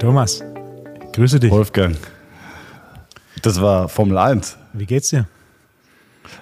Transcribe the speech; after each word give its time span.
Thomas, 0.00 0.42
grüße 1.12 1.38
dich. 1.38 1.50
Wolfgang. 1.50 1.94
Das 3.42 3.60
war 3.60 3.86
Formel 3.86 4.16
1. 4.16 4.56
Wie 4.72 4.86
geht's 4.86 5.10
dir? 5.10 5.28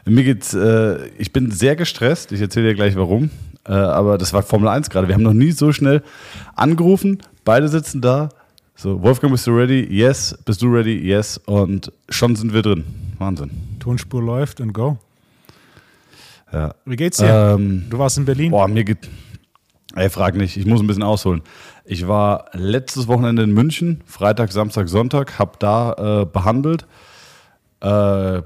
Mir 0.04 0.22
geht's, 0.22 0.54
äh, 0.54 1.08
ich 1.18 1.32
bin 1.32 1.50
sehr 1.50 1.74
gestresst. 1.74 2.30
Ich 2.30 2.40
erzähle 2.40 2.68
dir 2.68 2.74
gleich 2.76 2.94
warum. 2.94 3.30
Äh, 3.66 3.72
aber 3.72 4.16
das 4.16 4.32
war 4.32 4.44
Formel 4.44 4.68
1 4.68 4.90
gerade. 4.90 5.08
Wir 5.08 5.16
haben 5.16 5.24
noch 5.24 5.32
nie 5.32 5.50
so 5.50 5.72
schnell 5.72 6.04
angerufen. 6.54 7.18
Beide 7.44 7.68
sitzen 7.68 8.00
da. 8.00 8.28
So, 8.76 9.02
Wolfgang, 9.02 9.32
bist 9.32 9.48
du 9.48 9.50
ready? 9.50 9.84
Yes. 9.90 10.38
Bist 10.44 10.62
du 10.62 10.68
ready? 10.72 10.96
Yes. 10.96 11.38
Und 11.38 11.90
schon 12.10 12.36
sind 12.36 12.54
wir 12.54 12.62
drin. 12.62 12.84
Wahnsinn. 13.18 13.50
Tonspur 13.80 14.22
läuft 14.22 14.60
und 14.60 14.72
go. 14.72 14.98
Ja. 16.52 16.76
Wie 16.84 16.94
geht's 16.94 17.16
dir? 17.16 17.56
Ähm, 17.56 17.86
du 17.90 17.98
warst 17.98 18.18
in 18.18 18.24
Berlin. 18.24 18.52
Boah, 18.52 18.68
mir 18.68 18.84
geht. 18.84 19.08
Ey, 19.94 20.10
frag 20.10 20.36
nicht. 20.36 20.56
Ich 20.56 20.66
muss 20.66 20.80
ein 20.80 20.86
bisschen 20.86 21.02
ausholen. 21.02 21.42
Ich 21.84 22.06
war 22.06 22.46
letztes 22.52 23.08
Wochenende 23.08 23.42
in 23.42 23.52
München, 23.52 24.02
Freitag, 24.04 24.52
Samstag, 24.52 24.88
Sonntag, 24.88 25.38
hab 25.38 25.58
da 25.60 26.22
äh, 26.22 26.26
behandelt. 26.26 26.86
Äh, 27.80 28.42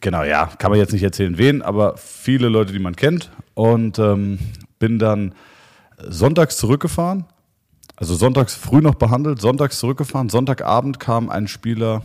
genau, 0.00 0.24
ja, 0.24 0.46
kann 0.58 0.70
man 0.70 0.80
jetzt 0.80 0.92
nicht 0.92 1.04
erzählen, 1.04 1.38
wen, 1.38 1.62
aber 1.62 1.96
viele 1.96 2.48
Leute, 2.48 2.72
die 2.72 2.80
man 2.80 2.96
kennt. 2.96 3.30
Und 3.54 3.98
ähm, 4.00 4.38
bin 4.80 4.98
dann 4.98 5.34
sonntags 5.98 6.56
zurückgefahren. 6.56 7.24
Also 7.96 8.14
sonntags 8.14 8.54
früh 8.54 8.80
noch 8.80 8.96
behandelt, 8.96 9.40
sonntags 9.40 9.78
zurückgefahren. 9.78 10.28
Sonntagabend 10.28 10.98
kam 10.98 11.30
ein 11.30 11.46
Spieler, 11.46 12.02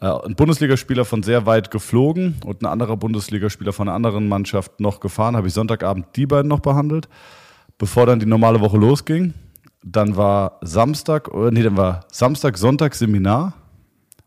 äh, 0.00 0.06
ein 0.06 0.34
Bundesligaspieler 0.34 1.04
von 1.04 1.22
sehr 1.22 1.46
weit 1.46 1.70
geflogen 1.70 2.34
und 2.44 2.62
ein 2.62 2.66
anderer 2.66 2.96
Bundesligaspieler 2.96 3.72
von 3.72 3.88
einer 3.88 3.94
anderen 3.94 4.28
Mannschaft 4.28 4.80
noch 4.80 4.98
gefahren. 4.98 5.36
Habe 5.36 5.46
ich 5.46 5.54
Sonntagabend 5.54 6.06
die 6.16 6.26
beiden 6.26 6.48
noch 6.48 6.60
behandelt, 6.60 7.08
bevor 7.82 8.06
dann 8.06 8.20
die 8.20 8.26
normale 8.26 8.60
Woche 8.60 8.78
losging. 8.78 9.34
Dann 9.82 10.16
war 10.16 10.58
Samstag, 10.60 11.28
äh, 11.34 11.50
nee, 11.50 11.64
dann 11.64 11.76
war 11.76 12.06
Samstag, 12.12 12.56
Sonntag 12.56 12.94
Seminar. 12.94 13.54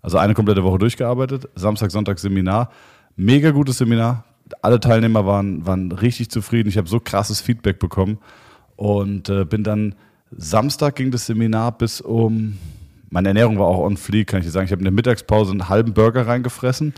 Also 0.02 0.17
eine 0.17 0.33
komplette 0.33 0.61
Woche 0.61 0.77
durchgearbeitet. 0.77 1.47
Samstag, 1.55 1.89
Sonntag 1.89 2.19
Seminar. 2.19 2.69
Mega 3.15 3.52
gutes 3.52 3.77
Seminar. 3.77 4.25
Alle 4.61 4.81
Teilnehmer 4.81 5.25
waren, 5.25 5.65
waren 5.65 5.93
richtig 5.93 6.30
zufrieden. 6.31 6.67
Ich 6.67 6.77
habe 6.77 6.89
so 6.89 6.99
krasses 6.99 7.39
Feedback 7.39 7.80
bekommen. 7.80 8.17
Und 8.75 9.30
äh, 9.30 9.45
bin 9.45 9.63
dann, 9.63 9.95
Samstag 10.31 10.97
ging 10.97 11.11
das 11.11 11.25
Seminar 11.25 11.77
bis 11.77 12.02
um, 12.02 12.58
meine 13.09 13.30
Ernährung 13.30 13.58
war 13.58 13.67
auch 13.67 13.85
on 13.85 13.95
fleek, 13.95 14.27
kann 14.27 14.41
ich 14.41 14.45
dir 14.47 14.52
sagen. 14.52 14.65
Ich 14.65 14.73
habe 14.73 14.81
in 14.81 14.85
der 14.85 14.91
Mittagspause 14.91 15.52
einen 15.52 15.69
halben 15.69 15.93
Burger 15.93 16.27
reingefressen. 16.27 16.93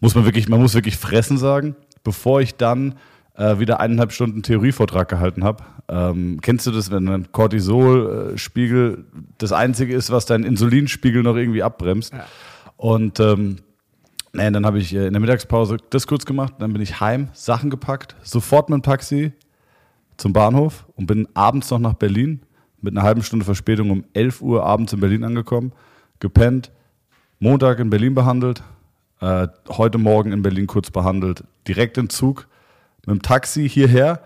Muss 0.00 0.16
man 0.16 0.24
wirklich, 0.24 0.48
man 0.48 0.60
muss 0.60 0.74
wirklich 0.74 0.96
fressen 0.96 1.38
sagen. 1.38 1.76
Bevor 2.02 2.40
ich 2.40 2.56
dann 2.56 2.96
äh, 3.36 3.58
wieder 3.58 3.80
eineinhalb 3.80 4.12
Stunden 4.12 4.42
Theorievortrag 4.42 5.08
gehalten 5.08 5.44
habe. 5.44 5.64
Ähm, 5.88 6.38
kennst 6.40 6.66
du 6.66 6.70
das, 6.70 6.90
wenn 6.90 7.08
ein 7.08 7.32
Cortisolspiegel 7.32 9.04
das 9.38 9.52
einzige 9.52 9.94
ist, 9.94 10.10
was 10.10 10.26
deinen 10.26 10.44
Insulinspiegel 10.44 11.22
noch 11.22 11.36
irgendwie 11.36 11.62
abbremst? 11.62 12.12
Ja. 12.12 12.26
Und 12.76 13.20
ähm, 13.20 13.56
nee, 14.32 14.50
dann 14.50 14.64
habe 14.64 14.78
ich 14.78 14.94
äh, 14.94 15.06
in 15.06 15.12
der 15.12 15.20
Mittagspause 15.20 15.78
das 15.90 16.06
kurz 16.06 16.24
gemacht, 16.24 16.54
dann 16.58 16.72
bin 16.72 16.82
ich 16.82 17.00
heim, 17.00 17.28
Sachen 17.32 17.70
gepackt, 17.70 18.16
sofort 18.22 18.70
mit 18.70 18.78
dem 18.78 18.82
Taxi 18.82 19.32
zum 20.16 20.32
Bahnhof 20.32 20.86
und 20.96 21.06
bin 21.06 21.28
abends 21.34 21.70
noch 21.70 21.78
nach 21.78 21.94
Berlin 21.94 22.40
mit 22.80 22.96
einer 22.96 23.04
halben 23.04 23.22
Stunde 23.22 23.44
Verspätung 23.44 23.90
um 23.90 24.04
11 24.12 24.42
Uhr 24.42 24.64
abends 24.64 24.92
in 24.92 25.00
Berlin 25.00 25.24
angekommen, 25.24 25.72
gepennt, 26.20 26.70
Montag 27.40 27.78
in 27.78 27.90
Berlin 27.90 28.14
behandelt, 28.14 28.62
äh, 29.20 29.48
heute 29.68 29.98
Morgen 29.98 30.32
in 30.32 30.42
Berlin 30.42 30.66
kurz 30.66 30.90
behandelt, 30.90 31.44
direkt 31.66 31.98
in 31.98 32.10
Zug 32.10 32.46
mit 33.06 33.16
dem 33.16 33.22
Taxi 33.22 33.68
hierher, 33.68 34.20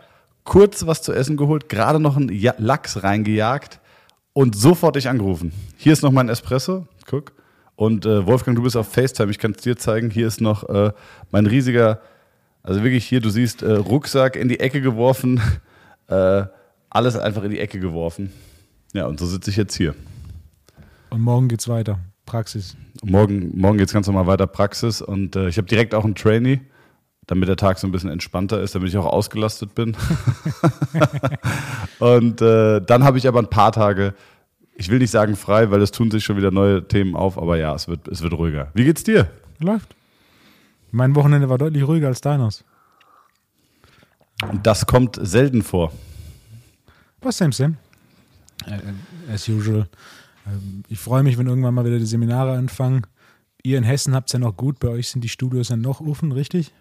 kurz 0.44 0.86
was 0.86 1.02
zu 1.02 1.12
essen 1.12 1.36
geholt, 1.36 1.68
gerade 1.68 2.00
noch 2.00 2.16
einen 2.16 2.30
Lachs 2.58 3.02
reingejagt 3.02 3.80
und 4.32 4.56
sofort 4.56 4.96
dich 4.96 5.08
angerufen. 5.08 5.52
Hier 5.76 5.92
ist 5.92 6.02
noch 6.02 6.12
mein 6.12 6.28
Espresso, 6.28 6.86
guck. 7.06 7.32
Und 7.76 8.06
äh, 8.06 8.26
Wolfgang, 8.26 8.56
du 8.56 8.62
bist 8.62 8.76
auf 8.76 8.88
FaceTime, 8.88 9.30
ich 9.30 9.38
kann 9.38 9.52
es 9.52 9.62
dir 9.62 9.76
zeigen. 9.76 10.10
Hier 10.10 10.26
ist 10.26 10.40
noch 10.40 10.68
äh, 10.68 10.90
mein 11.30 11.46
riesiger, 11.46 12.00
also 12.62 12.82
wirklich 12.82 13.04
hier, 13.04 13.20
du 13.20 13.30
siehst, 13.30 13.62
äh, 13.62 13.72
Rucksack 13.72 14.36
in 14.36 14.48
die 14.48 14.58
Ecke 14.58 14.80
geworfen, 14.80 15.40
äh, 16.08 16.44
alles 16.90 17.16
einfach 17.16 17.44
in 17.44 17.50
die 17.50 17.60
Ecke 17.60 17.78
geworfen. 17.78 18.32
Ja, 18.94 19.06
und 19.06 19.20
so 19.20 19.26
sitze 19.26 19.50
ich 19.50 19.56
jetzt 19.56 19.76
hier. 19.76 19.94
Und 21.10 21.20
morgen 21.20 21.48
geht's 21.48 21.68
weiter, 21.68 21.98
Praxis. 22.26 22.76
Morgen, 23.04 23.56
morgen 23.56 23.78
geht 23.78 23.88
es 23.88 23.92
ganz 23.92 24.06
normal 24.06 24.26
weiter, 24.26 24.46
Praxis. 24.46 25.02
Und 25.02 25.36
äh, 25.36 25.48
ich 25.48 25.56
habe 25.58 25.68
direkt 25.68 25.94
auch 25.94 26.04
einen 26.04 26.14
Trainee 26.14 26.60
damit 27.28 27.48
der 27.48 27.56
Tag 27.56 27.78
so 27.78 27.86
ein 27.86 27.92
bisschen 27.92 28.10
entspannter 28.10 28.60
ist, 28.60 28.74
damit 28.74 28.88
ich 28.88 28.96
auch 28.96 29.06
ausgelastet 29.06 29.74
bin. 29.74 29.96
und 32.00 32.40
äh, 32.40 32.80
dann 32.80 33.04
habe 33.04 33.18
ich 33.18 33.28
aber 33.28 33.38
ein 33.38 33.50
paar 33.50 33.70
Tage, 33.70 34.14
ich 34.74 34.88
will 34.88 34.98
nicht 34.98 35.10
sagen 35.10 35.36
frei, 35.36 35.70
weil 35.70 35.82
es 35.82 35.90
tun 35.90 36.10
sich 36.10 36.24
schon 36.24 36.38
wieder 36.38 36.50
neue 36.50 36.88
Themen 36.88 37.14
auf, 37.14 37.36
aber 37.36 37.58
ja, 37.58 37.74
es 37.74 37.86
wird, 37.86 38.08
es 38.08 38.22
wird 38.22 38.32
ruhiger. 38.32 38.70
Wie 38.74 38.84
geht's 38.84 39.04
dir? 39.04 39.30
Läuft. 39.58 39.94
Mein 40.90 41.14
Wochenende 41.14 41.50
war 41.50 41.58
deutlich 41.58 41.86
ruhiger 41.86 42.08
als 42.08 42.22
deines. 42.22 42.64
Und 44.50 44.66
das 44.66 44.86
kommt 44.86 45.18
selten 45.20 45.62
vor. 45.62 45.92
Was, 47.20 47.36
Sam, 47.36 47.52
Sam? 47.52 47.76
Äh, 48.64 49.32
as 49.32 49.46
usual. 49.48 49.86
Ähm, 50.46 50.82
ich 50.88 50.98
freue 50.98 51.22
mich, 51.22 51.36
wenn 51.36 51.46
irgendwann 51.46 51.74
mal 51.74 51.84
wieder 51.84 51.98
die 51.98 52.06
Seminare 52.06 52.56
anfangen. 52.56 53.06
Ihr 53.62 53.76
in 53.76 53.84
Hessen 53.84 54.14
habt 54.14 54.30
es 54.30 54.32
ja 54.32 54.38
noch 54.38 54.56
gut, 54.56 54.78
bei 54.78 54.88
euch 54.88 55.10
sind 55.10 55.22
die 55.22 55.28
Studios 55.28 55.68
ja 55.68 55.76
noch 55.76 56.00
offen, 56.00 56.32
richtig? 56.32 56.72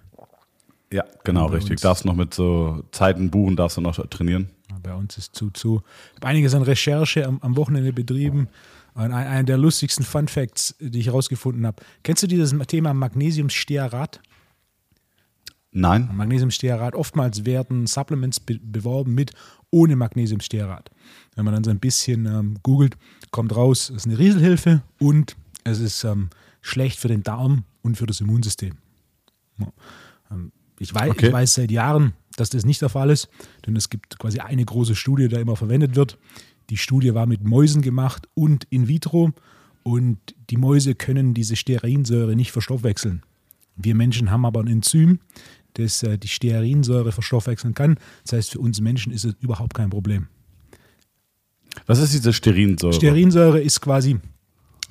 Ja, 0.91 1.03
genau, 1.23 1.47
richtig. 1.47 1.81
Darfst 1.81 2.05
noch 2.05 2.15
mit 2.15 2.33
so 2.33 2.83
Zeiten 2.91 3.29
buchen, 3.29 3.55
darfst 3.55 3.77
du 3.77 3.81
noch 3.81 4.05
trainieren. 4.07 4.49
Bei 4.81 4.93
uns 4.93 5.17
ist 5.17 5.35
zu 5.35 5.49
zu. 5.49 5.81
Ich 6.11 6.15
habe 6.17 6.27
einiges 6.27 6.53
an 6.53 6.61
Recherche 6.61 7.25
am, 7.25 7.39
am 7.41 7.57
Wochenende 7.57 7.91
betrieben. 7.91 8.47
Und 8.93 9.03
ein, 9.03 9.13
einer 9.13 9.43
der 9.43 9.57
lustigsten 9.57 10.05
Fun 10.05 10.27
Facts, 10.27 10.75
die 10.79 10.99
ich 10.99 11.07
herausgefunden 11.07 11.65
habe. 11.65 11.83
Kennst 12.03 12.23
du 12.23 12.27
dieses 12.27 12.55
Thema 12.67 12.93
Magnesiumstearat? 12.93 14.21
Nein. 15.71 16.09
Magnesiumstearat. 16.13 16.95
Oftmals 16.95 17.45
werden 17.45 17.85
Supplements 17.85 18.39
be 18.39 18.59
beworben 18.59 19.13
mit 19.13 19.33
ohne 19.69 19.95
Magnesiumstearat. 19.95 20.89
Wenn 21.35 21.45
man 21.45 21.53
dann 21.53 21.63
so 21.63 21.69
ein 21.69 21.79
bisschen 21.79 22.25
ähm, 22.25 22.57
googelt, 22.63 22.97
kommt 23.31 23.55
raus, 23.55 23.89
es 23.89 23.97
ist 23.97 24.05
eine 24.07 24.17
Rieselhilfe 24.17 24.81
und 24.99 25.35
es 25.63 25.79
ist 25.79 26.03
ähm, 26.03 26.29
schlecht 26.61 26.97
für 26.97 27.09
den 27.09 27.23
Darm 27.23 27.65
und 27.83 27.97
für 27.97 28.05
das 28.05 28.21
Immunsystem. 28.21 28.77
Ja. 29.59 29.67
Ähm, 30.31 30.51
ich 30.79 30.93
weiß, 30.93 31.11
okay. 31.11 31.27
ich 31.27 31.33
weiß 31.33 31.55
seit 31.55 31.71
Jahren, 31.71 32.13
dass 32.35 32.49
das 32.49 32.65
nicht 32.65 32.81
der 32.81 32.89
Fall 32.89 33.09
ist, 33.09 33.29
denn 33.65 33.75
es 33.75 33.89
gibt 33.89 34.19
quasi 34.19 34.39
eine 34.39 34.63
große 34.63 34.95
Studie, 34.95 35.27
die 35.27 35.35
immer 35.35 35.55
verwendet 35.55 35.95
wird. 35.95 36.17
Die 36.69 36.77
Studie 36.77 37.13
war 37.13 37.25
mit 37.25 37.43
Mäusen 37.43 37.81
gemacht 37.81 38.27
und 38.33 38.65
in 38.69 38.87
vitro 38.87 39.31
und 39.83 40.17
die 40.49 40.57
Mäuse 40.57 40.95
können 40.95 41.33
diese 41.33 41.55
Stearinsäure 41.55 42.35
nicht 42.35 42.51
verstoffwechseln. 42.51 43.23
Wir 43.75 43.95
Menschen 43.95 44.31
haben 44.31 44.45
aber 44.45 44.59
ein 44.61 44.67
Enzym, 44.67 45.19
das 45.73 46.03
äh, 46.03 46.17
die 46.17 46.27
Stearinsäure 46.27 47.11
verstoffwechseln 47.11 47.73
kann. 47.73 47.97
Das 48.23 48.33
heißt, 48.33 48.51
für 48.51 48.59
uns 48.59 48.81
Menschen 48.81 49.13
ist 49.13 49.25
es 49.25 49.35
überhaupt 49.39 49.73
kein 49.75 49.89
Problem. 49.89 50.27
Was 51.85 51.99
ist 51.99 52.13
diese 52.13 52.33
Stearinsäure? 52.33 52.93
Stearinsäure 52.93 53.61
ist 53.61 53.81
quasi 53.81 54.19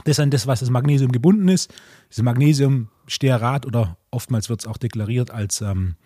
das 0.05 0.21
an 0.21 0.31
das, 0.31 0.47
was 0.47 0.61
das 0.61 0.71
Magnesium 0.71 1.12
gebunden 1.12 1.49
ist. 1.49 1.73
Das 2.09 2.23
Magnesium 2.23 2.89
Stearat 3.07 3.67
oder 3.67 3.97
oftmals 4.11 4.49
wird 4.49 4.61
es 4.61 4.67
auch 4.67 4.77
deklariert 4.77 5.31
als 5.31 5.61
ähm, 5.61 5.97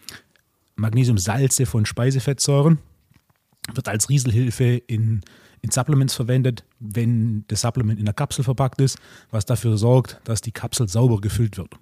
Magnesiumsalze 0.77 1.67
von 1.67 1.87
Speisefettsäuren. 1.87 2.79
Wird 3.73 3.89
als 3.89 4.09
Rieselhilfe 4.09 4.65
in, 4.65 5.21
in 5.61 5.71
Supplements 5.71 6.15
verwendet, 6.15 6.65
wenn 6.79 7.45
das 7.49 7.61
Supplement 7.61 7.99
in 7.99 8.07
der 8.07 8.15
Kapsel 8.15 8.45
verpackt 8.45 8.81
ist, 8.81 8.99
was 9.31 9.45
dafür 9.45 9.77
sorgt, 9.77 10.21
dass 10.25 10.41
die 10.41 10.53
Kapsel 10.53 10.89
sauber 10.89 11.21
gefüllt 11.21 11.57
wird. 11.59 11.75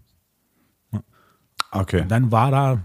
Okay. 1.70 2.02
Und 2.02 2.08
dann 2.08 2.32
war 2.32 2.50
da, 2.50 2.84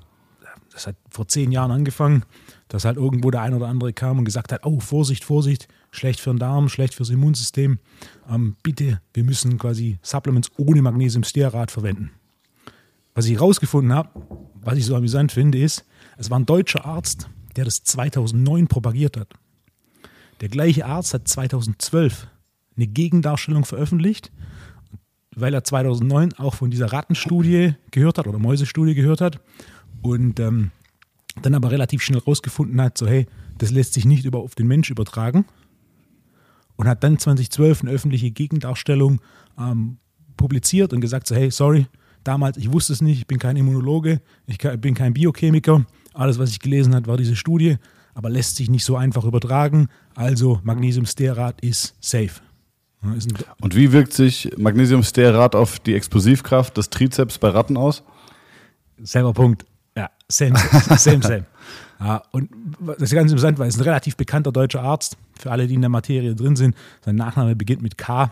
das 0.71 0.87
hat 0.87 0.95
vor 1.09 1.27
zehn 1.27 1.51
Jahren 1.51 1.71
angefangen, 1.71 2.23
dass 2.73 2.85
halt 2.85 2.97
irgendwo 2.97 3.29
der 3.29 3.43
ein 3.43 3.53
oder 3.53 3.67
andere 3.67 3.93
kam 3.93 4.17
und 4.17 4.25
gesagt 4.25 4.51
hat, 4.51 4.65
oh, 4.65 4.79
Vorsicht, 4.79 5.23
Vorsicht, 5.23 5.67
schlecht 5.91 6.19
für 6.19 6.31
den 6.31 6.39
Darm, 6.39 6.69
schlecht 6.69 6.95
fürs 6.95 7.11
Immunsystem. 7.11 7.77
Ähm, 8.27 8.55
bitte, 8.63 8.99
wir 9.13 9.23
müssen 9.23 9.59
quasi 9.59 9.99
Supplements 10.01 10.49
ohne 10.57 10.81
Magnesiumstearat 10.81 11.69
verwenden. 11.69 12.09
Was 13.13 13.27
ich 13.27 13.33
herausgefunden 13.33 13.93
habe, 13.93 14.09
was 14.55 14.79
ich 14.79 14.87
so 14.87 14.95
amüsant 14.95 15.31
finde, 15.31 15.59
ist, 15.59 15.85
es 16.17 16.31
war 16.31 16.39
ein 16.39 16.47
deutscher 16.47 16.83
Arzt, 16.83 17.29
der 17.55 17.65
das 17.65 17.83
2009 17.83 18.67
propagiert 18.67 19.17
hat. 19.17 19.35
Der 20.41 20.49
gleiche 20.49 20.87
Arzt 20.87 21.13
hat 21.13 21.27
2012 21.27 22.27
eine 22.75 22.87
Gegendarstellung 22.87 23.65
veröffentlicht, 23.65 24.31
weil 25.35 25.53
er 25.53 25.63
2009 25.63 26.33
auch 26.39 26.55
von 26.55 26.71
dieser 26.71 26.91
Rattenstudie 26.91 27.75
gehört 27.91 28.17
hat 28.17 28.25
oder 28.25 28.39
Mäusestudie 28.39 28.95
gehört 28.95 29.21
hat 29.21 29.39
und 30.01 30.39
ähm, 30.39 30.71
dann 31.41 31.55
aber 31.55 31.71
relativ 31.71 32.01
schnell 32.01 32.19
herausgefunden 32.19 32.79
hat, 32.81 32.97
so 32.97 33.07
hey, 33.07 33.25
das 33.57 33.71
lässt 33.71 33.93
sich 33.93 34.05
nicht 34.05 34.25
über 34.25 34.39
auf 34.39 34.55
den 34.55 34.67
Mensch 34.67 34.89
übertragen 34.89 35.45
und 36.75 36.87
hat 36.87 37.03
dann 37.03 37.17
2012 37.17 37.81
eine 37.81 37.91
öffentliche 37.91 38.31
Gegendarstellung 38.31 39.21
ähm, 39.57 39.97
publiziert 40.37 40.93
und 40.93 41.01
gesagt, 41.01 41.27
so 41.27 41.35
hey, 41.35 41.51
sorry, 41.51 41.87
damals, 42.23 42.57
ich 42.57 42.71
wusste 42.71 42.93
es 42.93 43.01
nicht, 43.01 43.19
ich 43.19 43.27
bin 43.27 43.39
kein 43.39 43.57
Immunologe, 43.57 44.21
ich 44.45 44.57
bin 44.57 44.93
kein 44.93 45.13
Biochemiker. 45.13 45.85
Alles, 46.13 46.39
was 46.39 46.51
ich 46.51 46.59
gelesen 46.59 46.93
habe, 46.93 47.07
war 47.07 47.17
diese 47.17 47.35
Studie, 47.35 47.77
aber 48.13 48.29
lässt 48.29 48.55
sich 48.55 48.69
nicht 48.69 48.85
so 48.85 48.95
einfach 48.95 49.25
übertragen. 49.25 49.87
Also 50.15 50.59
Magnesiumstearat 50.63 51.61
ist 51.61 51.95
safe. 51.99 52.41
Ist 53.17 53.33
Und 53.59 53.75
wie 53.75 53.91
wirkt 53.91 54.13
sich 54.13 54.51
Magnesiumstearat 54.57 55.55
auf 55.55 55.79
die 55.79 55.93
Explosivkraft 55.93 56.77
des 56.77 56.89
Trizeps 56.89 57.37
bei 57.37 57.49
Ratten 57.49 57.75
aus? 57.75 58.03
selber 59.01 59.33
Punkt. 59.33 59.65
Ja, 59.95 60.09
same, 60.27 60.57
same, 60.97 61.21
same. 61.21 61.45
Ja, 61.99 62.23
und 62.31 62.49
das 62.85 63.03
ist 63.03 63.13
ganz 63.13 63.31
interessant, 63.31 63.59
weil 63.59 63.67
es 63.67 63.75
ist 63.75 63.81
ein 63.81 63.85
relativ 63.85 64.17
bekannter 64.17 64.51
deutscher 64.51 64.81
Arzt, 64.81 65.17
für 65.39 65.51
alle, 65.51 65.67
die 65.67 65.75
in 65.75 65.81
der 65.81 65.89
Materie 65.89 66.35
drin 66.35 66.55
sind. 66.55 66.75
Sein 67.05 67.15
Nachname 67.15 67.55
beginnt 67.55 67.81
mit 67.81 67.97
K, 67.97 68.31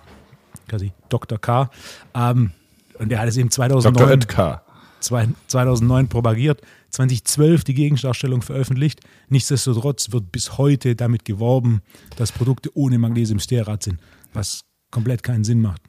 quasi 0.67 0.91
Dr. 1.09 1.37
K. 1.39 1.69
Ähm, 2.13 2.51
und 2.99 3.09
der 3.09 3.19
hat 3.19 3.27
es 3.29 3.37
eben 3.37 3.49
Dr. 3.49 3.79
2009, 3.81 4.09
Oetker. 4.09 4.63
zwei- 4.99 5.29
2009 5.47 6.07
propagiert, 6.09 6.61
2012 6.89 7.63
die 7.63 7.73
Gegendarstellung 7.73 8.41
veröffentlicht. 8.41 9.01
Nichtsdestotrotz 9.29 10.11
wird 10.11 10.31
bis 10.31 10.57
heute 10.57 10.95
damit 10.95 11.23
geworben, 11.25 11.81
dass 12.17 12.31
Produkte 12.31 12.69
ohne 12.75 12.97
Magnesiumstearat 12.97 13.83
sind, 13.83 13.99
was 14.33 14.61
komplett 14.89 15.23
keinen 15.23 15.43
Sinn 15.43 15.61
macht. 15.61 15.81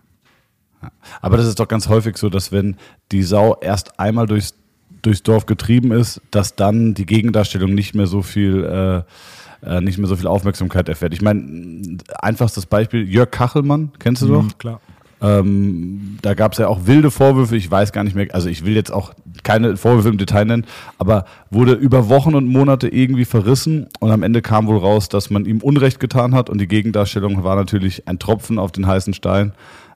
Aber 1.20 1.36
das 1.36 1.46
ist 1.46 1.58
doch 1.60 1.68
ganz 1.68 1.88
häufig 1.88 2.16
so, 2.16 2.28
dass 2.28 2.52
wenn 2.52 2.76
die 3.12 3.22
Sau 3.22 3.56
erst 3.60 3.98
einmal 4.00 4.26
durchs, 4.26 4.54
durchs 5.02 5.22
Dorf 5.22 5.46
getrieben 5.46 5.92
ist, 5.92 6.20
dass 6.30 6.56
dann 6.56 6.94
die 6.94 7.06
Gegendarstellung 7.06 7.74
nicht 7.74 7.94
mehr 7.94 8.06
so 8.06 8.22
viel, 8.22 8.64
äh, 8.64 9.76
äh, 9.76 9.80
nicht 9.80 9.98
mehr 9.98 10.08
so 10.08 10.16
viel 10.16 10.26
Aufmerksamkeit 10.26 10.88
erfährt. 10.88 11.12
Ich 11.12 11.22
meine, 11.22 11.98
einfachstes 12.20 12.66
Beispiel, 12.66 13.08
Jörg 13.08 13.30
Kachelmann, 13.30 13.92
kennst 13.98 14.22
du 14.22 14.28
doch? 14.28 14.42
Mhm, 14.42 14.58
klar. 14.58 14.80
Ähm, 15.22 16.18
da 16.20 16.34
gab 16.34 16.52
es 16.52 16.58
ja 16.58 16.66
auch 16.66 16.86
wilde 16.86 17.12
Vorwürfe, 17.12 17.54
ich 17.54 17.70
weiß 17.70 17.92
gar 17.92 18.02
nicht 18.02 18.16
mehr, 18.16 18.26
also 18.32 18.48
ich 18.48 18.64
will 18.64 18.74
jetzt 18.74 18.92
auch 18.92 19.14
keine 19.44 19.76
Vorwürfe 19.76 20.08
im 20.08 20.18
Detail 20.18 20.46
nennen, 20.46 20.66
aber 20.98 21.26
wurde 21.48 21.74
über 21.74 22.08
Wochen 22.08 22.34
und 22.34 22.48
Monate 22.48 22.88
irgendwie 22.88 23.24
verrissen 23.24 23.86
und 24.00 24.10
am 24.10 24.24
Ende 24.24 24.42
kam 24.42 24.66
wohl 24.66 24.78
raus, 24.78 25.08
dass 25.08 25.30
man 25.30 25.44
ihm 25.44 25.58
Unrecht 25.58 26.00
getan 26.00 26.34
hat 26.34 26.50
und 26.50 26.60
die 26.60 26.66
Gegendarstellung 26.66 27.44
war 27.44 27.54
natürlich 27.54 28.08
ein 28.08 28.18
Tropfen 28.18 28.58
auf 28.58 28.72
den 28.72 28.88
heißen 28.88 29.14
Stein. 29.14 29.52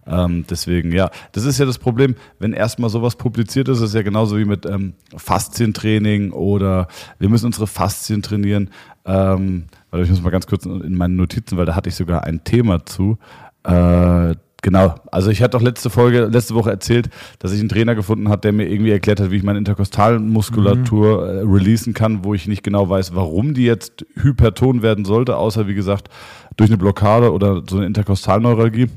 Ähm, 0.06 0.44
deswegen, 0.48 0.92
ja, 0.92 1.10
das 1.32 1.44
ist 1.44 1.58
ja 1.58 1.66
das 1.66 1.78
Problem, 1.78 2.14
wenn 2.38 2.52
erstmal 2.52 2.90
sowas 2.90 3.16
publiziert 3.16 3.68
ist, 3.68 3.80
ist 3.80 3.94
ja 3.94 4.02
genauso 4.02 4.38
wie 4.38 4.44
mit 4.44 4.64
ähm, 4.64 4.94
Faszientraining 5.16 6.32
oder 6.32 6.88
wir 7.18 7.28
müssen 7.28 7.46
unsere 7.46 7.66
Faszien 7.66 8.22
trainieren. 8.22 8.70
Ähm, 9.04 9.64
warte, 9.90 10.04
ich 10.04 10.10
muss 10.10 10.22
mal 10.22 10.30
ganz 10.30 10.46
kurz 10.46 10.64
in 10.64 10.94
meinen 10.94 11.16
Notizen, 11.16 11.56
weil 11.56 11.66
da 11.66 11.74
hatte 11.74 11.88
ich 11.88 11.96
sogar 11.96 12.24
ein 12.24 12.44
Thema 12.44 12.86
zu. 12.86 13.18
Äh, 13.64 14.34
genau, 14.62 14.94
also 15.10 15.30
ich 15.30 15.42
hatte 15.42 15.56
doch 15.56 15.62
letzte 15.62 15.90
Folge, 15.90 16.26
letzte 16.26 16.54
Woche 16.54 16.70
erzählt, 16.70 17.08
dass 17.40 17.52
ich 17.52 17.58
einen 17.58 17.68
Trainer 17.68 17.96
gefunden 17.96 18.28
habe, 18.28 18.42
der 18.42 18.52
mir 18.52 18.68
irgendwie 18.68 18.92
erklärt 18.92 19.18
hat, 19.18 19.32
wie 19.32 19.36
ich 19.36 19.42
meine 19.42 19.58
Interkostalmuskulatur 19.58 21.26
äh, 21.26 21.40
releasen 21.40 21.94
kann, 21.94 22.24
wo 22.24 22.32
ich 22.34 22.46
nicht 22.46 22.62
genau 22.62 22.88
weiß, 22.88 23.14
warum 23.14 23.54
die 23.54 23.64
jetzt 23.64 24.06
hyperton 24.14 24.82
werden 24.82 25.04
sollte, 25.04 25.36
außer 25.36 25.66
wie 25.66 25.74
gesagt 25.74 26.08
durch 26.56 26.70
eine 26.70 26.78
Blockade 26.78 27.32
oder 27.32 27.62
so 27.68 27.76
eine 27.76 27.86
Interkostalneuralgie. 27.86 28.88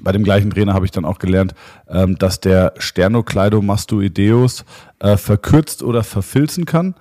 Bei 0.00 0.12
dem 0.12 0.24
gleichen 0.24 0.50
Trainer 0.50 0.74
habe 0.74 0.84
ich 0.84 0.90
dann 0.90 1.04
auch 1.04 1.18
gelernt, 1.18 1.54
ähm, 1.88 2.16
dass 2.18 2.40
der 2.40 2.74
Sternocleidomastoideus 2.78 4.64
äh, 4.98 5.16
verkürzt 5.16 5.82
oder 5.82 6.02
verfilzen 6.04 6.64
kann. 6.64 6.94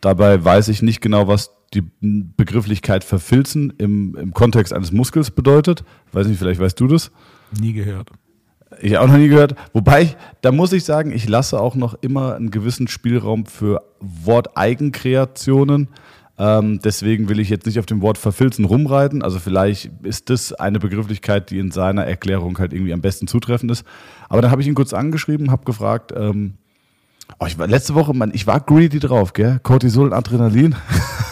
Dabei 0.00 0.42
weiß 0.44 0.68
ich 0.68 0.82
nicht 0.82 1.00
genau, 1.00 1.28
was 1.28 1.50
die 1.72 1.82
Begrifflichkeit 2.00 3.04
verfilzen 3.04 3.72
im, 3.78 4.16
im 4.16 4.32
Kontext 4.32 4.72
eines 4.72 4.92
Muskels 4.92 5.30
bedeutet. 5.30 5.84
Weiß 6.12 6.26
nicht, 6.26 6.38
vielleicht 6.38 6.60
weißt 6.60 6.78
du 6.78 6.86
das. 6.86 7.10
Nie 7.58 7.72
gehört. 7.72 8.10
Ich 8.80 8.98
auch 8.98 9.06
noch 9.06 9.16
nie 9.16 9.28
gehört. 9.28 9.54
Wobei, 9.72 10.16
da 10.40 10.52
muss 10.52 10.72
ich 10.72 10.84
sagen, 10.84 11.12
ich 11.12 11.28
lasse 11.28 11.60
auch 11.60 11.74
noch 11.74 11.94
immer 12.00 12.34
einen 12.34 12.50
gewissen 12.50 12.88
Spielraum 12.88 13.46
für 13.46 13.82
Worteigenkreationen. 14.00 15.88
Ähm, 16.36 16.80
deswegen 16.82 17.28
will 17.28 17.38
ich 17.38 17.48
jetzt 17.48 17.64
nicht 17.66 17.78
auf 17.78 17.86
dem 17.86 18.02
Wort 18.02 18.18
verfilzen 18.18 18.64
rumreiten. 18.64 19.22
Also 19.22 19.38
vielleicht 19.38 19.90
ist 20.02 20.30
das 20.30 20.52
eine 20.52 20.80
Begrifflichkeit, 20.80 21.50
die 21.50 21.58
in 21.58 21.70
seiner 21.70 22.04
Erklärung 22.04 22.58
halt 22.58 22.72
irgendwie 22.72 22.92
am 22.92 23.00
besten 23.00 23.28
zutreffend 23.28 23.70
ist. 23.70 23.84
Aber 24.28 24.42
dann 24.42 24.50
habe 24.50 24.60
ich 24.60 24.68
ihn 24.68 24.74
kurz 24.74 24.92
angeschrieben, 24.92 25.50
habe 25.50 25.64
gefragt, 25.64 26.12
ähm, 26.16 26.54
oh, 27.38 27.46
ich 27.46 27.58
war 27.58 27.68
letzte 27.68 27.94
Woche, 27.94 28.14
Mann, 28.14 28.32
ich 28.34 28.46
war 28.46 28.60
greedy 28.60 28.98
drauf, 28.98 29.32
gell? 29.32 29.60
Cortisol 29.62 30.08
und 30.08 30.12
Adrenalin. 30.12 30.74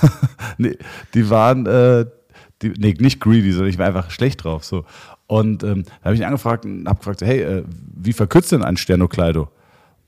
nee, 0.58 0.76
die 1.14 1.28
waren, 1.31 1.66
äh, 1.66 2.06
die, 2.62 2.72
nee, 2.78 2.94
nicht 2.99 3.20
greedy, 3.20 3.50
sondern 3.50 3.70
ich 3.70 3.78
war 3.78 3.87
einfach 3.87 4.10
schlecht 4.12 4.44
drauf. 4.44 4.64
So. 4.64 4.84
Und 5.26 5.64
ähm, 5.64 5.82
da 5.84 6.04
habe 6.04 6.14
ich 6.14 6.20
ihn 6.20 6.26
angefragt 6.26 6.64
und 6.64 6.87
habe 6.87 6.99
gefragt, 6.99 7.22
hey, 7.22 7.40
äh, 7.40 7.64
wie 7.96 8.12
verkürzt 8.12 8.52
denn 8.52 8.62
ein 8.62 8.76
Sternokleido? 8.76 9.49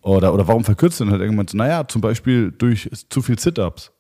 Oder, 0.03 0.35
oder 0.35 0.47
warum 0.47 0.65
verkürzt 0.65 1.01
denn? 1.01 1.11
Er 1.11 1.19
gemeint, 1.19 1.51
so, 1.51 1.57
naja, 1.57 1.89
zum 1.89 2.01
Beispiel 2.01 2.53
durch 2.53 2.91
zu 3.09 3.23
viel 3.23 3.39
Sit-Ups. 3.39 3.91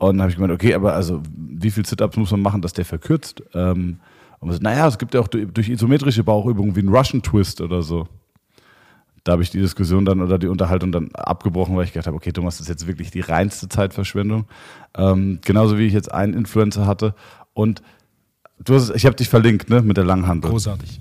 Und 0.00 0.16
dann 0.16 0.22
habe 0.22 0.30
ich 0.30 0.36
gemeint, 0.36 0.54
okay, 0.54 0.72
aber 0.72 0.94
also 0.94 1.22
wie 1.36 1.70
viel 1.70 1.84
Sit-Ups 1.84 2.16
muss 2.16 2.30
man 2.30 2.40
machen, 2.40 2.62
dass 2.62 2.72
der 2.72 2.86
verkürzt? 2.86 3.42
Ähm, 3.52 3.98
und 4.38 4.48
man 4.48 4.56
so, 4.56 4.62
naja, 4.62 4.88
es 4.88 4.96
gibt 4.96 5.12
ja 5.12 5.20
auch 5.20 5.28
durch, 5.28 5.46
durch 5.52 5.68
isometrische 5.68 6.24
Bauchübungen 6.24 6.74
wie 6.74 6.80
einen 6.80 6.88
Russian 6.88 7.22
Twist 7.22 7.60
oder 7.60 7.82
so. 7.82 8.08
Da 9.24 9.32
habe 9.32 9.42
ich 9.42 9.50
die 9.50 9.60
Diskussion 9.60 10.06
dann 10.06 10.22
oder 10.22 10.38
die 10.38 10.46
Unterhaltung 10.46 10.90
dann 10.90 11.10
abgebrochen, 11.12 11.76
weil 11.76 11.84
ich 11.84 11.92
gedacht 11.92 12.06
habe, 12.06 12.16
okay, 12.16 12.32
Thomas, 12.32 12.56
das 12.56 12.62
ist 12.62 12.68
jetzt 12.70 12.86
wirklich 12.86 13.10
die 13.10 13.20
reinste 13.20 13.68
Zeitverschwendung. 13.68 14.46
Ähm, 14.96 15.40
genauso 15.44 15.76
wie 15.76 15.86
ich 15.86 15.92
jetzt 15.92 16.10
einen 16.10 16.32
Influencer 16.32 16.86
hatte. 16.86 17.14
Und 17.52 17.82
du 18.58 18.76
hast, 18.76 18.88
ich 18.94 19.04
habe 19.04 19.16
dich 19.16 19.28
verlinkt, 19.28 19.68
ne, 19.68 19.82
mit 19.82 19.98
der 19.98 20.04
Langhandel. 20.04 20.50
Großartig. 20.50 20.98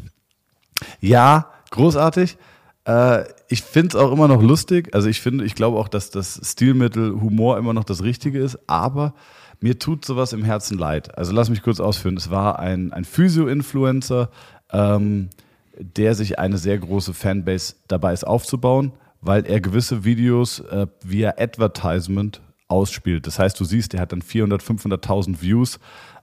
Ja, 1.00 1.50
großartig. 1.72 2.38
Äh, 2.86 3.26
ich 3.48 3.62
finde 3.62 3.90
es 3.90 3.96
auch 3.96 4.12
immer 4.12 4.28
noch 4.28 4.42
lustig. 4.42 4.94
Also 4.94 5.10
ich 5.10 5.22
finde, 5.22 5.46
ich 5.46 5.56
glaube 5.56 5.78
auch, 5.78 5.88
dass 5.88 6.10
das 6.10 6.40
Stilmittel 6.44 7.20
Humor 7.22 7.58
immer 7.58 7.74
noch 7.74 7.84
das 7.84 8.04
Richtige 8.04 8.40
ist, 8.40 8.58
aber 8.68 9.14
mir 9.62 9.78
tut 9.78 10.06
sowas 10.06 10.34
im 10.34 10.44
Herzen 10.44 10.78
leid. 10.78 11.18
Also 11.18 11.34
lass 11.34 11.50
mich 11.50 11.62
kurz 11.62 11.80
ausführen. 11.80 12.16
Es 12.18 12.30
war 12.30 12.60
ein, 12.60 12.94
ein 12.94 13.04
Physio-Influencer, 13.04 14.30
ähm, 14.72 15.30
der 15.78 16.16
sich 16.16 16.40
eine 16.40 16.58
sehr 16.58 16.78
große 16.78 17.14
Fanbase 17.14 17.76
dabei 17.88 18.14
ist 18.14 18.26
aufzubauen, 18.26 18.94
weil 19.22 19.46
er 19.46 19.60
gewisse 19.60 20.04
Videos 20.06 20.60
äh, 20.60 20.88
via 21.04 21.34
Advertisement 21.38 22.42
ausspielt. 22.68 23.28
Das 23.28 23.40
heißt, 23.40 23.60
du 23.60 23.66
siehst, 23.66 23.94
er 23.94 24.02
hat 24.02 24.12
dann 24.12 24.22
400, 24.22 24.62
500.000 24.62 25.42
Views 25.42 25.80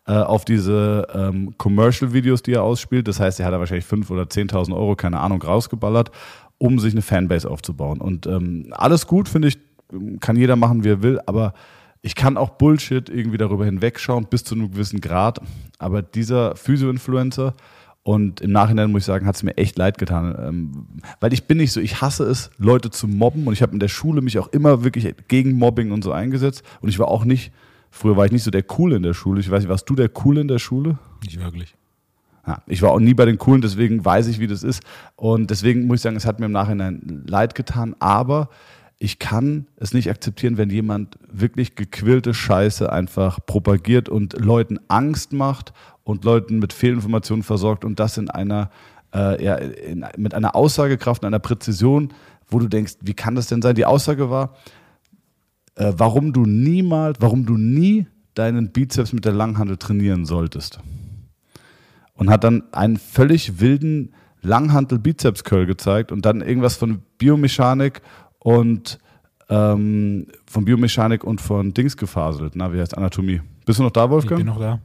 äh, 0.07 0.13
auf 0.13 0.45
diese 0.45 1.07
ähm, 1.13 1.55
Commercial-Videos, 1.59 2.43
die 2.43 2.53
er 2.53 2.63
ausspielt. 2.63 3.09
Das 3.09 3.21
heißt, 3.21 3.41
er 3.41 3.47
hat 3.47 3.53
da 3.53 3.59
wahrscheinlich 3.59 3.87
5.000 3.87 4.11
oder 4.13 4.23
10.000 4.23 4.75
Euro, 4.75 4.95
keine 4.95 5.21
Ahnung, 5.21 5.43
rausgeballert, 5.43 6.11
um 6.59 6.79
sich 6.79 6.93
eine 6.93 7.03
Fanbase 7.03 7.51
aufzubauen. 7.51 8.01
Und 8.01 8.27
ähm, 8.27 8.73
alles 8.73 9.07
gut, 9.07 9.29
finde 9.29 9.49
ich, 9.49 9.59
kann 10.21 10.37
jeder 10.37 10.57
machen, 10.57 10.85
wie 10.85 10.91
er 10.91 11.03
will, 11.03 11.21
aber 11.27 11.53
ich 12.03 12.15
kann 12.15 12.37
auch 12.37 12.51
Bullshit 12.51 13.09
irgendwie 13.09 13.39
darüber 13.39 13.65
hinwegschauen, 13.65 14.27
bis 14.31 14.45
zu 14.45 14.55
einem 14.55 14.71
gewissen 14.71 15.01
Grad. 15.01 15.41
Aber 15.79 16.03
dieser 16.03 16.55
Physio-Influencer, 16.55 17.55
und 18.07 18.41
im 18.41 18.53
Nachhinein 18.53 18.93
muss 18.93 19.01
ich 19.01 19.07
sagen, 19.07 19.27
hat 19.27 19.35
es 19.35 19.43
mir 19.43 19.57
echt 19.57 19.77
leid 19.77 19.99
getan. 19.99 20.37
Ähm, 20.41 20.87
weil 21.19 21.33
ich 21.33 21.49
bin 21.49 21.59
nicht 21.59 21.73
so, 21.73 21.81
ich 21.81 22.01
hasse 22.01 22.23
es, 22.23 22.53
Leute 22.57 22.91
zu 22.91 23.09
mobben. 23.09 23.49
Und 23.49 23.53
ich 23.53 23.63
habe 23.63 23.73
in 23.73 23.81
der 23.81 23.89
Schule 23.89 24.21
mich 24.21 24.39
auch 24.39 24.47
immer 24.53 24.85
wirklich 24.85 25.13
gegen 25.27 25.55
Mobbing 25.55 25.91
und 25.91 26.05
so 26.05 26.13
eingesetzt. 26.13 26.63
Und 26.81 26.89
ich 26.89 27.01
war 27.01 27.09
auch 27.09 27.25
nicht, 27.25 27.51
früher 27.91 28.17
war 28.17 28.25
ich 28.25 28.31
nicht 28.31 28.45
so 28.45 28.53
der 28.53 28.63
Coole 28.63 28.95
in 28.95 29.03
der 29.03 29.13
Schule. 29.13 29.41
Ich 29.41 29.51
weiß 29.51 29.65
nicht, 29.65 29.69
warst 29.69 29.91
du 29.91 29.97
der 29.97 30.09
Coole 30.09 30.41
in 30.41 30.47
der 30.47 30.61
Schule? 30.61 30.99
Nicht 31.25 31.41
wirklich. 31.41 31.75
Ja, 32.47 32.63
ich 32.67 32.81
war 32.83 32.93
auch 32.93 33.01
nie 33.01 33.15
bei 33.15 33.25
den 33.25 33.39
Coolen, 33.39 33.61
deswegen 33.61 34.05
weiß 34.05 34.29
ich, 34.29 34.39
wie 34.39 34.47
das 34.47 34.63
ist. 34.63 34.83
Und 35.17 35.51
deswegen 35.51 35.87
muss 35.87 35.97
ich 35.97 36.03
sagen, 36.03 36.17
es 36.17 36.27
hat 36.27 36.39
mir 36.39 36.47
im 36.47 36.53
Nachhinein 36.53 37.25
leid 37.27 37.55
getan. 37.55 37.97
Aber 37.99 38.49
ich 38.99 39.19
kann 39.19 39.67
es 39.77 39.93
nicht 39.93 40.09
akzeptieren, 40.09 40.57
wenn 40.57 40.71
jemand 40.71 41.19
wirklich 41.31 41.75
gequillte 41.75 42.35
Scheiße 42.35 42.91
einfach 42.91 43.41
propagiert 43.45 44.09
und 44.09 44.39
Leuten 44.39 44.79
Angst 44.89 45.33
macht 45.33 45.73
und 46.05 46.25
Leuten 46.25 46.61
mit 46.61 46.73
Fehlinformationen 46.73 47.43
versorgt 47.43 47.85
und 47.85 47.99
das 47.99 48.17
in 48.17 48.31
einer, 48.31 48.71
äh, 49.13 49.45
ja, 49.45 49.57
in, 49.57 50.07
mit 50.17 50.33
einer 50.33 50.55
Aussagekraft, 50.55 51.23
und 51.23 51.27
einer 51.27 51.41
Präzision, 51.41 52.13
wo 52.49 52.61
du 52.61 52.69
denkst, 52.69 52.95
wie 53.03 53.15
kann 53.15 53.35
das 53.35 53.49
denn 53.49 53.61
sein? 53.61 53.75
Die 53.75 53.85
Aussage 53.85 54.31
war, 54.31 54.55
äh, 55.75 55.93
warum 55.97 56.33
du 56.33 56.47
niemals, 56.47 57.19
warum 57.21 57.45
du 57.45 57.57
nie 57.57 58.07
deinen 58.35 58.71
Bizeps 58.71 59.13
mit 59.13 59.25
der 59.25 59.33
Langhandel 59.33 59.79
trainieren 59.79 60.27
solltest. 60.27 60.81
Und 62.17 62.31
hat 62.31 62.45
dann 62.45 62.63
einen 62.73 62.97
völlig 62.97 63.61
wilden 63.61 64.15
Langhantel-Bizeps-Curl 64.43 65.67
gezeigt 65.67 66.13
und 66.13 66.25
dann 66.25 66.41
irgendwas 66.41 66.77
von 66.77 67.03
Biomechanik 67.19 68.01
und 68.39 68.99
ähm, 69.49 70.27
von 70.47 70.65
Biomechanik 70.65 71.25
und 71.25 71.41
von 71.41 71.75
Dings 71.75 71.97
gefaselt. 71.97 72.53
Na, 72.57 72.73
wie 72.73 72.81
heißt 72.81 72.97
Anatomie? 72.97 73.43
Bist 73.65 73.79
du 73.79 73.83
noch 73.83 73.91
da, 73.91 74.05
Ich 74.05 74.11
Wolfgang? 74.11 74.39
bin 74.39 74.47
noch 74.47 74.59
da. 74.61 74.81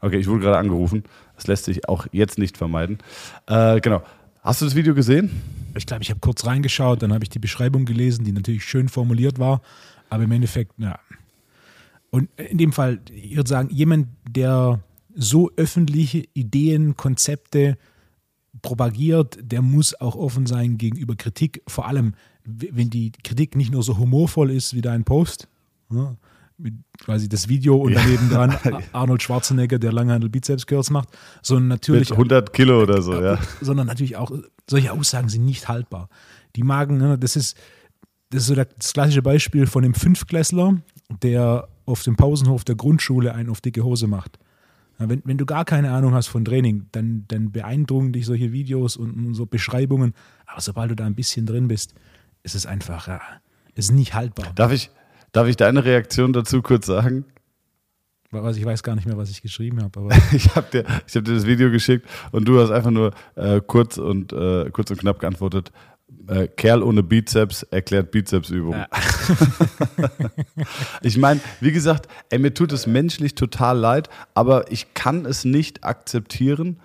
Okay, 0.00 0.18
ich 0.18 0.26
wurde 0.28 0.40
gerade 0.40 0.58
angerufen. 0.58 1.04
Das 1.36 1.46
lässt 1.46 1.64
sich 1.64 1.88
auch 1.88 2.06
jetzt 2.12 2.38
nicht 2.38 2.56
vermeiden. 2.56 2.98
Äh, 3.46 3.80
genau. 3.80 4.02
Hast 4.42 4.60
du 4.60 4.64
das 4.64 4.74
Video 4.74 4.94
gesehen? 4.94 5.30
Ich 5.76 5.86
glaube, 5.86 6.02
ich 6.02 6.10
habe 6.10 6.20
kurz 6.20 6.46
reingeschaut, 6.46 7.02
dann 7.02 7.12
habe 7.12 7.22
ich 7.24 7.28
die 7.30 7.38
Beschreibung 7.38 7.84
gelesen, 7.84 8.24
die 8.24 8.32
natürlich 8.32 8.64
schön 8.64 8.88
formuliert 8.88 9.38
war, 9.38 9.60
aber 10.08 10.24
im 10.24 10.32
Endeffekt, 10.32 10.72
ja. 10.78 10.98
Und 12.10 12.28
in 12.36 12.58
dem 12.58 12.72
Fall, 12.72 13.00
ich 13.12 13.36
würde 13.36 13.48
sagen, 13.48 13.68
jemand, 13.70 14.08
der 14.28 14.80
so 15.20 15.50
öffentliche 15.56 16.24
Ideen, 16.34 16.96
Konzepte 16.96 17.76
propagiert, 18.62 19.38
der 19.42 19.62
muss 19.62 19.98
auch 20.00 20.16
offen 20.16 20.46
sein 20.46 20.78
gegenüber 20.78 21.14
Kritik, 21.14 21.62
vor 21.68 21.86
allem 21.86 22.14
wenn 22.44 22.90
die 22.90 23.12
Kritik 23.12 23.54
nicht 23.54 23.70
nur 23.70 23.82
so 23.82 23.98
humorvoll 23.98 24.50
ist 24.50 24.74
wie 24.74 24.80
dein 24.80 25.04
Post, 25.04 25.48
ja, 25.92 26.16
mit 26.56 26.74
quasi 26.98 27.28
das 27.28 27.48
Video 27.48 27.76
und 27.76 27.94
daneben 27.94 28.28
dran 28.28 28.56
Arnold 28.92 29.22
Schwarzenegger, 29.22 29.78
der 29.78 29.92
Langhandel 29.92 30.28
Bizeps 30.28 30.66
Curls 30.66 30.90
macht, 30.90 31.08
sondern 31.42 31.68
natürlich 31.68 32.10
Mit 32.10 32.18
100 32.18 32.52
Kilo 32.52 32.82
oder 32.82 33.00
so, 33.02 33.20
ja. 33.20 33.38
sondern 33.60 33.86
natürlich 33.86 34.16
auch 34.16 34.30
solche 34.68 34.92
Aussagen 34.92 35.28
sind 35.28 35.44
nicht 35.44 35.68
haltbar. 35.68 36.08
Die 36.56 36.62
Magen, 36.62 36.98
ne, 36.98 37.18
das 37.18 37.36
ist 37.36 37.56
das 38.30 38.42
ist 38.42 38.48
so 38.48 38.54
das 38.54 38.92
klassische 38.92 39.22
Beispiel 39.22 39.66
von 39.66 39.82
dem 39.82 39.94
Fünfklässler, 39.94 40.76
der 41.22 41.68
auf 41.84 42.02
dem 42.04 42.16
Pausenhof 42.16 42.64
der 42.64 42.76
Grundschule 42.76 43.34
einen 43.34 43.50
auf 43.50 43.60
dicke 43.60 43.82
Hose 43.82 44.06
macht. 44.06 44.38
Wenn, 45.08 45.22
wenn 45.24 45.38
du 45.38 45.46
gar 45.46 45.64
keine 45.64 45.92
Ahnung 45.92 46.14
hast 46.14 46.28
von 46.28 46.44
Training, 46.44 46.86
dann, 46.92 47.24
dann 47.28 47.52
beeindrucken 47.52 48.12
dich 48.12 48.26
solche 48.26 48.52
Videos 48.52 48.96
und, 48.96 49.12
und 49.12 49.34
so 49.34 49.46
Beschreibungen. 49.46 50.14
Aber 50.46 50.60
sobald 50.60 50.90
du 50.90 50.96
da 50.96 51.06
ein 51.06 51.14
bisschen 51.14 51.46
drin 51.46 51.68
bist, 51.68 51.94
ist 52.42 52.54
es 52.54 52.66
einfach, 52.66 53.08
ja, 53.08 53.20
ist 53.74 53.92
nicht 53.92 54.14
haltbar. 54.14 54.52
Darf 54.54 54.72
ich, 54.72 54.90
darf 55.32 55.48
ich 55.48 55.56
deine 55.56 55.84
Reaktion 55.84 56.32
dazu 56.32 56.62
kurz 56.62 56.86
sagen? 56.86 57.24
Was, 58.32 58.56
ich 58.56 58.64
weiß 58.64 58.82
gar 58.84 58.94
nicht 58.94 59.06
mehr, 59.06 59.16
was 59.16 59.30
ich 59.30 59.42
geschrieben 59.42 59.82
habe. 59.82 60.08
ich 60.32 60.54
habe 60.54 60.68
dir, 60.70 60.84
hab 60.84 61.06
dir 61.06 61.22
das 61.22 61.46
Video 61.46 61.70
geschickt 61.70 62.06
und 62.30 62.46
du 62.46 62.60
hast 62.60 62.70
einfach 62.70 62.90
nur 62.90 63.12
äh, 63.34 63.60
kurz, 63.60 63.98
und, 63.98 64.32
äh, 64.32 64.70
kurz 64.70 64.90
und 64.90 64.98
knapp 65.00 65.18
geantwortet, 65.18 65.72
äh, 66.30 66.46
Kerl 66.46 66.82
ohne 66.82 67.02
Bizeps 67.02 67.64
erklärt 67.64 68.12
Bizepsübung. 68.12 68.74
Ja. 68.74 68.86
ich 71.02 71.18
meine, 71.18 71.40
wie 71.60 71.72
gesagt, 71.72 72.08
ey, 72.30 72.38
mir 72.38 72.54
tut 72.54 72.72
es 72.72 72.86
menschlich 72.86 73.34
total 73.34 73.78
leid, 73.78 74.08
aber 74.32 74.70
ich 74.70 74.94
kann 74.94 75.26
es 75.26 75.44
nicht 75.44 75.82
akzeptieren, 75.82 76.80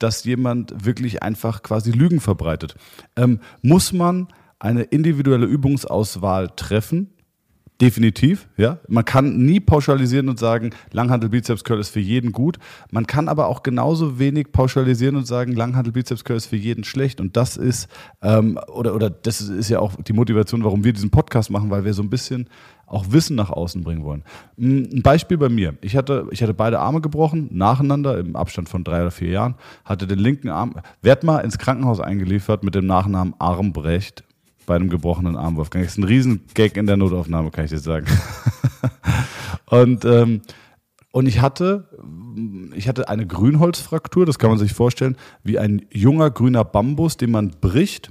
dass 0.00 0.24
jemand 0.24 0.84
wirklich 0.84 1.22
einfach 1.22 1.62
quasi 1.62 1.92
Lügen 1.92 2.20
verbreitet. 2.20 2.74
Ähm, 3.16 3.40
muss 3.62 3.92
man 3.92 4.28
eine 4.58 4.82
individuelle 4.82 5.46
Übungsauswahl 5.46 6.48
treffen? 6.56 7.10
Definitiv, 7.80 8.48
ja. 8.56 8.80
Man 8.88 9.04
kann 9.04 9.36
nie 9.36 9.60
pauschalisieren 9.60 10.28
und 10.28 10.36
sagen, 10.36 10.70
Langhandel 10.90 11.30
Bizeps 11.30 11.62
Curl 11.62 11.78
ist 11.78 11.90
für 11.90 12.00
jeden 12.00 12.32
gut. 12.32 12.58
Man 12.90 13.06
kann 13.06 13.28
aber 13.28 13.46
auch 13.46 13.62
genauso 13.62 14.18
wenig 14.18 14.50
pauschalisieren 14.50 15.14
und 15.14 15.28
sagen, 15.28 15.52
Langhandel 15.52 15.92
Bizeps 15.92 16.24
Curl 16.24 16.38
ist 16.38 16.46
für 16.46 16.56
jeden 16.56 16.82
schlecht. 16.82 17.20
Und 17.20 17.36
das 17.36 17.56
ist, 17.56 17.88
ähm, 18.20 18.58
oder, 18.66 18.96
oder 18.96 19.10
das 19.10 19.40
ist 19.40 19.68
ja 19.68 19.78
auch 19.78 19.94
die 19.94 20.12
Motivation, 20.12 20.64
warum 20.64 20.82
wir 20.82 20.92
diesen 20.92 21.10
Podcast 21.10 21.50
machen, 21.50 21.70
weil 21.70 21.84
wir 21.84 21.94
so 21.94 22.02
ein 22.02 22.10
bisschen 22.10 22.48
auch 22.84 23.12
Wissen 23.12 23.36
nach 23.36 23.50
außen 23.50 23.84
bringen 23.84 24.02
wollen. 24.02 24.24
Hm, 24.56 24.88
ein 24.94 25.02
Beispiel 25.02 25.38
bei 25.38 25.48
mir. 25.48 25.74
Ich 25.80 25.96
hatte, 25.96 26.26
ich 26.32 26.42
hatte 26.42 26.54
beide 26.54 26.80
Arme 26.80 27.00
gebrochen, 27.00 27.48
nacheinander, 27.52 28.18
im 28.18 28.34
Abstand 28.34 28.68
von 28.68 28.82
drei 28.82 29.02
oder 29.02 29.12
vier 29.12 29.30
Jahren, 29.30 29.54
hatte 29.84 30.08
den 30.08 30.18
linken 30.18 30.48
Arm, 30.48 30.74
werd 31.02 31.22
mal 31.22 31.38
ins 31.40 31.58
Krankenhaus 31.58 32.00
eingeliefert 32.00 32.64
mit 32.64 32.74
dem 32.74 32.86
Nachnamen 32.86 33.34
Armbrecht 33.38 34.24
bei 34.68 34.76
einem 34.76 34.90
gebrochenen 34.90 35.36
Arm, 35.36 35.56
Wolfgang. 35.56 35.84
Das 35.84 35.92
ist 35.94 35.98
ein 35.98 36.04
Riesengag 36.04 36.76
in 36.76 36.86
der 36.86 36.96
Notaufnahme, 36.96 37.50
kann 37.50 37.64
ich 37.64 37.70
dir 37.70 37.78
sagen. 37.78 38.06
und, 39.66 40.04
ähm, 40.04 40.42
und 41.10 41.26
ich 41.26 41.40
hatte, 41.40 41.88
ich 42.76 42.86
hatte 42.86 43.08
eine 43.08 43.26
Grünholzfraktur, 43.26 44.26
das 44.26 44.38
kann 44.38 44.50
man 44.50 44.58
sich 44.58 44.74
vorstellen, 44.74 45.16
wie 45.42 45.58
ein 45.58 45.86
junger 45.90 46.30
grüner 46.30 46.64
Bambus, 46.64 47.16
den 47.16 47.32
man 47.32 47.50
bricht. 47.60 48.10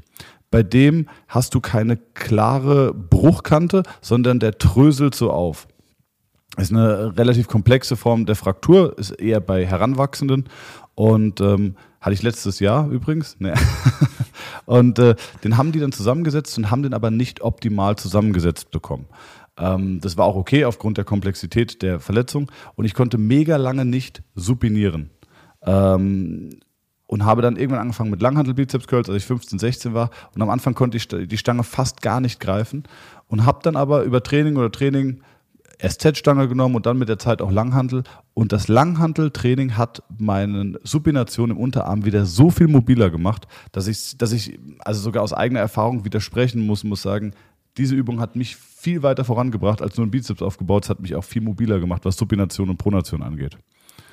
Bei 0.49 0.63
dem 0.63 1.07
hast 1.27 1.53
du 1.53 1.61
keine 1.61 1.97
klare 1.97 2.93
Bruchkante, 2.93 3.83
sondern 4.01 4.39
der 4.39 4.57
tröselt 4.57 5.13
so 5.13 5.31
auf. 5.31 5.67
Ist 6.57 6.71
eine 6.71 7.15
relativ 7.17 7.47
komplexe 7.47 7.95
Form 7.95 8.25
der 8.25 8.35
Fraktur, 8.35 8.97
ist 8.97 9.11
eher 9.11 9.41
bei 9.41 9.65
Heranwachsenden 9.65 10.49
und 10.95 11.39
ähm, 11.39 11.75
hatte 12.01 12.15
ich 12.15 12.23
letztes 12.23 12.59
Jahr 12.59 12.89
übrigens. 12.89 13.35
Nee. 13.37 13.53
Und 14.67 14.99
äh, 14.99 15.15
den 15.45 15.55
haben 15.55 15.71
die 15.71 15.79
dann 15.79 15.93
zusammengesetzt 15.93 16.57
und 16.57 16.69
haben 16.69 16.83
den 16.83 16.93
aber 16.93 17.09
nicht 17.09 17.39
optimal 17.39 17.95
zusammengesetzt 17.95 18.69
bekommen. 18.69 19.05
Ähm, 19.57 20.01
das 20.01 20.17
war 20.17 20.25
auch 20.25 20.35
okay 20.35 20.65
aufgrund 20.65 20.97
der 20.97 21.05
Komplexität 21.05 21.81
der 21.81 22.01
Verletzung. 22.01 22.51
Und 22.75 22.83
ich 22.83 22.93
konnte 22.93 23.17
mega 23.17 23.55
lange 23.55 23.85
nicht 23.85 24.23
supinieren. 24.35 25.09
Ähm, 25.61 26.59
und 27.07 27.23
habe 27.23 27.41
dann 27.41 27.55
irgendwann 27.55 27.79
angefangen 27.79 28.11
mit 28.11 28.21
Langhandel-Bizeps-Curls, 28.21 29.09
als 29.09 29.23
ich 29.23 29.25
15, 29.25 29.57
16 29.57 29.93
war. 29.93 30.09
Und 30.35 30.41
am 30.41 30.49
Anfang 30.49 30.75
konnte 30.75 30.97
ich 30.97 31.07
die 31.07 31.37
Stange 31.37 31.63
fast 31.63 32.01
gar 32.01 32.19
nicht 32.19 32.41
greifen. 32.41 32.83
Und 33.29 33.45
habe 33.45 33.59
dann 33.63 33.77
aber 33.77 34.03
über 34.03 34.21
Training 34.21 34.57
oder 34.57 34.69
Training 34.69 35.21
SZ-Stange 35.79 36.47
genommen 36.47 36.75
und 36.75 36.85
dann 36.85 36.97
mit 36.97 37.09
der 37.09 37.19
Zeit 37.19 37.41
auch 37.41 37.51
Langhantel. 37.51 38.03
Und 38.33 38.51
das 38.51 38.67
Langhanteltraining 38.67 39.77
hat 39.77 40.03
meine 40.17 40.79
Supination 40.83 41.51
im 41.51 41.57
Unterarm 41.57 42.05
wieder 42.05 42.25
so 42.25 42.49
viel 42.49 42.67
mobiler 42.67 43.09
gemacht, 43.09 43.47
dass 43.71 43.87
ich, 43.87 44.17
dass 44.17 44.31
ich 44.31 44.59
also 44.79 45.01
sogar 45.01 45.23
aus 45.23 45.33
eigener 45.33 45.59
Erfahrung 45.59 46.05
widersprechen 46.05 46.65
muss, 46.65 46.83
muss 46.83 47.01
sagen, 47.01 47.33
diese 47.77 47.93
Übung 47.93 48.19
hat 48.19 48.35
mich 48.35 48.55
viel 48.55 49.03
weiter 49.03 49.23
vorangebracht, 49.23 49.81
als 49.81 49.97
nur 49.97 50.07
ein 50.07 50.11
Bizeps 50.11 50.41
aufgebaut. 50.41 50.85
Es 50.85 50.89
hat 50.89 50.99
mich 50.99 51.15
auch 51.15 51.23
viel 51.23 51.41
mobiler 51.41 51.79
gemacht, 51.79 52.05
was 52.05 52.17
Supination 52.17 52.69
und 52.69 52.77
Pronation 52.77 53.21
angeht. 53.21 53.57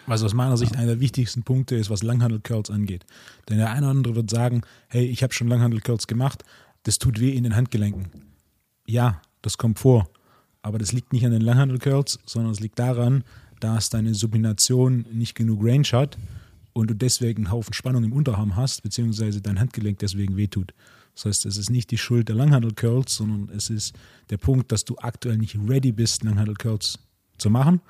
Was 0.07 0.23
aus 0.23 0.35
meiner 0.35 0.59
Sicht 0.59 0.77
einer 0.77 0.87
der 0.89 1.01
wichtigsten 1.01 1.45
Punkte 1.45 1.77
ist, 1.77 1.89
was 1.89 2.03
Langhandel-Curls 2.03 2.71
angeht. 2.71 3.07
Denn 3.49 3.57
der 3.57 3.71
eine 3.71 3.87
oder 3.87 3.91
andere 3.91 4.15
wird 4.17 4.29
sagen, 4.29 4.61
hey, 4.89 5.07
ich 5.07 5.23
habe 5.23 5.33
schon 5.33 5.49
Langhandel-Curls 5.49 6.07
gemacht, 6.07 6.45
das 6.83 6.99
tut 6.99 7.21
weh 7.21 7.31
in 7.31 7.45
den 7.45 7.57
Handgelenken. 7.57 8.11
Ja, 8.87 9.23
das 9.41 9.57
kommt 9.57 9.79
vor. 9.79 10.09
Aber 10.65 10.79
das 10.79 10.93
liegt 10.93 11.13
nicht 11.13 11.27
an 11.27 11.33
den 11.33 11.43
Langhandel-Curls, 11.43 12.21
sondern 12.25 12.51
es 12.51 12.59
liegt 12.59 12.79
daran, 12.79 13.23
dass 13.61 13.91
deine 13.91 14.15
Supination 14.15 15.05
nicht 15.13 15.35
genug 15.35 15.63
Range 15.63 15.87
hat 15.93 16.17
und 16.73 16.89
du 16.89 16.95
deswegen 16.95 17.45
einen 17.45 17.53
Haufen 17.53 17.75
Spannung 17.75 18.03
im 18.03 18.15
Unterarm 18.15 18.57
hast, 18.57 18.83
beziehungsweise 18.83 19.43
dein 19.43 19.61
Handgelenk 19.61 19.99
deswegen 19.99 20.39
wehtut. 20.39 20.73
Das 21.15 21.27
heißt, 21.27 21.45
es 21.45 21.59
ist 21.59 21.69
nicht 21.69 21.91
die 21.91 21.99
Schuld 21.99 22.31
der 22.31 22.37
Langhandel-Curls, 22.37 23.15
sondern 23.15 23.55
es 23.55 23.69
ist 23.69 23.95
der 24.31 24.39
Punkt, 24.39 24.73
dass 24.73 24.87
du 24.87 24.97
aktuell 24.97 25.37
nicht 25.37 25.55
ready 25.69 25.93
bist, 25.93 26.25
Langhandel-Curls 26.25 26.99
zu 27.37 27.51
machen. 27.51 27.83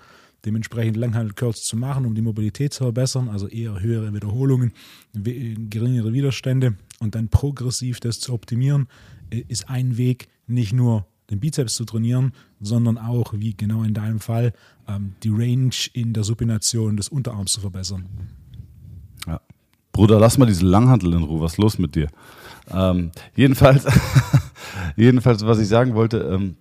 Dementsprechend 0.44 0.96
Langhandel-Curls 0.96 1.62
zu 1.62 1.76
machen, 1.76 2.04
um 2.04 2.16
die 2.16 2.22
Mobilität 2.22 2.74
zu 2.74 2.82
verbessern, 2.82 3.28
also 3.28 3.46
eher 3.46 3.80
höhere 3.80 4.12
Wiederholungen, 4.12 4.72
geringere 5.14 6.12
Widerstände 6.12 6.74
und 6.98 7.14
dann 7.14 7.28
progressiv 7.28 8.00
das 8.00 8.18
zu 8.18 8.32
optimieren, 8.32 8.88
ist 9.30 9.70
ein 9.70 9.96
Weg, 9.96 10.26
nicht 10.48 10.72
nur 10.72 11.06
den 11.30 11.40
Bizeps 11.40 11.74
zu 11.74 11.84
trainieren, 11.84 12.32
sondern 12.60 12.98
auch, 12.98 13.32
wie 13.34 13.56
genau 13.56 13.82
in 13.82 13.94
deinem 13.94 14.20
Fall, 14.20 14.52
ähm, 14.88 15.14
die 15.22 15.30
Range 15.30 15.74
in 15.92 16.12
der 16.12 16.24
Supination 16.24 16.96
des 16.96 17.08
Unterarms 17.08 17.52
zu 17.52 17.60
verbessern. 17.60 18.06
Ja. 19.26 19.40
Bruder, 19.92 20.18
lass 20.18 20.38
mal 20.38 20.46
diese 20.46 20.66
Langhandel 20.66 21.12
in 21.12 21.22
Ruhe. 21.22 21.40
Was 21.40 21.52
ist 21.52 21.58
los 21.58 21.78
mit 21.78 21.94
dir? 21.94 22.08
Ähm, 22.70 23.10
jedenfalls, 23.36 23.86
jedenfalls, 24.96 25.44
was 25.46 25.58
ich 25.58 25.68
sagen 25.68 25.94
wollte, 25.94 26.18
ähm, 26.18 26.56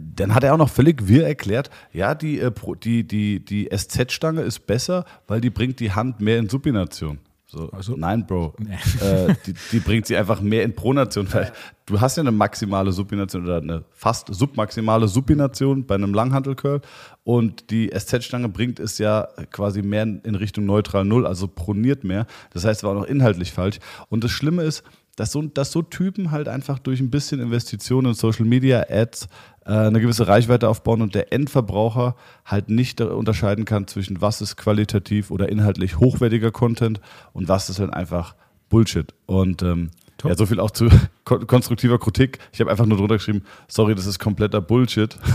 dann 0.00 0.34
hat 0.34 0.42
er 0.42 0.54
auch 0.54 0.58
noch 0.58 0.70
völlig 0.70 1.06
wirr 1.06 1.26
erklärt, 1.26 1.70
ja, 1.92 2.14
die, 2.14 2.40
äh, 2.40 2.52
die, 2.82 3.06
die, 3.06 3.44
die 3.44 3.68
SZ-Stange 3.72 4.42
ist 4.42 4.66
besser, 4.66 5.04
weil 5.26 5.40
die 5.40 5.50
bringt 5.50 5.80
die 5.80 5.92
Hand 5.92 6.20
mehr 6.20 6.38
in 6.38 6.48
Supination. 6.48 7.18
So, 7.54 7.70
also, 7.70 7.94
nein, 7.96 8.26
Bro. 8.26 8.54
Nee. 8.58 8.74
Äh, 9.00 9.34
die, 9.46 9.54
die, 9.70 9.78
bringt 9.78 10.06
sie 10.06 10.16
einfach 10.16 10.40
mehr 10.40 10.64
in 10.64 10.74
Pronation. 10.74 11.32
Weil 11.32 11.52
du 11.86 12.00
hast 12.00 12.16
ja 12.16 12.22
eine 12.22 12.32
maximale 12.32 12.90
Supination 12.90 13.44
oder 13.44 13.58
eine 13.58 13.84
fast 13.92 14.26
submaximale 14.34 15.06
Supination 15.06 15.86
bei 15.86 15.94
einem 15.94 16.14
Langhantelcurl 16.14 16.80
und 17.22 17.70
die 17.70 17.90
SZ-Stange 17.96 18.48
bringt 18.48 18.80
es 18.80 18.98
ja 18.98 19.28
quasi 19.52 19.82
mehr 19.82 20.02
in 20.02 20.34
Richtung 20.34 20.66
neutral 20.66 21.04
Null, 21.04 21.26
also 21.26 21.46
proniert 21.46 22.02
mehr. 22.02 22.26
Das 22.50 22.64
heißt, 22.64 22.80
es 22.80 22.84
war 22.84 22.90
auch 22.90 23.00
noch 23.00 23.06
inhaltlich 23.06 23.52
falsch. 23.52 23.78
Und 24.08 24.24
das 24.24 24.32
Schlimme 24.32 24.64
ist, 24.64 24.82
dass 25.16 25.30
so, 25.30 25.42
dass 25.42 25.70
so 25.70 25.82
Typen 25.82 26.32
halt 26.32 26.48
einfach 26.48 26.78
durch 26.80 27.00
ein 27.00 27.10
bisschen 27.10 27.40
Investitionen 27.40 28.08
in 28.08 28.14
Social 28.14 28.46
Media, 28.46 28.84
Ads, 28.88 29.28
eine 29.70 30.00
gewisse 30.00 30.28
Reichweite 30.28 30.68
aufbauen 30.68 31.00
und 31.00 31.14
der 31.14 31.32
Endverbraucher 31.32 32.16
halt 32.44 32.68
nicht 32.68 33.00
unterscheiden 33.00 33.64
kann 33.64 33.86
zwischen 33.86 34.20
was 34.20 34.40
ist 34.40 34.56
qualitativ 34.56 35.30
oder 35.30 35.48
inhaltlich 35.48 35.98
hochwertiger 35.98 36.50
Content 36.50 37.00
und 37.32 37.48
was 37.48 37.70
ist 37.70 37.80
halt 37.80 37.92
einfach 37.92 38.34
Bullshit. 38.68 39.14
Und 39.26 39.62
ähm, 39.62 39.90
ja, 40.22 40.34
so 40.36 40.46
viel 40.46 40.60
auch 40.60 40.70
zu 40.70 40.88
konstruktiver 41.24 41.98
Kritik. 41.98 42.38
Ich 42.52 42.60
habe 42.60 42.70
einfach 42.70 42.86
nur 42.86 42.98
drunter 42.98 43.16
geschrieben, 43.16 43.42
sorry, 43.68 43.94
das 43.94 44.06
ist 44.06 44.18
kompletter 44.18 44.60
Bullshit. 44.60 45.16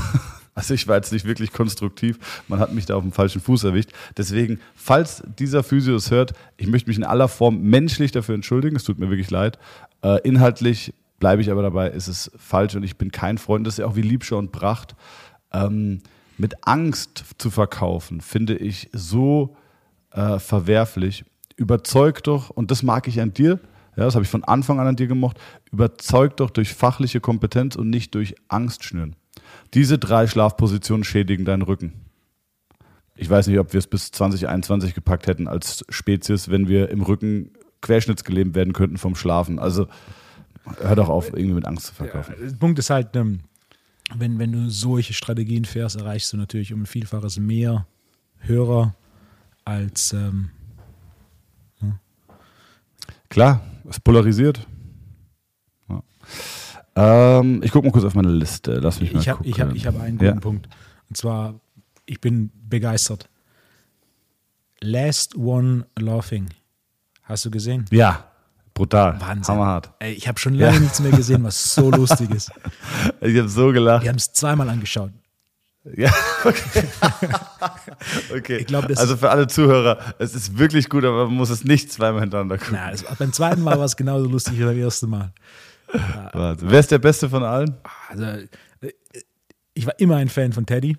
Also 0.56 0.74
ich 0.74 0.90
war 0.90 0.98
jetzt 0.98 1.14
nicht 1.14 1.26
wirklich 1.26 1.54
konstruktiv. 1.54 2.20
Man 2.50 2.60
hat 2.60 2.74
mich 2.74 2.86
da 2.86 2.96
auf 2.96 3.04
dem 3.04 3.14
falschen 3.14 3.40
Fuß 3.40 3.64
erwischt. 3.64 3.92
Deswegen, 4.18 4.60
falls 4.76 5.24
dieser 5.40 5.64
Physio 5.64 5.96
es 5.96 6.12
hört, 6.12 6.34
ich 6.58 6.68
möchte 6.68 6.90
mich 6.90 6.98
in 6.98 7.06
aller 7.06 7.30
Form 7.30 7.62
menschlich 7.62 8.12
dafür 8.12 8.36
entschuldigen. 8.36 8.76
Es 8.76 8.84
tut 8.84 9.00
mir 9.00 9.10
wirklich 9.10 9.32
leid. 9.32 9.58
Äh, 10.04 10.20
inhaltlich 10.28 10.94
bleibe 11.20 11.42
ich 11.42 11.52
aber 11.52 11.62
dabei, 11.62 11.90
ist 11.90 12.08
es 12.08 12.32
falsch 12.38 12.76
und 12.76 12.84
ich 12.84 12.98
bin 12.98 13.12
kein 13.12 13.38
Freund. 13.38 13.68
Das 13.68 13.76
ist 13.76 13.80
ja 13.80 13.86
auch 13.86 13.96
wie 13.96 14.02
Liebscher 14.02 14.38
und 14.38 14.52
Pracht. 14.52 14.96
Ähm, 15.52 16.02
mit 16.38 16.68
Angst 16.68 17.26
zu 17.38 17.52
verkaufen, 17.52 18.22
finde 18.22 18.56
ich 18.56 18.90
so 18.94 19.58
äh, 20.12 20.40
verwerflich. 20.40 21.26
Überzeug 21.58 22.24
doch, 22.24 22.50
und 22.50 22.72
das 22.72 22.84
mag 22.84 23.08
ich 23.08 23.20
an 23.20 23.34
dir, 23.34 23.60
ja, 23.98 24.06
das 24.06 24.16
habe 24.16 24.24
ich 24.24 24.32
von 24.32 24.46
Anfang 24.46 24.80
an 24.80 24.88
an 24.88 24.96
dir 24.96 25.08
gemocht, 25.08 25.38
überzeug 25.72 26.38
doch 26.38 26.50
durch 26.50 26.74
fachliche 26.74 27.20
Kompetenz 27.20 27.76
und 27.76 27.90
nicht 27.90 28.16
durch 28.16 28.36
Angst 28.48 28.86
schnüren. 28.86 29.16
Diese 29.74 29.98
drei 29.98 30.28
Schlafpositionen 30.28 31.04
schädigen 31.04 31.44
deinen 31.44 31.64
Rücken. 31.64 31.94
Ich 33.16 33.30
weiß 33.30 33.48
nicht, 33.48 33.60
ob 33.60 33.74
wir 33.74 33.80
es 33.80 33.88
bis 33.88 34.12
2021 34.12 34.94
gepackt 34.94 35.28
hätten 35.28 35.50
als 35.50 35.84
Spezies, 35.90 36.50
wenn 36.50 36.70
wir 36.70 36.90
im 36.90 37.02
Rücken 37.02 37.52
querschnittsgelähmt 37.82 38.56
werden 38.56 38.72
könnten 38.72 38.98
vom 38.98 39.16
Schlafen. 39.16 39.60
Also 39.60 39.88
hör 40.80 40.96
doch 40.96 41.10
auf, 41.10 41.28
irgendwie 41.34 41.54
mit 41.54 41.66
Angst 41.66 41.88
zu 41.88 41.94
verkaufen. 41.94 42.36
Ja, 42.40 42.48
der 42.50 42.56
Punkt 42.58 42.80
ist 42.80 42.90
halt, 42.90 43.16
ähm, 43.16 43.42
wenn, 44.16 44.40
wenn 44.40 44.52
du 44.52 44.70
solche 44.70 45.14
Strategien 45.14 45.66
fährst, 45.66 45.96
erreichst 45.98 46.34
du 46.34 46.38
natürlich 46.38 46.74
um 46.74 46.82
ein 46.84 46.86
Vielfaches 46.86 47.38
mehr 47.40 47.86
Hörer 48.40 48.96
als 49.66 50.14
ähm, 50.14 50.52
Klar, 53.30 53.62
es 53.88 54.00
polarisiert. 54.00 54.66
Ja. 55.88 56.02
Ähm, 57.40 57.62
ich 57.64 57.72
gucke 57.72 57.86
mal 57.88 57.92
kurz 57.92 58.06
auf 58.06 58.16
meine 58.16 58.32
Liste. 58.32 58.80
Lass 58.80 59.00
mich 59.00 59.14
mal 59.14 59.20
ich 59.22 59.30
habe 59.30 59.38
gucken. 59.38 59.52
ich 59.52 59.60
hab, 59.62 59.76
ich 59.76 59.86
hab 59.86 60.00
einen 60.00 60.20
Ja. 60.20 60.30
guten 60.30 60.42
Punkt. 60.42 60.70
Und 61.10 61.16
zwar, 61.16 61.60
ich 62.08 62.20
bin 62.20 62.50
begeistert. 62.68 63.30
Last 64.82 65.36
One 65.36 65.86
Laughing. 65.98 66.50
Hast 67.24 67.46
du 67.46 67.52
gesehen? 67.52 67.86
Ja, 67.92 68.29
brutal. 68.80 69.20
Wahnsinn. 69.20 69.54
Hammerhart. 69.54 69.92
Ey, 70.00 70.14
ich 70.14 70.28
habe 70.28 70.40
schon 70.40 70.54
lange 70.54 70.80
nichts 70.80 71.02
mehr 71.02 71.12
gesehen, 71.12 71.44
was 71.44 71.74
so 71.76 71.92
lustig 72.02 72.32
ist. 72.32 72.52
Ich 73.20 73.38
habe 73.38 73.50
so 73.50 73.72
gelacht. 73.74 74.04
Wir 74.04 74.10
haben 74.10 74.16
es 74.18 74.32
zweimal 74.32 74.70
angeschaut. 74.70 75.12
Ja, 75.96 76.12
okay. 76.46 76.84
okay. 78.38 78.58
Ich 78.58 78.68
glaub, 78.68 78.86
also 78.86 79.18
für 79.18 79.30
alle 79.30 79.48
Zuhörer, 79.48 80.16
es 80.20 80.34
ist 80.34 80.58
wirklich 80.58 80.90
gut, 80.90 81.04
aber 81.04 81.26
man 81.26 81.36
muss 81.36 81.50
es 81.50 81.64
nicht 81.64 81.92
zweimal 81.92 82.22
hintereinander 82.22 82.58
gucken. 82.58 82.78
Na, 82.80 82.92
das, 82.92 83.04
beim 83.18 83.34
zweiten 83.34 83.62
Mal 83.62 83.78
war 83.78 83.86
es 83.86 83.96
genauso 83.98 84.28
lustig 84.30 84.58
wie 84.60 84.64
beim 84.64 84.78
ersten 84.80 85.10
Mal. 85.10 85.34
Wahnsinn. 86.34 86.70
Wer 86.72 86.80
ist 86.80 86.92
der 86.92 87.00
Beste 87.00 87.30
von 87.30 87.44
allen? 87.44 87.76
Also, 88.10 88.46
ich 89.74 89.86
war 89.86 90.00
immer 90.00 90.18
ein 90.18 90.30
Fan 90.30 90.54
von 90.54 90.66
Teddy, 90.66 90.98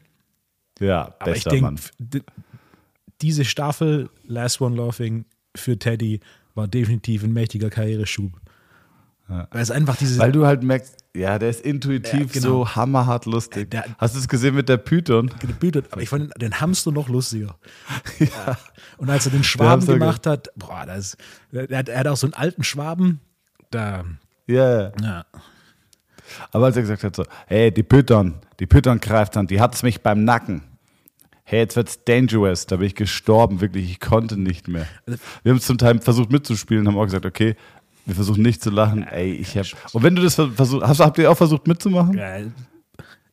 Ja, 0.80 1.14
aber 1.18 1.36
ich 1.36 1.46
Mann. 1.46 1.78
denke, 1.98 2.24
diese 3.20 3.44
Staffel 3.44 4.10
Last 4.24 4.60
One 4.60 4.76
Laughing 4.76 5.24
für 5.54 5.78
Teddy 5.78 6.20
war 6.60 6.68
definitiv 6.68 7.24
ein 7.24 7.32
mächtiger 7.32 7.70
Karriereschub. 7.70 8.32
Weil 9.28 9.62
es 9.62 9.70
einfach 9.70 9.94
diese. 9.96 10.18
Weil 10.18 10.32
du 10.32 10.44
halt 10.44 10.64
merkst, 10.64 10.96
ja, 11.14 11.38
der 11.38 11.50
ist 11.50 11.60
intuitiv 11.60 12.12
Ja, 12.34 12.40
genau. 12.40 12.46
so 12.64 12.74
hammerhart 12.74 13.26
lustig. 13.26 13.70
Der- 13.70 13.84
Hast 13.98 14.16
du 14.16 14.18
es 14.18 14.26
gesehen 14.26 14.56
mit 14.56 14.68
der 14.68 14.76
Python? 14.76 15.30
gebütet, 15.38 15.86
aber 15.92 16.02
ich 16.02 16.08
fand 16.08 16.32
den 16.42 16.60
Hamster 16.60 16.90
noch 16.90 17.08
lustiger. 17.08 17.56
Ja. 18.18 18.58
Und 18.98 19.08
als 19.08 19.26
er 19.26 19.32
den 19.32 19.44
Schwaben 19.44 19.86
gemacht 19.86 20.26
hat, 20.26 20.48
boah, 20.56 20.84
das, 20.84 21.16
er, 21.52 21.78
hat, 21.78 21.88
er 21.88 22.00
hat 22.00 22.06
auch 22.08 22.16
so 22.16 22.26
einen 22.26 22.34
alten 22.34 22.64
Schwaben, 22.64 23.20
da, 23.70 24.04
Ja, 24.48 24.80
ja. 24.82 24.92
ja, 25.00 25.24
Aber 26.50 26.66
als 26.66 26.76
er 26.76 26.82
gesagt 26.82 27.04
hat 27.04 27.14
so, 27.14 27.24
hey, 27.46 27.72
die 27.72 27.84
Python, 27.84 28.34
die 28.58 28.66
Python 28.66 28.98
greift 28.98 29.36
an, 29.36 29.46
die 29.46 29.60
hat's 29.60 29.82
mich 29.84 30.02
beim 30.02 30.24
Nacken. 30.24 30.62
Hey, 31.44 31.60
jetzt 31.60 31.76
wird's 31.76 31.98
dangerous. 32.04 32.66
Da 32.66 32.76
bin 32.76 32.86
ich 32.86 32.94
gestorben, 32.94 33.60
wirklich, 33.60 33.90
ich 33.90 34.00
konnte 34.00 34.36
nicht 34.36 34.68
mehr. 34.68 34.86
Wir 35.42 35.50
haben 35.50 35.58
es 35.58 35.66
zum 35.66 35.78
Teil 35.78 36.00
versucht 36.00 36.30
mitzuspielen, 36.30 36.86
haben 36.86 36.96
auch 36.98 37.04
gesagt, 37.04 37.26
okay, 37.26 37.56
wir 38.06 38.14
versuchen 38.14 38.42
nicht 38.42 38.62
zu 38.62 38.70
lachen. 38.70 39.02
Ey, 39.02 39.32
ich 39.32 39.56
hab. 39.58 39.66
Und 39.94 40.02
wenn 40.02 40.14
du 40.16 40.22
das 40.22 40.34
versucht, 40.36 40.82
hast, 40.86 41.00
habt 41.00 41.18
ihr 41.18 41.30
auch 41.30 41.36
versucht 41.36 41.66
mitzumachen? 41.66 42.16
ja 42.16 42.38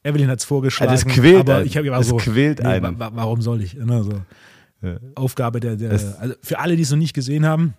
Evelyn 0.04 0.30
hat 0.30 0.40
es 0.40 0.46
vorgeschlagen. 0.46 0.92
Ja, 0.94 0.96
das 0.96 1.06
quält 1.06 1.40
aber 1.42 1.56
einen. 1.58 1.66
ich 1.68 1.76
habe 1.78 2.04
so, 2.04 2.16
quält 2.18 2.62
einen. 2.66 2.98
wa- 2.98 3.08
wa- 3.08 3.12
warum 3.14 3.42
soll 3.42 3.62
ich? 3.62 3.74
Ne, 3.76 4.04
so. 4.04 4.22
Aufgabe 5.16 5.60
der, 5.60 5.76
der 5.76 5.92
also 5.92 6.36
für 6.42 6.60
alle, 6.60 6.76
die 6.76 6.84
es 6.84 6.92
noch 6.92 6.98
nicht 6.98 7.14
gesehen 7.14 7.46
haben, 7.46 7.74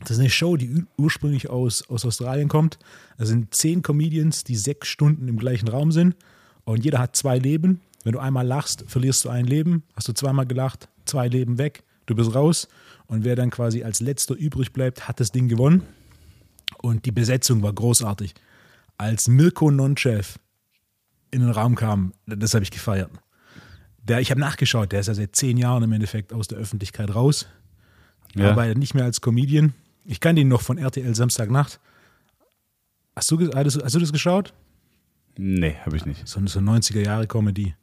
das 0.00 0.12
ist 0.12 0.18
eine 0.18 0.30
Show, 0.30 0.56
die 0.56 0.70
ur- 0.70 0.86
ursprünglich 0.96 1.50
aus, 1.50 1.88
aus 1.88 2.04
Australien 2.04 2.48
kommt. 2.48 2.78
Da 3.18 3.26
sind 3.26 3.54
zehn 3.54 3.82
Comedians, 3.82 4.42
die 4.42 4.56
sechs 4.56 4.88
Stunden 4.88 5.28
im 5.28 5.38
gleichen 5.38 5.68
Raum 5.68 5.92
sind 5.92 6.16
und 6.64 6.84
jeder 6.84 6.98
hat 6.98 7.14
zwei 7.14 7.38
Leben. 7.38 7.80
Wenn 8.04 8.12
du 8.12 8.18
einmal 8.18 8.46
lachst, 8.46 8.84
verlierst 8.86 9.24
du 9.24 9.28
ein 9.28 9.46
Leben. 9.46 9.84
Hast 9.94 10.08
du 10.08 10.12
zweimal 10.12 10.46
gelacht, 10.46 10.88
zwei 11.04 11.28
Leben 11.28 11.58
weg, 11.58 11.84
du 12.06 12.14
bist 12.14 12.34
raus. 12.34 12.68
Und 13.06 13.24
wer 13.24 13.36
dann 13.36 13.50
quasi 13.50 13.82
als 13.82 14.00
letzter 14.00 14.34
übrig 14.34 14.72
bleibt, 14.72 15.08
hat 15.08 15.20
das 15.20 15.32
Ding 15.32 15.48
gewonnen. 15.48 15.82
Und 16.80 17.04
die 17.06 17.12
Besetzung 17.12 17.62
war 17.62 17.72
großartig. 17.72 18.34
Als 18.98 19.28
Mirko 19.28 19.70
Nonchev 19.70 20.38
in 21.30 21.40
den 21.40 21.50
Raum 21.50 21.74
kam, 21.74 22.12
das 22.26 22.54
habe 22.54 22.64
ich 22.64 22.70
gefeiert. 22.70 23.10
Der, 24.04 24.20
ich 24.20 24.30
habe 24.30 24.40
nachgeschaut, 24.40 24.92
der 24.92 25.00
ist 25.00 25.06
ja 25.06 25.14
seit 25.14 25.36
zehn 25.36 25.56
Jahren 25.56 25.82
im 25.82 25.92
Endeffekt 25.92 26.32
aus 26.32 26.48
der 26.48 26.58
Öffentlichkeit 26.58 27.14
raus. 27.14 27.46
Ja. 28.34 28.50
Arbeitet 28.50 28.78
nicht 28.78 28.94
mehr 28.94 29.04
als 29.04 29.20
Comedian. 29.20 29.74
Ich 30.04 30.20
kannte 30.20 30.42
ihn 30.42 30.48
noch 30.48 30.62
von 30.62 30.78
RTL 30.78 31.14
Samstagnacht. 31.14 31.78
Hast 33.14 33.30
du, 33.30 33.50
hast 33.54 33.94
du, 33.94 33.98
das 34.00 34.12
geschaut? 34.12 34.54
Nee, 35.36 35.76
habe 35.84 35.96
ich 35.96 36.06
nicht. 36.06 36.26
So 36.26 36.38
eine 36.38 36.48
so 36.48 36.60
90er-Jahre-Comedy. 36.60 37.74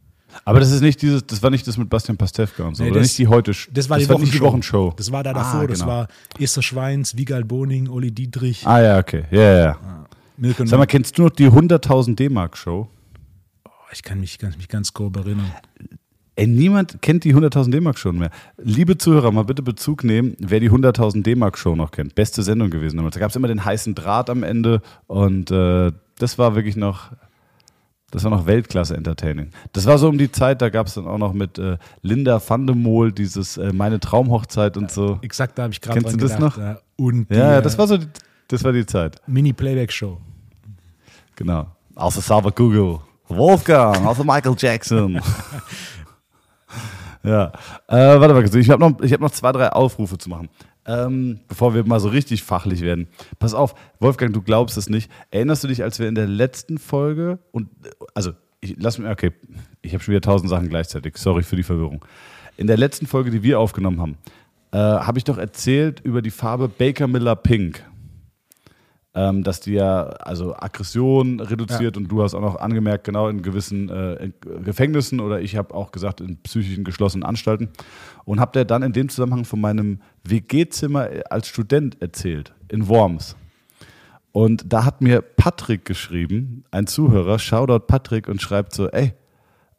Aber 0.45 0.59
das 0.59 0.71
ist 0.71 0.81
nicht 0.81 1.01
dieses, 1.01 1.25
das 1.25 1.41
war 1.43 1.49
nicht 1.49 1.67
das 1.67 1.77
mit 1.77 1.89
Bastian 1.89 2.17
Pastewka 2.17 2.63
und 2.63 2.75
so. 2.75 2.83
Nee, 2.83 2.91
oder 2.91 2.99
das- 2.99 3.09
nicht 3.09 3.17
die 3.19 3.27
heute 3.27 3.51
Das 3.71 3.89
war 3.89 3.97
die 3.97 4.03
nicht 4.03 4.09
Wochenshow. 4.13 4.31
die 4.37 4.41
Wochenshow. 4.41 4.93
Das 4.97 5.11
war 5.11 5.23
da 5.23 5.31
Ah, 5.31 5.33
davor. 5.33 5.67
Das 5.67 5.79
genau. 5.79 5.91
war 5.91 6.07
Esther 6.39 6.61
Schweins, 6.63 7.17
Wiegald 7.17 7.47
Boning, 7.47 7.89
Olli 7.89 8.11
Dietrich, 8.11 8.65
Ah 8.65 8.81
ja, 8.81 8.97
okay. 8.99 9.23
Ja, 9.31 9.41
ja, 9.41 9.57
ja. 9.59 9.77
Milke 10.37 10.65
Sag 10.67 10.77
mal, 10.79 10.85
kennst 10.85 11.17
du 11.17 11.23
noch 11.23 11.29
die 11.31 11.47
100.000 11.49 12.15
D-Mark 12.15 12.55
Show? 12.57 12.87
Ich 13.91 14.03
kann 14.03 14.19
mich, 14.19 14.37
kann 14.37 14.53
mich 14.57 14.67
ganz 14.67 14.93
grob 14.93 15.17
erinnern. 15.17 15.51
Ey, 16.35 16.47
niemand 16.47 17.01
kennt 17.01 17.25
die 17.25 17.33
100.000 17.35 17.71
D-Mark 17.71 17.97
Show 17.97 18.13
mehr. 18.13 18.29
Liebe 18.57 18.97
Zuhörer, 18.97 19.31
mal 19.31 19.43
bitte 19.43 19.61
Bezug 19.61 20.05
nehmen, 20.05 20.37
wer 20.39 20.61
die 20.61 20.69
100.000 20.71 21.23
D-Mark 21.23 21.57
Show 21.57 21.75
noch 21.75 21.91
kennt. 21.91 22.15
Beste 22.15 22.43
Sendung 22.43 22.69
gewesen 22.69 22.95
damals. 22.97 23.15
Da 23.15 23.19
gab 23.19 23.31
es 23.31 23.35
immer 23.35 23.49
den 23.49 23.65
heißen 23.65 23.95
Draht 23.95 24.29
am 24.29 24.43
Ende 24.43 24.81
und 25.07 25.51
äh, 25.51 25.91
das 26.17 26.37
war 26.37 26.55
wirklich 26.55 26.77
noch, 26.77 27.11
das 28.11 28.23
war 28.23 28.31
noch 28.31 28.45
Weltklasse 28.45 28.95
Entertaining. 28.95 29.49
Das 29.73 29.85
war 29.85 29.97
so 29.97 30.09
um 30.09 30.17
die 30.17 30.31
Zeit, 30.31 30.61
da 30.61 30.69
gab 30.69 30.87
es 30.87 30.95
dann 30.95 31.07
auch 31.07 31.17
noch 31.17 31.33
mit 31.33 31.57
äh, 31.59 31.77
Linda 32.01 32.41
van 32.45 32.65
de 32.65 32.75
Mool 32.75 33.11
dieses 33.11 33.57
äh, 33.57 33.71
Meine 33.73 33.99
Traumhochzeit 33.99 34.77
und 34.77 34.91
so. 34.91 35.19
Exakt, 35.21 35.57
da 35.57 35.63
habe 35.63 35.73
ich 35.73 35.81
gerade 35.81 35.99
Kennst 36.01 36.15
du 36.15 36.19
das 36.19 36.35
gedacht. 36.35 36.57
noch? 36.57 36.63
Ja. 36.63 36.79
Und 36.97 37.29
Ja, 37.29 37.57
äh, 37.57 37.61
das 37.61 37.77
war 37.77 37.87
so, 37.87 37.97
die, 37.97 38.07
das 38.47 38.63
war 38.63 38.71
die 38.71 38.85
Zeit. 38.85 39.21
Mini-Playback-Show. 39.27 40.17
Genau. 41.35 41.67
Außer 41.95 42.21
Sava 42.21 42.49
Google. 42.49 42.99
Wolfgang, 43.27 44.05
außer 44.05 44.23
Michael 44.23 44.55
Jackson. 44.57 45.15
ja. 47.23 47.51
Äh, 47.87 48.19
warte 48.19 48.33
mal, 48.33 48.55
ich 48.55 48.69
habe 48.69 48.89
noch, 48.89 49.01
ich 49.01 49.13
hab 49.13 49.21
noch 49.21 49.31
zwei, 49.31 49.51
drei 49.51 49.69
Aufrufe 49.69 50.17
zu 50.17 50.29
machen. 50.29 50.49
Ähm, 50.85 51.39
bevor 51.47 51.75
wir 51.75 51.85
mal 51.85 51.99
so 51.99 52.09
richtig 52.09 52.43
fachlich 52.43 52.81
werden. 52.81 53.07
Pass 53.37 53.53
auf, 53.53 53.75
Wolfgang, 53.99 54.33
du 54.33 54.41
glaubst 54.41 54.77
es 54.77 54.89
nicht. 54.89 55.11
Erinnerst 55.29 55.63
du 55.63 55.67
dich, 55.67 55.83
als 55.83 55.99
wir 55.99 56.07
in 56.07 56.15
der 56.15 56.27
letzten 56.27 56.77
Folge 56.77 57.39
und 57.51 57.69
also 58.15 58.31
ich 58.61 58.75
lass 58.77 58.97
mir 58.97 59.09
okay, 59.09 59.31
ich 59.81 59.93
habe 59.93 60.03
schon 60.03 60.13
wieder 60.13 60.21
tausend 60.21 60.49
Sachen 60.49 60.69
gleichzeitig. 60.69 61.17
Sorry 61.17 61.43
für 61.43 61.55
die 61.55 61.63
Verwirrung. 61.63 62.03
In 62.57 62.67
der 62.67 62.77
letzten 62.77 63.07
Folge, 63.07 63.29
die 63.31 63.43
wir 63.43 63.59
aufgenommen 63.59 64.01
haben, 64.01 64.17
äh, 64.71 64.77
habe 64.77 65.17
ich 65.17 65.23
doch 65.23 65.37
erzählt 65.37 66.01
über 66.01 66.21
die 66.21 66.31
Farbe 66.31 66.67
Baker 66.67 67.07
Miller 67.07 67.35
Pink 67.35 67.83
ähm, 69.15 69.43
dass 69.43 69.59
die 69.59 69.73
ja 69.73 70.03
also 70.03 70.55
Aggression 70.55 71.39
reduziert 71.39 71.97
und 71.97 72.09
du 72.09 72.21
hast 72.21 72.35
auch 72.35 72.41
noch 72.41 72.57
angemerkt, 72.57 73.05
genau 73.05 73.27
in 73.27 73.41
gewissen 73.41 73.89
äh, 73.89 74.25
in 74.25 74.33
Gefängnissen 74.63 75.19
oder 75.19 75.41
ich 75.41 75.55
habe 75.55 75.73
auch 75.73 75.91
gesagt 75.91 76.21
in 76.21 76.37
psychischen 76.37 76.83
geschlossenen 76.83 77.23
Anstalten 77.23 77.69
und 78.25 78.39
habe 78.39 78.51
der 78.51 78.65
dann 78.65 78.83
in 78.83 78.93
dem 78.93 79.09
Zusammenhang 79.09 79.45
von 79.45 79.59
meinem 79.59 79.99
WG-Zimmer 80.23 81.09
als 81.29 81.47
Student 81.47 82.01
erzählt 82.01 82.53
in 82.67 82.87
Worms. 82.87 83.35
Und 84.31 84.71
da 84.71 84.85
hat 84.85 85.01
mir 85.01 85.21
Patrick 85.21 85.85
geschrieben, 85.85 86.63
ein 86.69 86.85
Zuhörer, 86.85 87.39
Shoutout 87.39 87.87
Patrick 87.87 88.27
und 88.27 88.41
schreibt 88.41 88.73
so, 88.73 88.87
ey, 88.89 89.13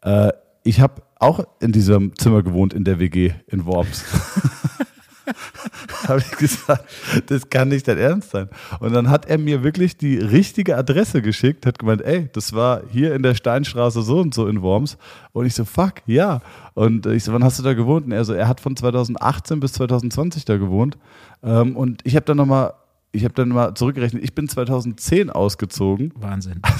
äh, 0.01 0.33
ich 0.63 0.81
habe 0.81 1.01
auch 1.19 1.45
in 1.59 1.71
diesem 1.71 2.17
Zimmer 2.17 2.43
gewohnt 2.43 2.73
in 2.73 2.83
der 2.83 2.99
WG 2.99 3.31
in 3.47 3.65
Worms. 3.65 4.03
habe 6.07 6.19
ich 6.19 6.31
gesagt, 6.37 6.85
das 7.27 7.49
kann 7.49 7.69
nicht 7.69 7.87
dein 7.87 7.97
Ernst 7.97 8.31
sein. 8.31 8.49
Und 8.79 8.93
dann 8.93 9.09
hat 9.09 9.25
er 9.25 9.37
mir 9.37 9.63
wirklich 9.63 9.97
die 9.97 10.17
richtige 10.17 10.77
Adresse 10.77 11.21
geschickt, 11.21 11.65
hat 11.65 11.79
gemeint, 11.79 12.01
ey, 12.01 12.29
das 12.33 12.53
war 12.53 12.81
hier 12.91 13.15
in 13.15 13.23
der 13.23 13.35
Steinstraße 13.35 14.01
so 14.01 14.19
und 14.19 14.33
so 14.33 14.47
in 14.47 14.61
Worms. 14.61 14.97
Und 15.33 15.45
ich 15.45 15.53
so, 15.53 15.65
fuck, 15.65 15.95
ja. 16.05 16.41
Und 16.73 17.05
ich 17.05 17.23
so, 17.23 17.33
wann 17.33 17.43
hast 17.43 17.59
du 17.59 17.63
da 17.63 17.73
gewohnt? 17.73 18.05
Und 18.05 18.11
er 18.11 18.25
so, 18.25 18.33
er 18.33 18.47
hat 18.47 18.59
von 18.59 18.75
2018 18.75 19.59
bis 19.59 19.73
2020 19.73 20.45
da 20.45 20.57
gewohnt. 20.57 20.97
Ähm, 21.43 21.75
Und 21.75 22.01
ich 22.05 22.15
habe 22.15 22.25
dann 22.25 22.37
nochmal, 22.37 22.73
ich 23.11 23.25
habe 23.25 23.33
dann 23.33 23.49
mal 23.49 23.75
zurückgerechnet, 23.75 24.23
ich 24.23 24.33
bin 24.33 24.47
2010 24.47 25.29
ausgezogen. 25.29 26.13
Wahnsinn. 26.15 26.61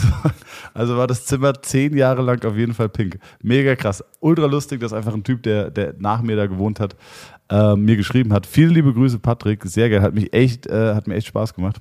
Also 0.74 0.96
war 0.96 1.08
das 1.08 1.26
Zimmer 1.26 1.62
zehn 1.62 1.98
Jahre 1.98 2.22
lang 2.22 2.44
auf 2.46 2.56
jeden 2.56 2.74
Fall 2.74 2.88
pink. 2.88 3.20
Mega 3.42 3.76
krass. 3.76 4.04
Ultra 4.20 4.46
lustig, 4.46 4.80
dass 4.80 4.94
einfach 4.94 5.14
ein 5.14 5.24
Typ, 5.24 5.44
der, 5.44 5.72
der 5.72 5.96
nach 5.98 6.22
mir 6.22 6.36
da 6.36 6.46
gewohnt 6.46 6.80
hat, 6.80 6.96
äh, 7.52 7.76
mir 7.76 7.98
geschrieben 7.98 8.34
hat. 8.34 8.48
Viele 8.48 8.70
liebe 8.70 8.94
Grüße, 8.94 9.20
Patrick. 9.20 9.64
Sehr 9.66 9.90
geil. 9.90 10.02
Hat 10.02 10.16
mich 10.16 10.34
echt, 10.34 10.66
äh, 10.68 10.96
hat 10.96 11.08
mir 11.08 11.16
echt 11.16 11.28
Spaß 11.28 11.54
gemacht. 11.54 11.80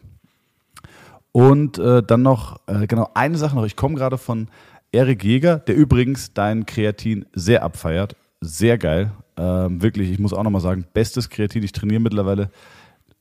Und 1.33 1.78
äh, 1.78 2.02
dann 2.02 2.22
noch, 2.22 2.61
äh, 2.66 2.87
genau, 2.87 3.09
eine 3.14 3.38
Sache 3.38 3.54
noch. 3.54 3.64
Ich 3.64 3.76
komme 3.76 3.94
gerade 3.94 4.18
von 4.18 4.48
Erik 4.92 5.22
Jäger, 5.22 5.59
der 5.59 5.76
übrigens 5.76 6.35
dein 6.35 6.66
Kreatin 6.66 7.24
sehr 7.33 7.62
abfeiert. 7.62 8.16
Sehr 8.40 8.78
geil. 8.78 9.12
Ähm, 9.37 9.80
wirklich, 9.80 10.11
ich 10.11 10.18
muss 10.18 10.33
auch 10.33 10.42
nochmal 10.42 10.61
sagen, 10.61 10.85
bestes 10.92 11.30
Kreatin. 11.30 11.62
Ich 11.62 11.72
trainiere 11.72 12.00
mittlerweile 12.00 12.50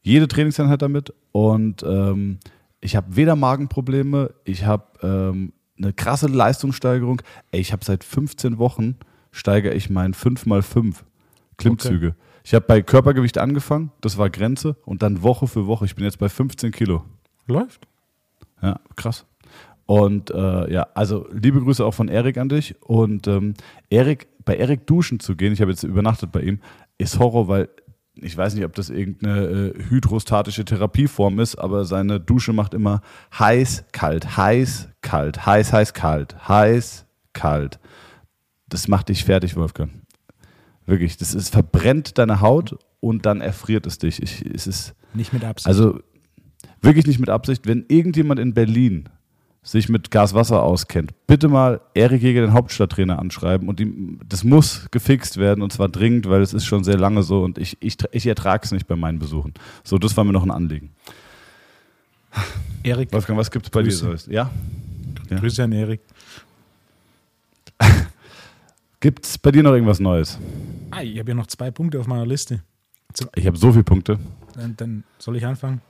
jede 0.02 0.28
Trainingseinheit 0.28 0.82
damit 0.82 1.14
und 1.32 1.84
ähm, 1.84 2.40
ich 2.82 2.96
habe 2.96 3.16
weder 3.16 3.36
Magenprobleme, 3.36 4.32
ich 4.46 4.66
habe 4.66 4.86
ähm, 5.04 5.54
eine 5.78 5.94
krasse 5.94 6.28
Leistungssteigerung. 6.28 7.22
Ey, 7.52 7.60
ich 7.60 7.74
habe 7.74 7.86
seit 7.86 8.04
15 8.04 8.58
Wochen 8.58 8.96
steigere 9.32 9.74
ich 9.74 9.90
meinen 9.90 10.14
5x5 10.14 10.96
Klimmzüge. 11.58 12.16
Ich 12.44 12.54
habe 12.54 12.66
bei 12.66 12.82
Körpergewicht 12.82 13.38
angefangen, 13.38 13.92
das 14.02 14.18
war 14.18 14.30
Grenze 14.30 14.76
und 14.86 15.04
dann 15.04 15.22
Woche 15.24 15.48
für 15.48 15.68
Woche. 15.68 15.86
Ich 15.86 15.96
bin 15.96 16.06
jetzt 16.06 16.20
bei 16.20 16.30
15 16.30 16.72
Kilo. 16.72 17.04
Läuft. 17.48 17.88
Ja, 18.62 18.80
krass. 18.96 19.26
Und 19.86 20.30
äh, 20.30 20.72
ja, 20.72 20.88
also 20.94 21.28
liebe 21.32 21.62
Grüße 21.62 21.84
auch 21.84 21.96
von 21.96 22.10
Erik 22.10 22.38
an 22.38 22.50
dich. 22.50 22.76
Und 22.82 23.28
ähm, 23.28 23.56
Erik, 23.90 24.28
bei 24.46 24.56
Erik 24.56 24.86
duschen 24.86 25.20
zu 25.20 25.36
gehen, 25.36 25.52
ich 25.52 25.62
habe 25.62 25.72
jetzt 25.72 25.84
übernachtet 25.84 26.32
bei 26.32 26.42
ihm, 26.42 26.60
ist 27.00 27.18
Horror, 27.18 27.48
weil 27.48 27.70
ich 28.22 28.36
weiß 28.36 28.54
nicht, 28.54 28.66
ob 28.66 28.76
das 28.76 28.90
irgendeine 28.90 29.46
äh, 29.46 29.84
hydrostatische 29.90 30.66
Therapieform 30.66 31.40
ist, 31.40 31.56
aber 31.56 31.86
seine 31.86 32.20
Dusche 32.20 32.54
macht 32.54 32.74
immer 32.74 33.02
heiß, 33.38 33.86
kalt, 33.92 34.38
heiß, 34.38 34.90
kalt, 35.02 35.46
heiß, 35.46 35.74
heiß, 35.74 35.94
kalt, 35.94 36.48
heiß, 36.48 37.06
kalt. 37.34 37.80
Das 38.68 38.88
macht 38.88 39.10
dich 39.10 39.24
fertig, 39.24 39.56
Wolfgang. 39.56 39.92
Wirklich, 40.90 41.18
das 41.18 41.36
ist 41.36 41.52
verbrennt 41.52 42.18
deine 42.18 42.42
Haut 42.42 42.76
und 43.00 43.28
dann 43.28 43.42
erfriert 43.42 43.86
es 43.86 44.00
dich. 44.00 44.24
Ich, 44.24 44.44
es 44.44 44.66
ist 44.66 44.96
Nicht 45.14 45.34
mit 45.34 45.44
Absicht. 45.44 45.68
also 45.68 46.00
wirklich 46.82 47.06
nicht 47.06 47.20
mit 47.20 47.30
Absicht. 47.30 47.68
Wenn 47.68 47.86
irgendjemand 47.88 48.40
in 48.40 48.56
Berlin 48.56 49.08
sich 49.62 49.88
mit 49.88 50.10
Gaswasser 50.10 50.64
auskennt, 50.64 51.12
bitte 51.28 51.48
mal 51.48 51.80
Erik 51.94 52.24
Jäger, 52.24 52.42
den 52.42 52.54
Hauptstadttrainer, 52.54 53.20
anschreiben 53.20 53.70
und 53.70 53.80
ihm, 53.80 54.20
das 54.28 54.44
muss 54.44 54.88
gefixt 54.90 55.38
werden 55.38 55.62
und 55.62 55.72
zwar 55.72 55.90
dringend, 55.90 56.28
weil 56.28 56.42
es 56.42 56.56
ist 56.56 56.66
schon 56.66 56.84
sehr 56.84 56.98
lange 56.98 57.22
so 57.22 57.44
und 57.44 57.60
ich, 57.60 57.78
ich, 57.82 57.98
ich 58.12 58.26
ertrage 58.26 58.66
es 58.66 58.72
nicht 58.72 58.88
bei 58.88 58.96
meinen 58.96 59.20
Besuchen. 59.20 59.54
So, 59.84 60.00
das 60.00 60.18
war 60.18 60.24
mir 60.24 60.34
noch 60.34 60.44
ein 60.44 60.50
Anliegen. 60.50 60.90
Erik, 62.82 63.14
Wolfgang, 63.14 63.38
was 63.38 63.52
gibt 63.52 63.66
es 63.68 63.70
bei 63.70 63.84
Grüße. 63.84 64.06
dir? 64.06 64.10
Neues? 64.10 64.26
Ja? 64.26 64.50
ja. 65.30 65.38
Grüße 65.38 65.64
an 65.64 65.72
Erik. 65.72 66.02
Gibt 69.00 69.26
es 69.26 69.38
bei 69.38 69.52
dir 69.52 69.62
noch 69.62 69.74
irgendwas 69.74 70.00
Neues? 70.00 70.40
Ah, 70.92 71.02
ich 71.02 71.20
habe 71.20 71.28
hier 71.28 71.36
noch 71.36 71.48
zwei 71.48 71.72
Punkte 71.72 72.00
auf 72.00 72.08
meiner 72.08 72.26
Liste. 72.26 72.62
Ich 73.36 73.48
habe 73.48 73.58
so 73.58 73.72
viele 73.72 73.84
Punkte. 73.84 74.20
Dann, 74.54 74.76
dann 74.78 75.04
soll 75.18 75.38
ich 75.38 75.46
anfangen. 75.46 75.82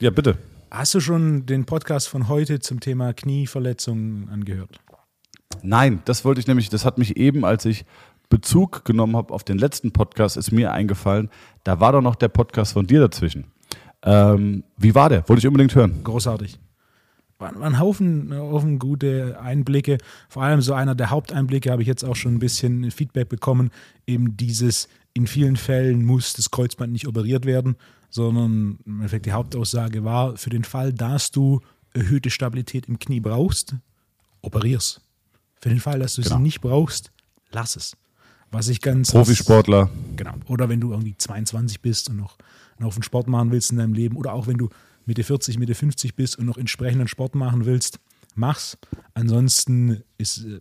Ja, 0.00 0.10
bitte. 0.10 0.38
Hast 0.70 0.94
du 0.94 1.00
schon 1.00 1.46
den 1.46 1.64
Podcast 1.64 2.08
von 2.08 2.28
heute 2.28 2.60
zum 2.60 2.80
Thema 2.80 3.12
Knieverletzungen 3.12 4.28
angehört? 4.28 4.80
Nein, 5.62 6.02
das 6.04 6.24
wollte 6.24 6.40
ich 6.40 6.46
nämlich, 6.46 6.68
das 6.68 6.84
hat 6.84 6.98
mich 6.98 7.16
eben, 7.16 7.44
als 7.44 7.64
ich 7.64 7.84
Bezug 8.28 8.84
genommen 8.84 9.16
habe 9.16 9.32
auf 9.32 9.44
den 9.44 9.58
letzten 9.58 9.92
Podcast, 9.92 10.36
ist 10.36 10.52
mir 10.52 10.72
eingefallen, 10.72 11.30
da 11.64 11.80
war 11.80 11.92
doch 11.92 12.02
noch 12.02 12.14
der 12.14 12.28
Podcast 12.28 12.74
von 12.74 12.86
dir 12.86 13.00
dazwischen. 13.00 13.46
Ähm, 14.02 14.64
wie 14.76 14.94
war 14.94 15.08
der? 15.08 15.28
Wollte 15.28 15.40
ich 15.40 15.46
unbedingt 15.46 15.74
hören. 15.74 16.04
Großartig. 16.04 16.58
War, 17.38 17.54
war 17.54 17.66
ein 17.66 17.78
Haufen, 17.78 18.34
Haufen 18.36 18.78
gute 18.78 19.40
Einblicke. 19.40 19.98
Vor 20.28 20.42
allem 20.42 20.60
so 20.60 20.74
einer 20.74 20.94
der 20.94 21.10
Haupteinblicke 21.10 21.70
habe 21.70 21.82
ich 21.82 21.88
jetzt 21.88 22.04
auch 22.04 22.16
schon 22.16 22.34
ein 22.34 22.38
bisschen 22.40 22.90
Feedback 22.90 23.28
bekommen. 23.28 23.70
Eben 24.06 24.36
dieses, 24.36 24.88
in 25.14 25.26
vielen 25.26 25.56
Fällen 25.56 26.04
muss 26.04 26.32
das 26.32 26.50
Kreuzband 26.50 26.92
nicht 26.92 27.06
operiert 27.06 27.46
werden, 27.46 27.76
sondern 28.10 28.78
im 28.84 28.96
Endeffekt 28.96 29.26
die 29.26 29.32
Hauptaussage 29.32 30.04
war, 30.04 30.36
für 30.36 30.50
den 30.50 30.64
Fall, 30.64 30.92
dass 30.92 31.30
du 31.30 31.60
erhöhte 31.94 32.30
Stabilität 32.30 32.86
im 32.88 32.98
Knie 32.98 33.20
brauchst, 33.20 33.76
operier's. 34.42 35.00
Für 35.60 35.68
den 35.68 35.80
Fall, 35.80 35.98
dass 35.98 36.14
du 36.14 36.22
Genau. 36.22 36.36
sie 36.36 36.42
nicht 36.42 36.60
brauchst, 36.60 37.12
lass 37.50 37.76
es. 37.76 37.96
Was 38.50 38.68
ich 38.68 38.80
ganz 38.80 39.10
Profisportler. 39.10 39.90
Genau. 40.16 40.32
Oder 40.46 40.68
wenn 40.68 40.80
du 40.80 40.90
irgendwie 40.92 41.14
22 41.16 41.82
bist 41.82 42.08
und 42.08 42.16
noch 42.16 42.38
einen 42.78 42.86
Haufen 42.86 43.02
Sport 43.02 43.28
machen 43.28 43.50
willst 43.50 43.70
in 43.70 43.76
deinem 43.76 43.92
Leben. 43.92 44.16
Oder 44.16 44.32
auch 44.32 44.46
wenn 44.46 44.56
du 44.56 44.70
Mitte 45.08 45.24
40, 45.24 45.58
Mitte 45.58 45.74
50 45.74 46.14
bist 46.14 46.38
und 46.38 46.44
noch 46.44 46.58
entsprechenden 46.58 47.08
Sport 47.08 47.34
machen 47.34 47.64
willst, 47.64 47.98
mach's. 48.34 48.76
Ansonsten 49.14 50.02
ist 50.18 50.44
äh, 50.44 50.60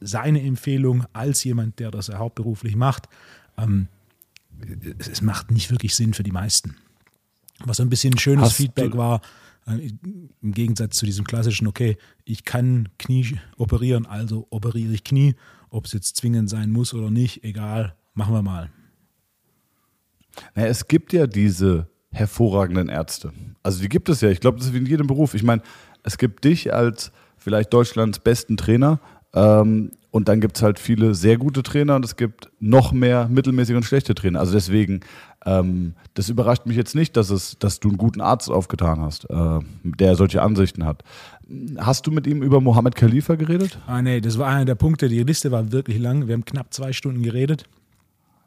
seine 0.00 0.42
Empfehlung 0.42 1.06
als 1.14 1.42
jemand, 1.44 1.78
der 1.78 1.90
das 1.90 2.10
hauptberuflich 2.10 2.76
macht, 2.76 3.08
ähm, 3.56 3.88
es, 4.98 5.22
macht 5.22 5.50
nicht 5.50 5.70
wirklich 5.70 5.94
Sinn 5.94 6.12
für 6.12 6.22
die 6.22 6.30
meisten. 6.30 6.76
Was 7.64 7.78
so 7.78 7.82
ein 7.82 7.88
bisschen 7.88 8.14
ein 8.14 8.18
schönes 8.18 8.44
Hast 8.44 8.56
Feedback 8.56 8.94
war, 8.96 9.22
äh, 9.66 9.90
im 10.42 10.52
Gegensatz 10.52 10.98
zu 10.98 11.06
diesem 11.06 11.24
klassischen, 11.24 11.66
okay, 11.66 11.96
ich 12.26 12.44
kann 12.44 12.90
Knie 12.98 13.38
operieren, 13.56 14.04
also 14.04 14.46
operiere 14.50 14.92
ich 14.92 15.04
Knie, 15.04 15.36
ob 15.70 15.86
es 15.86 15.92
jetzt 15.92 16.16
zwingend 16.16 16.50
sein 16.50 16.70
muss 16.70 16.92
oder 16.92 17.10
nicht, 17.10 17.44
egal, 17.44 17.96
machen 18.12 18.34
wir 18.34 18.42
mal. 18.42 18.70
Naja, 20.54 20.68
es 20.68 20.86
gibt 20.86 21.14
ja 21.14 21.26
diese 21.26 21.88
hervorragenden 22.16 22.88
Ärzte. 22.88 23.32
Also 23.62 23.80
die 23.80 23.88
gibt 23.88 24.08
es 24.08 24.20
ja. 24.20 24.30
Ich 24.30 24.40
glaube, 24.40 24.58
das 24.58 24.68
ist 24.68 24.72
wie 24.74 24.78
in 24.78 24.86
jedem 24.86 25.06
Beruf. 25.06 25.34
Ich 25.34 25.42
meine, 25.42 25.62
es 26.02 26.18
gibt 26.18 26.44
dich 26.44 26.72
als 26.72 27.12
vielleicht 27.36 27.72
Deutschlands 27.72 28.18
besten 28.18 28.56
Trainer 28.56 29.00
ähm, 29.34 29.90
und 30.10 30.28
dann 30.28 30.40
gibt 30.40 30.56
es 30.56 30.62
halt 30.62 30.78
viele 30.78 31.14
sehr 31.14 31.36
gute 31.36 31.62
Trainer 31.62 31.96
und 31.96 32.04
es 32.04 32.16
gibt 32.16 32.50
noch 32.58 32.92
mehr 32.92 33.28
mittelmäßige 33.28 33.76
und 33.76 33.84
schlechte 33.84 34.14
Trainer. 34.14 34.40
Also 34.40 34.52
deswegen, 34.52 35.00
ähm, 35.44 35.94
das 36.14 36.30
überrascht 36.30 36.64
mich 36.64 36.76
jetzt 36.76 36.94
nicht, 36.94 37.16
dass, 37.16 37.28
es, 37.30 37.58
dass 37.58 37.80
du 37.80 37.88
einen 37.88 37.98
guten 37.98 38.22
Arzt 38.22 38.50
aufgetan 38.50 39.00
hast, 39.00 39.28
äh, 39.28 39.58
der 39.84 40.16
solche 40.16 40.40
Ansichten 40.40 40.86
hat. 40.86 41.04
Hast 41.76 42.06
du 42.06 42.10
mit 42.10 42.26
ihm 42.26 42.42
über 42.42 42.60
Mohammed 42.60 42.96
Khalifa 42.96 43.34
geredet? 43.34 43.78
Ah, 43.86 44.00
nee, 44.00 44.20
das 44.20 44.38
war 44.38 44.48
einer 44.48 44.64
der 44.64 44.74
Punkte. 44.74 45.08
Die 45.08 45.22
Liste 45.22 45.52
war 45.52 45.70
wirklich 45.70 45.98
lang. 45.98 46.26
Wir 46.26 46.34
haben 46.34 46.44
knapp 46.44 46.72
zwei 46.72 46.92
Stunden 46.92 47.22
geredet. 47.22 47.66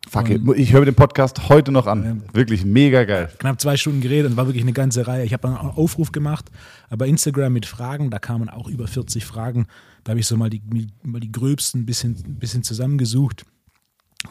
Fuck, 0.10 0.30
it. 0.32 0.42
ich 0.56 0.74
höre 0.74 0.86
den 0.86 0.96
Podcast 0.96 1.50
heute 1.50 1.72
noch 1.72 1.86
an. 1.86 2.24
Wirklich 2.34 2.66
mega 2.66 3.04
geil. 3.04 3.30
Knapp 3.38 3.62
zwei 3.62 3.78
Stunden 3.78 4.02
geredet 4.02 4.32
und 4.32 4.38
war 4.38 4.48
wirklich 4.48 4.64
eine 4.64 4.74
ganze 4.74 5.06
Reihe. 5.06 5.24
Ich 5.24 5.34
habe 5.34 5.42
dann 5.44 5.56
auch 5.56 5.62
einen 5.62 5.78
Aufruf 5.78 6.12
gemacht 6.12 6.50
bei 6.90 7.08
Instagram 7.08 7.54
mit 7.54 7.68
Fragen. 7.68 8.10
Da 8.10 8.18
kamen 8.18 8.50
auch 8.50 8.68
über 8.68 8.88
40 8.88 9.24
Fragen. 9.24 9.68
Da 10.04 10.12
habe 10.12 10.20
ich 10.20 10.26
so 10.26 10.36
mal 10.36 10.50
die, 10.50 10.64
mal 11.04 11.20
die 11.20 11.32
gröbsten 11.32 11.82
ein 11.82 11.86
bisschen, 11.86 12.16
bisschen 12.40 12.64
zusammengesucht. 12.64 13.46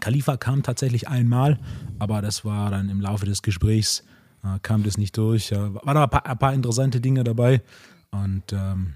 Khalifa 0.00 0.36
kam 0.36 0.64
tatsächlich 0.64 1.06
einmal, 1.06 1.60
aber 2.00 2.22
das 2.22 2.44
war 2.44 2.72
dann 2.72 2.88
im 2.90 3.00
Laufe 3.00 3.24
des 3.24 3.42
Gesprächs, 3.42 4.02
äh, 4.42 4.58
kam 4.60 4.82
das 4.82 4.98
nicht 4.98 5.16
durch. 5.16 5.52
Äh, 5.52 5.74
waren 5.74 5.96
aber 5.96 6.02
ein 6.02 6.10
paar, 6.10 6.26
ein 6.26 6.38
paar 6.38 6.54
interessante 6.54 7.00
Dinge 7.00 7.22
dabei. 7.22 7.62
Und 8.10 8.52
ähm, 8.52 8.94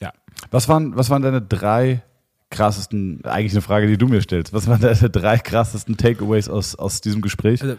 ja, 0.00 0.12
Was 0.52 0.68
waren, 0.68 0.96
was 0.96 1.10
waren 1.10 1.22
deine 1.22 1.42
drei 1.42 2.02
krassesten, 2.54 3.24
eigentlich 3.24 3.52
eine 3.52 3.62
Frage, 3.62 3.86
die 3.86 3.98
du 3.98 4.08
mir 4.08 4.22
stellst, 4.22 4.52
was 4.52 4.66
waren 4.66 4.80
deine 4.80 5.10
drei 5.10 5.38
krassesten 5.38 5.96
Takeaways 5.96 6.48
aus, 6.48 6.74
aus 6.74 7.00
diesem 7.00 7.20
Gespräch? 7.20 7.62
Also, 7.62 7.76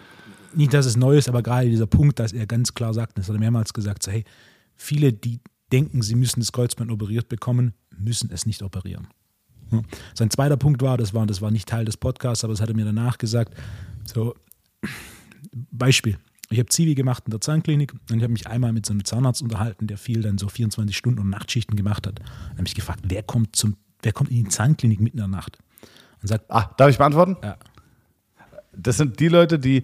nicht, 0.54 0.74
dass 0.74 0.86
es 0.86 0.96
neu 0.96 1.18
ist, 1.18 1.28
aber 1.28 1.42
gerade 1.42 1.70
dieser 1.70 1.88
Punkt, 1.88 2.20
dass 2.20 2.32
er 2.32 2.46
ganz 2.46 2.74
klar 2.74 2.94
sagt, 2.94 3.18
das 3.18 3.28
hat 3.28 3.36
er 3.36 3.40
mehrmals 3.40 3.74
gesagt, 3.74 4.04
so, 4.04 4.12
hey, 4.12 4.24
viele, 4.76 5.12
die 5.12 5.40
denken, 5.72 6.02
sie 6.02 6.16
müssen 6.16 6.40
das 6.40 6.52
Kreuzband 6.52 6.92
operiert 6.92 7.28
bekommen, 7.28 7.74
müssen 7.98 8.30
es 8.32 8.46
nicht 8.46 8.62
operieren. 8.62 9.08
Sein 10.14 10.30
zweiter 10.30 10.58
Punkt 10.58 10.82
war, 10.82 10.98
das 10.98 11.14
war, 11.14 11.26
das 11.26 11.42
war 11.42 11.52
nicht 11.52 11.68
Teil 11.68 11.86
des 11.86 11.98
Podcasts, 11.98 12.44
aber 12.44 12.54
das 12.54 12.62
hat 12.62 12.70
er 12.70 12.76
mir 12.76 12.86
danach 12.86 13.18
gesagt, 13.18 13.54
so, 14.06 14.36
Beispiel, 15.72 16.18
ich 16.50 16.60
habe 16.60 16.70
Zivi 16.70 16.96
gemacht 16.96 17.24
in 17.26 17.32
der 17.32 17.42
Zahnklinik 17.42 17.94
und 17.94 18.18
ich 18.18 18.24
habe 18.24 18.32
mich 18.32 18.48
einmal 18.48 18.72
mit 18.72 18.86
so 18.86 18.94
einem 18.94 19.04
Zahnarzt 19.04 19.42
unterhalten, 19.42 19.88
der 19.88 19.98
viel 19.98 20.22
dann 20.22 20.38
so 20.38 20.48
24 20.48 20.96
Stunden 20.96 21.20
und 21.20 21.30
Nachtschichten 21.30 21.76
gemacht 21.76 22.06
hat. 22.06 22.20
Dann 22.20 22.58
habe 22.58 22.68
ich 22.68 22.76
gefragt, 22.76 23.02
wer 23.08 23.24
kommt, 23.24 23.56
zum, 23.56 23.76
wer 24.06 24.14
kommt 24.14 24.30
in 24.30 24.44
die 24.44 24.50
Zahnklinik 24.50 25.02
mitten 25.02 25.18
in 25.18 25.24
der 25.24 25.28
Nacht? 25.28 25.58
Und 26.22 26.28
sagt, 26.28 26.46
ah, 26.50 26.72
darf 26.78 26.90
ich 26.90 26.98
beantworten? 26.98 27.38
Ja. 27.44 27.58
Das 28.78 28.98
sind 28.98 29.20
die 29.20 29.28
Leute, 29.28 29.60
die 29.60 29.84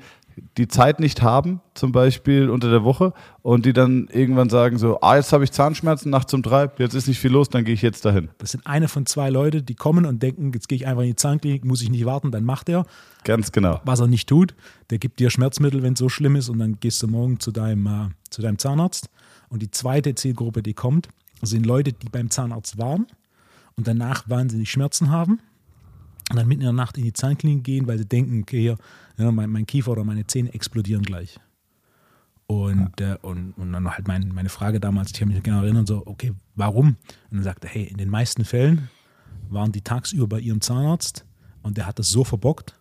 die 0.57 0.67
Zeit 0.67 0.99
nicht 0.99 1.21
haben, 1.21 1.59
zum 1.73 1.91
Beispiel 1.91 2.49
unter 2.49 2.69
der 2.69 2.83
Woche, 2.83 3.13
und 3.41 3.65
die 3.65 3.73
dann 3.73 4.07
irgendwann 4.11 4.49
sagen 4.49 4.77
so, 4.77 5.01
ah, 5.01 5.17
jetzt 5.17 5.33
habe 5.33 5.43
ich 5.43 5.51
Zahnschmerzen 5.51 6.09
nachts 6.09 6.33
um 6.33 6.41
drei, 6.41 6.69
jetzt 6.77 6.93
ist 6.93 7.07
nicht 7.07 7.19
viel 7.19 7.31
los, 7.31 7.49
dann 7.49 7.65
gehe 7.65 7.73
ich 7.73 7.81
jetzt 7.81 8.05
dahin. 8.05 8.29
Das 8.37 8.51
sind 8.51 8.65
eine 8.65 8.87
von 8.87 9.05
zwei 9.05 9.29
Leute, 9.29 9.61
die 9.61 9.75
kommen 9.75 10.05
und 10.05 10.23
denken, 10.23 10.51
jetzt 10.53 10.69
gehe 10.69 10.77
ich 10.77 10.87
einfach 10.87 11.01
in 11.01 11.09
die 11.09 11.15
Zahnklinik, 11.15 11.65
muss 11.65 11.81
ich 11.81 11.89
nicht 11.89 12.05
warten, 12.05 12.31
dann 12.31 12.45
macht 12.45 12.69
er. 12.69 12.85
Ganz 13.25 13.51
genau. 13.51 13.81
Was 13.83 13.99
er 13.99 14.07
nicht 14.07 14.29
tut, 14.29 14.55
der 14.89 14.99
gibt 14.99 15.19
dir 15.19 15.29
Schmerzmittel, 15.29 15.83
wenn 15.83 15.93
es 15.93 15.99
so 15.99 16.07
schlimm 16.07 16.37
ist, 16.37 16.47
und 16.47 16.59
dann 16.59 16.79
gehst 16.79 17.03
du 17.03 17.07
morgen 17.07 17.39
zu 17.39 17.51
deinem, 17.51 17.85
äh, 17.87 18.09
zu 18.29 18.41
deinem 18.41 18.57
Zahnarzt. 18.57 19.09
Und 19.49 19.61
die 19.61 19.71
zweite 19.71 20.15
Zielgruppe, 20.15 20.63
die 20.63 20.73
kommt, 20.73 21.09
sind 21.41 21.65
Leute, 21.65 21.91
die 21.91 22.07
beim 22.09 22.29
Zahnarzt 22.29 22.77
waren 22.77 23.05
und 23.75 23.87
danach 23.87 24.29
wahnsinnig 24.29 24.71
Schmerzen 24.71 25.09
haben 25.09 25.39
und 26.29 26.37
dann 26.37 26.47
mitten 26.47 26.61
in 26.61 26.67
der 26.67 26.73
Nacht 26.73 26.97
in 26.97 27.03
die 27.03 27.13
Zahnklinik 27.13 27.63
gehen, 27.63 27.87
weil 27.87 27.97
sie 27.97 28.05
denken, 28.05 28.41
okay, 28.43 28.61
hier, 28.61 28.77
ja, 29.17 29.31
mein, 29.31 29.49
mein 29.49 29.65
Kiefer 29.65 29.91
oder 29.91 30.03
meine 30.03 30.25
Zähne 30.27 30.53
explodieren 30.53 31.03
gleich. 31.03 31.39
Und, 32.47 32.99
äh, 32.99 33.17
und, 33.21 33.53
und 33.53 33.71
dann 33.71 33.89
halt 33.89 34.07
mein, 34.07 34.29
meine 34.29 34.49
Frage 34.49 34.79
damals, 34.79 35.11
ich 35.13 35.21
habe 35.21 35.31
mich 35.31 35.41
genau 35.41 35.63
erinnert, 35.63 35.87
so, 35.87 36.03
okay, 36.05 36.33
warum? 36.55 36.97
Und 37.29 37.37
dann 37.37 37.43
sagte 37.43 37.67
er, 37.67 37.73
hey, 37.73 37.83
in 37.83 37.97
den 37.97 38.09
meisten 38.09 38.45
Fällen 38.45 38.89
waren 39.49 39.71
die 39.71 39.81
tagsüber 39.81 40.27
bei 40.27 40.39
ihrem 40.39 40.61
Zahnarzt 40.61 41.25
und 41.63 41.77
der 41.77 41.85
hat 41.85 41.99
das 41.99 42.09
so 42.09 42.23
verbockt, 42.23 42.79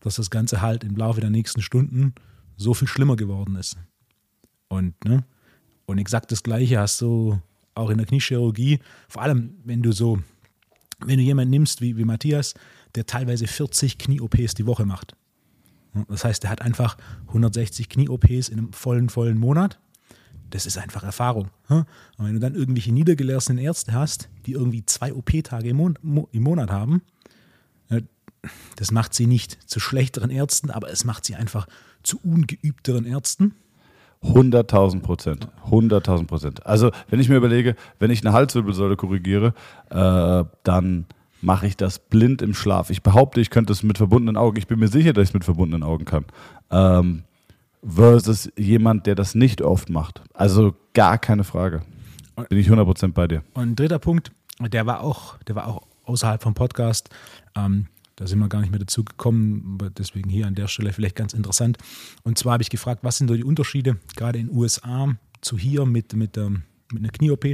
dass 0.00 0.16
das 0.16 0.30
Ganze 0.30 0.60
halt 0.60 0.84
im 0.84 0.96
Laufe 0.96 1.20
der 1.20 1.30
nächsten 1.30 1.62
Stunden 1.62 2.14
so 2.56 2.74
viel 2.74 2.88
schlimmer 2.88 3.16
geworden 3.16 3.56
ist. 3.56 3.78
Und, 4.68 5.02
ne? 5.04 5.24
Und 5.86 5.98
exakt 5.98 6.30
das 6.32 6.42
Gleiche 6.42 6.78
hast 6.78 7.00
du 7.00 7.40
auch 7.78 7.90
in 7.90 7.98
der 7.98 8.06
Kniechirurgie, 8.06 8.80
vor 9.08 9.22
allem 9.22 9.54
wenn 9.64 9.82
du 9.82 9.92
so, 9.92 10.18
wenn 11.00 11.18
du 11.18 11.22
jemanden 11.22 11.50
nimmst 11.50 11.80
wie, 11.80 11.96
wie 11.96 12.04
Matthias, 12.04 12.54
der 12.94 13.06
teilweise 13.06 13.46
40 13.46 13.98
Knie-OPs 13.98 14.54
die 14.54 14.66
Woche 14.66 14.84
macht. 14.84 15.14
Das 16.08 16.24
heißt, 16.24 16.44
er 16.44 16.50
hat 16.50 16.62
einfach 16.62 16.96
160 17.28 17.88
Knie-OPs 17.88 18.48
in 18.48 18.58
einem 18.58 18.72
vollen, 18.72 19.08
vollen 19.08 19.38
Monat. 19.38 19.78
Das 20.50 20.64
ist 20.64 20.78
einfach 20.78 21.02
Erfahrung. 21.02 21.50
Und 21.68 21.86
wenn 22.18 22.34
du 22.34 22.40
dann 22.40 22.54
irgendwelche 22.54 22.92
niedergelassenen 22.92 23.62
Ärzte 23.62 23.92
hast, 23.92 24.28
die 24.46 24.52
irgendwie 24.52 24.84
zwei 24.86 25.12
OP-Tage 25.12 25.68
im, 25.68 25.76
Mon 25.76 25.98
Mo 26.02 26.28
im 26.32 26.42
Monat 26.42 26.70
haben, 26.70 27.02
das 28.76 28.90
macht 28.90 29.14
sie 29.14 29.26
nicht 29.26 29.58
zu 29.68 29.80
schlechteren 29.80 30.30
Ärzten, 30.30 30.70
aber 30.70 30.90
es 30.90 31.04
macht 31.04 31.24
sie 31.24 31.34
einfach 31.34 31.66
zu 32.02 32.18
ungeübteren 32.22 33.04
Ärzten. 33.04 33.54
100.000 34.24 35.00
Prozent. 35.00 35.48
100.000 35.70 36.26
Prozent. 36.26 36.66
Also, 36.66 36.90
wenn 37.08 37.20
ich 37.20 37.28
mir 37.28 37.36
überlege, 37.36 37.76
wenn 37.98 38.10
ich 38.10 38.24
eine 38.24 38.34
Halswirbelsäule 38.34 38.96
korrigiere, 38.96 39.54
äh, 39.90 40.44
dann 40.64 41.06
mache 41.40 41.66
ich 41.66 41.76
das 41.76 41.98
blind 41.98 42.42
im 42.42 42.54
Schlaf. 42.54 42.90
Ich 42.90 43.02
behaupte, 43.02 43.40
ich 43.40 43.50
könnte 43.50 43.72
es 43.72 43.82
mit 43.82 43.96
verbundenen 43.96 44.36
Augen. 44.36 44.56
Ich 44.56 44.66
bin 44.66 44.78
mir 44.78 44.88
sicher, 44.88 45.12
dass 45.12 45.24
ich 45.24 45.30
es 45.30 45.34
mit 45.34 45.44
verbundenen 45.44 45.82
Augen 45.82 46.04
kann. 46.04 46.24
Ähm, 46.70 47.22
versus 47.86 48.50
jemand, 48.56 49.06
der 49.06 49.14
das 49.14 49.34
nicht 49.34 49.62
oft 49.62 49.88
macht. 49.88 50.20
Also 50.34 50.74
gar 50.94 51.18
keine 51.18 51.44
Frage. 51.44 51.82
Bin 52.48 52.58
ich 52.58 52.68
100% 52.68 53.12
bei 53.12 53.28
dir. 53.28 53.42
Und 53.54 53.62
ein 53.62 53.76
dritter 53.76 53.98
Punkt, 53.98 54.32
der 54.60 54.86
war 54.86 55.00
auch, 55.00 55.36
der 55.44 55.54
war 55.54 55.66
auch 55.68 55.82
außerhalb 56.04 56.42
vom 56.42 56.54
Podcast. 56.54 57.10
Ähm, 57.56 57.86
da 58.18 58.26
sind 58.26 58.40
wir 58.40 58.48
gar 58.48 58.60
nicht 58.60 58.70
mehr 58.70 58.80
dazu 58.80 59.04
gekommen, 59.04 59.78
deswegen 59.96 60.28
hier 60.28 60.48
an 60.48 60.56
der 60.56 60.66
Stelle 60.66 60.92
vielleicht 60.92 61.14
ganz 61.14 61.34
interessant. 61.34 61.78
Und 62.24 62.36
zwar 62.36 62.54
habe 62.54 62.62
ich 62.64 62.70
gefragt, 62.70 63.04
was 63.04 63.16
sind 63.16 63.28
so 63.28 63.36
die 63.36 63.44
Unterschiede 63.44 63.96
gerade 64.16 64.40
in 64.40 64.48
den 64.48 64.56
USA 64.56 65.16
zu 65.40 65.56
hier 65.56 65.86
mit, 65.86 66.14
mit, 66.14 66.36
ähm, 66.36 66.64
mit 66.92 67.04
einer 67.04 67.12
Knie-OP? 67.12 67.44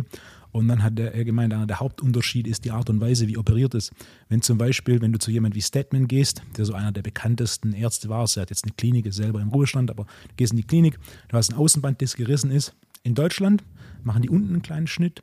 Und 0.52 0.68
dann 0.68 0.82
hat 0.82 0.98
er 0.98 1.24
gemeint, 1.24 1.52
der 1.52 1.80
Hauptunterschied 1.80 2.46
ist 2.46 2.64
die 2.64 2.70
Art 2.70 2.88
und 2.88 3.00
Weise, 3.00 3.28
wie 3.28 3.36
operiert 3.36 3.74
ist. 3.74 3.92
Wenn 4.30 4.40
zum 4.40 4.56
Beispiel, 4.56 5.02
wenn 5.02 5.12
du 5.12 5.18
zu 5.18 5.30
jemandem 5.30 5.56
wie 5.56 5.62
Statman 5.62 6.08
gehst, 6.08 6.42
der 6.56 6.64
so 6.64 6.72
einer 6.72 6.92
der 6.92 7.02
bekanntesten 7.02 7.74
Ärzte 7.74 8.08
war, 8.08 8.24
er 8.36 8.42
hat 8.42 8.50
jetzt 8.50 8.64
eine 8.64 8.72
Klinik, 8.72 9.04
ist 9.04 9.16
selber 9.16 9.42
im 9.42 9.48
Ruhestand, 9.48 9.90
aber 9.90 10.04
du 10.04 10.34
gehst 10.36 10.52
in 10.52 10.56
die 10.56 10.66
Klinik, 10.66 10.98
du 11.28 11.36
hast 11.36 11.52
ein 11.52 11.58
Außenband, 11.58 12.00
das 12.00 12.16
gerissen 12.16 12.50
ist. 12.50 12.72
In 13.02 13.14
Deutschland 13.14 13.64
machen 14.02 14.22
die 14.22 14.30
unten 14.30 14.50
einen 14.50 14.62
kleinen 14.62 14.86
Schnitt, 14.86 15.22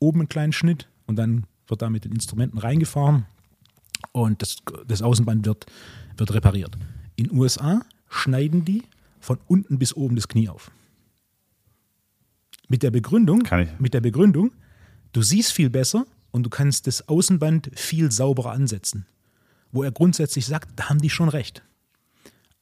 oben 0.00 0.20
einen 0.20 0.28
kleinen 0.28 0.52
Schnitt 0.52 0.88
und 1.06 1.16
dann 1.16 1.46
wird 1.68 1.80
da 1.80 1.88
mit 1.88 2.04
den 2.04 2.12
Instrumenten 2.12 2.58
reingefahren 2.58 3.24
und 4.12 4.42
das, 4.42 4.56
das 4.86 5.02
Außenband 5.02 5.46
wird, 5.46 5.66
wird 6.16 6.34
repariert. 6.34 6.76
In 7.16 7.28
den 7.28 7.38
USA 7.38 7.82
schneiden 8.08 8.64
die 8.64 8.82
von 9.20 9.38
unten 9.46 9.78
bis 9.78 9.94
oben 9.94 10.16
das 10.16 10.28
Knie 10.28 10.48
auf. 10.48 10.70
Mit 12.68 12.82
der 12.82 12.90
Begründung, 12.90 13.42
mit 13.78 13.94
der 13.94 14.00
Begründung, 14.00 14.52
Du 15.12 15.20
siehst 15.20 15.52
viel 15.52 15.68
besser 15.68 16.06
und 16.30 16.44
du 16.44 16.50
kannst 16.50 16.86
das 16.86 17.06
Außenband 17.08 17.70
viel 17.74 18.10
sauberer 18.10 18.52
ansetzen. 18.52 19.06
Wo 19.70 19.82
er 19.82 19.92
grundsätzlich 19.92 20.46
sagt, 20.46 20.70
da 20.76 20.88
haben 20.88 21.00
die 21.00 21.10
schon 21.10 21.28
recht. 21.28 21.62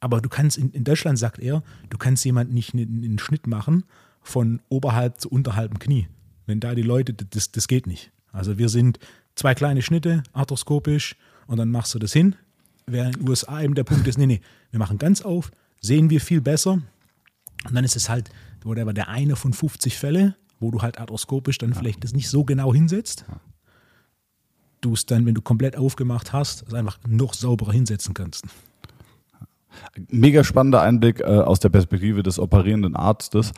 Aber 0.00 0.20
du 0.20 0.28
kannst, 0.28 0.58
in, 0.58 0.70
in 0.70 0.84
Deutschland 0.84 1.18
sagt 1.18 1.38
er, 1.38 1.62
du 1.90 1.98
kannst 1.98 2.24
jemand 2.24 2.52
nicht 2.52 2.74
einen, 2.74 3.18
Schnitt 3.18 3.46
machen 3.46 3.84
von 4.22 4.60
oberhalb 4.68 5.20
zu 5.20 5.28
unterhalb 5.28 5.70
dem 5.72 5.78
Knie. 5.78 6.08
Wenn 6.46 6.58
da 6.58 6.74
die 6.74 6.82
Leute, 6.82 7.12
das, 7.12 7.52
das 7.52 7.68
geht 7.68 7.86
nicht. 7.86 8.10
Also 8.32 8.58
wir 8.58 8.68
sind 8.68 8.98
zwei 9.34 9.54
kleine 9.54 9.82
Schnitte, 9.82 10.22
arthroskopisch, 10.32 11.16
und 11.46 11.56
dann 11.56 11.70
machst 11.70 11.94
du 11.94 11.98
das 11.98 12.12
hin. 12.12 12.36
Während 12.86 13.16
in 13.16 13.22
den 13.22 13.28
USA 13.28 13.60
eben 13.60 13.74
der 13.74 13.84
Punkt 13.84 14.06
ist, 14.06 14.18
nee, 14.18 14.26
nee, 14.26 14.40
wir 14.70 14.78
machen 14.78 14.98
ganz 14.98 15.22
auf, 15.22 15.50
sehen 15.80 16.10
wir 16.10 16.20
viel 16.20 16.40
besser. 16.40 16.72
Und 16.72 17.74
dann 17.74 17.84
ist 17.84 17.96
es 17.96 18.08
halt, 18.08 18.30
whatever, 18.62 18.92
der 18.92 19.08
eine 19.08 19.36
von 19.36 19.52
50 19.52 19.96
Fälle, 19.96 20.36
wo 20.58 20.70
du 20.70 20.82
halt 20.82 20.98
arthroskopisch 20.98 21.58
dann 21.58 21.74
vielleicht 21.74 22.04
das 22.04 22.12
nicht 22.12 22.28
so 22.28 22.44
genau 22.44 22.72
hinsetzt. 22.72 23.24
Du 24.80 24.92
es 24.92 25.06
dann, 25.06 25.26
wenn 25.26 25.34
du 25.34 25.42
komplett 25.42 25.76
aufgemacht 25.76 26.32
hast, 26.32 26.66
es 26.66 26.74
einfach 26.74 26.98
noch 27.06 27.34
sauberer 27.34 27.72
hinsetzen 27.72 28.14
kannst. 28.14 28.44
Mega 30.08 30.44
spannender 30.44 30.82
Einblick 30.82 31.20
äh, 31.20 31.24
aus 31.24 31.60
der 31.60 31.68
Perspektive 31.68 32.22
des 32.22 32.38
operierenden 32.38 32.96
Arztes. 32.96 33.52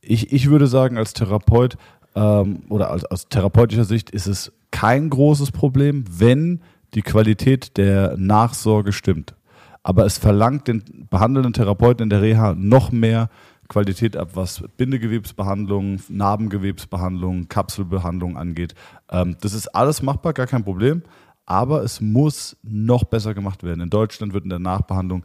Ich, 0.00 0.32
ich 0.32 0.48
würde 0.48 0.66
sagen, 0.66 0.96
als 0.96 1.12
Therapeut 1.12 1.76
ähm, 2.14 2.62
oder 2.68 2.90
als, 2.90 3.04
aus 3.04 3.28
therapeutischer 3.28 3.84
Sicht 3.84 4.10
ist 4.10 4.26
es 4.26 4.52
kein 4.76 5.08
großes 5.08 5.52
Problem, 5.52 6.04
wenn 6.10 6.60
die 6.92 7.00
Qualität 7.00 7.78
der 7.78 8.14
Nachsorge 8.18 8.92
stimmt. 8.92 9.34
Aber 9.82 10.04
es 10.04 10.18
verlangt 10.18 10.68
den 10.68 11.06
behandelnden 11.08 11.54
Therapeuten 11.54 12.02
in 12.02 12.10
der 12.10 12.20
Reha 12.20 12.54
noch 12.54 12.92
mehr 12.92 13.30
Qualität 13.68 14.18
ab, 14.18 14.32
was 14.34 14.62
Bindegewebsbehandlung, 14.76 16.00
Narbengewebsbehandlung, 16.10 17.48
Kapselbehandlung 17.48 18.36
angeht. 18.36 18.74
Ähm, 19.10 19.38
das 19.40 19.54
ist 19.54 19.68
alles 19.68 20.02
machbar, 20.02 20.34
gar 20.34 20.46
kein 20.46 20.62
Problem. 20.62 21.02
Aber 21.46 21.82
es 21.82 22.02
muss 22.02 22.58
noch 22.62 23.04
besser 23.04 23.32
gemacht 23.32 23.62
werden. 23.62 23.80
In 23.80 23.88
Deutschland 23.88 24.34
wird 24.34 24.44
in 24.44 24.50
der 24.50 24.58
Nachbehandlung 24.58 25.24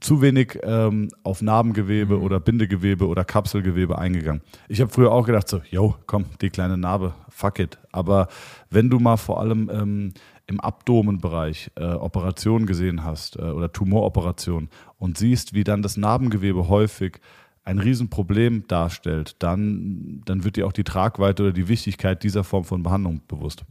zu 0.00 0.22
wenig 0.22 0.58
ähm, 0.62 1.10
auf 1.22 1.42
Narbengewebe 1.42 2.16
mhm. 2.16 2.22
oder 2.22 2.40
Bindegewebe 2.40 3.06
oder 3.06 3.26
Kapselgewebe 3.26 3.98
eingegangen. 3.98 4.40
Ich 4.68 4.80
habe 4.80 4.90
früher 4.90 5.12
auch 5.12 5.26
gedacht, 5.26 5.48
so, 5.48 5.60
yo, 5.70 5.96
komm, 6.06 6.24
die 6.40 6.48
kleine 6.48 6.78
Narbe, 6.78 7.12
fuck 7.28 7.58
it. 7.58 7.78
Aber 7.94 8.26
wenn 8.70 8.90
du 8.90 8.98
mal 8.98 9.16
vor 9.16 9.40
allem 9.40 9.70
ähm, 9.72 10.14
im 10.46 10.60
Abdomenbereich 10.60 11.70
äh, 11.76 11.84
Operationen 11.84 12.66
gesehen 12.66 13.04
hast 13.04 13.36
äh, 13.36 13.42
oder 13.42 13.72
Tumoroperationen 13.72 14.68
und 14.98 15.16
siehst, 15.16 15.54
wie 15.54 15.62
dann 15.62 15.80
das 15.80 15.96
Narbengewebe 15.96 16.68
häufig 16.68 17.20
ein 17.62 17.78
Riesenproblem 17.78 18.66
darstellt, 18.66 19.36
dann, 19.38 20.22
dann 20.24 20.44
wird 20.44 20.56
dir 20.56 20.66
auch 20.66 20.72
die 20.72 20.84
Tragweite 20.84 21.44
oder 21.44 21.52
die 21.52 21.68
Wichtigkeit 21.68 22.22
dieser 22.24 22.42
Form 22.42 22.64
von 22.64 22.82
Behandlung 22.82 23.22
bewusst. 23.28 23.64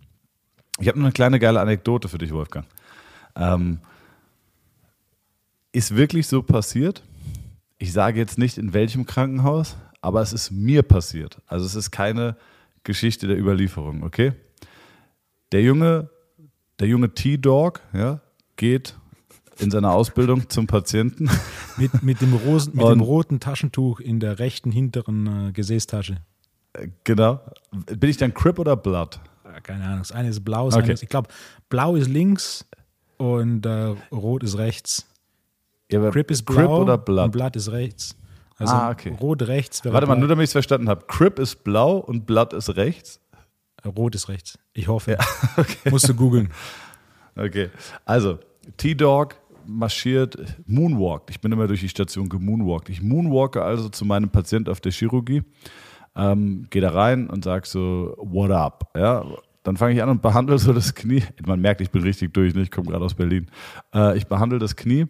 Ich 0.79 0.87
habe 0.87 0.97
noch 0.97 1.05
eine 1.05 1.13
kleine 1.13 1.37
geile 1.37 1.59
Anekdote 1.59 2.07
für 2.07 2.17
dich, 2.17 2.31
Wolfgang. 2.31 2.65
Ähm, 3.35 3.79
ist 5.73 5.95
wirklich 5.95 6.27
so 6.27 6.41
passiert? 6.41 7.03
Ich 7.77 7.91
sage 7.91 8.19
jetzt 8.19 8.37
nicht 8.37 8.57
in 8.57 8.73
welchem 8.73 9.05
Krankenhaus, 9.05 9.75
aber 10.01 10.21
es 10.21 10.31
ist 10.31 10.49
mir 10.49 10.81
passiert. 10.81 11.41
Also 11.45 11.65
es 11.65 11.75
ist 11.75 11.91
keine 11.91 12.37
Geschichte 12.83 13.27
der 13.27 13.37
Überlieferung, 13.37 14.03
okay? 14.03 14.33
Der 15.51 15.61
junge, 15.61 16.09
der 16.79 16.87
junge 16.87 17.13
T-Dog 17.13 17.81
ja, 17.93 18.21
geht 18.55 18.95
in 19.59 19.71
seiner 19.71 19.91
Ausbildung 19.91 20.49
zum 20.49 20.67
Patienten. 20.67 21.29
Mit, 21.77 22.03
mit, 22.03 22.21
dem, 22.21 22.33
Rosen, 22.33 22.75
mit 22.75 22.87
dem 22.87 23.01
roten 23.01 23.39
Taschentuch 23.39 23.99
in 23.99 24.19
der 24.19 24.39
rechten 24.39 24.71
hinteren 24.71 25.49
äh, 25.49 25.51
Gesäßtasche. 25.51 26.17
Äh, 26.73 26.89
genau. 27.03 27.39
Bin 27.71 28.09
ich 28.09 28.17
dann 28.17 28.33
Crip 28.33 28.59
oder 28.59 28.75
Blood? 28.75 29.19
Keine 29.61 29.85
Ahnung. 29.85 29.99
Das 29.99 30.11
eine 30.11 30.29
ist 30.29 30.43
blau, 30.43 30.69
das 30.69 30.77
okay. 30.79 30.93
ist, 30.93 31.03
ich 31.03 31.09
glaube, 31.09 31.29
blau 31.69 31.95
ist 31.95 32.09
links 32.09 32.65
und 33.17 33.65
äh, 33.65 33.95
rot 34.11 34.43
ist 34.43 34.57
rechts. 34.57 35.07
Ja, 35.91 36.09
Crip 36.09 36.31
ist 36.31 36.43
blau 36.43 36.55
Crip 36.55 36.69
oder 36.69 36.97
Blood? 36.97 37.25
und 37.25 37.31
Blood 37.31 37.55
ist 37.55 37.71
rechts. 37.71 38.15
Also 38.57 38.73
ah, 38.73 38.91
okay. 38.91 39.15
rot 39.19 39.41
rechts. 39.43 39.81
Warte 39.83 40.07
mal, 40.07 40.15
nur 40.15 40.27
damit 40.27 40.43
ich 40.43 40.49
es 40.49 40.53
verstanden 40.53 40.89
habe. 40.89 41.05
Crip 41.07 41.39
ist 41.39 41.63
blau 41.63 41.97
und 41.97 42.25
Blood 42.25 42.53
ist 42.53 42.75
rechts? 42.75 43.19
Rot 43.85 44.15
ist 44.15 44.29
rechts. 44.29 44.57
Ich 44.73 44.87
hoffe. 44.87 45.11
Ja, 45.11 45.19
okay. 45.57 45.89
Musst 45.89 46.07
du 46.07 46.13
googeln. 46.13 46.49
Okay. 47.35 47.69
Also, 48.05 48.39
T-Dog 48.77 49.35
marschiert, 49.65 50.37
moonwalkt. 50.65 51.29
Ich 51.29 51.41
bin 51.41 51.51
immer 51.51 51.67
durch 51.67 51.79
die 51.79 51.89
Station 51.89 52.29
gemoonwalkt. 52.29 52.89
Ich 52.89 53.01
moonwalke 53.01 53.61
also 53.63 53.89
zu 53.89 54.05
meinem 54.05 54.29
Patienten 54.29 54.69
auf 54.69 54.81
der 54.81 54.91
Chirurgie, 54.91 55.43
ähm, 56.15 56.67
gehe 56.69 56.81
da 56.81 56.91
rein 56.91 57.29
und 57.29 57.43
sage 57.43 57.67
so, 57.67 58.15
what 58.17 58.51
up? 58.51 58.91
Ja, 58.95 59.25
dann 59.63 59.77
fange 59.77 59.95
ich 59.95 60.03
an 60.03 60.09
und 60.09 60.21
behandle 60.21 60.57
so 60.59 60.73
das 60.73 60.93
Knie. 60.93 61.23
Man 61.45 61.61
merkt, 61.61 61.81
ich 61.81 61.89
bin 61.89 62.03
richtig 62.03 62.33
durch, 62.33 62.53
ne? 62.53 62.61
ich 62.61 62.71
komme 62.71 62.89
gerade 62.89 63.05
aus 63.05 63.13
Berlin. 63.13 63.49
Äh, 63.93 64.17
ich 64.17 64.27
behandle 64.27 64.59
das 64.59 64.75
Knie 64.75 65.07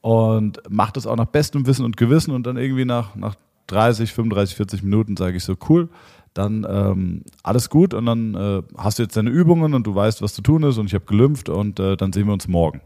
und 0.00 0.60
mache 0.68 0.92
das 0.92 1.06
auch 1.06 1.16
nach 1.16 1.26
bestem 1.26 1.66
Wissen 1.66 1.84
und 1.84 1.96
Gewissen 1.96 2.32
und 2.32 2.46
dann 2.46 2.56
irgendwie 2.56 2.84
nach, 2.84 3.16
nach 3.16 3.34
30, 3.68 4.12
35, 4.12 4.56
40 4.56 4.82
Minuten 4.82 5.16
sage 5.16 5.36
ich 5.36 5.44
so, 5.44 5.56
cool, 5.68 5.88
dann 6.34 6.66
ähm, 6.68 7.22
alles 7.42 7.68
gut 7.70 7.94
und 7.94 8.06
dann 8.06 8.34
äh, 8.34 8.62
hast 8.76 8.98
du 8.98 9.02
jetzt 9.02 9.16
deine 9.16 9.30
Übungen 9.30 9.74
und 9.74 9.86
du 9.86 9.94
weißt, 9.94 10.22
was 10.22 10.34
zu 10.34 10.42
tun 10.42 10.62
ist 10.62 10.78
und 10.78 10.86
ich 10.86 10.94
habe 10.94 11.04
gelümpft 11.04 11.48
und 11.48 11.80
äh, 11.80 11.96
dann 11.96 12.12
sehen 12.12 12.26
wir 12.26 12.32
uns 12.32 12.48
morgen. 12.48 12.80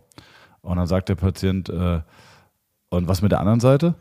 Und 0.63 0.77
dann 0.77 0.87
sagt 0.87 1.09
der 1.09 1.17
Patient, 1.17 1.69
äh, 1.69 2.01
und 2.89 3.09
was 3.09 3.23
mit 3.23 3.33
der 3.33 3.41
anderen 3.41 3.61
Seite? 3.61 3.95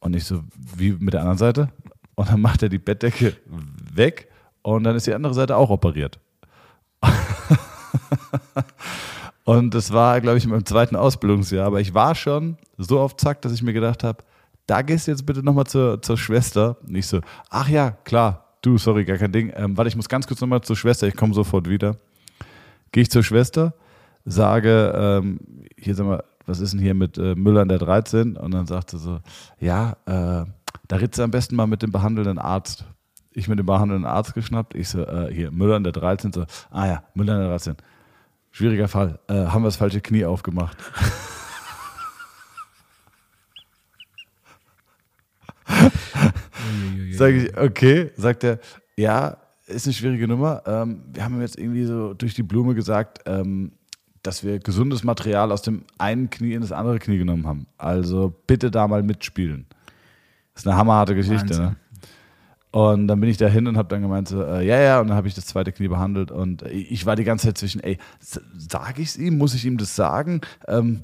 Und 0.00 0.14
ich 0.14 0.24
so, 0.24 0.42
wie 0.76 0.92
mit 0.92 1.14
der 1.14 1.20
anderen 1.20 1.38
Seite? 1.38 1.70
Und 2.14 2.28
dann 2.28 2.40
macht 2.40 2.62
er 2.62 2.68
die 2.68 2.78
Bettdecke 2.78 3.36
weg 3.92 4.28
und 4.62 4.84
dann 4.84 4.96
ist 4.96 5.06
die 5.06 5.14
andere 5.14 5.34
Seite 5.34 5.56
auch 5.56 5.70
operiert. 5.70 6.18
und 9.46 9.74
das 9.74 9.92
war, 9.92 10.20
glaube 10.20 10.36
ich, 10.36 10.44
in 10.44 10.50
meinem 10.50 10.66
zweiten 10.66 10.96
Ausbildungsjahr. 10.96 11.66
Aber 11.66 11.80
ich 11.80 11.94
war 11.94 12.14
schon 12.14 12.58
so 12.76 13.00
auf 13.00 13.16
Zack, 13.16 13.40
dass 13.42 13.52
ich 13.52 13.62
mir 13.62 13.72
gedacht 13.72 14.04
habe, 14.04 14.22
da 14.66 14.82
gehst 14.82 15.06
du 15.06 15.12
jetzt 15.12 15.24
bitte 15.24 15.42
nochmal 15.42 15.66
zur, 15.66 16.02
zur 16.02 16.18
Schwester. 16.18 16.76
Und 16.86 16.94
ich 16.94 17.06
so, 17.06 17.20
ach 17.48 17.68
ja, 17.68 17.92
klar, 18.04 18.56
du, 18.60 18.76
sorry, 18.76 19.04
gar 19.04 19.16
kein 19.16 19.32
Ding. 19.32 19.52
Ähm, 19.56 19.76
warte, 19.78 19.88
ich 19.88 19.96
muss 19.96 20.08
ganz 20.08 20.26
kurz 20.26 20.40
nochmal 20.42 20.60
zur 20.60 20.76
Schwester, 20.76 21.06
ich 21.06 21.16
komme 21.16 21.32
sofort 21.32 21.68
wieder. 21.68 21.96
Gehe 22.92 23.02
ich 23.02 23.10
zur 23.10 23.22
Schwester 23.22 23.72
sage, 24.26 24.92
ähm, 24.94 25.38
hier 25.78 25.94
sag 25.94 26.06
mal, 26.06 26.24
was 26.44 26.60
ist 26.60 26.72
denn 26.72 26.80
hier 26.80 26.94
mit 26.94 27.16
äh, 27.16 27.34
Müller 27.34 27.62
in 27.62 27.68
der 27.68 27.78
13? 27.78 28.36
Und 28.36 28.52
dann 28.52 28.66
sagt 28.66 28.90
sie 28.90 28.98
so, 28.98 29.20
ja, 29.58 29.92
äh, 30.06 30.44
da 30.88 30.96
redest 30.96 31.18
du 31.18 31.22
am 31.22 31.30
besten 31.30 31.56
mal 31.56 31.66
mit 31.66 31.82
dem 31.82 31.92
behandelnden 31.92 32.38
Arzt. 32.38 32.84
Ich 33.32 33.48
mit 33.48 33.58
dem 33.58 33.66
behandelnden 33.66 34.06
Arzt 34.06 34.34
geschnappt. 34.34 34.74
Ich 34.74 34.88
so, 34.88 35.00
äh, 35.02 35.32
hier, 35.32 35.50
Müller 35.50 35.76
in 35.76 35.84
der 35.84 35.92
13. 35.92 36.32
So, 36.32 36.44
ah 36.70 36.86
ja, 36.86 37.02
Müller 37.14 37.34
in 37.34 37.40
der 37.40 37.48
13. 37.50 37.76
Schwieriger 38.56 38.88
Fall. 38.88 39.18
Äh, 39.28 39.34
haben 39.34 39.64
wir 39.64 39.66
das 39.66 39.76
falsche 39.76 40.00
Knie 40.00 40.24
aufgemacht. 40.24 40.78
Sage 47.12 47.36
ich, 47.36 47.54
okay. 47.58 48.12
Sagt 48.16 48.44
er, 48.44 48.58
ja, 48.96 49.36
ist 49.66 49.84
eine 49.86 49.92
schwierige 49.92 50.26
Nummer. 50.26 50.62
Ähm, 50.64 51.02
wir 51.12 51.22
haben 51.22 51.34
ihm 51.34 51.42
jetzt 51.42 51.58
irgendwie 51.58 51.84
so 51.84 52.14
durch 52.14 52.32
die 52.32 52.42
Blume 52.42 52.74
gesagt, 52.74 53.18
ähm, 53.26 53.72
dass 54.22 54.42
wir 54.42 54.58
gesundes 54.58 55.04
Material 55.04 55.52
aus 55.52 55.60
dem 55.60 55.84
einen 55.98 56.30
Knie 56.30 56.54
in 56.54 56.62
das 56.62 56.72
andere 56.72 56.98
Knie 56.98 57.18
genommen 57.18 57.46
haben. 57.46 57.66
Also 57.76 58.34
bitte 58.46 58.70
da 58.70 58.88
mal 58.88 59.02
mitspielen. 59.02 59.66
Das 60.54 60.62
ist 60.62 60.66
eine 60.66 60.78
hammerharte 60.78 61.14
Geschichte, 61.14 61.60
ne? 61.60 61.76
Und 62.76 63.08
dann 63.08 63.20
bin 63.20 63.30
ich 63.30 63.38
da 63.38 63.46
hin 63.46 63.66
und 63.68 63.78
habe 63.78 63.88
dann 63.88 64.02
gemeint, 64.02 64.28
so, 64.28 64.42
äh, 64.42 64.62
ja, 64.62 64.78
ja, 64.78 65.00
und 65.00 65.08
dann 65.08 65.16
habe 65.16 65.26
ich 65.26 65.32
das 65.32 65.46
zweite 65.46 65.72
Knie 65.72 65.88
behandelt. 65.88 66.30
Und 66.30 66.60
ich 66.60 66.92
ich 66.92 67.06
war 67.06 67.16
die 67.16 67.24
ganze 67.24 67.46
Zeit 67.46 67.56
zwischen, 67.56 67.82
ey, 67.82 67.96
sage 68.20 69.00
ich 69.00 69.08
es 69.08 69.16
ihm? 69.16 69.38
Muss 69.38 69.54
ich 69.54 69.64
ihm 69.64 69.78
das 69.78 69.96
sagen? 69.96 70.42
Ähm, 70.68 71.00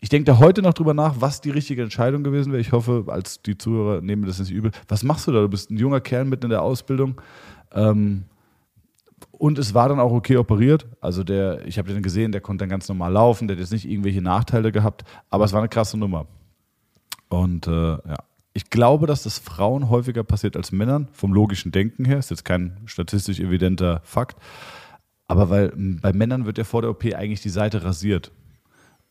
ich 0.00 0.10
denke 0.10 0.26
da 0.26 0.38
heute 0.38 0.60
noch 0.60 0.74
drüber 0.74 0.92
nach, 0.92 1.14
was 1.18 1.40
die 1.40 1.48
richtige 1.48 1.82
Entscheidung 1.82 2.22
gewesen 2.22 2.52
wäre. 2.52 2.60
Ich 2.60 2.72
hoffe, 2.72 3.04
als 3.06 3.40
die 3.40 3.56
Zuhörer 3.56 4.02
nehmen 4.02 4.26
das 4.26 4.40
nicht 4.40 4.50
übel. 4.50 4.72
Was 4.88 5.02
machst 5.02 5.26
du 5.26 5.32
da? 5.32 5.40
Du 5.40 5.48
bist 5.48 5.70
ein 5.70 5.78
junger 5.78 6.02
Kerl 6.02 6.26
mitten 6.26 6.44
in 6.44 6.50
der 6.50 6.60
Ausbildung. 6.60 7.18
Ähm, 7.72 8.24
und 9.30 9.58
es 9.58 9.72
war 9.72 9.88
dann 9.88 10.00
auch 10.00 10.12
okay 10.12 10.36
operiert. 10.36 10.86
Also 11.00 11.24
der, 11.24 11.66
ich 11.66 11.78
habe 11.78 11.90
den 11.90 12.02
gesehen, 12.02 12.30
der 12.30 12.42
konnte 12.42 12.64
dann 12.64 12.68
ganz 12.68 12.86
normal 12.90 13.10
laufen, 13.10 13.48
der 13.48 13.56
hat 13.56 13.62
jetzt 13.62 13.72
nicht 13.72 13.88
irgendwelche 13.88 14.20
Nachteile 14.20 14.70
gehabt, 14.70 15.04
aber 15.30 15.46
es 15.46 15.54
war 15.54 15.60
eine 15.60 15.70
krasse 15.70 15.96
Nummer. 15.96 16.26
Und 17.30 17.68
äh, 17.68 17.92
ja, 17.92 18.16
ich 18.52 18.70
glaube, 18.70 19.06
dass 19.06 19.22
das 19.22 19.38
Frauen 19.38 19.90
häufiger 19.90 20.24
passiert 20.24 20.56
als 20.56 20.72
Männern, 20.72 21.08
vom 21.12 21.32
logischen 21.32 21.72
Denken 21.72 22.04
her. 22.04 22.18
Ist 22.18 22.30
jetzt 22.30 22.44
kein 22.44 22.78
statistisch 22.86 23.38
evidenter 23.38 24.00
Fakt. 24.04 24.36
Aber 25.28 25.50
weil 25.50 25.72
bei 25.76 26.12
Männern 26.12 26.46
wird 26.46 26.58
ja 26.58 26.64
vor 26.64 26.82
der 26.82 26.90
OP 26.90 27.04
eigentlich 27.04 27.40
die 27.40 27.50
Seite 27.50 27.84
rasiert. 27.84 28.32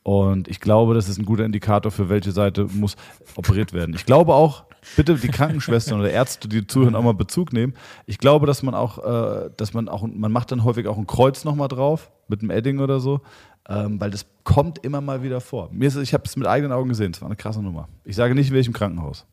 Und 0.02 0.48
ich 0.48 0.60
glaube, 0.60 0.94
das 0.94 1.08
ist 1.08 1.18
ein 1.18 1.24
guter 1.24 1.44
Indikator, 1.44 1.90
für 1.90 2.08
welche 2.08 2.32
Seite 2.32 2.66
muss 2.72 2.96
operiert 3.36 3.72
werden. 3.72 3.94
Ich 3.94 4.06
glaube 4.06 4.34
auch, 4.34 4.64
bitte 4.96 5.14
die 5.14 5.28
Krankenschwestern 5.28 6.00
oder 6.00 6.10
Ärzte, 6.10 6.48
die 6.48 6.66
zuhören, 6.66 6.94
auch 6.94 7.02
mal 7.02 7.14
Bezug 7.14 7.52
nehmen. 7.52 7.74
Ich 8.06 8.18
glaube, 8.18 8.46
dass 8.46 8.62
man 8.62 8.74
auch, 8.74 8.98
äh, 8.98 9.50
dass 9.56 9.74
man 9.74 9.88
auch, 9.88 10.02
man 10.06 10.32
macht 10.32 10.52
dann 10.52 10.64
häufig 10.64 10.86
auch 10.86 10.96
ein 10.96 11.06
Kreuz 11.06 11.44
nochmal 11.44 11.68
drauf 11.68 12.10
mit 12.28 12.40
einem 12.40 12.50
Edding 12.50 12.78
oder 12.80 13.00
so, 13.00 13.20
ähm, 13.70 14.00
weil 14.00 14.10
das 14.10 14.26
kommt 14.42 14.84
immer 14.84 15.00
mal 15.00 15.22
wieder 15.22 15.40
vor. 15.40 15.70
Mir 15.72 15.88
ist, 15.88 15.96
ich 15.96 16.12
habe 16.12 16.24
es 16.26 16.36
mit 16.36 16.46
eigenen 16.46 16.72
Augen 16.72 16.88
gesehen. 16.88 17.12
Es 17.12 17.20
war 17.22 17.28
eine 17.28 17.36
krasse 17.36 17.62
Nummer. 17.62 17.88
Ich 18.04 18.16
sage 18.16 18.34
nicht, 18.34 18.48
in 18.48 18.54
welchem 18.54 18.72
Krankenhaus. 18.72 19.24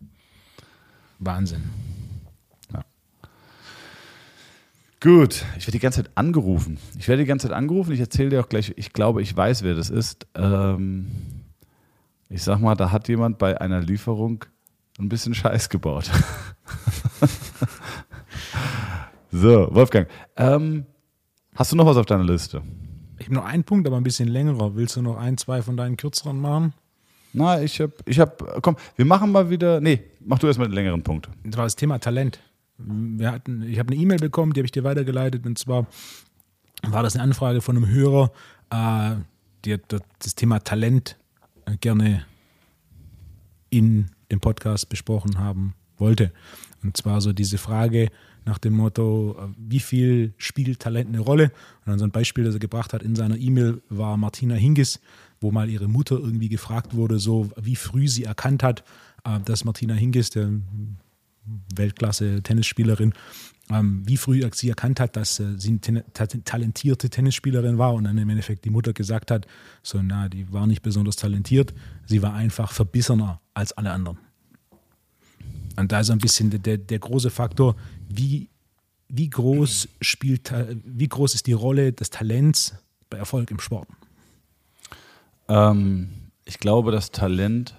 Wahnsinn. 1.20 1.64
Gut, 5.00 5.46
ich 5.58 5.68
werde 5.68 5.74
die 5.74 5.80
ganze 5.80 6.04
Zeit 6.04 6.12
angerufen. 6.16 6.80
Ich 6.98 7.08
werde 7.08 7.22
die 7.22 7.28
ganze 7.28 7.48
Zeit 7.48 7.56
angerufen. 7.56 7.92
Ich 7.92 8.00
erzähle 8.00 8.30
dir 8.30 8.40
auch 8.40 8.50
gleich, 8.50 8.74
ich 8.78 8.94
glaube, 8.94 9.22
ich 9.22 9.36
weiß, 9.36 9.62
wer 9.62 9.76
das 9.76 9.92
ist. 9.92 10.26
Ähm, 10.34 11.08
ich 12.30 12.42
sag 12.42 12.60
mal, 12.60 12.76
da 12.76 12.92
hat 12.92 13.08
jemand 13.08 13.38
bei 13.38 13.62
einer 13.62 13.80
Lieferung 13.80 14.44
ein 15.00 15.08
bisschen 15.08 15.36
Scheiß 15.36 15.70
gebaut. 15.70 16.10
so, 19.32 19.68
Wolfgang, 19.72 20.08
ähm, 20.36 20.88
hast 21.54 21.72
du 21.72 21.76
noch 21.76 21.86
was 21.86 21.98
auf 21.98 22.08
deiner 22.08 22.24
Liste? 22.24 22.64
Ich 23.28 23.32
habe 23.32 23.44
noch 23.44 23.52
einen 23.52 23.66
Punkt, 23.66 23.86
aber 23.86 23.98
ein 23.98 24.04
bisschen 24.04 24.30
längerer. 24.30 24.78
Willst 24.78 24.96
du 24.96 25.02
noch 25.02 25.18
ein, 25.18 25.38
zwei 25.38 25.62
von 25.62 25.76
deinen 25.76 25.98
kürzeren 25.98 26.40
machen? 26.40 26.74
Na, 27.34 27.62
ich 27.62 27.82
hab, 27.82 27.92
ich 28.06 28.22
hab, 28.22 28.62
komm, 28.62 28.78
wir 28.96 29.04
machen 29.04 29.34
mal 29.34 29.50
wieder, 29.50 29.82
nee, 29.82 30.02
mach 30.22 30.40
du 30.40 30.48
erstmal 30.48 30.70
den 30.70 30.76
längeren 30.76 31.04
Punkt. 31.04 31.28
Das 31.44 31.58
war 31.58 31.66
das 31.66 31.76
Thema 31.76 32.00
Talent. 32.00 32.40
Wir 32.78 33.34
hatten, 33.34 33.64
ich 33.64 33.80
habe 33.80 33.92
eine 33.92 34.02
E-Mail 34.02 34.20
bekommen, 34.20 34.54
die 34.54 34.62
habe 34.62 34.66
ich 34.66 34.72
dir 34.72 34.86
weitergeleitet. 34.86 35.46
Und 35.46 35.58
zwar 35.58 35.88
war 36.84 37.04
das 37.04 37.16
eine 37.16 37.24
Anfrage 37.24 37.60
von 37.60 37.76
einem 37.76 37.90
Hörer, 37.90 38.32
äh, 38.70 39.16
der 39.66 39.80
das 40.20 40.36
Thema 40.36 40.60
Talent 40.60 41.18
äh, 41.66 41.76
gerne 41.76 42.26
in 43.70 44.10
dem 44.32 44.40
Podcast 44.40 44.88
besprochen 44.88 45.38
haben 45.38 45.74
wollte. 45.98 46.32
Und 46.82 46.96
zwar 46.96 47.20
so 47.20 47.34
diese 47.34 47.58
Frage 47.58 48.08
nach 48.48 48.58
dem 48.58 48.74
Motto, 48.74 49.36
äh, 49.38 49.54
wie 49.58 49.80
viel 49.80 50.34
spielt 50.38 50.80
Talent 50.80 51.10
eine 51.10 51.20
Rolle? 51.20 51.52
Und 51.86 51.92
dann 51.92 52.00
so 52.00 52.06
ein 52.06 52.12
Beispiel, 52.12 52.44
das 52.44 52.56
er 52.56 52.60
gebracht 52.60 52.94
hat 52.94 53.04
in 53.04 53.16
seiner 53.16 53.38
E-Mail, 53.38 53.82
war 53.90 54.18
Martina 54.18 54.56
Hingis, 54.56 55.00
wo 55.40 55.52
mal 55.52 55.70
ihre 55.70 55.88
Mutter 55.88 56.18
irgendwie 56.18 56.50
gefragt 56.50 56.96
wurde, 56.96 57.20
so 57.20 57.52
wie 57.62 57.76
früh 57.76 58.08
sie 58.08 58.24
erkannt 58.24 58.64
hat, 58.64 58.84
äh, 59.24 59.40
dass 59.42 59.66
Martina 59.66 59.94
Hingis, 59.94 60.32
der 60.32 60.50
Weltklasse-Tennisspielerin, 61.76 63.14
ähm, 63.70 64.04
wie 64.06 64.18
früh 64.18 64.48
sie 64.54 64.70
erkannt 64.70 65.00
hat, 65.00 65.16
dass 65.16 65.40
äh, 65.40 65.58
sie 65.58 65.80
eine 65.88 66.06
talentierte 66.14 67.10
Tennisspielerin 67.10 67.78
war 67.78 67.94
und 67.94 68.06
dann 68.06 68.18
im 68.18 68.30
Endeffekt 68.30 68.66
die 68.66 68.70
Mutter 68.70 68.94
gesagt 68.94 69.30
hat, 69.30 69.46
so 69.84 70.02
na, 70.02 70.30
die 70.30 70.52
war 70.54 70.68
nicht 70.68 70.82
besonders 70.82 71.18
talentiert, 71.18 71.74
sie 72.06 72.22
war 72.22 72.34
einfach 72.34 72.72
verbissener 72.72 73.42
als 73.54 73.74
alle 73.74 73.92
anderen. 73.92 74.20
Und 75.78 75.92
da 75.92 76.00
ist 76.00 76.10
ein 76.10 76.18
bisschen 76.18 76.50
der, 76.50 76.78
der 76.78 77.00
große 77.00 77.30
Faktor, 77.30 77.76
wie, 78.08 78.50
wie 79.10 79.30
groß 79.30 79.88
spielt, 80.02 80.54
wie 80.84 81.08
groß 81.08 81.36
ist 81.36 81.48
die 81.48 81.54
Rolle 81.54 81.94
des 81.94 82.10
Talents 82.10 82.76
bei 83.10 83.18
Erfolg 83.18 83.52
im 83.52 83.60
Sport? 83.60 83.88
Ähm, 85.48 86.10
ich 86.46 86.60
glaube, 86.60 86.92
dass 86.92 87.12
Talent 87.12 87.76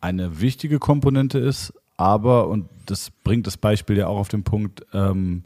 eine 0.00 0.40
wichtige 0.40 0.78
Komponente 0.78 1.38
ist, 1.38 1.72
aber, 1.96 2.48
und 2.48 2.68
das 2.86 3.10
bringt 3.10 3.46
das 3.46 3.56
Beispiel 3.56 3.96
ja 3.96 4.06
auch 4.06 4.18
auf 4.18 4.28
den 4.28 4.44
Punkt, 4.44 4.84
ähm, 4.92 5.44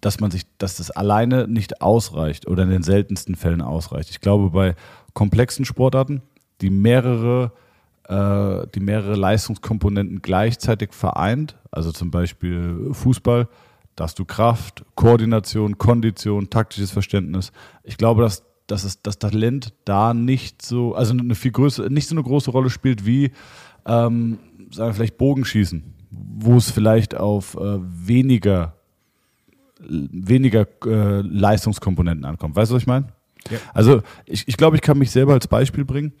dass 0.00 0.20
man 0.20 0.30
sich, 0.30 0.42
dass 0.58 0.76
das 0.76 0.90
alleine 0.90 1.46
nicht 1.48 1.80
ausreicht 1.80 2.46
oder 2.46 2.64
in 2.64 2.70
den 2.70 2.82
seltensten 2.82 3.36
Fällen 3.36 3.62
ausreicht. 3.62 4.10
Ich 4.10 4.20
glaube, 4.20 4.50
bei 4.50 4.74
komplexen 5.14 5.64
Sportarten, 5.64 6.22
die 6.60 6.70
mehrere, 6.70 7.52
äh, 8.12 8.66
die 8.74 8.80
mehrere 8.80 9.14
Leistungskomponenten 9.14 10.20
gleichzeitig 10.20 10.92
vereint, 10.92 11.56
also 11.70 11.92
zum 11.92 12.10
Beispiel 12.10 12.90
Fußball, 12.92 13.48
da 13.96 14.04
hast 14.04 14.18
du 14.18 14.24
Kraft, 14.24 14.84
Koordination, 14.94 15.78
Kondition, 15.78 16.50
taktisches 16.50 16.90
Verständnis. 16.90 17.52
Ich 17.84 17.96
glaube, 17.96 18.22
dass, 18.22 18.44
dass 18.66 18.84
es, 18.84 19.00
das 19.02 19.18
Talent 19.18 19.72
da 19.84 20.14
nicht 20.14 20.62
so, 20.62 20.94
also 20.94 21.12
eine 21.12 21.34
viel 21.34 21.52
größere, 21.52 21.90
nicht 21.90 22.08
so 22.08 22.14
eine 22.14 22.22
große 22.22 22.50
Rolle 22.50 22.70
spielt 22.70 23.06
wie, 23.06 23.32
ähm, 23.86 24.38
sagen 24.70 24.90
wir 24.90 24.94
vielleicht 24.94 25.18
Bogenschießen, 25.18 25.82
wo 26.10 26.56
es 26.56 26.70
vielleicht 26.70 27.14
auf 27.14 27.54
äh, 27.54 27.78
weniger 27.80 28.74
weniger 29.84 30.66
äh, 30.86 31.22
Leistungskomponenten 31.22 32.24
ankommt. 32.24 32.54
Weißt 32.54 32.70
du, 32.70 32.76
was 32.76 32.82
ich 32.82 32.86
meine? 32.86 33.08
Ja. 33.50 33.58
Also 33.74 34.02
ich, 34.26 34.46
ich 34.46 34.56
glaube, 34.56 34.76
ich 34.76 34.82
kann 34.82 34.96
mich 34.96 35.10
selber 35.10 35.32
als 35.32 35.48
Beispiel 35.48 35.84
bringen. 35.84 36.12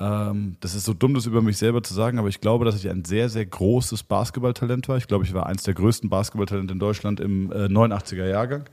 Ähm, 0.00 0.56
das 0.60 0.74
ist 0.74 0.86
so 0.86 0.94
dumm, 0.94 1.12
das 1.12 1.26
über 1.26 1.42
mich 1.42 1.58
selber 1.58 1.82
zu 1.82 1.92
sagen, 1.92 2.18
aber 2.18 2.28
ich 2.28 2.40
glaube, 2.40 2.64
dass 2.64 2.76
ich 2.76 2.88
ein 2.88 3.04
sehr, 3.04 3.28
sehr 3.28 3.44
großes 3.44 4.02
Basketballtalent 4.04 4.88
war. 4.88 4.96
Ich 4.96 5.06
glaube, 5.06 5.24
ich 5.24 5.34
war 5.34 5.46
eins 5.46 5.62
der 5.62 5.74
größten 5.74 6.08
Basketballtalente 6.08 6.72
in 6.72 6.78
Deutschland 6.78 7.20
im 7.20 7.52
äh, 7.52 7.66
89er 7.66 8.26
Jahrgang. 8.26 8.64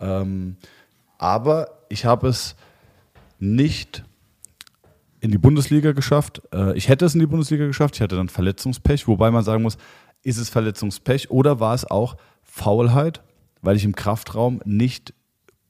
Ähm, 0.00 0.56
aber 1.18 1.68
ich 1.88 2.04
habe 2.04 2.26
es 2.26 2.56
nicht 3.38 4.02
in 5.20 5.30
die 5.30 5.38
Bundesliga 5.38 5.92
geschafft. 5.92 6.42
Äh, 6.52 6.76
ich 6.76 6.88
hätte 6.88 7.04
es 7.04 7.14
in 7.14 7.20
die 7.20 7.26
Bundesliga 7.26 7.66
geschafft. 7.66 7.94
Ich 7.94 8.00
hatte 8.00 8.16
dann 8.16 8.28
Verletzungspech, 8.28 9.06
wobei 9.06 9.30
man 9.30 9.44
sagen 9.44 9.62
muss, 9.62 9.78
ist 10.24 10.38
es 10.38 10.48
Verletzungspech 10.48 11.30
oder 11.30 11.60
war 11.60 11.74
es 11.74 11.88
auch 11.88 12.16
Faulheit, 12.42 13.22
weil 13.60 13.76
ich 13.76 13.84
im 13.84 13.94
Kraftraum 13.94 14.60
nicht, 14.64 15.14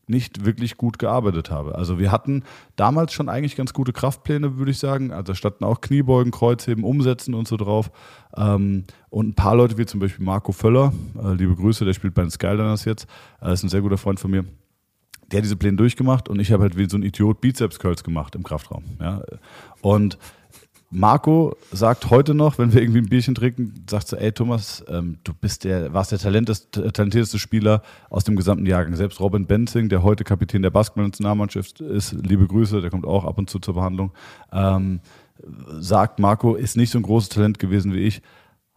nicht 0.06 0.44
wirklich 0.44 0.76
gut 0.76 0.98
gearbeitet 0.98 1.50
habe. 1.50 1.74
Also 1.76 1.98
wir 1.98 2.10
hatten 2.10 2.42
damals 2.76 3.12
schon 3.12 3.28
eigentlich 3.28 3.56
ganz 3.56 3.72
gute 3.72 3.92
Kraftpläne, 3.92 4.58
würde 4.58 4.70
ich 4.70 4.78
sagen. 4.78 5.12
Also 5.12 5.32
da 5.32 5.34
standen 5.34 5.64
auch 5.64 5.80
Kniebeugen, 5.80 6.32
Kreuzheben, 6.32 6.84
Umsetzen 6.84 7.34
und 7.34 7.48
so 7.48 7.56
drauf. 7.56 7.90
Ähm, 8.36 8.84
und 9.10 9.28
ein 9.28 9.34
paar 9.34 9.56
Leute 9.56 9.78
wie 9.78 9.86
zum 9.86 10.00
Beispiel 10.00 10.24
Marco 10.24 10.52
Völler, 10.52 10.92
äh, 11.22 11.34
liebe 11.34 11.54
Grüße, 11.54 11.84
der 11.84 11.94
spielt 11.94 12.14
bei 12.14 12.22
den 12.22 12.30
Skyliners 12.30 12.84
jetzt, 12.84 13.06
äh, 13.40 13.52
ist 13.52 13.62
ein 13.62 13.68
sehr 13.68 13.80
guter 13.80 13.98
Freund 13.98 14.20
von 14.20 14.30
mir 14.30 14.44
der 15.30 15.38
hat 15.38 15.44
diese 15.44 15.56
Pläne 15.56 15.78
durchgemacht 15.78 16.28
und 16.28 16.40
ich 16.40 16.52
habe 16.52 16.62
halt 16.62 16.76
wie 16.76 16.88
so 16.88 16.98
ein 16.98 17.02
Idiot 17.02 17.40
Bizeps 17.40 17.78
Curls 17.78 18.04
gemacht 18.04 18.34
im 18.34 18.42
Kraftraum. 18.42 18.84
Und 19.80 20.18
Marco 20.94 21.56
sagt 21.70 22.10
heute 22.10 22.34
noch, 22.34 22.58
wenn 22.58 22.74
wir 22.74 22.82
irgendwie 22.82 23.00
ein 23.00 23.08
Bierchen 23.08 23.34
trinken, 23.34 23.86
sagt 23.88 24.08
so, 24.08 24.16
ey 24.16 24.30
Thomas, 24.30 24.84
ähm, 24.88 25.16
du 25.24 25.32
bist 25.32 25.64
der, 25.64 25.94
warst 25.94 26.12
der 26.12 26.18
talenteste, 26.18 26.92
talentierteste 26.92 27.38
Spieler 27.38 27.82
aus 28.10 28.24
dem 28.24 28.36
gesamten 28.36 28.66
Jahrgang. 28.66 28.94
Selbst 28.94 29.18
Robin 29.18 29.46
Benzing, 29.46 29.88
der 29.88 30.02
heute 30.02 30.22
Kapitän 30.22 30.60
der 30.60 30.68
Basketball-Nationalmannschaft 30.68 31.80
ist, 31.80 32.12
liebe 32.12 32.46
Grüße, 32.46 32.82
der 32.82 32.90
kommt 32.90 33.06
auch 33.06 33.24
ab 33.24 33.38
und 33.38 33.48
zu 33.48 33.58
zur 33.58 33.72
Behandlung, 33.72 34.12
ähm, 34.52 35.00
sagt 35.80 36.18
Marco, 36.18 36.56
ist 36.56 36.76
nicht 36.76 36.90
so 36.90 36.98
ein 36.98 37.04
großes 37.04 37.30
Talent 37.30 37.58
gewesen 37.58 37.94
wie 37.94 38.00
ich. 38.00 38.20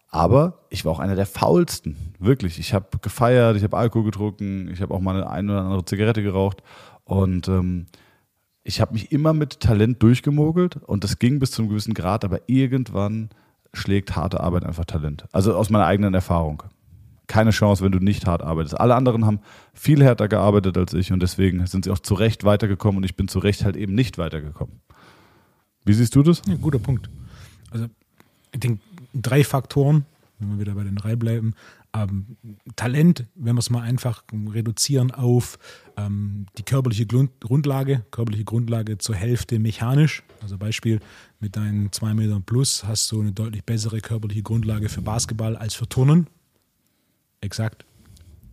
Aber 0.09 0.59
ich 0.69 0.85
war 0.85 0.93
auch 0.93 0.99
einer 0.99 1.15
der 1.15 1.25
faulsten. 1.25 2.13
Wirklich. 2.19 2.59
Ich 2.59 2.73
habe 2.73 2.97
gefeiert, 3.01 3.57
ich 3.57 3.63
habe 3.63 3.75
Alkohol 3.75 4.05
getrunken, 4.05 4.69
ich 4.71 4.81
habe 4.81 4.93
auch 4.93 5.01
mal 5.01 5.17
eine, 5.17 5.29
ein 5.29 5.49
oder 5.49 5.63
andere 5.63 5.83
Zigarette 5.83 6.23
geraucht. 6.23 6.63
Und 7.03 7.49
ähm, 7.49 7.87
ich 8.67 8.81
habe 8.81 8.93
mich 8.93 9.11
immer 9.11 9.31
mit 9.31 9.59
Talent 9.59 10.01
durchgemogelt 10.01 10.77
und 10.77 11.03
das 11.03 11.19
ging 11.19 11.37
bis 11.37 11.51
zu 11.51 11.61
einem 11.61 11.69
gewissen 11.69 11.93
Grad, 11.93 12.25
aber 12.25 12.39
irgendwann 12.47 13.29
schlägt 13.73 14.15
harte 14.15 14.39
Arbeit 14.39 14.65
einfach 14.65 14.85
Talent. 14.85 15.25
Also 15.31 15.55
aus 15.55 15.69
meiner 15.69 15.85
eigenen 15.85 16.15
Erfahrung. 16.15 16.63
Keine 17.27 17.51
Chance, 17.51 17.83
wenn 17.83 17.91
du 17.91 17.99
nicht 17.99 18.25
hart 18.25 18.41
arbeitest. 18.41 18.79
Alle 18.79 18.95
anderen 18.95 19.25
haben 19.25 19.39
viel 19.73 20.03
härter 20.03 20.27
gearbeitet 20.27 20.77
als 20.77 20.93
ich 20.95 21.13
und 21.13 21.21
deswegen 21.21 21.65
sind 21.67 21.85
sie 21.85 21.91
auch 21.91 21.99
zu 21.99 22.15
Recht 22.15 22.43
weitergekommen 22.43 22.97
und 22.97 23.03
ich 23.03 23.15
bin 23.15 23.27
zu 23.27 23.37
Recht 23.37 23.63
halt 23.63 23.75
eben 23.75 23.93
nicht 23.93 24.17
weitergekommen. 24.17 24.81
Wie 25.85 25.93
siehst 25.93 26.15
du 26.15 26.23
das? 26.23 26.41
Ja, 26.47 26.55
guter 26.55 26.79
Punkt. 26.79 27.07
Also, 27.69 27.85
ich 28.51 28.59
denke, 28.59 28.81
drei 29.13 29.43
Faktoren, 29.43 30.05
wenn 30.39 30.49
wir 30.53 30.59
wieder 30.59 30.73
bei 30.73 30.83
den 30.83 30.95
drei 30.95 31.15
bleiben. 31.15 31.53
Ähm, 31.95 32.37
Talent, 32.75 33.25
wenn 33.35 33.55
wir 33.55 33.59
es 33.59 33.69
mal 33.69 33.81
einfach 33.81 34.23
reduzieren 34.53 35.11
auf 35.11 35.57
ähm, 35.95 36.45
die 36.57 36.63
körperliche 36.63 37.05
Grundlage, 37.05 38.03
körperliche 38.11 38.43
Grundlage 38.43 38.97
zur 38.97 39.15
Hälfte 39.15 39.59
mechanisch. 39.59 40.23
Also 40.41 40.57
Beispiel, 40.57 40.99
mit 41.39 41.55
deinen 41.55 41.91
zwei 41.91 42.13
Metern 42.13 42.43
plus 42.43 42.83
hast 42.83 43.11
du 43.11 43.21
eine 43.21 43.31
deutlich 43.31 43.63
bessere 43.63 44.01
körperliche 44.01 44.43
Grundlage 44.43 44.89
für 44.89 45.01
Basketball 45.01 45.55
als 45.55 45.73
für 45.73 45.87
Turnen. 45.87 46.27
Exakt. 47.41 47.85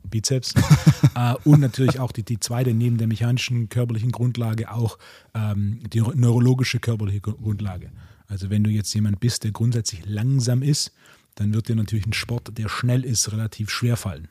Bizeps. 0.04 0.54
äh, 1.16 1.34
und 1.44 1.60
natürlich 1.60 1.98
auch 1.98 2.12
die, 2.12 2.22
die 2.22 2.38
zweite, 2.38 2.74
neben 2.74 2.98
der 2.98 3.08
mechanischen 3.08 3.68
körperlichen 3.68 4.12
Grundlage, 4.12 4.70
auch 4.70 4.98
ähm, 5.34 5.80
die 5.92 6.00
neurologische 6.00 6.78
körperliche 6.78 7.20
Grundlage. 7.20 7.90
Also 8.28 8.50
wenn 8.50 8.62
du 8.62 8.70
jetzt 8.70 8.94
jemand 8.94 9.20
bist, 9.20 9.44
der 9.44 9.50
grundsätzlich 9.50 10.02
langsam 10.06 10.62
ist, 10.62 10.92
dann 11.34 11.54
wird 11.54 11.68
dir 11.68 11.76
natürlich 11.76 12.06
ein 12.06 12.12
Sport, 12.12 12.56
der 12.58 12.68
schnell 12.68 13.04
ist, 13.04 13.32
relativ 13.32 13.70
schwer 13.70 13.96
fallen. 13.96 14.28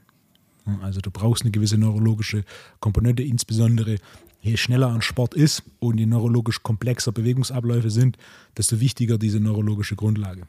Also 0.82 1.02
du 1.02 1.10
brauchst 1.10 1.44
eine 1.44 1.52
gewisse 1.52 1.78
neurologische 1.78 2.44
Komponente, 2.80 3.24
insbesondere 3.24 3.98
je 4.42 4.58
schneller 4.58 4.92
ein 4.92 5.02
Sport 5.02 5.34
ist 5.34 5.64
und 5.80 6.00
je 6.00 6.06
neurologisch 6.06 6.64
komplexer 6.64 7.12
Bewegungsabläufe 7.12 7.90
sind, 7.90 8.18
desto 8.58 8.80
wichtiger 8.80 9.18
diese 9.18 9.40
neurologische 9.40 9.96
Grundlage. 9.96 10.44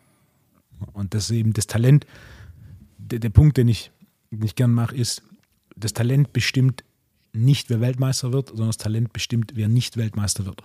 Und 0.92 1.14
das 1.14 1.24
ist 1.24 1.36
eben 1.36 1.52
das 1.52 1.66
Talent. 1.66 2.06
Der, 2.98 3.18
der 3.18 3.30
Punkt, 3.30 3.56
den 3.56 3.68
ich, 3.68 3.90
den 4.30 4.42
ich 4.42 4.54
gern 4.54 4.72
mache, 4.72 4.96
ist, 4.96 5.22
das 5.76 5.92
Talent 5.92 6.32
bestimmt 6.32 6.84
nicht, 7.32 7.70
wer 7.70 7.80
Weltmeister 7.80 8.32
wird, 8.32 8.48
sondern 8.48 8.68
das 8.68 8.76
Talent 8.76 9.12
bestimmt, 9.12 9.52
wer 9.54 9.68
nicht 9.68 9.96
Weltmeister 9.96 10.44
wird. 10.44 10.62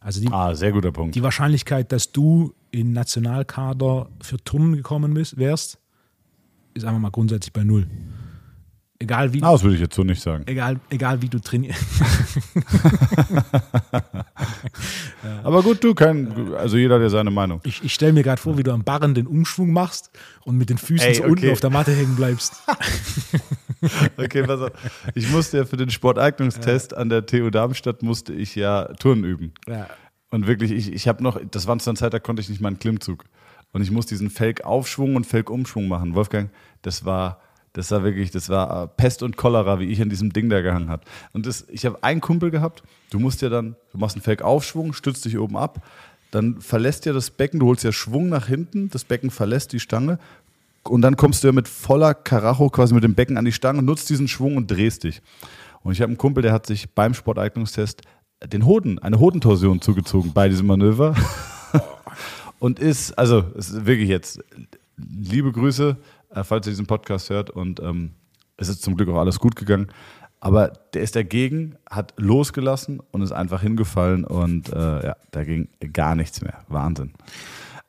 Also 0.00 0.20
die, 0.20 0.28
ah, 0.28 0.54
sehr 0.54 0.72
guter 0.72 0.92
Punkt. 0.92 1.14
Die 1.14 1.22
Wahrscheinlichkeit, 1.22 1.92
dass 1.92 2.12
du 2.12 2.54
in 2.70 2.92
Nationalkader 2.92 4.08
für 4.20 4.38
Turnen 4.38 4.76
gekommen 4.76 5.14
bist, 5.14 5.36
wärst, 5.36 5.78
ist 6.74 6.84
einfach 6.84 7.00
mal 7.00 7.10
grundsätzlich 7.10 7.52
bei 7.52 7.64
null. 7.64 7.86
Egal 9.02 9.32
wie. 9.32 9.42
Ah, 9.42 9.52
das 9.52 9.62
würde 9.62 9.76
ich 9.76 9.80
jetzt 9.80 9.94
so 9.94 10.04
nicht 10.04 10.20
sagen. 10.20 10.44
Egal, 10.46 10.78
egal 10.90 11.22
wie 11.22 11.30
du 11.30 11.38
trainierst. 11.38 11.82
Aber 15.42 15.62
gut, 15.62 15.82
du 15.82 15.94
kannst, 15.94 16.36
also 16.54 16.76
jeder 16.76 16.96
hat 16.96 17.02
ja 17.02 17.08
seine 17.08 17.30
Meinung. 17.30 17.62
Ich, 17.64 17.82
ich 17.82 17.94
stelle 17.94 18.12
mir 18.12 18.22
gerade 18.22 18.42
vor, 18.42 18.58
wie 18.58 18.62
du 18.62 18.72
am 18.72 18.84
Barren 18.84 19.14
den 19.14 19.26
Umschwung 19.26 19.72
machst 19.72 20.10
und 20.44 20.58
mit 20.58 20.68
den 20.68 20.76
Füßen 20.76 21.08
Ey, 21.08 21.14
so 21.14 21.22
okay. 21.22 21.32
unten 21.32 21.50
auf 21.50 21.60
der 21.60 21.70
Matte 21.70 21.92
hängen 21.92 22.14
bleibst. 22.14 22.56
okay, 24.18 24.42
pass 24.42 24.60
auf. 24.60 24.72
Ich 25.14 25.30
musste 25.30 25.56
ja 25.56 25.64
für 25.64 25.78
den 25.78 25.88
Sporteignungstest 25.88 26.92
ja. 26.92 26.98
an 26.98 27.08
der 27.08 27.24
TU 27.24 27.48
Darmstadt 27.48 28.02
musste 28.02 28.34
ich 28.34 28.54
ja 28.54 28.92
Turnen 28.98 29.24
üben. 29.24 29.54
Ja. 29.66 29.88
Und 30.30 30.46
wirklich, 30.46 30.70
ich, 30.70 30.92
ich 30.92 31.08
habe 31.08 31.22
noch, 31.22 31.40
das 31.50 31.66
war 31.66 31.78
zu 31.78 31.90
einer 31.90 31.98
Zeit, 31.98 32.14
da 32.14 32.18
konnte 32.18 32.40
ich 32.40 32.48
nicht 32.48 32.60
mal 32.60 32.68
einen 32.68 32.78
Klimmzug. 32.78 33.24
Und 33.72 33.82
ich 33.82 33.90
musste 33.90 34.14
diesen 34.14 34.30
Felgaufschwung 34.30 35.16
und 35.16 35.26
Felgumschwung 35.26 35.88
machen. 35.88 36.14
Wolfgang, 36.14 36.50
das 36.82 37.04
war 37.04 37.40
das 37.72 37.90
war 37.90 38.02
wirklich, 38.02 38.30
das 38.30 38.48
war 38.48 38.84
äh, 38.84 38.88
Pest 38.88 39.22
und 39.22 39.36
Cholera, 39.36 39.78
wie 39.78 39.84
ich 39.84 40.02
an 40.02 40.10
diesem 40.10 40.32
Ding 40.32 40.48
da 40.48 40.60
gehangen 40.60 40.88
habe. 40.88 41.02
Und 41.32 41.46
das, 41.46 41.66
ich 41.70 41.86
habe 41.86 42.02
einen 42.02 42.20
Kumpel 42.20 42.50
gehabt, 42.50 42.82
du 43.10 43.18
musst 43.18 43.42
ja 43.42 43.48
dann, 43.48 43.76
du 43.92 43.98
machst 43.98 44.16
einen 44.16 44.22
Fake-Aufschwung, 44.22 44.92
stützt 44.92 45.24
dich 45.24 45.38
oben 45.38 45.56
ab, 45.56 45.84
dann 46.30 46.60
verlässt 46.60 47.06
ja 47.06 47.12
das 47.12 47.30
Becken, 47.30 47.60
du 47.60 47.66
holst 47.66 47.84
ja 47.84 47.92
Schwung 47.92 48.28
nach 48.28 48.46
hinten, 48.46 48.90
das 48.90 49.04
Becken 49.04 49.30
verlässt 49.30 49.72
die 49.72 49.80
Stange 49.80 50.18
und 50.82 51.02
dann 51.02 51.16
kommst 51.16 51.42
du 51.42 51.48
ja 51.48 51.52
mit 51.52 51.68
voller 51.68 52.14
Karacho 52.14 52.70
quasi 52.70 52.94
mit 52.94 53.04
dem 53.04 53.14
Becken 53.14 53.36
an 53.36 53.44
die 53.44 53.52
Stange, 53.52 53.82
nutzt 53.82 54.10
diesen 54.10 54.28
Schwung 54.28 54.56
und 54.56 54.70
drehst 54.70 55.04
dich. 55.04 55.22
Und 55.82 55.92
ich 55.92 56.00
habe 56.00 56.10
einen 56.10 56.18
Kumpel, 56.18 56.42
der 56.42 56.52
hat 56.52 56.66
sich 56.66 56.90
beim 56.90 57.14
Sporteignungstest 57.14 58.02
den 58.46 58.64
Hoden, 58.66 58.98
eine 58.98 59.18
Hodentorsion 59.18 59.80
zugezogen 59.80 60.32
bei 60.32 60.48
diesem 60.48 60.66
Manöver. 60.66 61.14
und 62.58 62.78
ist, 62.78 63.18
also, 63.18 63.44
es 63.56 63.70
ist 63.70 63.86
wirklich 63.86 64.08
jetzt, 64.08 64.40
liebe 64.96 65.52
Grüße 65.52 65.96
äh, 66.30 66.44
falls 66.44 66.66
ihr 66.66 66.70
diesen 66.70 66.86
Podcast 66.86 67.30
hört. 67.30 67.50
Und 67.50 67.80
ähm, 67.80 68.12
es 68.56 68.68
ist 68.68 68.82
zum 68.82 68.96
Glück 68.96 69.08
auch 69.08 69.18
alles 69.18 69.38
gut 69.38 69.56
gegangen. 69.56 69.88
Aber 70.40 70.72
der 70.94 71.02
ist 71.02 71.16
dagegen, 71.16 71.76
hat 71.88 72.14
losgelassen 72.16 73.00
und 73.10 73.20
ist 73.20 73.32
einfach 73.32 73.60
hingefallen 73.60 74.24
und 74.24 74.72
äh, 74.72 75.06
ja, 75.06 75.16
da 75.32 75.44
ging 75.44 75.68
gar 75.92 76.14
nichts 76.14 76.40
mehr. 76.40 76.64
Wahnsinn. 76.68 77.12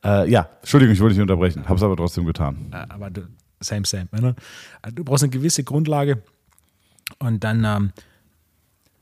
Äh, 0.04 0.30
ja, 0.30 0.50
Entschuldigung, 0.60 0.94
ich 0.94 1.00
wollte 1.00 1.14
dich 1.14 1.20
nicht 1.20 1.32
unterbrechen, 1.32 1.70
habe 1.70 1.76
es 1.76 1.84
aber 1.84 1.96
trotzdem 1.96 2.26
getan. 2.26 2.76
Aber 2.90 3.10
du, 3.10 3.22
same, 3.62 3.86
same. 3.86 4.08
Ne? 4.12 4.36
Du 4.92 5.06
brauchst 5.06 5.24
eine 5.24 5.30
gewisse 5.30 5.64
Grundlage 5.64 6.24
und 7.20 7.42
dann 7.42 7.64
ähm, 7.64 7.94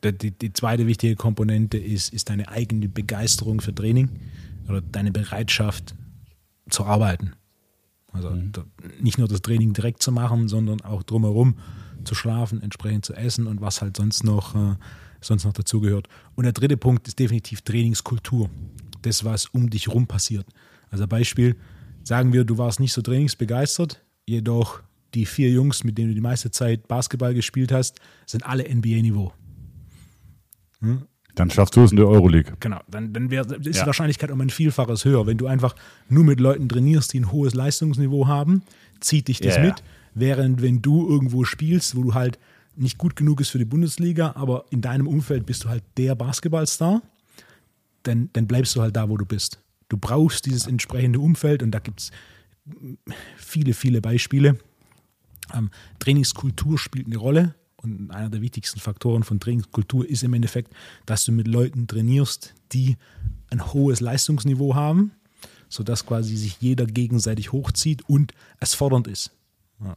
die, 0.04 0.32
die 0.32 0.54
zweite 0.54 0.88
wichtige 0.88 1.16
Komponente 1.16 1.78
ist, 1.78 2.14
ist 2.14 2.30
deine 2.30 2.48
eigene 2.48 2.88
Begeisterung 2.88 3.62
für 3.62 3.74
Training 3.74 4.10
oder 4.68 4.82
deine 4.82 5.12
Bereitschaft 5.12 5.96
zu 6.70 6.86
arbeiten. 6.86 7.34
Also 8.12 8.32
mhm. 8.32 8.52
nicht 9.02 9.18
nur 9.18 9.28
das 9.28 9.42
Training 9.42 9.74
direkt 9.74 10.02
zu 10.02 10.12
machen, 10.12 10.48
sondern 10.48 10.82
auch 10.82 11.04
drumherum 11.04 11.56
zu 12.04 12.16
schlafen, 12.16 12.62
entsprechend 12.62 13.06
zu 13.06 13.14
essen 13.14 13.48
und 13.48 13.62
was 13.62 13.82
halt 13.82 13.98
sonst 13.98 14.24
noch, 14.24 14.56
äh, 14.56 14.76
sonst 15.22 15.44
noch 15.44 15.54
dazugehört. 15.54 16.08
Und 16.36 16.46
der 16.46 16.54
dritte 16.54 16.78
Punkt 16.78 17.08
ist 17.08 17.20
definitiv 17.20 17.62
Trainingskultur. 17.62 18.50
Das, 19.02 19.24
was 19.24 19.48
um 19.48 19.70
dich 19.70 19.90
rum 19.90 20.08
passiert. 20.08 20.46
Also 20.90 21.08
Beispiel, 21.08 21.56
sagen 22.04 22.34
wir, 22.34 22.44
du 22.44 22.58
warst 22.58 22.80
nicht 22.80 22.94
so 22.94 23.02
trainingsbegeistert, 23.02 24.02
jedoch 24.26 24.82
die 25.14 25.26
vier 25.26 25.50
Jungs, 25.50 25.84
mit 25.84 25.98
denen 25.98 26.10
du 26.10 26.16
die 26.16 26.22
meiste 26.22 26.52
Zeit 26.52 26.88
Basketball 26.88 27.34
gespielt 27.34 27.72
hast, 27.72 28.00
sind 28.26 28.46
alle 28.46 28.64
NBA-Niveau. 28.64 29.34
Hm? 30.82 31.04
Dann 31.36 31.50
schaffst 31.50 31.76
du 31.76 31.84
es 31.84 31.92
in 31.92 31.98
der 31.98 32.08
Euroleague. 32.08 32.54
Genau, 32.60 32.82
dann, 32.90 33.14
dann 33.14 33.30
wär, 33.30 33.42
ist 33.42 33.66
ja. 33.66 33.84
die 33.84 33.86
Wahrscheinlichkeit 33.86 34.32
um 34.32 34.42
ein 34.42 34.50
Vielfaches 34.50 35.06
höher. 35.06 35.26
Wenn 35.26 35.38
du 35.38 35.48
einfach 35.48 35.76
nur 36.10 36.24
mit 36.24 36.40
Leuten 36.40 36.68
trainierst, 36.68 37.14
die 37.14 37.22
ein 37.22 37.32
hohes 37.32 37.54
Leistungsniveau 37.54 38.28
haben, 38.28 38.64
zieht 39.00 39.28
dich 39.28 39.40
das 39.40 39.56
ja, 39.56 39.62
mit. 39.62 39.80
Ja. 39.80 39.86
Während 40.16 40.62
wenn 40.62 40.82
du 40.82 41.08
irgendwo 41.08 41.46
spielst, 41.46 41.96
wo 41.96 42.04
du 42.04 42.14
halt 42.14 42.40
nicht 42.76 42.98
gut 42.98 43.16
genug 43.16 43.42
ist 43.42 43.50
für 43.50 43.58
die 43.58 43.66
Bundesliga, 43.66 44.34
aber 44.36 44.66
in 44.70 44.82
deinem 44.82 45.08
Umfeld 45.08 45.46
bist 45.46 45.64
du 45.64 45.70
halt 45.70 45.84
der 45.98 46.16
Basketballstar, 46.16 47.02
dann, 48.04 48.30
dann 48.34 48.48
bleibst 48.48 48.76
du 48.76 48.82
halt 48.82 48.96
da, 48.96 49.10
wo 49.10 49.18
du 49.18 49.26
bist. 49.26 49.60
Du 49.90 49.98
brauchst 49.98 50.46
dieses 50.46 50.68
entsprechende 50.68 51.20
Umfeld 51.20 51.64
und 51.64 51.72
da 51.72 51.80
gibt 51.80 52.00
es 52.02 52.12
viele, 53.38 53.74
viele 53.74 54.02
Beispiele. 54.02 54.58
Ähm, 55.54 55.72
Trainingskultur 56.00 56.78
spielt 56.78 57.08
eine 57.08 57.18
Rolle. 57.18 57.56
Und 57.82 58.12
einer 58.12 58.30
der 58.30 58.42
wichtigsten 58.42 58.80
Faktoren 58.80 59.24
von 59.24 59.40
Trainingskultur 59.40 60.08
ist 60.08 60.24
im 60.24 60.34
Endeffekt, 60.34 60.74
dass 61.06 61.26
du 61.26 61.32
mit 61.32 61.48
Leuten 61.48 61.88
trainierst, 61.88 62.54
die 62.72 62.98
ein 63.50 63.74
hohes 63.74 64.02
Leistungsniveau 64.02 64.76
haben, 64.76 65.12
sodass 65.70 66.06
quasi 66.06 66.36
sich 66.36 66.58
jeder 66.60 66.86
gegenseitig 66.86 67.52
hochzieht 67.52 68.08
und 68.08 68.34
es 68.60 68.74
fordernd 68.74 69.08
ist. 69.08 69.32
Ja. 69.82 69.96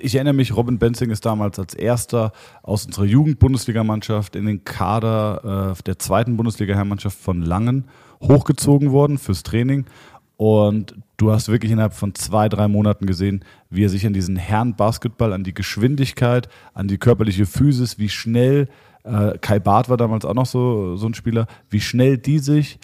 Ich 0.00 0.14
erinnere 0.14 0.32
mich, 0.32 0.56
Robin 0.56 0.78
Benzing 0.78 1.10
ist 1.10 1.26
damals 1.26 1.58
als 1.58 1.74
erster 1.74 2.32
aus 2.62 2.86
unserer 2.86 3.04
Jugend-Bundesligamannschaft 3.04 4.34
in 4.36 4.46
den 4.46 4.64
Kader 4.64 5.74
äh, 5.76 5.82
der 5.82 5.98
zweiten 5.98 6.38
Bundesliga-Herrmannschaft 6.38 7.18
von 7.18 7.42
Langen 7.42 7.84
hochgezogen 8.22 8.92
worden 8.92 9.18
fürs 9.18 9.42
Training. 9.42 9.84
Und 10.38 10.94
du 11.16 11.32
hast 11.32 11.48
wirklich 11.48 11.72
innerhalb 11.72 11.94
von 11.94 12.14
zwei, 12.14 12.48
drei 12.48 12.68
Monaten 12.68 13.06
gesehen, 13.06 13.44
wie 13.70 13.84
er 13.84 13.88
sich 13.88 14.06
an 14.06 14.12
diesen 14.12 14.36
Herren-Basketball, 14.36 15.32
an 15.32 15.44
die 15.44 15.54
Geschwindigkeit, 15.54 16.48
an 16.74 16.88
die 16.88 16.98
körperliche 16.98 17.46
Physis, 17.46 17.98
wie 17.98 18.08
schnell, 18.08 18.68
äh, 19.04 19.38
Kai 19.38 19.58
Barth 19.58 19.88
war 19.88 19.96
damals 19.96 20.24
auch 20.24 20.34
noch 20.34 20.46
so, 20.46 20.96
so 20.96 21.06
ein 21.06 21.14
Spieler, 21.14 21.46
wie 21.70 21.80
schnell 21.80 22.18
die 22.18 22.38
sich 22.38 22.78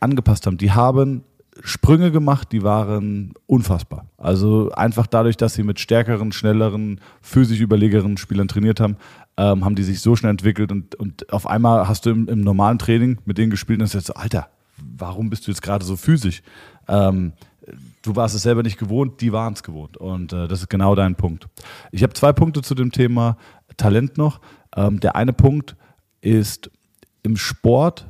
angepasst 0.00 0.46
haben. 0.46 0.58
Die 0.58 0.72
haben 0.72 1.22
Sprünge 1.62 2.10
gemacht, 2.10 2.52
die 2.52 2.62
waren 2.62 3.32
unfassbar. 3.46 4.06
Also 4.18 4.70
einfach 4.72 5.06
dadurch, 5.06 5.36
dass 5.36 5.54
sie 5.54 5.62
mit 5.62 5.80
stärkeren, 5.80 6.32
schnelleren, 6.32 7.00
physisch 7.22 7.60
überlegeren 7.60 8.16
Spielern 8.18 8.48
trainiert 8.48 8.80
haben, 8.80 8.96
ähm, 9.36 9.64
haben 9.64 9.74
die 9.74 9.82
sich 9.82 10.00
so 10.00 10.16
schnell 10.16 10.30
entwickelt 10.30 10.70
und, 10.70 10.94
und 10.96 11.32
auf 11.32 11.46
einmal 11.46 11.88
hast 11.88 12.06
du 12.06 12.10
im, 12.10 12.28
im 12.28 12.40
normalen 12.40 12.78
Training 12.78 13.18
mit 13.24 13.38
denen 13.38 13.50
gespielt 13.50 13.78
und 13.78 13.84
hast 13.84 13.94
jetzt 13.94 14.06
so, 14.06 14.14
Alter, 14.14 14.48
warum 14.76 15.30
bist 15.30 15.46
du 15.46 15.50
jetzt 15.50 15.62
gerade 15.62 15.84
so 15.84 15.96
physisch? 15.96 16.42
Ähm, 16.88 17.32
du 18.02 18.16
warst 18.16 18.34
es 18.34 18.42
selber 18.42 18.62
nicht 18.62 18.78
gewohnt, 18.78 19.20
die 19.20 19.32
waren 19.32 19.54
es 19.54 19.62
gewohnt. 19.62 19.96
Und 19.96 20.32
äh, 20.32 20.48
das 20.48 20.60
ist 20.60 20.68
genau 20.68 20.94
dein 20.94 21.14
Punkt. 21.14 21.48
Ich 21.92 22.02
habe 22.02 22.14
zwei 22.14 22.32
Punkte 22.32 22.62
zu 22.62 22.74
dem 22.74 22.92
Thema 22.92 23.36
Talent 23.76 24.18
noch. 24.18 24.40
Ähm, 24.76 25.00
der 25.00 25.16
eine 25.16 25.32
Punkt 25.32 25.76
ist 26.20 26.70
im 27.22 27.36
Sport 27.36 28.08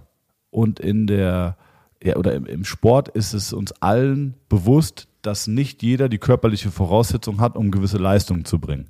und 0.51 0.81
in 0.81 1.07
der 1.07 1.57
ja, 2.03 2.16
oder 2.16 2.35
im, 2.35 2.47
im 2.47 2.64
Sport 2.64 3.09
ist 3.09 3.33
es 3.33 3.53
uns 3.53 3.72
allen 3.81 4.35
bewusst, 4.49 5.09
dass 5.22 5.47
nicht 5.49 5.83
jeder 5.83 6.09
die 6.09 6.18
körperliche 6.18 6.70
Voraussetzung 6.70 7.41
hat, 7.41 7.57
um 7.57 7.70
gewisse 7.70 7.99
Leistungen 7.99 8.45
zu 8.45 8.61
bringen. 8.61 8.87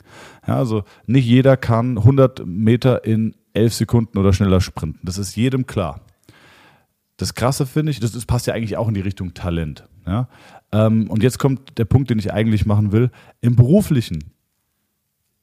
Ja, 0.47 0.59
also 0.59 0.85
nicht 1.07 1.25
jeder 1.25 1.57
kann 1.57 1.99
100 1.99 2.45
Meter 2.45 3.05
in 3.05 3.35
11 3.55 3.75
Sekunden 3.75 4.19
oder 4.19 4.33
schneller 4.33 4.61
sprinten. 4.61 5.01
Das 5.03 5.17
ist 5.17 5.35
jedem 5.35 5.67
klar. 5.67 6.01
Das 7.17 7.35
Krasse 7.35 7.67
finde 7.67 7.93
ich, 7.93 8.01
das, 8.01 8.13
das, 8.13 8.27
passt 8.27 8.47
ja 8.47 8.55
eigentlich 8.55 8.77
auch 8.77 8.89
in 8.89 8.95
die 8.95 9.01
Richtung 9.01 9.35
Talent. 9.35 9.89
Ja? 10.07 10.29
Ähm, 10.73 11.09
und 11.11 11.23
jetzt 11.23 11.39
kommt 11.39 11.79
der 11.79 11.85
Punkt, 11.85 12.11
den 12.11 12.19
ich 12.19 12.33
eigentlich 12.33 12.67
machen 12.67 12.93
will. 12.93 13.11
Im 13.41 13.57
Beruflichen 13.57 14.33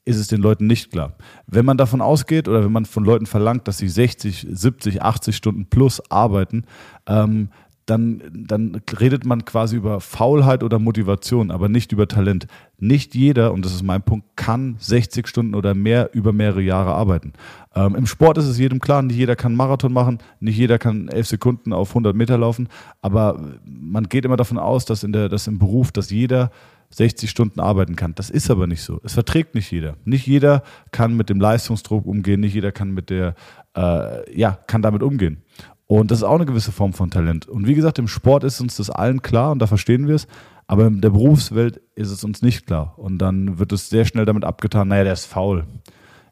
ist 0.04 0.18
es 0.18 0.28
den 0.28 0.40
Leuten 0.40 0.66
nicht 0.66 0.92
klar. 0.92 1.16
Wenn 1.46 1.64
man 1.64 1.78
davon 1.78 2.00
ausgeht 2.00 2.46
oder 2.46 2.62
wenn 2.64 2.72
man 2.72 2.84
von 2.84 3.04
Leuten 3.04 3.26
verlangt, 3.26 3.66
dass 3.66 3.78
sie 3.78 3.88
60, 3.88 4.46
70, 4.50 5.02
80 5.02 5.34
Stunden 5.34 5.66
plus 5.66 6.02
arbeiten, 6.10 6.64
ähm, 7.06 7.48
dann, 7.86 8.22
dann 8.32 8.80
redet 8.98 9.26
man 9.26 9.44
quasi 9.44 9.76
über 9.76 10.00
Faulheit 10.00 10.62
oder 10.62 10.78
Motivation, 10.78 11.50
aber 11.50 11.68
nicht 11.68 11.92
über 11.92 12.08
Talent. 12.08 12.46
Nicht 12.86 13.14
jeder, 13.14 13.54
und 13.54 13.64
das 13.64 13.74
ist 13.74 13.82
mein 13.82 14.02
Punkt, 14.02 14.36
kann 14.36 14.76
60 14.78 15.26
Stunden 15.26 15.54
oder 15.54 15.72
mehr 15.72 16.10
über 16.12 16.34
mehrere 16.34 16.60
Jahre 16.60 16.92
arbeiten. 16.92 17.32
Ähm, 17.74 17.94
Im 17.94 18.06
Sport 18.06 18.36
ist 18.36 18.44
es 18.44 18.58
jedem 18.58 18.78
klar, 18.78 19.00
nicht 19.00 19.16
jeder 19.16 19.36
kann 19.36 19.54
Marathon 19.54 19.90
machen, 19.90 20.18
nicht 20.38 20.58
jeder 20.58 20.78
kann 20.78 21.08
11 21.08 21.26
Sekunden 21.26 21.72
auf 21.72 21.88
100 21.92 22.14
Meter 22.14 22.36
laufen, 22.36 22.68
aber 23.00 23.40
man 23.64 24.10
geht 24.10 24.26
immer 24.26 24.36
davon 24.36 24.58
aus, 24.58 24.84
dass, 24.84 25.02
in 25.02 25.14
der, 25.14 25.30
dass 25.30 25.46
im 25.46 25.58
Beruf, 25.58 25.92
dass 25.92 26.10
jeder 26.10 26.50
60 26.90 27.30
Stunden 27.30 27.58
arbeiten 27.58 27.96
kann. 27.96 28.14
Das 28.16 28.28
ist 28.28 28.50
aber 28.50 28.66
nicht 28.66 28.82
so. 28.82 29.00
Es 29.02 29.14
verträgt 29.14 29.54
nicht 29.54 29.70
jeder. 29.70 29.96
Nicht 30.04 30.26
jeder 30.26 30.62
kann 30.92 31.16
mit 31.16 31.30
dem 31.30 31.40
Leistungsdruck 31.40 32.04
umgehen, 32.04 32.40
nicht 32.40 32.52
jeder 32.52 32.70
kann 32.70 32.90
mit 32.90 33.08
der, 33.08 33.34
äh, 33.74 34.38
ja, 34.38 34.58
kann 34.66 34.82
damit 34.82 35.02
umgehen. 35.02 35.42
Und 35.86 36.10
das 36.10 36.18
ist 36.18 36.24
auch 36.24 36.34
eine 36.34 36.44
gewisse 36.44 36.72
Form 36.72 36.92
von 36.92 37.10
Talent. 37.10 37.46
Und 37.46 37.66
wie 37.66 37.74
gesagt, 37.74 37.98
im 37.98 38.08
Sport 38.08 38.44
ist 38.44 38.60
uns 38.60 38.76
das 38.76 38.90
allen 38.90 39.22
klar 39.22 39.52
und 39.52 39.60
da 39.60 39.66
verstehen 39.66 40.06
wir 40.06 40.16
es. 40.16 40.26
Aber 40.66 40.86
in 40.86 41.00
der 41.00 41.10
Berufswelt 41.10 41.80
ist 41.94 42.10
es 42.10 42.24
uns 42.24 42.42
nicht 42.42 42.66
klar. 42.66 42.98
Und 42.98 43.18
dann 43.18 43.58
wird 43.58 43.72
es 43.72 43.90
sehr 43.90 44.04
schnell 44.04 44.24
damit 44.24 44.44
abgetan, 44.44 44.88
naja, 44.88 45.04
der 45.04 45.12
ist 45.12 45.26
faul. 45.26 45.66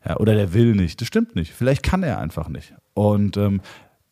Ja, 0.07 0.17
oder 0.17 0.35
der 0.35 0.53
will 0.55 0.75
nicht. 0.75 1.01
Das 1.01 1.09
stimmt 1.09 1.37
nicht. 1.37 1.53
Vielleicht 1.53 1.83
kann 1.83 2.03
er 2.03 2.19
einfach 2.19 2.49
nicht. 2.49 2.75
Und 2.95 3.37
ähm, 3.37 3.61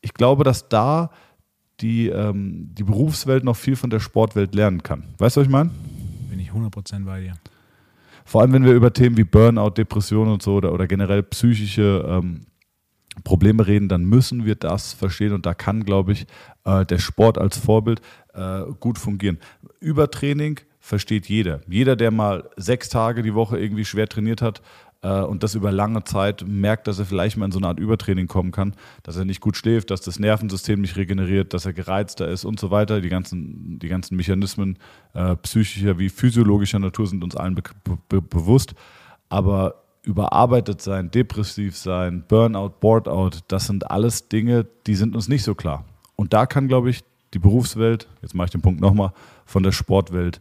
ich 0.00 0.14
glaube, 0.14 0.44
dass 0.44 0.68
da 0.68 1.10
die, 1.80 2.08
ähm, 2.08 2.70
die 2.74 2.84
Berufswelt 2.84 3.44
noch 3.44 3.56
viel 3.56 3.76
von 3.76 3.90
der 3.90 4.00
Sportwelt 4.00 4.54
lernen 4.54 4.82
kann. 4.82 5.04
Weißt 5.18 5.36
du, 5.36 5.40
was 5.40 5.46
ich 5.46 5.52
meine? 5.52 5.70
Bin 6.28 6.38
ich 6.38 6.50
100% 6.50 7.04
bei 7.04 7.20
dir. 7.20 7.34
Vor 8.24 8.42
allem, 8.42 8.52
wenn 8.52 8.64
wir 8.64 8.74
über 8.74 8.92
Themen 8.92 9.16
wie 9.16 9.24
Burnout, 9.24 9.70
Depression 9.70 10.28
und 10.28 10.42
so 10.42 10.54
oder, 10.54 10.72
oder 10.72 10.86
generell 10.86 11.22
psychische 11.24 12.04
ähm, 12.08 12.42
Probleme 13.24 13.66
reden, 13.66 13.88
dann 13.88 14.04
müssen 14.04 14.44
wir 14.44 14.54
das 14.54 14.92
verstehen 14.92 15.32
und 15.32 15.46
da 15.46 15.54
kann, 15.54 15.84
glaube 15.84 16.12
ich, 16.12 16.26
äh, 16.64 16.86
der 16.86 16.98
Sport 16.98 17.38
als 17.38 17.58
Vorbild 17.58 18.00
äh, 18.34 18.62
gut 18.78 18.98
fungieren. 18.98 19.38
Übertraining 19.80 20.60
versteht 20.78 21.26
jeder. 21.26 21.60
Jeder, 21.68 21.96
der 21.96 22.10
mal 22.10 22.48
sechs 22.56 22.88
Tage 22.88 23.22
die 23.22 23.34
Woche 23.34 23.58
irgendwie 23.58 23.84
schwer 23.84 24.08
trainiert 24.08 24.42
hat 24.42 24.62
äh, 25.02 25.20
und 25.20 25.42
das 25.42 25.54
über 25.54 25.72
lange 25.72 26.04
Zeit 26.04 26.44
merkt, 26.46 26.86
dass 26.86 26.98
er 26.98 27.04
vielleicht 27.04 27.36
mal 27.36 27.46
in 27.46 27.52
so 27.52 27.58
eine 27.58 27.68
Art 27.68 27.80
Übertraining 27.80 28.28
kommen 28.28 28.52
kann, 28.52 28.74
dass 29.02 29.16
er 29.16 29.24
nicht 29.24 29.40
gut 29.40 29.56
schläft, 29.56 29.90
dass 29.90 30.00
das 30.00 30.18
Nervensystem 30.18 30.80
nicht 30.80 30.96
regeneriert, 30.96 31.52
dass 31.52 31.66
er 31.66 31.72
gereizter 31.72 32.28
ist 32.28 32.44
und 32.44 32.60
so 32.60 32.70
weiter. 32.70 33.00
Die 33.00 33.08
ganzen, 33.08 33.78
die 33.78 33.88
ganzen 33.88 34.16
Mechanismen 34.16 34.78
äh, 35.14 35.36
psychischer 35.36 35.98
wie 35.98 36.08
physiologischer 36.08 36.78
Natur 36.78 37.06
sind 37.06 37.24
uns 37.24 37.36
allen 37.36 37.54
be 37.54 37.62
be 38.08 38.22
bewusst. 38.22 38.74
Aber 39.28 39.82
überarbeitet 40.02 40.80
sein, 40.80 41.10
depressiv 41.10 41.76
sein, 41.76 42.24
Burnout, 42.26 42.74
Boardout, 42.80 43.40
das 43.48 43.66
sind 43.66 43.90
alles 43.90 44.28
Dinge, 44.28 44.66
die 44.86 44.94
sind 44.94 45.14
uns 45.14 45.28
nicht 45.28 45.42
so 45.42 45.54
klar. 45.54 45.84
Und 46.16 46.32
da 46.32 46.46
kann, 46.46 46.68
glaube 46.68 46.90
ich, 46.90 47.02
die 47.34 47.38
Berufswelt, 47.38 48.08
jetzt 48.22 48.34
mache 48.34 48.46
ich 48.46 48.50
den 48.50 48.62
Punkt 48.62 48.80
nochmal, 48.80 49.12
von 49.44 49.62
der 49.62 49.72
Sportwelt 49.72 50.40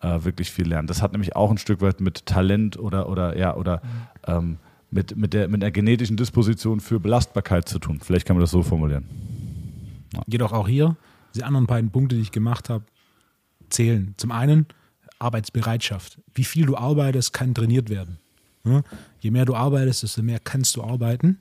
äh, 0.00 0.24
wirklich 0.24 0.50
viel 0.50 0.68
lernen. 0.68 0.88
Das 0.88 1.02
hat 1.02 1.12
nämlich 1.12 1.36
auch 1.36 1.50
ein 1.50 1.58
Stück 1.58 1.80
weit 1.80 2.00
mit 2.00 2.26
Talent 2.26 2.78
oder, 2.78 3.08
oder, 3.08 3.38
ja, 3.38 3.56
oder 3.56 3.80
mhm. 3.82 4.08
ähm, 4.26 4.58
mit, 4.90 5.16
mit, 5.16 5.34
der, 5.34 5.48
mit 5.48 5.62
der 5.62 5.70
genetischen 5.70 6.16
Disposition 6.16 6.80
für 6.80 7.00
Belastbarkeit 7.00 7.68
zu 7.68 7.78
tun. 7.78 8.00
Vielleicht 8.02 8.26
kann 8.26 8.36
man 8.36 8.42
das 8.42 8.50
so 8.50 8.62
formulieren. 8.62 9.04
Ja. 10.12 10.22
Jedoch 10.26 10.52
auch 10.52 10.68
hier, 10.68 10.96
die 11.34 11.44
anderen 11.44 11.66
beiden 11.66 11.90
Punkte, 11.90 12.16
die 12.16 12.22
ich 12.22 12.32
gemacht 12.32 12.70
habe, 12.70 12.84
zählen. 13.68 14.14
Zum 14.16 14.30
einen 14.30 14.66
Arbeitsbereitschaft. 15.18 16.20
Wie 16.34 16.44
viel 16.44 16.66
du 16.66 16.76
arbeitest, 16.76 17.32
kann 17.32 17.54
trainiert 17.54 17.90
werden. 17.90 18.18
Je 19.20 19.30
mehr 19.30 19.44
du 19.44 19.54
arbeitest, 19.54 20.02
desto 20.02 20.22
mehr 20.22 20.40
kannst 20.40 20.76
du 20.76 20.82
arbeiten, 20.82 21.38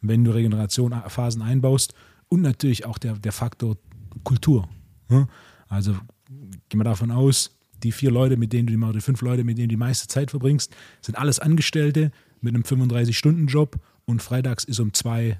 wenn 0.00 0.24
du 0.24 0.32
Regenerationphasen 0.32 1.42
einbaust. 1.42 1.94
Und 2.28 2.42
natürlich 2.42 2.84
auch 2.86 2.98
der, 2.98 3.14
der 3.14 3.32
Faktor 3.32 3.76
Kultur. 4.24 4.68
Also 5.68 5.92
gehen 6.68 6.80
wir 6.80 6.84
davon 6.84 7.10
aus, 7.10 7.50
die 7.82 7.92
vier 7.92 8.10
Leute, 8.10 8.36
mit 8.36 8.52
denen 8.52 8.66
du 8.66 8.76
die, 8.76 8.92
die 8.92 9.00
fünf 9.00 9.20
Leute, 9.20 9.44
mit 9.44 9.58
denen 9.58 9.68
du 9.68 9.74
die 9.74 9.78
meiste 9.78 10.08
Zeit 10.08 10.30
verbringst, 10.30 10.74
sind 11.00 11.18
alles 11.18 11.38
Angestellte 11.38 12.10
mit 12.40 12.54
einem 12.54 12.64
35-Stunden-Job 12.64 13.78
und 14.06 14.22
freitags 14.22 14.64
ist 14.64 14.80
um 14.80 14.92
zwei 14.92 15.38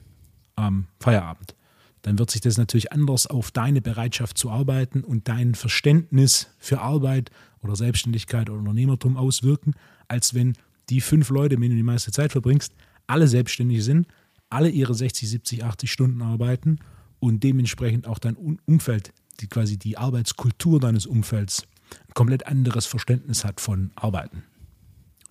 ähm, 0.56 0.86
Feierabend. 1.00 1.54
Dann 2.02 2.18
wird 2.18 2.30
sich 2.30 2.42
das 2.42 2.58
natürlich 2.58 2.92
anders 2.92 3.26
auf 3.26 3.50
deine 3.50 3.80
Bereitschaft 3.80 4.36
zu 4.36 4.50
arbeiten 4.50 5.02
und 5.02 5.28
dein 5.28 5.54
Verständnis 5.54 6.48
für 6.58 6.80
Arbeit 6.80 7.30
oder 7.62 7.76
Selbstständigkeit 7.76 8.50
oder 8.50 8.58
Unternehmertum 8.58 9.16
auswirken, 9.16 9.74
als 10.06 10.34
wenn 10.34 10.54
die 10.90 11.00
fünf 11.00 11.30
Leute, 11.30 11.56
mit 11.56 11.64
denen 11.64 11.72
du 11.72 11.76
die 11.76 11.82
meiste 11.82 12.12
Zeit 12.12 12.32
verbringst, 12.32 12.74
alle 13.06 13.28
selbstständig 13.28 13.84
sind, 13.84 14.06
alle 14.50 14.68
ihre 14.68 14.94
60, 14.94 15.28
70, 15.28 15.64
80 15.64 15.90
Stunden 15.90 16.22
arbeiten 16.22 16.78
und 17.18 17.42
dementsprechend 17.42 18.06
auch 18.06 18.18
dein 18.18 18.36
Umfeld, 18.66 19.12
die 19.40 19.48
quasi 19.48 19.78
die 19.78 19.98
Arbeitskultur 19.98 20.80
deines 20.80 21.06
Umfelds, 21.06 21.66
ein 22.06 22.14
komplett 22.14 22.46
anderes 22.46 22.86
Verständnis 22.86 23.44
hat 23.44 23.60
von 23.60 23.90
Arbeiten. 23.96 24.44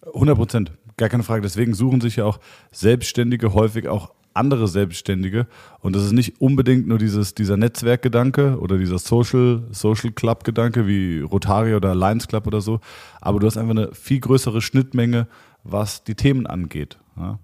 100 0.06 0.36
Prozent, 0.36 0.72
gar 0.98 1.10
keine 1.10 1.24
Frage. 1.24 1.42
Deswegen 1.42 1.74
suchen 1.74 2.02
sich 2.02 2.18
ja 2.18 2.26
auch 2.26 2.40
Selbstständige 2.72 3.54
häufig 3.54 3.88
auch 3.88 4.14
andere 4.34 4.68
Selbstständige. 4.68 5.48
Und 5.80 5.96
das 5.96 6.04
ist 6.04 6.12
nicht 6.12 6.42
unbedingt 6.42 6.88
nur 6.88 6.98
dieses, 6.98 7.34
dieser 7.36 7.58
Netzwerkgedanke 7.58 8.60
oder 8.60 8.78
dieser 8.78 9.00
Social, 9.00 9.64
Social 9.72 10.12
Club-Gedanke 10.12 10.88
wie 10.88 11.20
Rotary 11.22 11.76
oder 11.76 11.96
Lions 11.96 12.28
Club 12.28 12.48
oder 12.48 12.62
so. 12.62 12.80
Aber 13.22 13.40
du 13.40 13.48
hast 13.48 13.58
einfach 13.58 13.72
eine 13.72 13.94
viel 13.94 14.20
größere 14.20 14.62
Schnittmenge, 14.62 15.28
was 15.64 16.04
die 16.04 16.16
Themen 16.16 16.48
angeht. 16.48 16.98
Ja. 17.18 17.40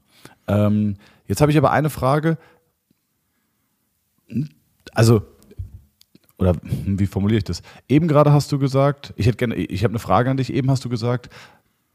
Ähm, 0.48 0.96
jetzt 1.28 1.42
habe 1.42 1.52
ich 1.52 1.58
aber 1.58 1.72
eine 1.72 1.90
Frage. 1.90 2.38
Also, 4.94 5.22
oder 6.38 6.56
wie 6.64 7.08
formuliere 7.08 7.40
ich 7.40 7.44
das? 7.44 7.62
Eben 7.88 8.08
gerade 8.08 8.32
hast 8.32 8.52
du 8.52 8.60
gesagt, 8.60 9.14
ich 9.18 9.28
hätte 9.28 9.38
gerne, 9.38 9.56
ich 9.56 9.84
habe 9.84 9.92
eine 9.92 10.00
Frage 10.00 10.30
an 10.30 10.38
dich. 10.38 10.54
Eben 10.54 10.72
hast 10.72 10.86
du 10.86 10.90
gesagt, 10.90 11.30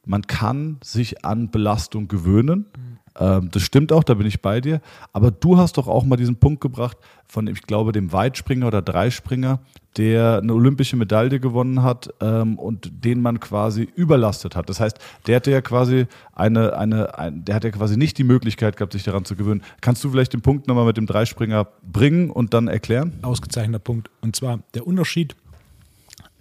man 0.06 0.22
kann 0.22 0.78
sich 0.82 1.24
an 1.24 1.50
Belastung 1.50 2.08
gewöhnen. 2.08 2.66
Mhm. 2.76 2.98
Ähm, 3.18 3.50
das 3.50 3.62
stimmt 3.62 3.92
auch, 3.92 4.04
da 4.04 4.14
bin 4.14 4.26
ich 4.26 4.42
bei 4.42 4.60
dir. 4.60 4.80
Aber 5.12 5.30
du 5.30 5.56
hast 5.56 5.76
doch 5.76 5.88
auch 5.88 6.04
mal 6.04 6.16
diesen 6.16 6.36
Punkt 6.36 6.60
gebracht 6.60 6.96
von, 7.26 7.46
ich 7.46 7.62
glaube, 7.62 7.92
dem 7.92 8.12
Weitspringer 8.12 8.66
oder 8.66 8.82
Dreispringer, 8.82 9.60
der 9.96 10.40
eine 10.42 10.52
olympische 10.52 10.96
Medaille 10.96 11.38
gewonnen 11.38 11.82
hat 11.82 12.12
ähm, 12.20 12.58
und 12.58 13.04
den 13.04 13.22
man 13.22 13.38
quasi 13.40 13.88
überlastet 13.94 14.56
hat. 14.56 14.68
Das 14.68 14.80
heißt, 14.80 14.98
der 15.26 15.36
hatte 15.36 15.50
ja 15.50 15.60
quasi 15.60 16.06
eine, 16.32 16.76
eine, 16.76 17.16
ein, 17.16 17.44
der 17.44 17.54
hat 17.54 17.64
ja 17.64 17.70
quasi 17.70 17.96
nicht 17.96 18.18
die 18.18 18.24
Möglichkeit 18.24 18.76
gehabt, 18.76 18.92
sich 18.92 19.04
daran 19.04 19.24
zu 19.24 19.36
gewöhnen. 19.36 19.62
Kannst 19.80 20.02
du 20.02 20.10
vielleicht 20.10 20.32
den 20.32 20.42
Punkt 20.42 20.66
nochmal 20.66 20.86
mit 20.86 20.96
dem 20.96 21.06
Dreispringer 21.06 21.68
bringen 21.82 22.30
und 22.30 22.54
dann 22.54 22.68
erklären? 22.68 23.12
Ausgezeichneter 23.22 23.78
Punkt. 23.78 24.10
Und 24.20 24.34
zwar 24.34 24.60
der 24.74 24.86
Unterschied, 24.86 25.36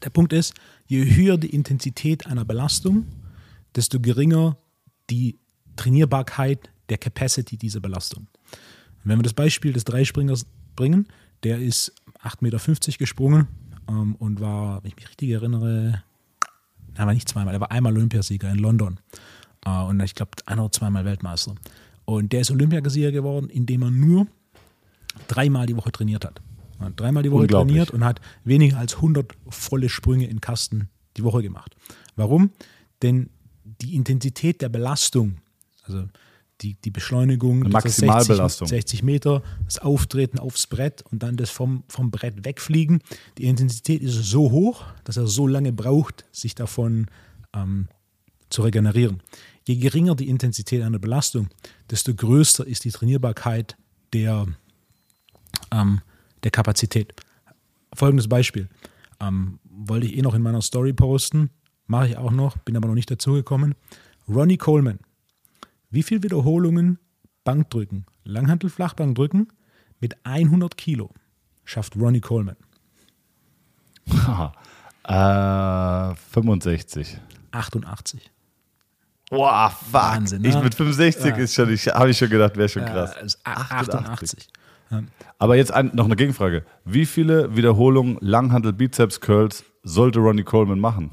der 0.03 0.09
Punkt 0.09 0.33
ist, 0.33 0.53
je 0.87 1.05
höher 1.15 1.37
die 1.37 1.53
Intensität 1.53 2.25
einer 2.27 2.45
Belastung, 2.45 3.05
desto 3.75 3.99
geringer 3.99 4.57
die 5.09 5.37
Trainierbarkeit 5.75 6.69
der 6.89 6.97
Capacity 6.97 7.57
dieser 7.57 7.79
Belastung. 7.79 8.27
Und 9.03 9.09
wenn 9.09 9.19
wir 9.19 9.23
das 9.23 9.33
Beispiel 9.33 9.73
des 9.73 9.83
Dreispringers 9.83 10.45
bringen, 10.75 11.07
der 11.43 11.59
ist 11.59 11.93
8,50 12.23 12.37
Meter 12.41 12.97
gesprungen 12.97 13.47
ähm, 13.89 14.15
und 14.15 14.39
war, 14.39 14.83
wenn 14.83 14.89
ich 14.89 14.95
mich 14.95 15.09
richtig 15.09 15.29
erinnere, 15.29 16.03
er 16.95 17.05
war 17.05 17.13
nicht 17.13 17.27
zweimal, 17.27 17.53
er 17.53 17.61
war 17.61 17.71
einmal 17.71 17.93
Olympiasieger 17.93 18.49
in 18.51 18.59
London 18.59 18.99
äh, 19.65 19.81
und 19.81 19.99
ich 20.01 20.15
glaube 20.15 20.31
ein 20.45 20.59
oder 20.59 20.71
zweimal 20.71 21.05
Weltmeister. 21.05 21.55
Und 22.05 22.33
der 22.33 22.41
ist 22.41 22.51
Olympiasieger 22.51 23.11
geworden, 23.11 23.49
indem 23.49 23.83
er 23.83 23.91
nur 23.91 24.27
dreimal 25.27 25.65
die 25.65 25.75
Woche 25.75 25.91
trainiert 25.91 26.25
hat. 26.25 26.41
Er 26.79 26.87
hat 26.87 26.99
dreimal 26.99 27.23
die 27.23 27.31
Woche 27.31 27.47
trainiert 27.47 27.91
und 27.91 28.03
hat 28.03 28.19
weniger 28.43 28.77
als 28.77 28.95
100 28.95 29.33
volle 29.47 29.89
Sprünge 29.89 30.27
in 30.27 30.41
Kasten 30.41 30.89
die 31.17 31.23
Woche 31.23 31.41
gemacht. 31.41 31.75
Warum? 32.15 32.51
Denn 33.01 33.29
die 33.63 33.95
Intensität 33.95 34.61
der 34.61 34.69
Belastung, 34.69 35.37
also 35.83 36.07
die, 36.61 36.75
die 36.75 36.91
Beschleunigung, 36.91 37.59
Maximalbelastung. 37.69 38.67
60, 38.67 38.99
60 38.99 39.03
Meter, 39.03 39.43
das 39.65 39.79
Auftreten 39.79 40.39
aufs 40.39 40.67
Brett 40.67 41.03
und 41.11 41.23
dann 41.23 41.35
das 41.35 41.49
vom, 41.49 41.83
vom 41.87 42.11
Brett 42.11 42.45
wegfliegen. 42.45 43.01
Die 43.37 43.45
Intensität 43.45 44.01
ist 44.01 44.13
so 44.23 44.51
hoch, 44.51 44.85
dass 45.03 45.17
er 45.17 45.27
so 45.27 45.47
lange 45.47 45.73
braucht, 45.73 46.25
sich 46.31 46.55
davon 46.55 47.07
ähm, 47.53 47.87
zu 48.49 48.61
regenerieren. 48.61 49.21
Je 49.67 49.75
geringer 49.75 50.15
die 50.15 50.29
Intensität 50.29 50.81
einer 50.81 50.99
Belastung, 50.99 51.49
desto 51.89 52.13
größer 52.13 52.65
ist 52.65 52.85
die 52.85 52.91
Trainierbarkeit 52.91 53.75
der, 54.13 54.47
ähm, 55.71 56.01
der 56.43 56.51
Kapazität. 56.51 57.13
Folgendes 57.93 58.27
Beispiel. 58.27 58.69
Ähm, 59.19 59.59
wollte 59.69 60.05
ich 60.05 60.17
eh 60.17 60.21
noch 60.21 60.33
in 60.33 60.41
meiner 60.41 60.61
Story 60.61 60.93
posten. 60.93 61.49
Mache 61.87 62.09
ich 62.09 62.17
auch 62.17 62.31
noch, 62.31 62.57
bin 62.59 62.77
aber 62.77 62.87
noch 62.87 62.95
nicht 62.95 63.11
dazu 63.11 63.33
gekommen. 63.33 63.75
Ronnie 64.27 64.57
Coleman. 64.57 64.99
Wie 65.93 66.01
viele 66.01 66.23
Wiederholungen 66.23 66.97
Bankdrücken, 67.43 68.07
Langhantel 68.23 68.71
Flachbankdrücken 68.71 69.53
mit 69.99 70.17
100 70.23 70.75
Kilo 70.75 71.11
schafft 71.65 71.95
Ronnie 71.95 72.19
Coleman? 72.19 72.55
äh, 75.03 76.15
65. 76.15 77.19
88. 77.51 78.31
Boah, 79.29 79.69
fuck. 79.69 79.93
Wahnsinn, 79.93 80.41
ne? 80.41 80.49
Ich 80.49 80.59
mit 80.63 80.73
65 80.73 81.25
ja. 81.25 81.35
ist 81.35 81.53
schon, 81.53 81.71
ich, 81.71 81.85
habe 81.85 82.09
ich 82.09 82.17
schon 82.17 82.31
gedacht, 82.31 82.57
wäre 82.57 82.69
schon 82.69 82.85
krass. 82.85 83.37
Ja, 83.45 83.51
88. 83.51 84.49
88. 84.89 85.09
Aber 85.37 85.55
jetzt 85.55 85.71
ein, 85.71 85.91
noch 85.93 86.05
eine 86.05 86.15
Gegenfrage. 86.15 86.65
Wie 86.85 87.05
viele 87.05 87.55
Wiederholungen 87.55 88.17
Langhandel 88.19 88.73
Bizeps 88.73 89.21
Curls 89.21 89.63
sollte 89.83 90.17
Ronnie 90.17 90.43
Coleman 90.43 90.79
machen? 90.79 91.11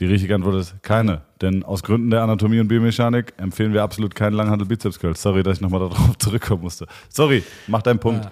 Die 0.00 0.06
richtige 0.06 0.34
Antwort 0.34 0.56
ist 0.56 0.82
keine. 0.82 1.22
Denn 1.42 1.62
aus 1.62 1.82
Gründen 1.82 2.10
der 2.10 2.22
Anatomie 2.22 2.58
und 2.58 2.68
Biomechanik 2.68 3.34
empfehlen 3.36 3.74
wir 3.74 3.82
absolut 3.82 4.14
keinen 4.14 4.32
Langhandel 4.32 4.66
Bizeps 4.66 4.98
Curls. 4.98 5.20
Sorry, 5.20 5.42
dass 5.42 5.58
ich 5.58 5.60
nochmal 5.60 5.80
darauf 5.80 6.16
zurückkommen 6.18 6.62
musste. 6.62 6.86
Sorry, 7.10 7.44
mach 7.66 7.82
deinen 7.82 8.00
Punkt. 8.00 8.30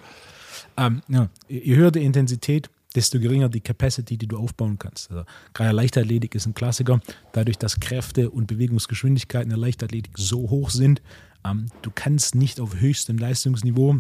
Ähm, 0.79 1.03
ja, 1.09 1.29
je 1.49 1.77
höher 1.77 1.91
die 1.91 2.05
Intensität, 2.05 2.71
desto 2.95 3.21
geringer 3.21 3.51
die 3.51 3.61
Capacity, 3.61 4.17
die 4.17 4.27
du 4.27 4.39
aufbauen 4.39 4.79
kannst. 4.79 5.11
Also, 5.11 5.25
gerade 5.53 5.73
Leichtathletik 5.73 6.35
ist 6.35 6.47
ein 6.47 6.55
Klassiker. 6.55 7.01
Dadurch, 7.33 7.59
dass 7.59 7.81
Kräfte 7.81 8.31
und 8.31 8.47
Bewegungsgeschwindigkeiten 8.47 9.51
der 9.51 9.59
Leichtathletik 9.59 10.15
so 10.17 10.49
hoch 10.49 10.71
sind, 10.71 11.03
ähm, 11.45 11.67
du 11.83 11.91
kannst 11.95 12.35
nicht 12.35 12.61
auf 12.61 12.81
höchstem 12.81 13.19
Leistungsniveau 13.19 13.97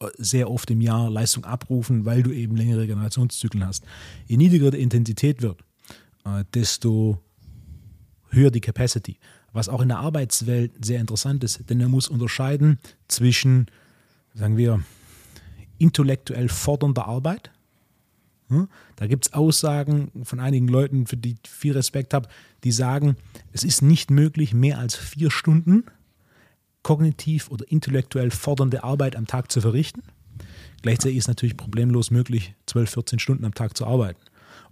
äh, 0.00 0.06
sehr 0.16 0.50
oft 0.50 0.70
im 0.70 0.80
Jahr 0.80 1.10
Leistung 1.10 1.44
abrufen, 1.44 2.06
weil 2.06 2.22
du 2.22 2.32
eben 2.32 2.56
längere 2.56 2.86
Generationszyklen 2.86 3.66
hast. 3.66 3.84
Je 4.26 4.38
niedriger 4.38 4.70
die 4.70 4.80
Intensität 4.80 5.42
wird, 5.42 5.62
desto 6.54 7.22
höher 8.30 8.50
die 8.50 8.60
Capacity. 8.60 9.18
Was 9.52 9.68
auch 9.68 9.80
in 9.80 9.88
der 9.88 9.98
Arbeitswelt 9.98 10.84
sehr 10.84 11.00
interessant 11.00 11.42
ist, 11.42 11.68
denn 11.70 11.80
er 11.80 11.88
muss 11.88 12.08
unterscheiden 12.08 12.78
zwischen, 13.08 13.66
sagen 14.34 14.56
wir, 14.56 14.82
intellektuell 15.78 16.48
fordernder 16.48 17.06
Arbeit. 17.06 17.50
Hm? 18.48 18.68
Da 18.96 19.06
gibt 19.06 19.26
es 19.26 19.32
Aussagen 19.32 20.10
von 20.24 20.40
einigen 20.40 20.68
Leuten, 20.68 21.06
für 21.06 21.16
die 21.16 21.36
ich 21.42 21.50
viel 21.50 21.72
Respekt 21.72 22.14
habe, 22.14 22.28
die 22.64 22.72
sagen, 22.72 23.16
es 23.52 23.64
ist 23.64 23.82
nicht 23.82 24.10
möglich, 24.10 24.54
mehr 24.54 24.78
als 24.78 24.96
vier 24.96 25.30
Stunden 25.30 25.84
kognitiv 26.82 27.50
oder 27.50 27.70
intellektuell 27.70 28.30
fordernde 28.30 28.84
Arbeit 28.84 29.16
am 29.16 29.26
Tag 29.26 29.50
zu 29.52 29.60
verrichten. 29.60 30.02
Gleichzeitig 30.82 31.18
ist 31.18 31.28
natürlich 31.28 31.56
problemlos 31.56 32.10
möglich, 32.10 32.54
12, 32.66 32.90
14 32.90 33.18
Stunden 33.18 33.44
am 33.44 33.54
Tag 33.54 33.76
zu 33.76 33.86
arbeiten. 33.86 34.20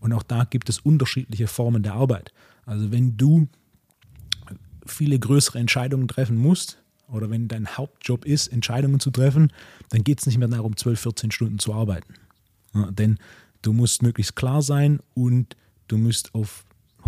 Und 0.00 0.12
auch 0.12 0.22
da 0.22 0.44
gibt 0.44 0.68
es 0.68 0.78
unterschiedliche 0.78 1.46
Formen 1.46 1.82
der 1.82 1.94
Arbeit. 1.94 2.32
Also 2.64 2.90
wenn 2.92 3.16
du 3.16 3.48
viele 4.86 5.18
größere 5.18 5.58
Entscheidungen 5.58 6.08
treffen 6.08 6.36
musst, 6.36 6.78
oder 7.08 7.30
wenn 7.30 7.48
dein 7.48 7.68
Hauptjob 7.68 8.24
ist, 8.24 8.48
Entscheidungen 8.48 9.00
zu 9.00 9.10
treffen, 9.10 9.52
dann 9.90 10.04
geht 10.04 10.20
es 10.20 10.26
nicht 10.26 10.38
mehr 10.38 10.48
darum, 10.48 10.76
12, 10.76 11.00
14 11.00 11.30
Stunden 11.30 11.58
zu 11.58 11.72
arbeiten. 11.72 12.14
Ja, 12.74 12.90
denn 12.90 13.18
du 13.62 13.72
musst 13.72 14.02
möglichst 14.02 14.36
klar 14.36 14.62
sein 14.62 15.00
und 15.14 15.56
du 15.88 15.98
musst 15.98 16.34
auf 16.34 16.64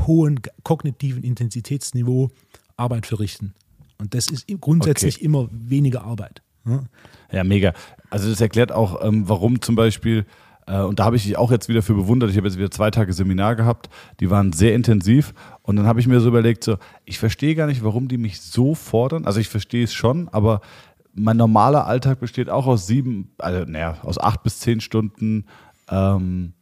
hohem 0.07 0.37
kognitiven 0.63 1.23
Intensitätsniveau 1.25 2.31
Arbeit 2.77 3.07
verrichten. 3.07 3.55
Und 3.99 4.15
das 4.15 4.29
ist 4.29 4.47
grundsätzlich 4.61 5.17
okay. 5.17 5.25
immer 5.25 5.49
weniger 5.51 6.05
Arbeit. 6.05 6.43
Ja? 6.65 6.85
ja, 7.33 7.45
mega. 7.45 7.75
Also 8.11 8.31
das 8.31 8.41
erklärt 8.41 8.71
auch, 8.71 9.05
ähm, 9.05 9.29
warum 9.29 9.61
zum 9.61 9.75
Beispiel 9.75 10.25
und 10.77 10.99
da 10.99 11.05
habe 11.05 11.17
ich 11.17 11.23
dich 11.25 11.39
auch 11.39 11.51
jetzt 11.51 11.69
wieder 11.69 11.83
für 11.83 11.95
bewundert. 11.95 12.31
Ich 12.31 12.37
habe 12.37 12.47
jetzt 12.47 12.59
wieder 12.59 12.71
zwei 12.71 12.91
Tage 12.91 13.13
Seminar 13.13 13.57
gehabt, 13.57 13.89
die 14.21 14.31
waren 14.31 14.53
sehr 14.53 14.75
intensiv. 14.75 15.33
Und 15.63 15.77
dann 15.77 15.87
habe 15.87 16.01
ich 16.01 16.07
mir 16.07 16.21
so 16.21 16.29
überlegt, 16.29 16.65
so, 16.65 16.77
ich 17.05 17.19
verstehe 17.19 17.55
gar 17.55 17.67
nicht, 17.67 17.83
warum 17.83 18.09
die 18.09 18.19
mich 18.19 18.41
so 18.41 18.75
fordern. 18.75 19.25
Also 19.25 19.41
ich 19.41 19.49
verstehe 19.49 19.85
es 19.85 19.95
schon, 19.95 20.29
aber 20.29 20.61
mein 21.15 21.37
normaler 21.37 21.87
Alltag 21.87 22.21
besteht 22.21 22.51
auch 22.51 22.67
aus 22.67 22.87
sieben, 22.87 23.33
also 23.39 23.65
naja, 23.71 23.97
aus 24.03 24.19
acht 24.19 24.43
bis 24.43 24.61
zehn 24.61 24.81
Stunden 24.81 25.47
ähm, 25.91 26.53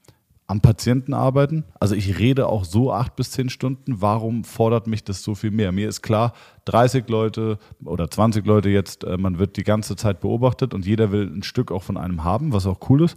am 0.46 0.60
Patienten 0.60 1.12
arbeiten. 1.12 1.64
Also 1.80 1.94
ich 1.94 2.18
rede 2.18 2.46
auch 2.46 2.64
so 2.64 2.92
acht 2.92 3.16
bis 3.16 3.32
zehn 3.32 3.50
Stunden. 3.50 4.00
Warum 4.00 4.44
fordert 4.44 4.86
mich 4.86 5.02
das 5.02 5.22
so 5.22 5.34
viel 5.34 5.50
mehr? 5.50 5.72
Mir 5.72 5.88
ist 5.88 6.02
klar, 6.02 6.32
30 6.66 7.08
Leute 7.08 7.58
oder 7.84 8.08
20 8.08 8.46
Leute 8.46 8.68
jetzt, 8.68 9.02
äh, 9.02 9.16
man 9.16 9.38
wird 9.38 9.56
die 9.56 9.64
ganze 9.64 9.96
Zeit 9.96 10.20
beobachtet 10.20 10.72
und 10.72 10.86
jeder 10.86 11.10
will 11.10 11.26
ein 11.26 11.42
Stück 11.42 11.72
auch 11.72 11.82
von 11.82 11.96
einem 11.96 12.22
haben, 12.22 12.52
was 12.52 12.66
auch 12.66 12.78
cool 12.88 13.02
ist. 13.02 13.16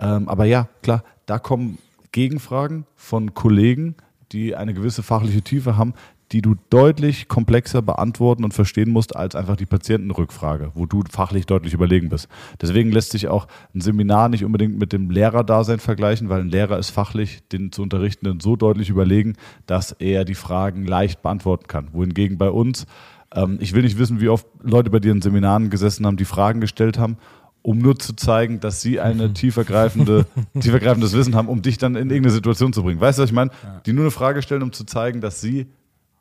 Ähm, 0.00 0.28
aber 0.28 0.44
ja, 0.44 0.68
klar, 0.82 1.02
da 1.26 1.38
kommen 1.38 1.78
Gegenfragen 2.12 2.86
von 2.96 3.34
Kollegen, 3.34 3.96
die 4.32 4.54
eine 4.56 4.74
gewisse 4.74 5.02
fachliche 5.02 5.42
Tiefe 5.42 5.76
haben, 5.76 5.94
die 6.32 6.42
du 6.42 6.56
deutlich 6.68 7.28
komplexer 7.28 7.80
beantworten 7.80 8.44
und 8.44 8.52
verstehen 8.52 8.90
musst 8.90 9.16
als 9.16 9.34
einfach 9.34 9.56
die 9.56 9.66
Patientenrückfrage, 9.66 10.72
wo 10.74 10.84
du 10.84 11.02
fachlich 11.10 11.46
deutlich 11.46 11.72
überlegen 11.72 12.10
bist. 12.10 12.28
Deswegen 12.60 12.92
lässt 12.92 13.12
sich 13.12 13.28
auch 13.28 13.46
ein 13.74 13.80
Seminar 13.80 14.28
nicht 14.28 14.44
unbedingt 14.44 14.78
mit 14.78 14.92
dem 14.92 15.10
Lehrerdasein 15.10 15.78
vergleichen, 15.78 16.28
weil 16.28 16.40
ein 16.40 16.50
Lehrer 16.50 16.78
ist 16.78 16.90
fachlich 16.90 17.40
den 17.48 17.72
zu 17.72 17.82
Unterrichtenden 17.82 18.40
so 18.40 18.56
deutlich 18.56 18.90
überlegen, 18.90 19.36
dass 19.66 19.92
er 19.92 20.24
die 20.24 20.34
Fragen 20.34 20.84
leicht 20.84 21.22
beantworten 21.22 21.66
kann. 21.66 21.88
Wohingegen 21.92 22.36
bei 22.36 22.50
uns, 22.50 22.86
ähm, 23.34 23.56
ich 23.60 23.72
will 23.72 23.82
nicht 23.82 23.98
wissen, 23.98 24.20
wie 24.20 24.28
oft 24.28 24.46
Leute 24.62 24.90
bei 24.90 24.98
dir 24.98 25.12
in 25.12 25.22
Seminaren 25.22 25.70
gesessen 25.70 26.04
haben, 26.04 26.18
die 26.18 26.26
Fragen 26.26 26.60
gestellt 26.60 26.98
haben 26.98 27.16
um 27.62 27.78
nur 27.78 27.98
zu 27.98 28.14
zeigen, 28.14 28.60
dass 28.60 28.80
sie 28.80 29.00
eine 29.00 29.32
tiefergreifende, 29.32 30.26
tiefergreifendes 30.60 31.12
Wissen 31.12 31.34
haben, 31.34 31.48
um 31.48 31.62
dich 31.62 31.78
dann 31.78 31.96
in 31.96 32.10
irgendeine 32.10 32.32
Situation 32.32 32.72
zu 32.72 32.82
bringen. 32.82 33.00
Weißt 33.00 33.18
du, 33.18 33.22
was 33.22 33.30
ich 33.30 33.34
meine? 33.34 33.50
Ja. 33.62 33.80
Die 33.84 33.92
nur 33.92 34.04
eine 34.04 34.10
Frage 34.10 34.42
stellen, 34.42 34.62
um 34.62 34.72
zu 34.72 34.84
zeigen, 34.84 35.20
dass 35.20 35.40
sie 35.40 35.66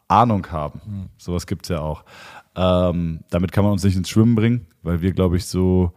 Ahnung 0.07 0.47
haben. 0.51 0.81
Mhm. 0.85 1.05
Sowas 1.17 1.47
gibt 1.47 1.65
es 1.65 1.69
ja 1.69 1.79
auch. 1.79 2.03
Ähm, 2.55 3.19
damit 3.29 3.51
kann 3.51 3.63
man 3.63 3.73
uns 3.73 3.83
nicht 3.83 3.95
ins 3.95 4.09
Schwimmen 4.09 4.35
bringen, 4.35 4.67
weil 4.81 5.01
wir, 5.01 5.11
glaube 5.11 5.37
ich, 5.37 5.45
so, 5.45 5.91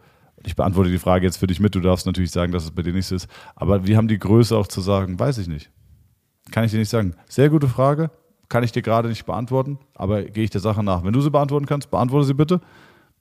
ich 0.45 0.55
beantworte 0.55 0.91
die 0.91 0.99
Frage 0.99 1.25
jetzt 1.25 1.37
für 1.37 1.47
dich 1.47 1.59
mit, 1.59 1.73
du 1.73 1.79
darfst 1.79 2.05
natürlich 2.05 2.31
sagen, 2.31 2.51
dass 2.51 2.63
es 2.63 2.71
bei 2.71 2.83
dir 2.83 2.93
nicht 2.93 3.07
so 3.07 3.15
ist, 3.15 3.27
aber 3.55 3.87
wir 3.87 3.97
haben 3.97 4.07
die 4.07 4.19
Größe 4.19 4.55
auch 4.55 4.67
zu 4.67 4.81
sagen, 4.81 5.19
weiß 5.19 5.39
ich 5.39 5.47
nicht. 5.47 5.71
Kann 6.51 6.63
ich 6.63 6.71
dir 6.71 6.77
nicht 6.77 6.89
sagen. 6.89 7.15
Sehr 7.27 7.49
gute 7.49 7.67
Frage, 7.67 8.11
kann 8.49 8.63
ich 8.63 8.71
dir 8.71 8.81
gerade 8.81 9.09
nicht 9.09 9.25
beantworten, 9.25 9.79
aber 9.95 10.23
gehe 10.23 10.43
ich 10.43 10.49
der 10.49 10.61
Sache 10.61 10.83
nach. 10.83 11.03
Wenn 11.03 11.13
du 11.13 11.21
sie 11.21 11.31
beantworten 11.31 11.65
kannst, 11.65 11.89
beantworte 11.89 12.27
sie 12.27 12.33
bitte. 12.33 12.61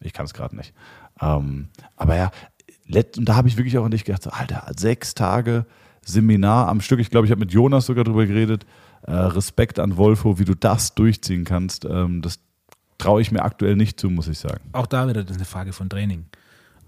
Ich 0.01 0.13
kann 0.13 0.25
es 0.25 0.35
gerade 0.35 0.57
nicht. 0.57 0.73
Ähm, 1.21 1.69
aber 1.97 2.17
ja, 2.17 2.31
und 3.17 3.29
da 3.29 3.37
habe 3.37 3.49
ich 3.49 3.57
wirklich 3.57 3.79
auch 3.79 3.85
an 3.85 3.91
dich 3.91 4.05
gedacht, 4.05 4.23
so, 4.23 4.31
Alter, 4.31 4.67
sechs 4.77 5.15
Tage 5.15 5.67
Seminar 6.05 6.69
am 6.69 6.81
Stück. 6.81 6.99
Ich 7.01 7.11
glaube, 7.11 7.27
ich 7.27 7.31
habe 7.31 7.41
mit 7.41 7.53
Jonas 7.53 7.87
sogar 7.87 8.05
drüber 8.05 8.27
geredet. 8.27 8.67
Äh, 9.03 9.13
Respekt 9.13 9.79
an 9.79 9.97
Wolfo, 9.97 10.39
wie 10.39 10.45
du 10.45 10.55
das 10.55 10.95
durchziehen 10.95 11.45
kannst. 11.45 11.85
Ähm, 11.85 12.23
das 12.23 12.41
traue 12.99 13.23
ich 13.23 13.33
mir 13.33 13.43
aktuell 13.43 13.77
nicht 13.77 14.01
zu, 14.01 14.11
muss 14.11 14.29
ich 14.29 14.39
sagen. 14.39 14.61
Auch 14.73 14.87
da 14.87 15.09
wieder 15.09 15.25
das 15.25 15.37
eine 15.37 15.47
Frage 15.47 15.73
von 15.73 15.89
Training. 15.89 16.27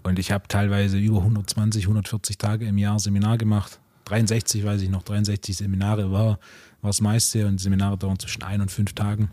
Und 0.03 0.19
ich 0.19 0.31
habe 0.31 0.47
teilweise 0.47 0.97
über 0.97 1.19
120, 1.19 1.85
140 1.85 2.37
Tage 2.37 2.65
im 2.65 2.77
Jahr 2.77 2.99
Seminar 2.99 3.37
gemacht. 3.37 3.79
63, 4.05 4.65
weiß 4.65 4.81
ich 4.81 4.89
noch, 4.89 5.03
63 5.03 5.55
Seminare 5.55 6.11
war, 6.11 6.39
war 6.81 6.89
das 6.89 6.99
meiste 6.99 7.47
und 7.47 7.59
Seminare 7.59 7.97
dauern 7.97 8.19
zwischen 8.19 8.43
ein 8.43 8.59
und 8.59 8.69
fünf 8.69 8.93
Tagen. 8.93 9.29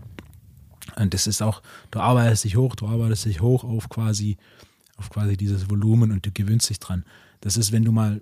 Und 0.96 1.14
das 1.14 1.26
ist 1.26 1.42
auch, 1.42 1.62
du 1.90 2.00
arbeitest 2.00 2.44
dich 2.44 2.56
hoch, 2.56 2.76
du 2.76 2.86
arbeitest 2.86 3.24
dich 3.24 3.40
hoch 3.40 3.64
auf 3.64 3.88
quasi 3.88 4.36
auf 5.00 5.10
quasi 5.10 5.36
dieses 5.36 5.68
Volumen 5.68 6.12
und 6.12 6.24
du 6.26 6.30
gewöhnst 6.30 6.70
dich 6.70 6.78
dran. 6.78 7.04
Das 7.40 7.56
ist, 7.56 7.72
wenn 7.72 7.84
du 7.84 7.90
mal 7.90 8.20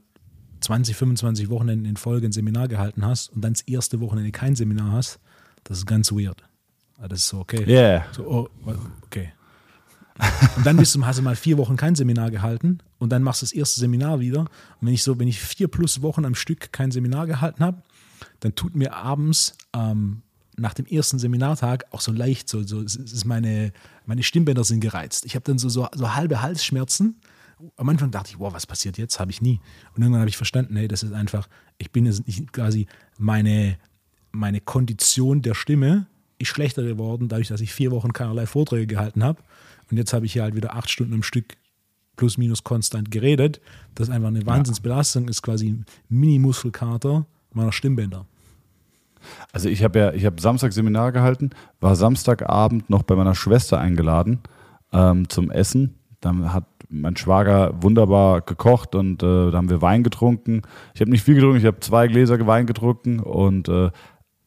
20, 0.61 0.97
25 0.97 1.51
Wochenenden 1.51 1.85
in 1.85 1.97
Folge 1.97 2.27
ein 2.27 2.33
Seminar 2.33 2.69
gehalten 2.69 3.05
hast 3.05 3.29
und 3.31 3.43
dann 3.43 3.53
das 3.53 3.63
erste 3.63 4.01
Wochenende 4.01 4.31
kein 4.33 4.57
Seminar 4.57 4.93
hast, 4.93 5.19
das 5.65 5.79
ist 5.79 5.87
ganz 5.87 6.11
weird. 6.13 6.45
Ah, 6.99 7.09
das 7.09 7.21
ist 7.21 7.29
so, 7.29 7.41
okay. 7.41 7.65
Yeah. 7.67 8.07
So, 8.13 8.27
oh, 8.27 8.49
okay. 9.05 9.33
Und 10.57 10.67
dann 10.67 10.77
bist 10.77 10.95
du, 10.95 11.05
hast 11.05 11.19
du 11.19 11.23
mal 11.23 11.37
vier 11.37 11.59
Wochen 11.59 11.77
kein 11.77 11.95
Seminar 11.95 12.31
gehalten 12.31 12.79
und 12.99 13.11
dann 13.11 13.23
machst 13.23 13.43
du 13.43 13.47
das 13.47 13.53
erste 13.53 13.79
Seminar 13.79 14.19
wieder. 14.19 14.41
Und 14.41 14.49
wenn 14.81 14.95
ich 14.95 15.05
so, 15.05 15.19
wenn 15.19 15.29
ich 15.29 15.41
vier 15.41 15.69
plus 15.69 16.03
Wochen 16.03 16.25
am 16.25 16.35
Stück 16.35 16.73
kein 16.73 16.91
Seminar 16.91 17.27
gehalten 17.27 17.63
habe, 17.63 17.83
dann 18.41 18.57
tut 18.57 18.75
mir 18.75 18.95
abends 18.95 19.57
ähm, 19.75 20.23
nach 20.59 20.75
dem 20.75 20.87
ersten 20.87 21.19
Seminartag 21.19 21.87
auch 21.91 22.01
so 22.01 22.13
leicht, 22.13 22.49
so, 22.49 22.63
so 22.63 22.81
ist 22.81 23.25
meine, 23.25 23.73
meine 24.07 24.23
Stimmbänder 24.23 24.65
sind 24.65 24.81
gereizt. 24.81 25.25
Ich 25.27 25.35
habe 25.35 25.45
dann 25.45 25.59
so, 25.59 25.69
so, 25.69 25.89
so 25.95 26.15
halbe 26.15 26.43
Halsschmerzen. 26.43 27.21
Am 27.77 27.89
Anfang 27.89 28.11
dachte 28.11 28.31
ich, 28.31 28.39
wow, 28.39 28.53
was 28.53 28.67
passiert 28.67 28.99
jetzt? 28.99 29.19
Habe 29.19 29.31
ich 29.31 29.41
nie. 29.43 29.61
Und 29.95 30.03
irgendwann 30.03 30.21
habe 30.21 30.29
ich 30.29 30.37
verstanden, 30.37 30.77
hey, 30.77 30.89
das 30.89 31.03
ist 31.03 31.13
einfach, 31.13 31.49
ich 31.79 31.91
bin 31.91 32.07
jetzt 32.07 32.27
nicht 32.27 32.53
quasi 32.53 32.87
meine, 33.19 33.79
meine 34.31 34.61
Kondition 34.61 35.43
der 35.43 35.55
Stimme 35.55 36.07
ist 36.39 36.49
schlechter 36.49 36.85
geworden, 36.85 37.29
dadurch, 37.29 37.49
dass 37.49 37.61
ich 37.61 37.73
vier 37.73 37.91
Wochen 37.91 38.13
keinerlei 38.13 38.47
Vorträge 38.47 38.87
gehalten 38.87 39.25
habe. 39.25 39.43
Und 39.91 39.97
jetzt 39.97 40.13
habe 40.13 40.27
ich 40.27 40.33
hier 40.33 40.43
halt 40.43 40.55
wieder 40.55 40.75
acht 40.75 40.91
Stunden 40.91 41.15
am 41.15 41.23
Stück 41.23 41.57
plus 42.17 42.37
minus 42.37 42.63
konstant 42.65 43.11
geredet. 43.11 43.61
Das 43.95 44.09
ist 44.09 44.15
einfach 44.15 44.29
eine 44.29 44.45
Wahnsinnsbelastung, 44.45 45.29
ist 45.29 45.43
quasi 45.43 45.71
ein 45.71 45.87
Mini-Muskelkater 46.09 47.27
meiner 47.53 47.73
Stimmbänder. 47.73 48.27
Also 49.53 49.69
ich 49.69 49.83
habe 49.85 49.99
ja, 49.99 50.13
ich 50.13 50.25
habe 50.25 50.41
Samstag 50.41 50.73
Seminar 50.73 51.13
gehalten, 51.13 51.51
war 51.81 51.97
Samstagabend 51.97 52.91
noch 52.91 53.03
bei 53.03 53.15
meiner 53.17 53.35
Schwester 53.35 53.79
eingeladen 53.79 54.41
ähm, 54.93 55.29
zum 55.29 55.51
Essen. 55.51 55.99
Dann 56.21 56.53
hat 56.53 56.65
mein 56.89 57.17
Schwager 57.17 57.75
wunderbar 57.83 58.41
gekocht 58.41 58.95
und 58.95 59.23
äh, 59.23 59.51
da 59.51 59.57
haben 59.57 59.71
wir 59.71 59.83
Wein 59.83 60.03
getrunken. 60.03 60.63
Ich 60.95 61.01
habe 61.01 61.11
nicht 61.11 61.23
viel 61.23 61.35
getrunken, 61.35 61.59
ich 61.59 61.67
habe 61.67 61.81
zwei 61.81 62.09
Gläser 62.09 62.45
Wein 62.47 62.67
getrunken 62.67 63.21
und, 63.21 63.69
äh, 63.69 63.91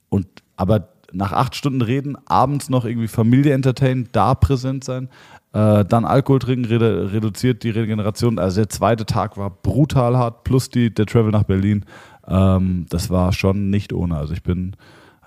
und 0.10 0.28
aber 0.56 0.90
nach 1.14 1.34
acht 1.34 1.56
Stunden 1.56 1.82
reden, 1.82 2.18
abends 2.26 2.70
noch 2.70 2.86
irgendwie 2.86 3.08
Familie 3.08 3.54
entertainen, 3.54 4.08
da 4.12 4.34
präsent 4.34 4.84
sein, 4.84 5.10
äh, 5.54 5.84
dann 5.86 6.06
Alkohol 6.06 6.40
trinken, 6.40 6.66
redu 6.66 7.12
reduziert 7.12 7.64
die 7.64 7.70
Regeneration. 7.72 8.40
Also 8.40 8.62
der 8.62 8.70
zweite 8.70 9.06
Tag 9.06 9.38
war 9.38 9.50
brutal 9.50 10.18
hart, 10.18 10.44
plus 10.44 10.70
die, 10.70 10.94
der 10.94 11.06
Travel 11.06 11.32
nach 11.32 11.44
Berlin. 11.44 11.86
Ähm, 12.32 12.86
das 12.90 13.10
war 13.10 13.34
schon 13.34 13.70
nicht 13.70 13.94
ohne. 13.94 14.18
Also 14.18 14.34
ich 14.34 14.44
bin, 14.44 14.76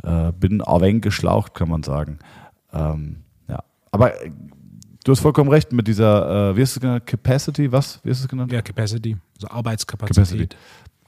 äh, 0.02 0.32
bin 0.32 0.60
ein 0.62 0.80
wenig 0.80 1.02
geschlaucht, 1.02 1.54
kann 1.54 1.68
man 1.68 1.82
sagen. 1.82 2.18
Ähm, 2.72 3.18
ja. 3.48 3.62
Aber 3.92 4.12
Du 5.04 5.12
hast 5.12 5.20
vollkommen 5.20 5.50
recht 5.50 5.70
mit 5.70 5.86
dieser, 5.86 6.52
äh, 6.52 6.56
wie 6.56 6.62
ist 6.62 6.76
es 6.76 6.80
genannt? 6.80 7.06
Capacity, 7.06 7.70
was? 7.70 8.00
Wie 8.04 8.08
ist 8.08 8.20
es 8.20 8.26
genannt? 8.26 8.50
Ja, 8.50 8.62
Capacity, 8.62 9.18
also 9.34 9.48
Arbeitskapazität. 9.48 10.16
Capacity. 10.16 10.56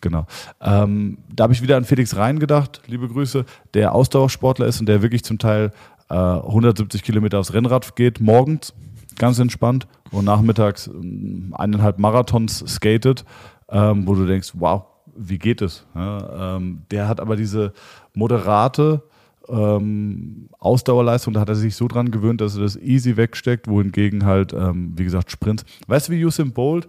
Genau. 0.02 0.26
Ähm, 0.60 1.16
da 1.34 1.44
habe 1.44 1.54
ich 1.54 1.62
wieder 1.62 1.78
an 1.78 1.86
Felix 1.86 2.14
Rhein 2.14 2.38
gedacht, 2.38 2.82
liebe 2.86 3.08
Grüße, 3.08 3.46
der 3.72 3.94
Ausdauersportler 3.94 4.66
ist 4.66 4.80
und 4.80 4.86
der 4.86 5.00
wirklich 5.00 5.24
zum 5.24 5.38
Teil 5.38 5.72
äh, 6.10 6.14
170 6.14 7.02
Kilometer 7.02 7.38
aufs 7.38 7.54
Rennrad 7.54 7.96
geht, 7.96 8.20
morgens, 8.20 8.74
ganz 9.16 9.38
entspannt, 9.38 9.86
und 10.10 10.26
nachmittags 10.26 10.88
ähm, 10.88 11.54
eineinhalb 11.56 11.98
Marathons 11.98 12.64
skatet, 12.66 13.24
ähm, 13.70 14.06
wo 14.06 14.14
du 14.14 14.26
denkst, 14.26 14.52
wow, 14.54 14.84
wie 15.16 15.38
geht 15.38 15.62
es? 15.62 15.86
Ja, 15.94 16.56
ähm, 16.56 16.82
der 16.90 17.08
hat 17.08 17.20
aber 17.20 17.36
diese 17.36 17.72
moderate 18.14 19.02
ähm, 19.48 20.48
Ausdauerleistung, 20.58 21.34
da 21.34 21.40
hat 21.40 21.48
er 21.48 21.54
sich 21.54 21.76
so 21.76 21.88
dran 21.88 22.10
gewöhnt, 22.10 22.40
dass 22.40 22.56
er 22.56 22.62
das 22.62 22.76
easy 22.76 23.16
wegsteckt, 23.16 23.68
wohingegen 23.68 24.24
halt, 24.24 24.52
ähm, 24.52 24.92
wie 24.96 25.04
gesagt, 25.04 25.30
Sprints. 25.30 25.64
Weißt 25.86 26.08
du, 26.08 26.12
wie 26.12 26.24
Usain 26.24 26.52
Bolt 26.52 26.88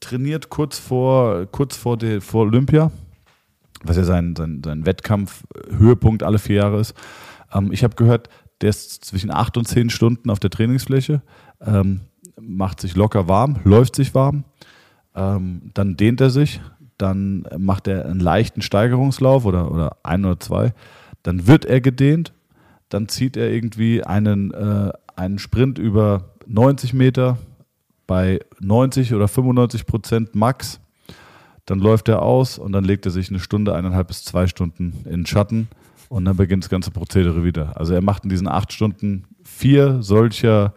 trainiert 0.00 0.48
kurz 0.48 0.78
vor, 0.78 1.46
kurz 1.46 1.76
vor, 1.76 1.96
der, 1.96 2.20
vor 2.20 2.46
Olympia, 2.46 2.90
was 3.82 3.96
ja 3.96 4.04
sein, 4.04 4.34
sein, 4.36 4.62
sein 4.64 4.86
Wettkampf-Höhepunkt 4.86 6.22
alle 6.22 6.38
vier 6.38 6.56
Jahre 6.56 6.80
ist. 6.80 6.94
Ähm, 7.52 7.72
ich 7.72 7.84
habe 7.84 7.96
gehört, 7.96 8.28
der 8.60 8.70
ist 8.70 9.04
zwischen 9.04 9.30
acht 9.30 9.56
und 9.56 9.66
zehn 9.66 9.90
Stunden 9.90 10.30
auf 10.30 10.40
der 10.40 10.50
Trainingsfläche, 10.50 11.22
ähm, 11.60 12.00
macht 12.40 12.80
sich 12.80 12.96
locker 12.96 13.28
warm, 13.28 13.56
läuft 13.64 13.94
sich 13.96 14.14
warm, 14.14 14.44
ähm, 15.14 15.70
dann 15.74 15.96
dehnt 15.96 16.20
er 16.20 16.30
sich, 16.30 16.60
dann 16.98 17.46
macht 17.56 17.88
er 17.88 18.06
einen 18.06 18.20
leichten 18.20 18.62
Steigerungslauf 18.62 19.44
oder, 19.44 19.70
oder 19.70 19.96
ein 20.02 20.24
oder 20.24 20.38
zwei, 20.40 20.74
dann 21.22 21.46
wird 21.46 21.64
er 21.64 21.80
gedehnt, 21.80 22.32
dann 22.88 23.08
zieht 23.08 23.36
er 23.36 23.50
irgendwie 23.50 24.02
einen, 24.04 24.52
äh, 24.52 24.90
einen 25.16 25.38
Sprint 25.38 25.78
über 25.78 26.34
90 26.46 26.94
Meter 26.94 27.38
bei 28.06 28.40
90 28.60 29.14
oder 29.14 29.28
95 29.28 29.86
Prozent 29.86 30.34
Max. 30.34 30.80
Dann 31.66 31.78
läuft 31.80 32.08
er 32.08 32.22
aus 32.22 32.58
und 32.58 32.72
dann 32.72 32.84
legt 32.84 33.04
er 33.04 33.12
sich 33.12 33.28
eine 33.28 33.40
Stunde, 33.40 33.74
eineinhalb 33.74 34.08
bis 34.08 34.24
zwei 34.24 34.46
Stunden 34.46 35.04
in 35.04 35.10
den 35.10 35.26
Schatten 35.26 35.68
und 36.08 36.24
dann 36.24 36.36
beginnt 36.36 36.64
das 36.64 36.70
ganze 36.70 36.90
Prozedere 36.90 37.44
wieder. 37.44 37.76
Also 37.78 37.92
er 37.92 38.00
macht 38.00 38.24
in 38.24 38.30
diesen 38.30 38.48
acht 38.48 38.72
Stunden 38.72 39.24
vier 39.44 40.02
solcher 40.02 40.72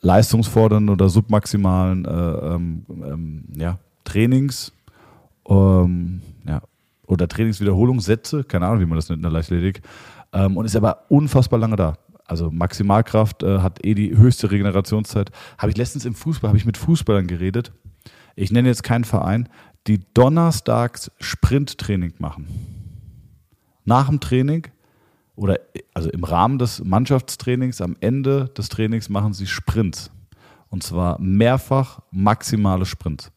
leistungsfordernden 0.00 0.90
oder 0.90 1.08
submaximalen 1.08 2.04
äh, 2.04 2.10
ähm, 2.10 2.86
ähm, 2.90 3.44
ja, 3.56 3.78
Trainings 4.08 4.72
ähm, 5.46 6.22
ja, 6.46 6.62
oder 7.06 7.28
Trainingswiederholungssätze, 7.28 8.44
keine 8.44 8.66
Ahnung, 8.66 8.80
wie 8.80 8.86
man 8.86 8.96
das 8.96 9.10
nennt 9.10 9.18
in 9.18 9.22
der 9.22 9.32
Leichtathletik, 9.32 9.82
ähm, 10.32 10.56
und 10.56 10.64
ist 10.64 10.76
aber 10.76 11.04
unfassbar 11.10 11.58
lange 11.58 11.76
da. 11.76 11.94
Also 12.24 12.50
Maximalkraft 12.50 13.42
äh, 13.42 13.58
hat 13.58 13.84
eh 13.84 13.94
die 13.94 14.16
höchste 14.16 14.50
Regenerationszeit. 14.50 15.30
Habe 15.58 15.70
ich 15.70 15.76
letztens 15.76 16.06
im 16.06 16.14
Fußball, 16.14 16.48
habe 16.48 16.58
ich 16.58 16.66
mit 16.66 16.76
Fußballern 16.78 17.26
geredet. 17.26 17.72
Ich 18.34 18.50
nenne 18.50 18.68
jetzt 18.68 18.82
keinen 18.82 19.04
Verein, 19.04 19.48
die 19.86 20.00
donnerstags 20.14 21.10
Sprinttraining 21.20 22.14
machen. 22.18 22.46
Nach 23.84 24.08
dem 24.08 24.20
Training 24.20 24.66
oder 25.36 25.58
also 25.94 26.10
im 26.10 26.24
Rahmen 26.24 26.58
des 26.58 26.82
Mannschaftstrainings, 26.82 27.80
am 27.80 27.96
Ende 28.00 28.46
des 28.56 28.68
Trainings 28.68 29.08
machen 29.08 29.32
sie 29.34 29.46
Sprints. 29.46 30.10
Und 30.70 30.82
zwar 30.82 31.18
mehrfach 31.20 32.00
maximale 32.10 32.84
Sprints. 32.84 33.32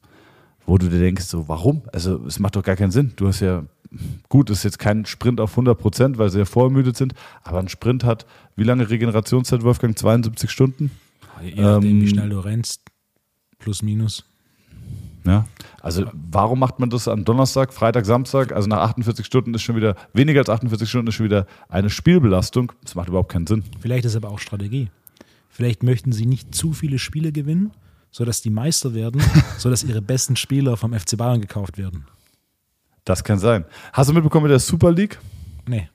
Wo 0.71 0.77
du 0.77 0.87
dir 0.87 0.99
denkst, 0.99 1.25
so, 1.25 1.49
warum? 1.49 1.81
Also, 1.91 2.25
es 2.25 2.39
macht 2.39 2.55
doch 2.55 2.63
gar 2.63 2.77
keinen 2.77 2.91
Sinn. 2.91 3.11
Du 3.17 3.27
hast 3.27 3.41
ja, 3.41 3.65
gut, 4.29 4.49
es 4.49 4.59
ist 4.59 4.63
jetzt 4.63 4.79
kein 4.79 5.05
Sprint 5.05 5.41
auf 5.41 5.51
100 5.51 5.77
Prozent, 5.77 6.17
weil 6.17 6.29
sie 6.29 6.39
ja 6.39 6.45
vorermüdet 6.45 6.95
sind, 6.95 7.13
aber 7.43 7.59
ein 7.59 7.67
Sprint 7.67 8.05
hat, 8.05 8.25
wie 8.55 8.63
lange 8.63 8.89
Regenerationszeit, 8.89 9.63
Wolfgang? 9.63 9.99
72 9.99 10.49
Stunden? 10.49 10.89
Je 11.43 11.55
nachdem, 11.61 11.89
ähm, 11.89 12.01
wie 12.03 12.07
schnell 12.07 12.29
du 12.29 12.39
rennst, 12.39 12.83
plus 13.59 13.81
minus. 13.81 14.23
Ja, 15.25 15.45
also 15.81 16.05
warum 16.13 16.59
macht 16.59 16.79
man 16.79 16.89
das 16.89 17.09
am 17.09 17.25
Donnerstag, 17.25 17.73
Freitag, 17.73 18.05
Samstag? 18.05 18.53
Also 18.53 18.69
nach 18.69 18.79
48 18.79 19.25
Stunden 19.25 19.53
ist 19.53 19.63
schon 19.63 19.75
wieder, 19.75 19.97
weniger 20.13 20.39
als 20.39 20.49
48 20.49 20.87
Stunden 20.87 21.09
ist 21.09 21.15
schon 21.15 21.25
wieder 21.25 21.47
eine 21.67 21.89
Spielbelastung. 21.89 22.71
Das 22.81 22.95
macht 22.95 23.09
überhaupt 23.09 23.29
keinen 23.29 23.45
Sinn. 23.45 23.65
Vielleicht 23.81 24.05
ist 24.05 24.15
aber 24.15 24.29
auch 24.29 24.39
Strategie. 24.39 24.89
Vielleicht 25.49 25.83
möchten 25.83 26.13
sie 26.13 26.25
nicht 26.25 26.55
zu 26.55 26.71
viele 26.71 26.97
Spiele 26.97 27.33
gewinnen, 27.33 27.71
sodass 28.11 28.41
die 28.41 28.49
Meister 28.49 28.93
werden, 28.93 29.21
sodass 29.57 29.83
ihre 29.83 30.01
besten 30.01 30.35
Spieler 30.35 30.77
vom 30.77 30.93
FC 30.93 31.17
Bayern 31.17 31.41
gekauft 31.41 31.77
werden. 31.77 32.05
Das 33.05 33.23
kann 33.23 33.39
sein. 33.39 33.65
Hast 33.93 34.09
du 34.09 34.13
mitbekommen 34.13 34.43
mit 34.43 34.51
der 34.51 34.59
Super 34.59 34.91
League? 34.91 35.19
Nee. 35.67 35.89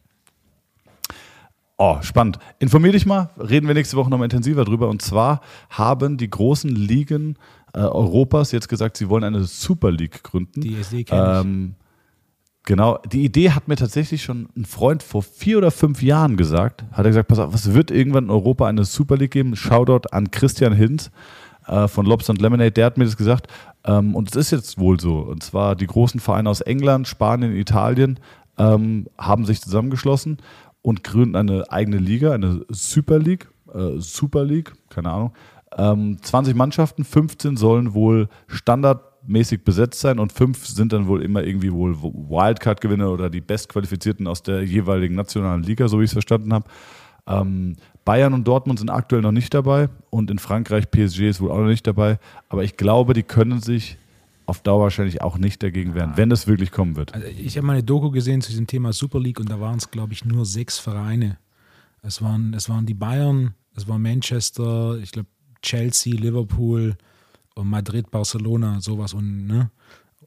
Oh, 1.78 1.98
spannend. 2.00 2.38
Informier 2.58 2.92
dich 2.92 3.04
mal, 3.04 3.30
reden 3.38 3.68
wir 3.68 3.74
nächste 3.74 3.96
Woche 3.96 4.08
nochmal 4.08 4.26
intensiver 4.26 4.64
drüber. 4.64 4.88
Und 4.88 5.02
zwar 5.02 5.42
haben 5.68 6.16
die 6.16 6.30
großen 6.30 6.74
Ligen 6.74 7.36
äh, 7.74 7.80
Europas 7.80 8.50
jetzt 8.52 8.68
gesagt, 8.68 8.96
sie 8.96 9.10
wollen 9.10 9.24
eine 9.24 9.44
Super 9.44 9.92
League 9.92 10.22
gründen. 10.22 10.62
Die 10.62 10.74
SD 10.74 11.04
kenne 11.04 11.40
ähm, 11.40 11.74
Genau, 12.66 12.98
die 13.12 13.24
Idee 13.24 13.52
hat 13.52 13.68
mir 13.68 13.76
tatsächlich 13.76 14.24
schon 14.24 14.48
ein 14.56 14.64
Freund 14.64 15.04
vor 15.04 15.22
vier 15.22 15.58
oder 15.58 15.70
fünf 15.70 16.02
Jahren 16.02 16.36
gesagt. 16.36 16.84
Hat 16.90 17.04
er 17.04 17.10
gesagt, 17.10 17.28
pass 17.28 17.38
auf, 17.38 17.54
es 17.54 17.74
wird 17.74 17.92
irgendwann 17.92 18.24
in 18.24 18.30
Europa 18.30 18.66
eine 18.66 18.84
Super 18.84 19.16
League 19.16 19.30
geben. 19.30 19.54
Shoutout 19.54 20.08
an 20.10 20.32
Christian 20.32 20.72
Hinz 20.72 21.12
äh, 21.66 21.88
von 21.88 22.06
Lobster 22.06 22.30
und 22.30 22.40
Lemonade, 22.40 22.72
der 22.72 22.86
hat 22.86 22.98
mir 22.98 23.04
das 23.04 23.16
gesagt. 23.16 23.48
Ähm, 23.84 24.14
und 24.14 24.30
es 24.30 24.36
ist 24.36 24.50
jetzt 24.50 24.78
wohl 24.78 25.00
so. 25.00 25.18
Und 25.18 25.42
zwar 25.42 25.76
die 25.76 25.86
großen 25.86 26.20
Vereine 26.20 26.50
aus 26.50 26.60
England, 26.60 27.08
Spanien, 27.08 27.54
Italien 27.56 28.18
ähm, 28.58 29.08
haben 29.18 29.44
sich 29.44 29.60
zusammengeschlossen 29.60 30.38
und 30.82 31.04
gründen 31.04 31.36
eine 31.36 31.70
eigene 31.70 31.98
Liga, 31.98 32.32
eine 32.32 32.64
Super 32.68 33.18
League. 33.18 33.48
Äh, 33.72 33.98
Super 33.98 34.44
League, 34.44 34.72
keine 34.88 35.10
Ahnung. 35.10 35.32
Ähm, 35.76 36.18
20 36.22 36.54
Mannschaften, 36.54 37.04
15 37.04 37.56
sollen 37.56 37.92
wohl 37.92 38.28
standardmäßig 38.46 39.64
besetzt 39.64 40.00
sein 40.00 40.18
und 40.18 40.32
fünf 40.32 40.66
sind 40.66 40.92
dann 40.92 41.06
wohl 41.06 41.22
immer 41.22 41.42
irgendwie 41.42 41.72
wohl 41.72 42.00
Wildcard-Gewinner 42.00 43.10
oder 43.10 43.28
die 43.28 43.40
Bestqualifizierten 43.40 44.26
aus 44.26 44.42
der 44.42 44.62
jeweiligen 44.62 45.16
nationalen 45.16 45.62
Liga, 45.62 45.88
so 45.88 45.98
wie 45.98 46.04
ich 46.04 46.10
es 46.10 46.14
verstanden 46.14 46.54
habe. 46.54 46.66
Ähm, 47.26 47.76
Bayern 48.07 48.32
und 48.34 48.46
Dortmund 48.46 48.78
sind 48.78 48.88
aktuell 48.88 49.20
noch 49.20 49.32
nicht 49.32 49.52
dabei 49.52 49.90
und 50.11 50.30
in 50.30 50.38
Frankreich 50.38 50.90
PSG 50.90 51.22
ist 51.28 51.40
wohl 51.40 51.50
auch 51.50 51.59
noch 51.59 51.66
nicht 51.66 51.86
dabei. 51.86 52.18
Aber 52.48 52.62
ich 52.62 52.76
glaube, 52.76 53.12
die 53.12 53.24
können 53.24 53.61
sich 53.61 53.98
auf 54.46 54.62
Dauer 54.62 54.84
wahrscheinlich 54.84 55.22
auch 55.22 55.38
nicht 55.38 55.61
dagegen 55.61 55.94
wehren, 55.94 56.12
wenn 56.14 56.30
es 56.30 56.46
wirklich 56.46 56.70
kommen 56.70 56.94
wird. 56.94 57.12
Also 57.12 57.26
ich 57.26 57.57
habe 57.57 57.66
mal 57.66 57.72
eine 57.72 57.82
Doku 57.82 58.12
gesehen 58.12 58.40
zu 58.40 58.50
diesem 58.50 58.68
Thema 58.68 58.92
Super 58.92 59.18
League 59.18 59.40
und 59.40 59.50
da 59.50 59.61
waren 59.61 59.78
es, 59.78 59.90
glaube 59.90 60.12
ich, 60.12 60.24
nur 60.24 60.46
sechs 60.46 60.78
Vereine. 60.78 61.38
Es 62.00 62.22
waren, 62.22 62.54
es 62.54 62.68
waren 62.68 62.86
die 62.86 62.94
Bayern, 62.94 63.54
es 63.74 63.88
war 63.88 63.98
Manchester, 63.98 64.98
ich 65.02 65.11
glaube 65.11 65.28
Chelsea, 65.61 66.14
Liverpool 66.14 66.96
und 67.57 67.68
Madrid, 67.68 68.09
Barcelona, 68.12 68.80
sowas 68.80 69.14
und, 69.14 69.48
ne? 69.48 69.70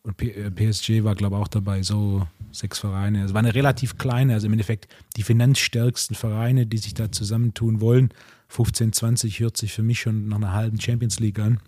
Und 0.03 0.17
PSG 0.17 0.89
äh, 0.89 1.03
war, 1.05 1.15
glaube 1.15 1.37
ich, 1.37 1.41
auch 1.41 1.47
dabei, 1.47 1.81
so 1.81 2.27
sechs 2.51 2.79
Vereine. 2.79 3.23
Es 3.23 3.33
war 3.33 3.39
eine 3.39 3.55
relativ 3.55 3.97
kleine, 3.97 4.33
also 4.33 4.47
im 4.47 4.53
Endeffekt 4.53 4.87
die 5.15 5.23
finanzstärksten 5.23 6.15
Vereine, 6.15 6.65
die 6.65 6.77
sich 6.77 6.93
da 6.93 7.11
zusammentun 7.11 7.81
wollen. 7.81 8.09
15, 8.49 8.93
20 8.93 9.39
hört 9.39 9.57
sich 9.57 9.73
für 9.73 9.83
mich 9.83 9.99
schon 9.99 10.27
nach 10.27 10.37
einer 10.37 10.53
halben 10.53 10.79
Champions 10.79 11.19
League 11.19 11.39
an. 11.39 11.59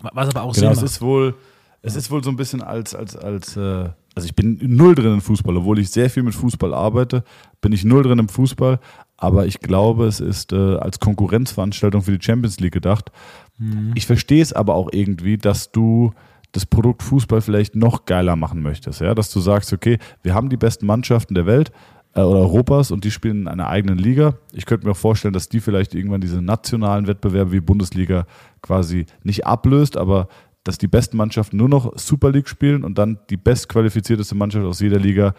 Was 0.00 0.28
aber 0.28 0.42
auch 0.42 0.54
genau, 0.54 0.74
Sinn 0.74 0.84
es 0.84 0.92
ist 0.92 1.00
wohl, 1.00 1.34
es 1.82 1.96
ist 1.96 2.10
wohl 2.10 2.22
so 2.24 2.30
ein 2.30 2.36
bisschen 2.36 2.62
als, 2.62 2.94
als, 2.94 3.16
als, 3.16 3.56
äh, 3.56 3.90
also 4.14 4.26
ich 4.26 4.34
bin 4.34 4.58
null 4.60 4.94
drin 4.94 5.14
im 5.14 5.20
Fußball, 5.20 5.56
obwohl 5.56 5.78
ich 5.78 5.90
sehr 5.90 6.10
viel 6.10 6.22
mit 6.22 6.34
Fußball 6.34 6.74
arbeite, 6.74 7.24
bin 7.60 7.72
ich 7.72 7.84
null 7.84 8.02
drin 8.02 8.18
im 8.18 8.28
Fußball, 8.28 8.80
aber 9.16 9.46
ich 9.46 9.60
glaube, 9.60 10.06
es 10.06 10.20
ist 10.20 10.52
äh, 10.52 10.76
als 10.76 10.98
Konkurrenzveranstaltung 10.98 12.02
für 12.02 12.16
die 12.16 12.24
Champions 12.24 12.58
League 12.58 12.72
gedacht. 12.72 13.12
Mhm. 13.58 13.92
Ich 13.94 14.06
verstehe 14.06 14.42
es 14.42 14.52
aber 14.52 14.74
auch 14.74 14.88
irgendwie, 14.92 15.38
dass 15.38 15.70
du 15.70 16.12
das 16.54 16.66
Produkt 16.66 17.02
Fußball 17.02 17.40
vielleicht 17.40 17.74
noch 17.74 18.06
geiler 18.06 18.36
machen 18.36 18.62
möchtest. 18.62 19.00
Ja? 19.00 19.14
Dass 19.14 19.30
du 19.30 19.40
sagst, 19.40 19.72
okay, 19.72 19.98
wir 20.22 20.34
haben 20.34 20.48
die 20.48 20.56
besten 20.56 20.86
Mannschaften 20.86 21.34
der 21.34 21.46
Welt 21.46 21.72
äh, 22.14 22.20
oder 22.20 22.40
Europas 22.40 22.90
und 22.90 23.04
die 23.04 23.10
spielen 23.10 23.42
in 23.42 23.48
einer 23.48 23.68
eigenen 23.68 23.98
Liga. 23.98 24.34
Ich 24.52 24.64
könnte 24.64 24.86
mir 24.86 24.92
auch 24.92 24.96
vorstellen, 24.96 25.34
dass 25.34 25.48
die 25.48 25.60
vielleicht 25.60 25.94
irgendwann 25.94 26.20
diese 26.20 26.40
nationalen 26.40 27.06
Wettbewerbe 27.06 27.52
wie 27.52 27.60
Bundesliga 27.60 28.26
quasi 28.62 29.06
nicht 29.24 29.46
ablöst, 29.46 29.96
aber 29.96 30.28
dass 30.62 30.78
die 30.78 30.88
besten 30.88 31.16
Mannschaften 31.16 31.56
nur 31.56 31.68
noch 31.68 31.98
Super 31.98 32.30
League 32.30 32.48
spielen 32.48 32.84
und 32.84 32.98
dann 32.98 33.18
die 33.30 33.36
bestqualifizierteste 33.36 34.34
Mannschaft 34.34 34.64
aus 34.64 34.80
jeder 34.80 34.98
Liga 34.98 35.34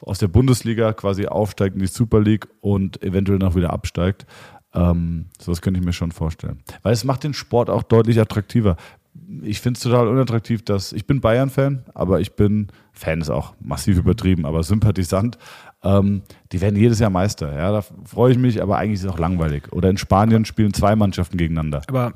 aus 0.00 0.18
der 0.18 0.28
Bundesliga 0.28 0.92
quasi 0.92 1.26
aufsteigt 1.26 1.74
in 1.74 1.80
die 1.80 1.86
Super 1.86 2.20
League 2.20 2.46
und 2.60 3.02
eventuell 3.02 3.38
noch 3.38 3.54
wieder 3.54 3.72
absteigt. 3.72 4.26
Ähm, 4.74 5.26
sowas 5.40 5.62
könnte 5.62 5.80
ich 5.80 5.86
mir 5.86 5.94
schon 5.94 6.12
vorstellen. 6.12 6.62
Weil 6.82 6.92
es 6.92 7.04
macht 7.04 7.24
den 7.24 7.32
Sport 7.32 7.70
auch 7.70 7.82
deutlich 7.82 8.20
attraktiver. 8.20 8.76
Ich 9.42 9.60
finde 9.60 9.78
es 9.78 9.82
total 9.82 10.08
unattraktiv, 10.08 10.64
dass 10.64 10.92
ich 10.92 11.06
bin 11.06 11.20
Bayern-Fan, 11.20 11.84
aber 11.94 12.20
ich 12.20 12.34
bin 12.34 12.68
Fan 12.92 13.20
ist 13.20 13.30
auch 13.30 13.54
massiv 13.60 13.98
übertrieben, 13.98 14.46
aber 14.46 14.62
Sympathisant. 14.62 15.38
Ähm, 15.82 16.22
die 16.52 16.60
werden 16.60 16.76
jedes 16.76 16.98
Jahr 16.98 17.10
Meister. 17.10 17.54
Ja, 17.54 17.70
da 17.70 17.82
freue 18.04 18.32
ich 18.32 18.38
mich, 18.38 18.62
aber 18.62 18.78
eigentlich 18.78 19.00
ist 19.00 19.04
es 19.04 19.10
auch 19.10 19.18
langweilig. 19.18 19.72
Oder 19.72 19.90
in 19.90 19.98
Spanien 19.98 20.44
spielen 20.44 20.72
zwei 20.72 20.96
Mannschaften 20.96 21.36
gegeneinander. 21.36 21.82
Aber 21.88 22.14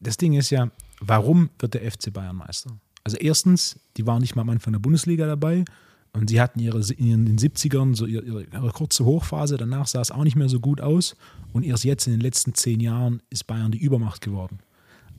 das 0.00 0.16
Ding 0.16 0.32
ist 0.32 0.50
ja, 0.50 0.70
warum 1.00 1.50
wird 1.58 1.74
der 1.74 1.90
FC 1.90 2.12
Bayern 2.12 2.36
Meister? 2.36 2.70
Also 3.04 3.16
erstens, 3.18 3.78
die 3.96 4.06
waren 4.06 4.20
nicht 4.20 4.36
mal 4.36 4.42
am 4.42 4.50
Anfang 4.50 4.72
der 4.72 4.80
Bundesliga 4.80 5.26
dabei 5.26 5.64
Und 6.12 6.30
sie 6.30 6.40
hatten 6.40 6.60
ihre, 6.60 6.80
in 6.96 7.26
den 7.26 7.38
70ern 7.38 7.94
so 7.94 8.06
ihre, 8.06 8.24
ihre, 8.24 8.70
kurze 8.70 9.04
Hochphase, 9.04 9.56
danach 9.56 9.86
sah 9.86 10.00
es 10.00 10.10
auch 10.10 10.24
nicht 10.24 10.36
mehr 10.36 10.48
so 10.48 10.60
gut 10.60 10.80
aus. 10.80 11.16
Und 11.52 11.64
erst 11.64 11.84
jetzt 11.84 12.06
in 12.06 12.12
den 12.12 12.20
letzten 12.20 12.54
zehn 12.54 12.80
Jahren 12.80 13.22
ist 13.30 13.46
Bayern 13.46 13.72
die 13.72 13.78
Übermacht 13.78 14.20
geworden. 14.20 14.58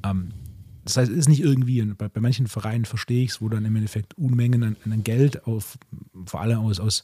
Ähm, 0.03 0.33
das 0.83 0.97
heißt, 0.97 1.11
es 1.11 1.17
ist 1.17 1.29
nicht 1.29 1.41
irgendwie, 1.41 1.81
bei, 1.81 2.09
bei 2.09 2.21
manchen 2.21 2.47
Vereinen 2.47 2.85
verstehe 2.85 3.23
ich 3.23 3.31
es, 3.31 3.41
wo 3.41 3.49
dann 3.49 3.65
im 3.65 3.75
Endeffekt 3.75 4.17
Unmengen 4.17 4.63
an, 4.63 4.77
an 4.85 5.03
Geld, 5.03 5.47
auf, 5.47 5.77
vor 6.25 6.41
allem 6.41 6.59
aus, 6.59 6.79
aus, 6.79 7.03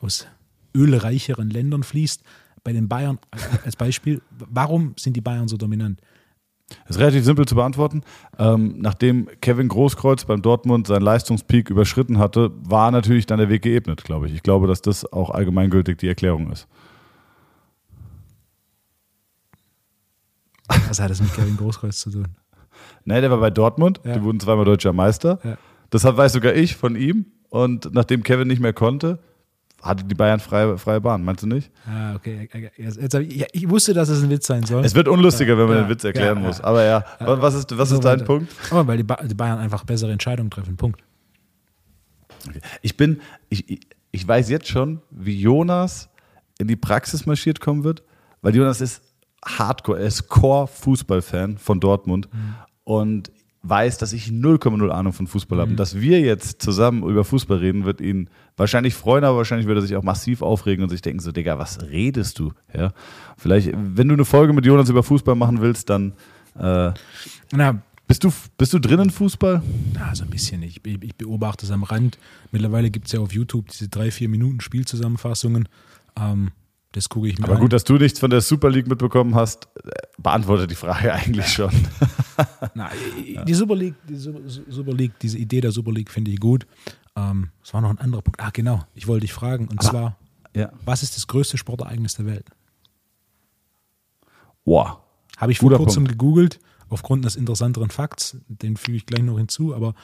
aus 0.00 0.26
ölreicheren 0.74 1.50
Ländern 1.50 1.82
fließt. 1.82 2.22
Bei 2.62 2.72
den 2.72 2.88
Bayern 2.88 3.18
als 3.64 3.76
Beispiel, 3.76 4.22
warum 4.30 4.94
sind 4.98 5.14
die 5.16 5.20
Bayern 5.20 5.48
so 5.48 5.56
dominant? 5.56 6.00
Das 6.86 6.96
ist 6.96 6.98
relativ 6.98 7.24
simpel 7.24 7.46
zu 7.46 7.54
beantworten. 7.54 8.02
Ähm, 8.38 8.76
nachdem 8.78 9.28
Kevin 9.42 9.68
Großkreuz 9.68 10.24
beim 10.24 10.40
Dortmund 10.40 10.86
seinen 10.86 11.02
Leistungspeak 11.02 11.68
überschritten 11.68 12.18
hatte, 12.18 12.52
war 12.62 12.90
natürlich 12.90 13.26
dann 13.26 13.38
der 13.38 13.50
Weg 13.50 13.62
geebnet, 13.62 14.02
glaube 14.02 14.28
ich. 14.28 14.34
Ich 14.34 14.42
glaube, 14.42 14.66
dass 14.66 14.80
das 14.80 15.10
auch 15.12 15.30
allgemeingültig 15.30 15.98
die 15.98 16.08
Erklärung 16.08 16.50
ist. 16.50 16.66
Was 20.88 21.00
hat 21.00 21.10
das 21.10 21.20
mit 21.20 21.32
Kevin 21.34 21.56
Großkreuz 21.56 21.98
zu 22.00 22.10
tun? 22.10 22.28
Nein, 23.04 23.22
der 23.22 23.30
war 23.30 23.38
bei 23.38 23.50
Dortmund. 23.50 24.00
Ja. 24.04 24.14
Die 24.16 24.22
wurden 24.22 24.40
zweimal 24.40 24.64
deutscher 24.64 24.92
Meister. 24.92 25.38
Ja. 25.44 25.56
Das 25.90 26.04
weiß 26.04 26.32
sogar 26.32 26.54
ich 26.54 26.76
von 26.76 26.96
ihm. 26.96 27.26
Und 27.50 27.92
nachdem 27.94 28.22
Kevin 28.22 28.48
nicht 28.48 28.60
mehr 28.60 28.72
konnte, 28.72 29.18
hatte 29.80 30.04
die 30.04 30.14
Bayern 30.14 30.40
freie, 30.40 30.76
freie 30.78 31.00
Bahn. 31.00 31.22
Meinst 31.24 31.42
du 31.42 31.46
nicht? 31.46 31.70
Ah, 31.86 32.14
okay. 32.14 32.48
Jetzt, 32.76 33.00
jetzt 33.00 33.14
ich, 33.14 33.36
ja, 33.36 33.46
ich 33.52 33.68
wusste, 33.68 33.92
dass 33.94 34.08
es 34.08 34.22
ein 34.22 34.30
Witz 34.30 34.46
sein 34.46 34.64
soll. 34.64 34.84
Es 34.84 34.94
wird 34.94 35.08
unlustiger, 35.08 35.56
wenn 35.58 35.66
man 35.66 35.76
Ja, 35.76 35.82
den 35.84 35.88
Witz 35.90 36.04
erklären 36.04 36.38
ja, 36.40 36.46
muss. 36.46 36.60
Aber 36.60 36.82
ja, 36.84 37.04
was 37.20 37.54
ist, 37.54 37.76
was 37.78 37.90
So 37.90 37.96
ist 37.96 38.04
dein 38.04 38.14
weiter. 38.20 38.24
Punkt? 38.24 38.52
Aber 38.70 38.86
weil 38.86 38.96
die, 38.96 39.02
ba 39.04 39.16
die 39.22 39.34
Bayern 39.34 39.58
einfach 39.58 39.84
bessere 39.84 40.10
Entscheidungen 40.10 40.50
treffen. 40.50 40.76
Punkt. 40.76 41.00
Ich 42.82 42.96
bin, 42.96 43.20
ich- 43.48 43.80
ich 44.10 44.26
weiß 44.28 44.48
jetzt 44.48 44.68
schon, 44.68 45.00
wie 45.10 45.40
Jonas 45.40 46.08
in 46.58 46.68
die 46.68 46.76
Praxis 46.76 47.26
marschiert 47.26 47.60
kommen 47.60 47.82
wird, 47.84 48.02
weil 48.42 48.54
Jonas 48.54 48.80
ist 48.80 49.02
Hardcore, 49.44 50.00
er 50.00 50.06
ist 50.06 50.28
Core-Fußballfan 50.28 51.58
von 51.58 51.80
Dortmund 51.80 52.28
und 52.84 53.30
weiß, 53.64 53.98
dass 53.98 54.12
ich 54.12 54.26
0,0 54.28 54.88
Ahnung 54.90 55.12
von 55.12 55.26
Fußball 55.26 55.58
habe. 55.58 55.70
Und 55.70 55.80
dass 55.80 55.98
wir 55.98 56.20
jetzt 56.20 56.60
zusammen 56.60 57.02
über 57.02 57.24
Fußball 57.24 57.58
reden, 57.58 57.84
wird 57.84 58.00
ihn 58.00 58.28
wahrscheinlich 58.56 58.94
freuen, 58.94 59.24
aber 59.24 59.38
wahrscheinlich 59.38 59.66
wird 59.66 59.78
er 59.78 59.82
sich 59.82 59.96
auch 59.96 60.02
massiv 60.02 60.42
aufregen 60.42 60.82
und 60.82 60.90
sich 60.90 61.00
denken 61.00 61.20
so, 61.20 61.32
Digga, 61.32 61.58
was 61.58 61.80
redest 61.82 62.38
du? 62.38 62.52
Ja, 62.74 62.92
vielleicht, 63.38 63.70
wenn 63.72 64.08
du 64.08 64.14
eine 64.14 64.26
Folge 64.26 64.52
mit 64.52 64.66
Jonas 64.66 64.90
über 64.90 65.02
Fußball 65.02 65.34
machen 65.34 65.60
willst, 65.60 65.88
dann 65.88 66.12
äh, 66.58 66.92
Na, 67.52 67.82
bist, 68.06 68.22
du, 68.22 68.32
bist 68.58 68.74
du 68.74 68.78
drin 68.78 69.00
in 69.00 69.10
Fußball? 69.10 69.62
na, 69.94 70.14
so 70.14 70.24
ein 70.24 70.30
bisschen. 70.30 70.62
Ich, 70.62 70.84
ich, 70.84 71.02
ich 71.02 71.16
beobachte 71.16 71.64
es 71.64 71.72
am 71.72 71.84
Rand. 71.84 72.18
Mittlerweile 72.52 72.90
gibt 72.90 73.06
es 73.06 73.12
ja 73.12 73.20
auf 73.20 73.32
YouTube 73.32 73.70
diese 73.70 73.88
drei, 73.88 74.10
vier 74.10 74.28
Minuten 74.28 74.60
Spielzusammenfassungen. 74.60 75.68
Ähm, 76.20 76.50
das 76.94 77.08
gucke 77.08 77.28
ich 77.28 77.38
mir 77.38 77.44
Aber 77.44 77.54
an. 77.56 77.60
gut, 77.60 77.72
dass 77.72 77.84
du 77.84 77.94
nichts 77.94 78.18
von 78.20 78.30
der 78.30 78.40
Super 78.40 78.70
League 78.70 78.86
mitbekommen 78.86 79.34
hast, 79.34 79.68
äh, 79.84 79.90
beantwortet 80.18 80.70
die 80.70 80.74
Frage 80.76 81.12
eigentlich 81.14 81.46
schon. 81.48 81.70
Na, 82.74 82.90
die 83.46 83.54
Super 83.54 83.74
League, 83.76 83.94
die 84.08 84.16
Super, 84.16 84.92
League, 84.92 85.12
diese 85.20 85.38
Idee 85.38 85.60
der 85.60 85.72
Super 85.72 85.92
League 85.92 86.10
finde 86.10 86.30
ich 86.30 86.40
gut. 86.40 86.66
Ähm, 87.16 87.50
Es 87.62 87.72
war 87.74 87.80
noch 87.80 87.90
ein 87.90 87.98
anderer 87.98 88.22
Punkt. 88.22 88.40
Ah, 88.40 88.50
genau. 88.52 88.84
Ich 88.94 89.06
wollte 89.06 89.22
dich 89.22 89.32
fragen. 89.32 89.68
Und 89.68 89.82
zwar, 89.82 90.16
Ja. 90.54 90.72
was 90.84 91.02
ist 91.02 91.16
das 91.16 91.26
größte 91.26 91.58
Sportereignis 91.58 92.14
der 92.14 92.26
Welt? 92.26 92.46
Wow. 94.64 94.98
Habe 95.36 95.52
ich 95.52 95.58
vor 95.58 95.68
Guter 95.70 95.78
kurzem 95.82 96.04
Punkt. 96.04 96.12
gegoogelt, 96.18 96.60
aufgrund 96.88 97.24
des 97.24 97.36
interessanteren 97.36 97.90
Fakts. 97.90 98.36
Den 98.48 98.76
füge 98.76 98.96
ich 98.96 99.06
gleich 99.06 99.22
noch 99.22 99.36
hinzu. 99.38 99.74
Aber 99.74 99.94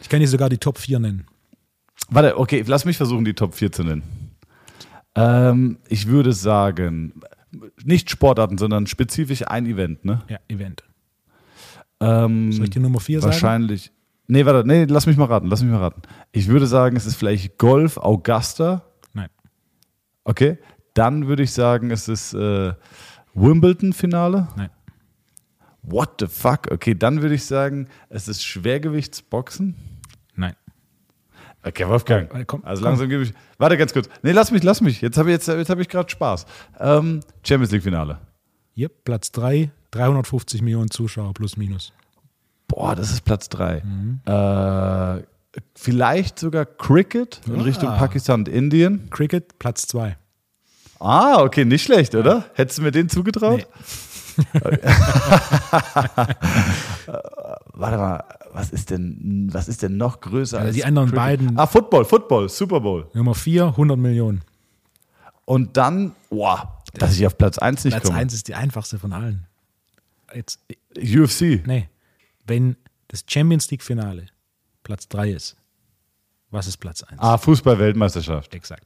ich 0.00 0.08
kann 0.08 0.20
dir 0.20 0.28
sogar 0.28 0.48
die 0.48 0.58
Top 0.58 0.78
4 0.78 0.98
nennen. 0.98 1.26
Warte, 2.08 2.38
okay, 2.38 2.64
lass 2.66 2.84
mich 2.84 2.96
versuchen, 2.96 3.24
die 3.24 3.34
Top 3.34 3.54
4 3.54 3.70
zu 3.72 3.84
nennen. 3.84 4.02
Ähm, 5.14 5.78
ich 5.88 6.06
würde 6.06 6.32
sagen, 6.32 7.20
nicht 7.84 8.10
Sportarten, 8.10 8.58
sondern 8.58 8.86
spezifisch 8.86 9.46
ein 9.46 9.66
Event, 9.66 10.04
ne? 10.04 10.22
Ja, 10.28 10.38
Event. 10.48 10.84
Ähm, 12.00 12.52
Soll 12.52 12.64
ich 12.64 12.70
dir 12.70 12.80
Nummer 12.80 13.00
4 13.00 13.20
sagen? 13.20 13.32
wahrscheinlich. 13.32 13.92
Nee, 14.26 14.46
warte, 14.46 14.66
nee, 14.66 14.84
lass 14.84 15.06
mich 15.06 15.16
mal 15.16 15.24
raten, 15.24 15.48
lass 15.48 15.62
mich 15.62 15.72
mal 15.72 15.80
raten. 15.80 16.02
Ich 16.30 16.46
würde 16.46 16.66
sagen, 16.66 16.96
es 16.96 17.04
ist 17.04 17.16
vielleicht 17.16 17.58
Golf 17.58 17.96
Augusta. 17.96 18.84
Nein. 19.12 19.28
Okay. 20.24 20.58
Dann 20.94 21.26
würde 21.26 21.42
ich 21.42 21.52
sagen, 21.52 21.90
es 21.90 22.08
ist 22.08 22.34
äh, 22.34 22.72
Wimbledon-Finale. 23.34 24.48
Nein. 24.56 24.70
What 25.82 26.16
the 26.20 26.26
fuck? 26.26 26.70
Okay, 26.70 26.94
dann 26.94 27.22
würde 27.22 27.34
ich 27.34 27.44
sagen, 27.44 27.88
es 28.08 28.28
ist 28.28 28.44
Schwergewichtsboxen. 28.44 29.74
Nein. 30.34 30.54
Okay, 31.62 31.86
Wolfgang. 31.86 32.28
Komm, 32.46 32.64
also 32.64 32.80
komm. 32.82 32.90
langsam 32.90 33.08
gebe 33.08 33.22
ich. 33.22 33.34
Warte 33.58 33.76
ganz 33.76 33.92
kurz. 33.92 34.08
Nee, 34.22 34.32
lass 34.32 34.50
mich, 34.50 34.62
lass 34.62 34.80
mich. 34.80 35.00
Jetzt 35.02 35.18
habe 35.18 35.28
ich, 35.30 35.34
jetzt, 35.34 35.46
jetzt 35.48 35.68
hab 35.68 35.78
ich 35.78 35.88
gerade 35.88 36.08
Spaß. 36.08 36.46
Ähm, 36.78 37.20
Champions 37.42 37.70
League-Finale. 37.72 38.18
Yep, 38.76 39.04
Platz 39.04 39.30
3, 39.32 39.70
350 39.90 40.62
Millionen 40.62 40.90
Zuschauer 40.90 41.34
plus 41.34 41.56
minus. 41.58 41.92
Boah, 42.66 42.94
das 42.94 43.10
ist 43.10 43.24
Platz 43.24 43.48
3. 43.50 43.82
Mhm. 43.84 44.20
Äh, 44.24 45.22
vielleicht 45.74 46.38
sogar 46.38 46.64
Cricket 46.64 47.40
in 47.46 47.60
Ah. 47.60 47.62
Richtung 47.62 47.88
Pakistan 47.90 48.40
und 48.40 48.48
Indien. 48.48 49.10
Cricket, 49.10 49.58
Platz 49.58 49.86
2. 49.88 50.16
Ah, 51.00 51.42
okay, 51.42 51.64
nicht 51.64 51.82
schlecht, 51.84 52.14
oder? 52.14 52.44
Hättest 52.54 52.78
du 52.78 52.82
mir 52.82 52.90
den 52.92 53.08
zugetraut? 53.08 53.66
Warte 57.74 57.96
mal, 57.96 58.24
was 58.52 58.70
ist 58.70 58.90
denn, 58.90 59.48
was 59.52 59.68
ist 59.68 59.82
denn 59.82 59.96
noch 59.96 60.20
größer 60.20 60.58
Also 60.58 60.68
als 60.68 60.76
die 60.76 60.84
anderen 60.84 61.08
Cricket? 61.10 61.24
beiden- 61.24 61.58
Ah, 61.58 61.66
Football, 61.66 62.04
Football, 62.04 62.48
Super 62.48 62.80
Bowl. 62.80 63.08
Nummer 63.14 63.34
4, 63.34 63.66
100 63.76 63.98
Millionen. 63.98 64.42
Und 65.44 65.76
dann, 65.76 66.12
wow, 66.30 66.60
dass 66.94 67.14
ich 67.16 67.26
auf 67.26 67.36
Platz 67.38 67.58
1 67.58 67.84
nicht 67.84 67.94
Platz 67.94 68.04
komme. 68.06 68.18
1 68.18 68.34
ist 68.34 68.48
die 68.48 68.54
einfachste 68.54 68.98
von 68.98 69.12
allen. 69.12 69.46
Jetzt, 70.34 70.60
UFC. 70.96 71.62
nee, 71.66 71.88
wenn 72.46 72.76
das 73.08 73.24
Champions 73.28 73.70
League 73.70 73.82
Finale 73.82 74.26
Platz 74.84 75.08
3 75.08 75.30
ist, 75.30 75.56
was 76.50 76.66
ist 76.66 76.76
Platz 76.78 77.02
1? 77.02 77.20
Ah, 77.20 77.36
Fußball-Weltmeisterschaft. 77.38 78.54
Exakt. 78.54 78.84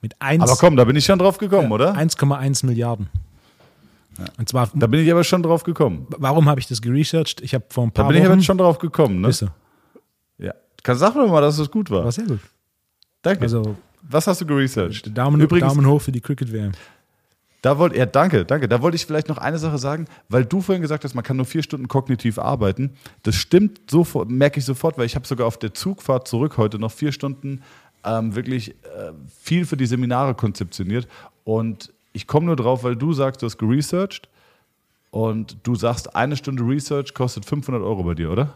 Mit 0.00 0.14
1, 0.20 0.42
Aber 0.42 0.56
komm, 0.56 0.76
da 0.76 0.84
bin 0.84 0.96
ich 0.96 1.04
schon 1.04 1.18
drauf 1.18 1.38
gekommen, 1.38 1.70
oder? 1.72 1.94
1,1 1.94 2.66
Milliarden. 2.66 3.08
Und 4.38 4.48
zwar, 4.48 4.70
Da 4.74 4.86
bin 4.86 5.00
ich 5.00 5.10
aber 5.10 5.24
schon 5.24 5.42
drauf 5.42 5.62
gekommen. 5.64 6.06
warum 6.18 6.48
habe 6.48 6.60
ich 6.60 6.66
das 6.66 6.80
geresearched? 6.82 7.40
Ich 7.40 7.54
habe 7.54 7.64
vor 7.68 7.84
ein 7.84 7.92
Da 7.94 8.02
paar 8.02 8.08
bin 8.12 8.18
ich 8.18 8.24
aber 8.24 8.34
Wochen. 8.34 8.42
schon 8.42 8.58
drauf 8.58 8.78
gekommen, 8.78 9.20
ne? 9.20 9.28
Bist 9.28 9.42
du? 9.42 9.46
Ja. 10.38 10.52
Kann 10.82 10.96
sag 10.96 11.14
mir 11.14 11.26
mal, 11.26 11.40
dass 11.40 11.58
es 11.58 11.70
gut 11.70 11.90
war. 11.90 12.04
War 12.04 12.12
sehr 12.12 12.24
gut. 12.26 12.40
Danke. 13.22 13.42
Also 13.42 13.76
Was 14.02 14.26
hast 14.26 14.40
du 14.40 14.46
geresearched? 14.46 15.16
Daumen, 15.16 15.40
Übrigens, 15.40 15.72
Daumen 15.72 15.86
hoch 15.86 16.02
für 16.02 16.12
die 16.12 16.20
Cricket-WM. 16.20 16.72
da 17.62 17.78
wollte, 17.78 17.96
ja, 17.96 18.04
danke, 18.06 18.44
danke. 18.44 18.68
Da 18.68 18.82
wollte 18.82 18.96
ich 18.96 19.06
vielleicht 19.06 19.28
noch 19.28 19.38
eine 19.38 19.58
Sache 19.58 19.78
sagen, 19.78 20.06
weil 20.28 20.44
du 20.44 20.60
vorhin 20.60 20.82
gesagt 20.82 21.04
hast, 21.04 21.14
man 21.14 21.22
kann 21.24 21.36
nur 21.36 21.46
vier 21.46 21.62
Stunden 21.62 21.86
kognitiv 21.88 22.38
arbeiten. 22.38 22.90
Das 23.22 23.36
stimmt 23.36 23.90
sofort, 23.90 24.28
merke 24.30 24.58
ich 24.58 24.64
sofort, 24.66 24.98
weil 24.98 25.06
ich 25.06 25.14
habe 25.14 25.26
sogar 25.26 25.46
auf 25.46 25.56
der 25.58 25.72
Zugfahrt 25.72 26.26
zurück 26.28 26.58
heute 26.58 26.78
noch 26.80 26.90
vier 26.92 27.12
Stunden 27.12 27.62
ähm, 28.04 28.34
wirklich 28.34 28.70
äh, 28.70 29.12
viel 29.40 29.64
für 29.64 29.76
die 29.76 29.86
Seminare 29.86 30.34
konzeptioniert. 30.34 31.06
Und 31.44 31.92
ich 32.12 32.26
komme 32.26 32.46
nur 32.46 32.56
drauf, 32.56 32.84
weil 32.84 32.96
du 32.96 33.12
sagst, 33.12 33.42
du 33.42 33.46
hast 33.46 33.58
geresearched 33.58 34.28
und 35.10 35.58
du 35.62 35.74
sagst, 35.74 36.16
eine 36.16 36.36
Stunde 36.36 36.62
Research 36.62 37.14
kostet 37.14 37.44
500 37.44 37.82
Euro 37.82 38.02
bei 38.02 38.14
dir, 38.14 38.30
oder? 38.30 38.54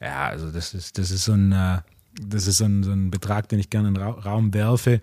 Ja, 0.00 0.28
also 0.28 0.50
das 0.50 0.74
ist, 0.74 0.98
das 0.98 1.10
ist 1.10 1.24
so 1.24 1.32
ein, 1.32 1.52
äh, 1.52 1.78
das 2.20 2.46
ist 2.46 2.58
so 2.58 2.64
ein, 2.64 2.82
so 2.82 2.90
ein 2.90 3.10
Betrag, 3.10 3.48
den 3.48 3.58
ich 3.58 3.70
gerne 3.70 3.88
in 3.88 3.94
den 3.94 4.02
Ra 4.02 4.10
Raum 4.10 4.52
werfe. 4.54 5.00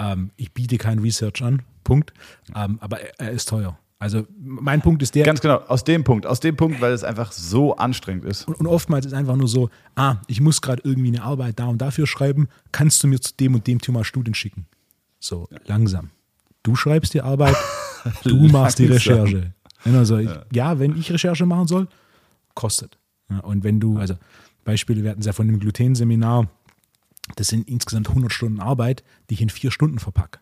Ähm, 0.00 0.30
ich 0.36 0.52
biete 0.52 0.76
kein 0.76 0.98
Research 0.98 1.42
an, 1.42 1.62
Punkt. 1.84 2.12
Ähm, 2.54 2.78
aber 2.80 3.00
er, 3.20 3.30
ist 3.30 3.48
teuer. 3.48 3.78
Also 4.00 4.26
mein 4.40 4.80
Punkt 4.80 5.02
ist 5.02 5.14
der, 5.14 5.24
Ganz 5.24 5.40
genau, 5.40 5.58
aus 5.68 5.84
dem 5.84 6.04
Punkt, 6.04 6.26
aus 6.26 6.40
dem 6.40 6.56
Punkt, 6.56 6.80
weil 6.80 6.92
es 6.92 7.04
einfach 7.04 7.32
so 7.32 7.76
anstrengend 7.76 8.24
ist. 8.24 8.48
und, 8.48 8.54
und 8.54 8.66
oftmals 8.66 9.06
ist 9.06 9.12
einfach 9.12 9.36
nur 9.36 9.46
so, 9.46 9.68
ah, 9.94 10.16
ich 10.26 10.40
muss 10.40 10.62
gerade 10.62 10.82
irgendwie 10.84 11.08
eine 11.08 11.22
Arbeit 11.22 11.60
da 11.60 11.66
und 11.66 11.78
dafür 11.78 12.06
schreiben, 12.06 12.48
kannst 12.72 13.02
du 13.02 13.08
mir 13.08 13.20
zu 13.20 13.34
dem 13.38 13.54
und 13.54 13.66
dem 13.66 13.80
Thema 13.80 14.04
Studien 14.04 14.34
schicken? 14.34 14.66
So, 15.20 15.48
langsam. 15.66 16.10
Du 16.62 16.76
schreibst 16.76 17.14
die 17.14 17.22
Arbeit, 17.22 17.56
du 18.24 18.48
machst 18.48 18.78
die. 18.78 18.86
Recherche. 18.86 19.52
Also, 19.84 20.18
ich, 20.18 20.30
ja, 20.52 20.78
wenn 20.78 20.96
ich 20.96 21.10
Recherche 21.10 21.46
machen 21.46 21.66
soll, 21.66 21.88
kostet. 22.54 22.98
Ja, 23.30 23.38
und 23.38 23.64
wenn 23.64 23.80
du, 23.80 23.98
also 23.98 24.14
Beispiele, 24.64 25.02
wir 25.02 25.10
hatten 25.10 25.20
es 25.20 25.26
ja 25.26 25.32
von 25.32 25.46
dem 25.46 25.58
Gluten-Seminar, 25.58 26.48
das 27.36 27.48
sind 27.48 27.68
insgesamt 27.68 28.08
100 28.08 28.32
Stunden 28.32 28.60
Arbeit, 28.60 29.02
die 29.28 29.34
ich 29.34 29.42
in 29.42 29.50
vier 29.50 29.70
Stunden 29.70 29.98
verpacke. 29.98 30.40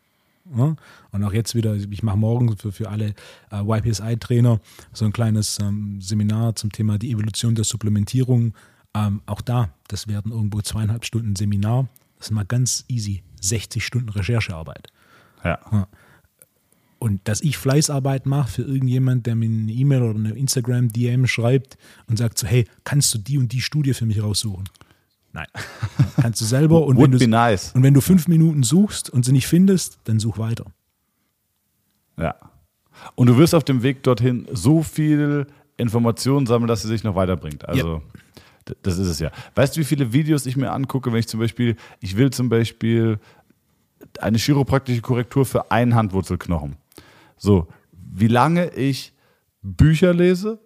Ja? 0.57 0.77
Und 1.11 1.25
auch 1.25 1.33
jetzt 1.33 1.55
wieder, 1.55 1.75
ich 1.75 2.03
mache 2.03 2.17
morgen 2.17 2.57
für, 2.57 2.73
für 2.73 2.89
alle 2.89 3.15
äh, 3.51 3.63
YPSI-Trainer 3.63 4.61
so 4.93 5.05
ein 5.05 5.13
kleines 5.13 5.59
ähm, 5.61 6.01
Seminar 6.01 6.55
zum 6.55 6.73
Thema 6.73 6.99
die 6.99 7.11
Evolution 7.11 7.55
der 7.55 7.65
Supplementierung. 7.65 8.55
Ähm, 8.95 9.23
auch 9.27 9.41
da, 9.41 9.71
das 9.89 10.09
werden 10.09 10.33
irgendwo 10.33 10.63
zweieinhalb 10.63 11.05
Stunden 11.05 11.37
Seminar. 11.37 11.89
Das 12.17 12.29
ist 12.29 12.33
mal 12.33 12.45
ganz 12.45 12.85
easy, 12.89 13.23
60 13.41 13.85
Stunden 13.85 14.09
Recherchearbeit. 14.09 14.89
Ja. 15.45 15.87
Und 16.99 17.29
dass 17.29 17.41
ich 17.43 17.59
Fleißarbeit 17.59 18.27
mache 18.27 18.51
für 18.51 18.63
irgendjemand, 18.63 19.27
der 19.27 19.37
mir 19.37 19.47
eine 19.49 19.71
E-Mail 19.71 20.03
oder 20.03 20.19
eine 20.19 20.31
Instagram-DM 20.33 21.27
schreibt 21.29 21.79
und 22.09 22.17
sagt 22.17 22.39
so, 22.39 22.47
hey, 22.47 22.67
kannst 22.83 23.15
du 23.15 23.19
die 23.19 23.39
und 23.39 23.53
die 23.53 23.61
Studie 23.61 23.95
für 23.95 24.05
mich 24.07 24.21
raussuchen? 24.23 24.65
Nein. 25.33 25.47
Kannst 26.17 26.41
du 26.41 26.45
selber. 26.47 26.85
Und 26.87 26.97
Would 26.97 27.13
wenn, 27.13 27.19
du, 27.19 27.29
nice. 27.29 27.73
und 27.75 27.83
wenn 27.83 27.95
du 27.95 28.01
fünf 28.01 28.27
Minuten 28.29 28.63
suchst 28.65 29.11
und 29.11 29.25
sie 29.25 29.31
nicht 29.33 29.47
findest, 29.47 29.99
dann 30.05 30.19
such 30.19 30.39
weiter. 30.39 30.65
Ja. 32.17 32.35
Und 33.15 33.29
du 33.29 33.37
wirst 33.37 33.55
auf 33.55 33.63
dem 33.63 33.83
Weg 33.83 34.03
dorthin 34.03 34.49
so 34.53 34.83
viel 34.83 35.47
Informationen 35.77 36.47
sammeln, 36.47 36.67
dass 36.67 36.83
sie 36.83 36.89
sich 36.89 37.05
noch 37.05 37.15
weiterbringt. 37.15 37.69
Also, 37.69 38.03
d- 38.69 38.75
das 38.83 38.99
ist 38.99 39.07
es 39.07 39.21
ja. 39.21 39.31
Weißt 39.55 39.77
du, 39.77 39.81
wie 39.81 39.85
viele 39.85 40.13
Videos 40.13 40.47
ich 40.47 40.57
mir 40.57 40.73
angucke, 40.73 41.13
wenn 41.13 41.21
ich 41.21 41.29
zum 41.29 41.39
Beispiel, 41.39 41.77
ich 42.01 42.17
will 42.17 42.31
zum 42.31 42.49
Beispiel 42.49 43.21
eine 44.21 44.39
chiropraktische 44.39 45.03
Korrektur 45.03 45.45
für 45.47 45.71
einen 45.71 45.95
Handwurzelknochen. 45.95 46.77
So, 47.39 47.69
wie 47.93 48.29
lange 48.29 48.71
ich 48.75 49.13
Bücher 49.63 50.13
lese, 50.13 50.59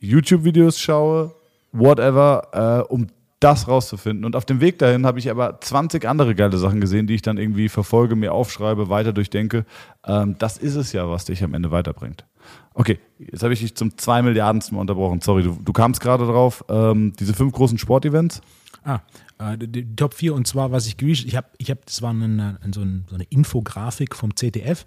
YouTube-Videos 0.00 0.78
schaue, 0.78 1.34
whatever, 1.72 2.84
äh, 2.88 2.92
um 2.92 3.08
das 3.40 3.68
rauszufinden. 3.68 4.24
Und 4.24 4.34
auf 4.34 4.46
dem 4.46 4.60
Weg 4.60 4.78
dahin 4.78 5.04
habe 5.04 5.18
ich 5.18 5.30
aber 5.30 5.60
20 5.60 6.06
andere 6.06 6.34
geile 6.34 6.56
Sachen 6.56 6.80
gesehen, 6.80 7.06
die 7.06 7.14
ich 7.14 7.22
dann 7.22 7.36
irgendwie 7.36 7.68
verfolge, 7.68 8.16
mir 8.16 8.32
aufschreibe, 8.32 8.88
weiter 8.88 9.12
durchdenke. 9.12 9.66
Ähm, 10.06 10.36
das 10.38 10.56
ist 10.56 10.74
es 10.74 10.92
ja, 10.92 11.08
was 11.08 11.26
dich 11.26 11.44
am 11.44 11.54
Ende 11.54 11.70
weiterbringt. 11.70 12.24
Okay, 12.72 12.98
jetzt 13.18 13.42
habe 13.42 13.52
ich 13.52 13.60
dich 13.60 13.74
zum 13.74 13.96
zwei 13.98 14.22
Milliardensten 14.22 14.78
unterbrochen. 14.78 15.20
Sorry, 15.20 15.42
du, 15.42 15.58
du 15.62 15.72
kamst 15.72 16.00
gerade 16.00 16.26
drauf. 16.26 16.64
Ähm, 16.68 17.12
diese 17.18 17.34
fünf 17.34 17.52
großen 17.52 17.78
Sportevents. 17.78 18.40
Ah, 18.84 19.00
äh, 19.38 19.58
die, 19.58 19.96
Top 19.96 20.14
4 20.14 20.34
und 20.34 20.46
zwar, 20.46 20.72
was 20.72 20.86
ich 20.86 20.96
gewischt, 20.96 21.32
habe, 21.34 21.48
ich 21.58 21.70
hab, 21.70 21.84
das 21.84 22.00
war 22.02 22.10
eine, 22.10 22.58
so, 22.72 22.82
so 23.08 23.14
eine 23.14 23.24
Infografik 23.24 24.14
vom 24.14 24.34
ZDF 24.34 24.86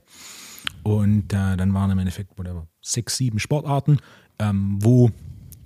und 0.84 1.34
äh, 1.34 1.57
dann 1.57 1.73
waren 1.73 1.91
im 1.91 1.99
Endeffekt 1.99 2.38
whatever, 2.38 2.67
sechs, 2.82 3.17
sieben 3.17 3.39
Sportarten, 3.39 3.99
ähm, 4.39 4.77
wo 4.82 5.11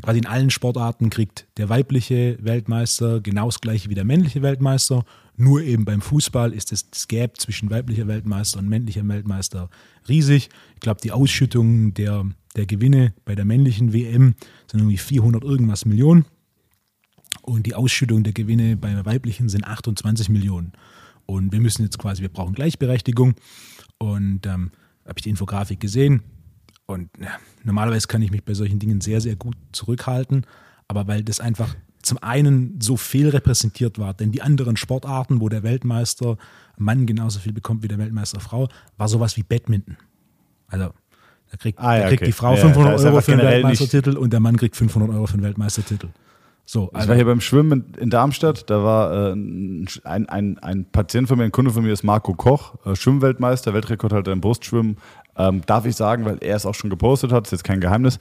quasi 0.01 0.19
in 0.19 0.25
allen 0.25 0.49
Sportarten 0.49 1.09
kriegt 1.09 1.47
der 1.57 1.69
weibliche 1.69 2.37
Weltmeister 2.41 3.21
genau 3.21 3.45
das 3.45 3.61
gleiche 3.61 3.89
wie 3.89 3.95
der 3.95 4.03
männliche 4.03 4.41
Weltmeister, 4.41 5.05
nur 5.35 5.61
eben 5.61 5.85
beim 5.85 6.01
Fußball 6.01 6.53
ist 6.53 6.71
das, 6.71 6.89
das 6.89 7.07
Gap 7.07 7.39
zwischen 7.39 7.69
weiblicher 7.69 8.07
Weltmeister 8.07 8.59
und 8.59 8.69
männlicher 8.69 9.07
Weltmeister 9.07 9.69
riesig. 10.07 10.49
Ich 10.75 10.79
glaube, 10.79 11.01
die 11.01 11.11
Ausschüttung 11.11 11.93
der, 11.93 12.25
der 12.55 12.65
Gewinne 12.65 13.13
bei 13.25 13.33
der 13.33 13.45
männlichen 13.45 13.93
WM 13.93 14.35
sind 14.67 14.81
irgendwie 14.81 14.97
400 14.97 15.43
irgendwas 15.43 15.85
Millionen. 15.85 16.25
Und 17.41 17.65
die 17.65 17.73
Ausschüttung 17.73 18.23
der 18.23 18.33
Gewinne 18.33 18.77
bei 18.77 19.05
weiblichen 19.05 19.49
sind 19.49 19.65
28 19.65 20.29
Millionen. 20.29 20.73
Und 21.25 21.51
wir 21.51 21.59
müssen 21.59 21.83
jetzt 21.83 21.97
quasi, 21.97 22.21
wir 22.21 22.29
brauchen 22.29 22.53
Gleichberechtigung. 22.53 23.33
Und 23.97 24.45
ähm, 24.45 24.71
habe 25.05 25.17
ich 25.17 25.23
die 25.23 25.29
Infografik 25.29 25.79
gesehen. 25.79 26.23
Und 26.85 27.09
ja, 27.19 27.37
normalerweise 27.63 28.07
kann 28.07 28.21
ich 28.21 28.31
mich 28.31 28.43
bei 28.43 28.53
solchen 28.53 28.79
Dingen 28.79 29.01
sehr, 29.01 29.21
sehr 29.21 29.35
gut 29.35 29.55
zurückhalten. 29.71 30.45
Aber 30.87 31.07
weil 31.07 31.23
das 31.23 31.39
einfach 31.39 31.75
zum 32.01 32.17
einen 32.21 32.79
so 32.81 32.97
viel 32.97 33.29
repräsentiert 33.29 33.97
war, 33.97 34.13
denn 34.13 34.31
die 34.31 34.41
anderen 34.41 34.75
Sportarten, 34.75 35.39
wo 35.39 35.47
der 35.49 35.63
Weltmeister 35.63 36.37
Mann 36.77 37.05
genauso 37.05 37.39
viel 37.39 37.53
bekommt 37.53 37.83
wie 37.83 37.87
der 37.87 37.97
Weltmeister 37.97 38.39
Frau, 38.39 38.67
war 38.97 39.07
sowas 39.07 39.37
wie 39.37 39.43
Badminton. 39.43 39.95
Also 40.67 40.91
da 41.49 41.57
kriegt, 41.57 41.79
Ah, 41.79 41.95
ja, 41.95 42.03
da 42.03 42.07
kriegt 42.09 42.21
okay. 42.21 42.25
die 42.29 42.33
Frau 42.33 42.51
Ja, 42.51 42.57
ja, 42.57 42.63
500 42.63 42.91
da 42.91 42.95
ist 42.95 43.05
Euro 43.05 43.21
für 43.21 43.31
den 43.31 43.39
Weltmeistertitel 43.45 44.17
und 44.17 44.33
der 44.33 44.39
Mann 44.39 44.57
kriegt 44.57 44.75
500 44.75 45.09
Euro 45.11 45.27
für 45.27 45.37
den 45.37 45.43
Weltmeistertitel. 45.43 46.09
So, 46.65 46.89
Ich 46.97 47.07
war 47.07 47.15
hier 47.15 47.25
beim 47.25 47.41
Schwimmen 47.41 47.93
in, 47.95 48.03
in 48.03 48.09
Darmstadt, 48.09 48.69
da 48.69 48.83
war 48.83 49.11
äh, 49.11 49.31
ein, 49.33 49.87
ein, 50.03 50.57
ein 50.59 50.85
Patient 50.91 51.27
von 51.27 51.37
mir, 51.37 51.43
ein 51.43 51.51
Kunde 51.51 51.71
von 51.71 51.83
mir 51.83 51.91
ist 51.91 52.03
Marco 52.03 52.33
Koch, 52.33 52.75
äh, 52.85 52.95
Schwimmweltmeister, 52.95 53.73
Weltrekordhalter 53.73 54.31
im 54.31 54.39
Brustschwimmen. 54.39 54.97
Ähm, 55.35 55.61
darf 55.65 55.85
ich 55.85 55.95
sagen, 55.95 56.25
weil 56.25 56.37
er 56.41 56.55
es 56.55 56.65
auch 56.65 56.75
schon 56.75 56.89
gepostet 56.89 57.31
hat, 57.31 57.45
ist 57.45 57.51
jetzt 57.51 57.63
kein 57.63 57.81
Geheimnis. 57.81 58.17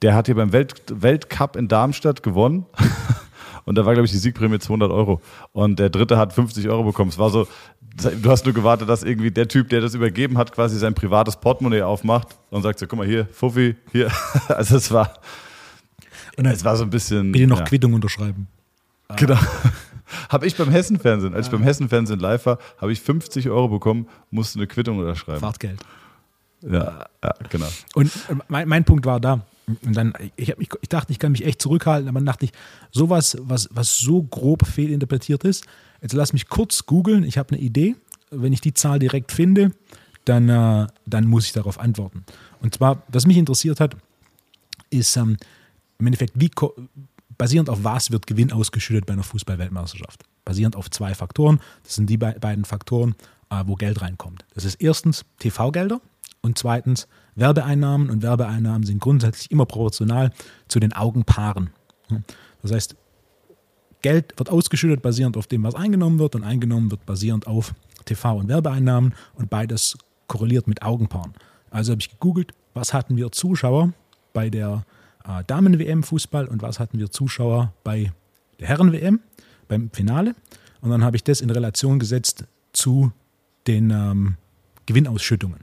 Der 0.00 0.14
hat 0.14 0.26
hier 0.26 0.34
beim 0.34 0.52
Welt, 0.52 0.82
Weltcup 0.90 1.54
in 1.56 1.68
Darmstadt 1.68 2.22
gewonnen. 2.22 2.66
Und 3.64 3.76
da 3.76 3.86
war, 3.86 3.92
glaube 3.92 4.06
ich, 4.06 4.10
die 4.10 4.18
Siegprämie 4.18 4.58
200 4.58 4.90
Euro. 4.90 5.20
Und 5.52 5.78
der 5.78 5.90
Dritte 5.90 6.18
hat 6.18 6.32
50 6.32 6.68
Euro 6.68 6.84
bekommen. 6.84 7.10
Es 7.10 7.18
war 7.18 7.30
so, 7.30 7.46
du 7.96 8.30
hast 8.30 8.44
nur 8.44 8.54
gewartet, 8.54 8.88
dass 8.88 9.04
irgendwie 9.04 9.30
der 9.30 9.46
Typ, 9.46 9.68
der 9.68 9.80
das 9.80 9.94
übergeben 9.94 10.38
hat, 10.38 10.52
quasi 10.52 10.78
sein 10.78 10.94
privates 10.94 11.36
Portemonnaie 11.36 11.82
aufmacht 11.82 12.28
und 12.50 12.62
sagt 12.62 12.78
so, 12.78 12.86
guck 12.86 12.98
mal 12.98 13.06
hier, 13.06 13.26
Fuffi, 13.30 13.76
hier. 13.92 14.10
Also 14.48 14.76
es 14.76 14.90
war, 14.90 15.14
Und 16.36 16.44
dann 16.44 16.52
es 16.52 16.64
war 16.64 16.76
so 16.76 16.84
ein 16.84 16.90
bisschen... 16.90 17.32
bitte 17.32 17.46
noch 17.46 17.60
ja. 17.60 17.64
Quittung 17.64 17.94
unterschreiben. 17.94 18.48
Genau. 19.16 19.38
Habe 20.28 20.46
ich 20.46 20.56
beim 20.56 20.70
Hessenfernsehen, 20.70 21.34
als 21.34 21.46
ich 21.46 21.52
beim 21.52 21.62
Hessenfernsehen 21.62 22.18
live 22.18 22.44
war, 22.46 22.58
habe 22.76 22.92
ich 22.92 23.00
50 23.00 23.48
Euro 23.48 23.68
bekommen, 23.68 24.08
musste 24.30 24.58
eine 24.58 24.66
Quittung 24.66 24.98
unterschreiben. 24.98 25.40
Fahrtgeld. 25.40 25.80
Ja, 26.62 27.06
ja, 27.22 27.34
genau. 27.48 27.68
Und 27.94 28.08
äh, 28.28 28.34
mein, 28.48 28.68
mein 28.68 28.84
Punkt 28.84 29.06
war 29.06 29.20
da. 29.20 29.44
Und 29.84 29.96
dann, 29.96 30.12
ich, 30.36 30.56
mich, 30.58 30.68
ich 30.80 30.88
dachte, 30.88 31.12
ich 31.12 31.18
kann 31.18 31.32
mich 31.32 31.44
echt 31.44 31.62
zurückhalten, 31.62 32.08
aber 32.08 32.18
dann 32.18 32.26
dachte 32.26 32.44
ich, 32.44 32.52
sowas, 32.90 33.36
was, 33.40 33.68
was 33.72 33.98
so 33.98 34.22
grob 34.22 34.66
fehlinterpretiert 34.66 35.44
ist, 35.44 35.64
jetzt 36.00 36.12
lass 36.12 36.32
mich 36.32 36.48
kurz 36.48 36.84
googeln, 36.84 37.24
ich 37.24 37.38
habe 37.38 37.54
eine 37.54 37.60
Idee. 37.60 37.96
Wenn 38.30 38.52
ich 38.52 38.60
die 38.60 38.74
Zahl 38.74 38.98
direkt 38.98 39.32
finde, 39.32 39.72
dann, 40.24 40.48
äh, 40.48 40.86
dann 41.06 41.26
muss 41.26 41.46
ich 41.46 41.52
darauf 41.52 41.78
antworten. 41.78 42.24
Und 42.60 42.74
zwar, 42.74 43.02
was 43.08 43.26
mich 43.26 43.36
interessiert 43.36 43.80
hat, 43.80 43.96
ist 44.90 45.16
ähm, 45.16 45.36
im 46.02 46.06
Endeffekt, 46.08 46.32
wie 46.34 46.50
basierend 47.38 47.70
auf 47.70 47.84
was 47.84 48.10
wird 48.10 48.26
Gewinn 48.26 48.50
ausgeschüttet 48.50 49.06
bei 49.06 49.12
einer 49.12 49.22
Fußball-Weltmeisterschaft? 49.22 50.24
Basierend 50.44 50.74
auf 50.74 50.90
zwei 50.90 51.14
Faktoren. 51.14 51.60
Das 51.84 51.94
sind 51.94 52.10
die 52.10 52.18
be 52.18 52.34
beiden 52.40 52.64
Faktoren, 52.64 53.14
äh, 53.50 53.62
wo 53.66 53.76
Geld 53.76 54.02
reinkommt. 54.02 54.44
Das 54.52 54.64
ist 54.64 54.82
erstens 54.82 55.24
TV-Gelder 55.38 56.00
und 56.40 56.58
zweitens 56.58 57.06
Werbeeinnahmen. 57.36 58.10
Und 58.10 58.22
Werbeeinnahmen 58.22 58.84
sind 58.84 59.00
grundsätzlich 59.00 59.52
immer 59.52 59.64
proportional 59.64 60.32
zu 60.66 60.80
den 60.80 60.92
Augenpaaren. 60.92 61.70
Das 62.62 62.72
heißt, 62.72 62.96
Geld 64.02 64.34
wird 64.36 64.50
ausgeschüttet 64.50 65.02
basierend 65.02 65.36
auf 65.36 65.46
dem, 65.46 65.62
was 65.62 65.76
eingenommen 65.76 66.18
wird, 66.18 66.34
und 66.34 66.42
eingenommen 66.42 66.90
wird 66.90 67.06
basierend 67.06 67.46
auf 67.46 67.74
TV- 68.06 68.38
und 68.38 68.48
Werbeeinnahmen 68.48 69.14
und 69.34 69.50
beides 69.50 69.96
korreliert 70.26 70.66
mit 70.66 70.82
Augenpaaren. 70.82 71.34
Also 71.70 71.92
habe 71.92 72.00
ich 72.00 72.10
gegoogelt, 72.10 72.54
was 72.74 72.92
hatten 72.92 73.16
wir 73.16 73.30
Zuschauer 73.30 73.92
bei 74.32 74.50
der 74.50 74.84
äh, 75.26 75.44
Damen-WM 75.46 76.02
Fußball 76.02 76.46
und 76.46 76.62
was 76.62 76.78
hatten 76.78 76.98
wir 76.98 77.10
Zuschauer 77.10 77.72
bei 77.84 78.12
der 78.60 78.68
Herren-WM 78.68 79.20
beim 79.68 79.90
Finale. 79.90 80.34
Und 80.80 80.90
dann 80.90 81.04
habe 81.04 81.16
ich 81.16 81.24
das 81.24 81.40
in 81.40 81.50
Relation 81.50 81.98
gesetzt 81.98 82.44
zu 82.72 83.12
den 83.66 83.90
ähm, 83.90 84.36
Gewinnausschüttungen. 84.86 85.60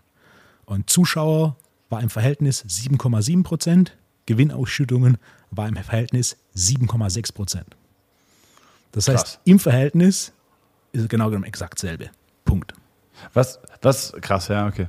Und 0.66 0.89
Zuschauer 0.89 1.55
war 1.89 2.01
im 2.01 2.10
Verhältnis 2.10 2.64
7,7 2.66 3.43
Prozent, 3.43 3.97
Gewinnausschüttungen 4.26 5.18
war 5.51 5.68
im 5.68 5.76
Verhältnis 5.76 6.38
7,6 6.55 7.34
Prozent. 7.34 7.76
Das 8.91 9.07
heißt, 9.07 9.26
Krass. 9.26 9.39
im 9.45 9.60
Verhältnis 9.60 10.34
ist 10.91 11.01
es 11.03 11.10
genau 11.10 11.30
genommen 11.30 11.45
exakt 11.45 11.80
selbe. 11.80 12.10
Punkt. 12.45 12.74
Was, 13.34 13.60
was, 13.82 14.14
krass, 14.22 14.47
ja, 14.47 14.68
okay. 14.68 14.88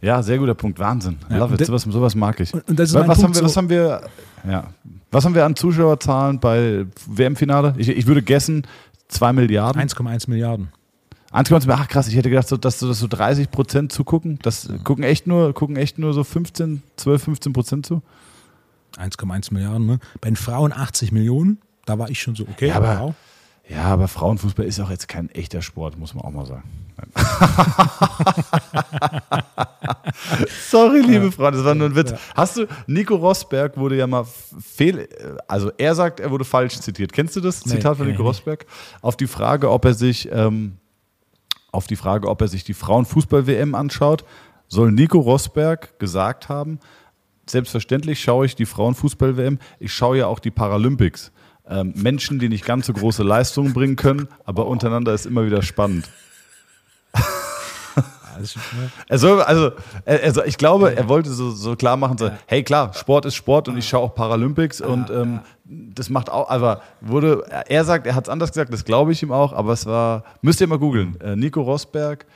Ja, 0.00 0.22
sehr 0.22 0.38
guter 0.38 0.54
Punkt, 0.54 0.78
Wahnsinn. 0.78 1.18
Ja, 1.30 1.38
Love 1.38 1.54
it, 1.54 1.66
sowas, 1.66 1.82
sowas 1.82 2.14
mag 2.14 2.40
ich. 2.40 2.52
Und- 2.52 2.68
und 2.68 2.78
das 2.78 2.88
ist 2.90 2.94
was, 2.94 3.00
mein 3.02 3.08
was, 3.10 3.18
Punkt 3.20 3.28
haben 3.28 3.34
wir, 3.34 3.40
so- 3.40 3.44
was 3.46 3.56
haben 3.56 3.68
wir, 3.70 4.02
ja, 4.50 4.64
was 5.10 5.24
haben 5.24 5.34
wir 5.34 5.44
an 5.44 5.54
Zuschauerzahlen 5.56 6.40
bei 6.40 6.86
WM-Finale? 7.06 7.74
Ich, 7.78 7.88
ich 7.88 8.06
würde 8.06 8.22
guessen, 8.22 8.66
2 9.08 9.32
Milliarden. 9.32 9.80
1,1 9.80 10.28
Milliarden. 10.28 10.68
1,2, 11.32 11.70
ach 11.72 11.88
krass, 11.88 12.08
ich 12.08 12.16
hätte 12.16 12.28
gedacht, 12.30 12.48
so, 12.48 12.56
dass, 12.56 12.78
so- 12.80 12.88
dass 12.88 12.98
so 12.98 13.06
30 13.06 13.50
Prozent 13.50 13.92
zugucken. 13.92 14.38
Das 14.42 14.68
gucken 14.84 15.04
echt 15.04 15.26
nur, 15.26 15.54
gucken 15.54 15.76
echt 15.76 15.98
nur 15.98 16.12
so 16.12 16.24
15, 16.24 16.82
12, 16.96 17.22
15 17.22 17.52
Prozent 17.52 17.86
zu. 17.86 18.02
1,1 18.98 19.52
Milliarden. 19.54 19.86
Ne? 19.86 19.98
Bei 20.20 20.28
den 20.28 20.36
Frauen 20.36 20.72
80 20.72 21.12
Millionen. 21.12 21.58
Da 21.86 21.98
war 21.98 22.10
ich 22.10 22.20
schon 22.20 22.34
so, 22.34 22.44
okay, 22.44 22.68
Ja, 22.68 22.76
aber- 22.76 23.00
wow. 23.00 23.14
Ja, 23.68 23.84
aber 23.84 24.08
Frauenfußball 24.08 24.66
ist 24.66 24.80
auch 24.80 24.90
jetzt 24.90 25.08
kein 25.08 25.30
echter 25.30 25.62
Sport, 25.62 25.98
muss 25.98 26.14
man 26.14 26.24
auch 26.24 26.30
mal 26.30 26.46
sagen. 26.46 26.64
Sorry, 30.68 31.00
liebe 31.00 31.32
Freunde, 31.32 31.58
das 31.58 31.66
war 31.66 31.74
nur 31.74 31.88
ein 31.88 31.96
Witz. 31.96 32.14
Hast 32.34 32.56
du, 32.56 32.66
Nico 32.86 33.14
Rosberg 33.16 33.76
wurde 33.76 33.96
ja 33.96 34.06
mal 34.06 34.26
fehl, 34.60 35.08
also 35.48 35.70
er 35.78 35.94
sagt, 35.94 36.20
er 36.20 36.30
wurde 36.30 36.44
falsch 36.44 36.78
zitiert. 36.80 37.12
Kennst 37.12 37.36
du 37.36 37.40
das 37.40 37.64
Nee, 37.64 37.72
Zitat 37.72 37.96
von 37.96 38.06
kenn 38.06 38.12
Nico 38.12 38.22
nicht. 38.22 38.30
Rosberg? 38.30 38.66
Auf 39.00 39.16
die 39.16 39.26
Frage, 39.26 39.70
ob 39.70 39.84
er 39.84 39.94
sich, 39.94 40.28
ähm, 40.32 40.76
auf 41.70 41.86
die 41.86 41.96
Frage, 41.96 42.28
ob 42.28 42.40
er 42.40 42.48
sich 42.48 42.64
die 42.64 42.74
Frauenfußball-WM 42.74 43.74
anschaut, 43.74 44.24
soll 44.68 44.92
Nico 44.92 45.18
Rosberg 45.18 45.98
gesagt 45.98 46.48
haben, 46.48 46.78
selbstverständlich 47.46 48.22
schaue 48.22 48.46
ich 48.46 48.56
die 48.56 48.66
Frauenfußball-WM, 48.66 49.58
ich 49.78 49.92
schaue 49.92 50.18
ja 50.18 50.26
auch 50.26 50.38
die 50.38 50.50
Paralympics. 50.50 51.32
Ähm, 51.68 51.92
Menschen, 51.96 52.38
die 52.38 52.48
nicht 52.48 52.64
ganz 52.64 52.86
so 52.86 52.92
große 52.92 53.22
Leistungen 53.22 53.72
bringen 53.72 53.96
können, 53.96 54.28
aber 54.44 54.66
untereinander 54.66 55.14
ist 55.14 55.26
immer 55.26 55.46
wieder 55.46 55.62
spannend. 55.62 56.08
Also, 59.08 59.40
also, 59.42 59.72
also 60.06 60.44
ich 60.44 60.56
glaube, 60.56 60.96
er 60.96 61.08
wollte 61.08 61.30
so, 61.30 61.50
so 61.50 61.76
klar 61.76 61.96
machen, 61.96 62.16
so, 62.18 62.30
hey 62.46 62.62
klar, 62.62 62.92
Sport 62.94 63.26
ist 63.26 63.34
Sport 63.34 63.68
und 63.68 63.76
ich 63.76 63.86
schaue 63.86 64.02
auch 64.02 64.14
Paralympics 64.14 64.80
und 64.80 65.10
ähm, 65.10 65.40
das 65.64 66.08
macht 66.08 66.30
auch, 66.30 66.48
aber 66.48 66.82
wurde, 67.02 67.44
er 67.68 67.84
sagt, 67.84 68.06
er 68.06 68.14
hat 68.14 68.24
es 68.24 68.30
anders 68.30 68.50
gesagt, 68.50 68.72
das 68.72 68.84
glaube 68.84 69.12
ich 69.12 69.22
ihm 69.22 69.32
auch, 69.32 69.52
aber 69.52 69.72
es 69.72 69.86
war, 69.86 70.24
müsst 70.40 70.60
ihr 70.60 70.66
mal 70.66 70.78
googeln, 70.78 71.20
äh, 71.20 71.36
Nico 71.36 71.60
Rosberg, 71.60 72.26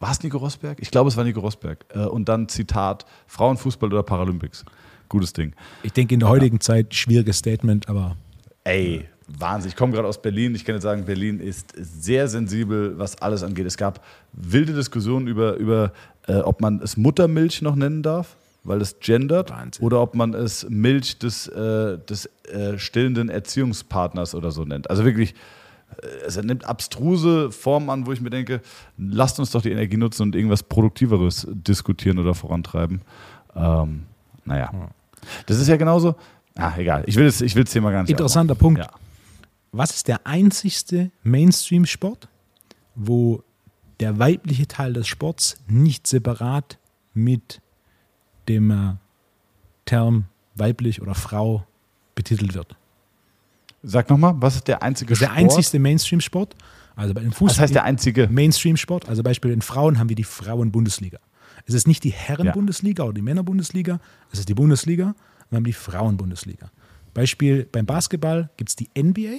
war 0.00 0.10
es 0.10 0.22
Nico 0.22 0.36
Rosberg? 0.38 0.78
Ich 0.80 0.90
glaube, 0.90 1.08
es 1.08 1.16
war 1.16 1.24
Nico 1.24 1.40
Rosberg. 1.40 1.84
Äh, 1.94 2.00
und 2.00 2.28
dann 2.28 2.48
Zitat, 2.48 3.06
Frauenfußball 3.26 3.90
oder 3.90 4.02
Paralympics. 4.02 4.64
Gutes 5.08 5.32
Ding. 5.32 5.54
Ich 5.82 5.92
denke, 5.92 6.12
in 6.12 6.20
der 6.20 6.28
heutigen 6.28 6.60
Zeit 6.60 6.94
schwieriges 6.94 7.38
Statement, 7.38 7.88
aber 7.88 8.16
Ey, 8.64 9.06
Wahnsinn. 9.26 9.70
Ich 9.70 9.76
komme 9.76 9.92
gerade 9.92 10.08
aus 10.08 10.20
Berlin. 10.20 10.54
Ich 10.54 10.64
kann 10.64 10.74
jetzt 10.74 10.82
sagen, 10.82 11.04
Berlin 11.04 11.40
ist 11.40 11.72
sehr 11.76 12.28
sensibel, 12.28 12.98
was 12.98 13.20
alles 13.20 13.42
angeht. 13.42 13.66
Es 13.66 13.76
gab 13.76 14.04
wilde 14.32 14.72
Diskussionen 14.74 15.26
über, 15.26 15.54
über 15.56 15.92
äh, 16.26 16.36
ob 16.36 16.60
man 16.60 16.80
es 16.80 16.96
Muttermilch 16.96 17.62
noch 17.62 17.76
nennen 17.76 18.02
darf, 18.02 18.36
weil 18.64 18.80
es 18.80 18.98
gendert, 19.00 19.50
Wahnsinn. 19.50 19.84
oder 19.84 20.00
ob 20.00 20.14
man 20.14 20.34
es 20.34 20.66
Milch 20.68 21.18
des, 21.18 21.46
äh, 21.48 21.98
des 21.98 22.26
äh, 22.50 22.78
stillenden 22.78 23.28
Erziehungspartners 23.28 24.34
oder 24.34 24.50
so 24.50 24.64
nennt. 24.64 24.90
Also 24.90 25.04
wirklich, 25.04 25.34
äh, 26.02 26.06
es 26.26 26.42
nimmt 26.42 26.66
abstruse 26.66 27.50
Formen 27.50 27.90
an, 27.90 28.06
wo 28.06 28.12
ich 28.12 28.20
mir 28.20 28.30
denke, 28.30 28.60
lasst 28.98 29.38
uns 29.38 29.50
doch 29.50 29.62
die 29.62 29.72
Energie 29.72 29.96
nutzen 29.96 30.22
und 30.22 30.36
irgendwas 30.36 30.62
Produktiveres 30.62 31.46
diskutieren 31.50 32.18
oder 32.18 32.34
vorantreiben. 32.34 33.02
Ähm, 33.54 34.04
naja. 34.44 34.70
Das 35.46 35.58
ist 35.58 35.68
ja 35.68 35.76
genauso. 35.76 36.16
Ah, 36.56 36.72
egal. 36.78 37.02
Ich 37.06 37.16
will 37.16 37.24
das, 37.26 37.40
ich 37.40 37.54
will 37.56 37.64
das 37.64 37.72
Thema 37.72 37.90
gar 37.90 38.02
nicht. 38.02 38.10
Interessanter 38.10 38.52
aufmachen. 38.52 38.76
Punkt. 38.76 38.90
Was 39.72 39.90
ist 39.90 40.06
der 40.08 40.26
einzigste 40.26 41.10
Mainstream-Sport, 41.24 42.28
wo 42.94 43.42
der 44.00 44.18
weibliche 44.18 44.68
Teil 44.68 44.92
des 44.92 45.08
Sports 45.08 45.56
nicht 45.66 46.06
separat 46.06 46.78
mit 47.12 47.60
dem 48.48 48.70
äh, 48.70 48.94
Term 49.84 50.26
weiblich 50.54 51.02
oder 51.02 51.14
Frau 51.16 51.66
betitelt 52.14 52.54
wird? 52.54 52.76
Sag 53.82 54.08
nochmal, 54.08 54.34
was 54.38 54.54
ist 54.56 54.68
der 54.68 54.82
einzige 54.82 55.10
Das 55.10 55.16
ist 55.18 55.22
der 55.22 55.28
Sport? 55.34 55.38
einzigste 55.40 55.78
Mainstream-Sport. 55.80 56.54
Also 56.96 57.12
bei 57.12 57.20
den 57.22 57.32
Fußball. 57.32 57.48
Was 57.48 57.58
heißt 57.58 57.74
der 57.74 57.82
einzige? 57.82 58.28
Mainstream-Sport. 58.28 59.08
Also 59.08 59.24
Beispiel 59.24 59.50
in 59.50 59.60
Frauen 59.60 59.98
haben 59.98 60.08
wir 60.08 60.16
die 60.16 60.22
Frauen-Bundesliga. 60.24 61.18
Es 61.66 61.74
ist 61.74 61.88
nicht 61.88 62.04
die 62.04 62.10
Herren-Bundesliga 62.12 63.02
oder 63.02 63.14
die 63.14 63.22
Männer-Bundesliga, 63.22 63.98
es 64.30 64.38
ist 64.38 64.48
die 64.48 64.54
Bundesliga. 64.54 65.14
Wir 65.50 65.56
haben 65.56 65.64
die 65.64 65.72
Frauen-Bundesliga. 65.72 66.70
Beispiel 67.12 67.64
beim 67.70 67.86
Basketball 67.86 68.50
gibt 68.56 68.70
es 68.70 68.76
die 68.76 68.88
NBA 68.96 69.38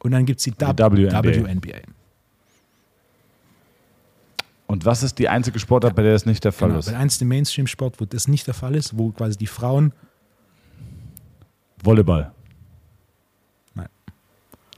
und 0.00 0.10
dann 0.12 0.26
gibt 0.26 0.40
es 0.40 0.44
die, 0.44 0.50
Die 0.50 0.56
WNBA. 0.66 1.22
WNBA. 1.24 1.78
Und 4.66 4.84
was 4.84 5.02
ist 5.02 5.18
die 5.18 5.28
einzige 5.28 5.58
Sportart, 5.58 5.94
bei 5.94 6.02
der 6.02 6.12
das 6.12 6.24
nicht 6.26 6.44
der 6.44 6.52
Fall 6.52 6.68
Genau, 6.68 6.80
ist? 6.80 6.86
bei 6.90 6.96
einzelnen 6.96 7.28
Mainstream-Sport, 7.28 8.00
wo 8.00 8.04
das 8.06 8.26
nicht 8.28 8.46
der 8.46 8.54
Fall 8.54 8.74
ist, 8.74 8.96
wo 8.96 9.10
quasi 9.10 9.36
die 9.36 9.46
Frauen, 9.46 9.92
Volleyball. 11.82 12.32
Nein. 13.74 13.88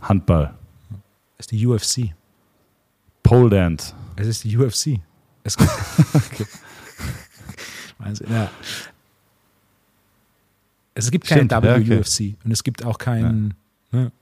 Handball. 0.02 0.54
ist 1.38 1.50
die 1.50 1.66
UFC. 1.66 2.12
Pole 3.22 3.50
Dance. 3.50 3.94
Es 4.16 4.26
ist 4.26 4.44
die 4.44 4.56
UFC. 4.56 5.00
Es 5.44 5.56
gibt, 5.58 5.70
Wahnsinn, 7.98 8.26
ja. 8.32 8.50
Es 10.94 11.10
gibt 11.10 11.26
kein 11.26 11.38
Stimmt, 11.38 11.52
ja, 11.52 11.58
okay. 11.58 11.98
WUFC 11.98 12.36
und 12.44 12.52
es 12.52 12.62
gibt 12.62 12.84
auch 12.84 12.98
kein. 12.98 13.54
Ne, 13.90 14.12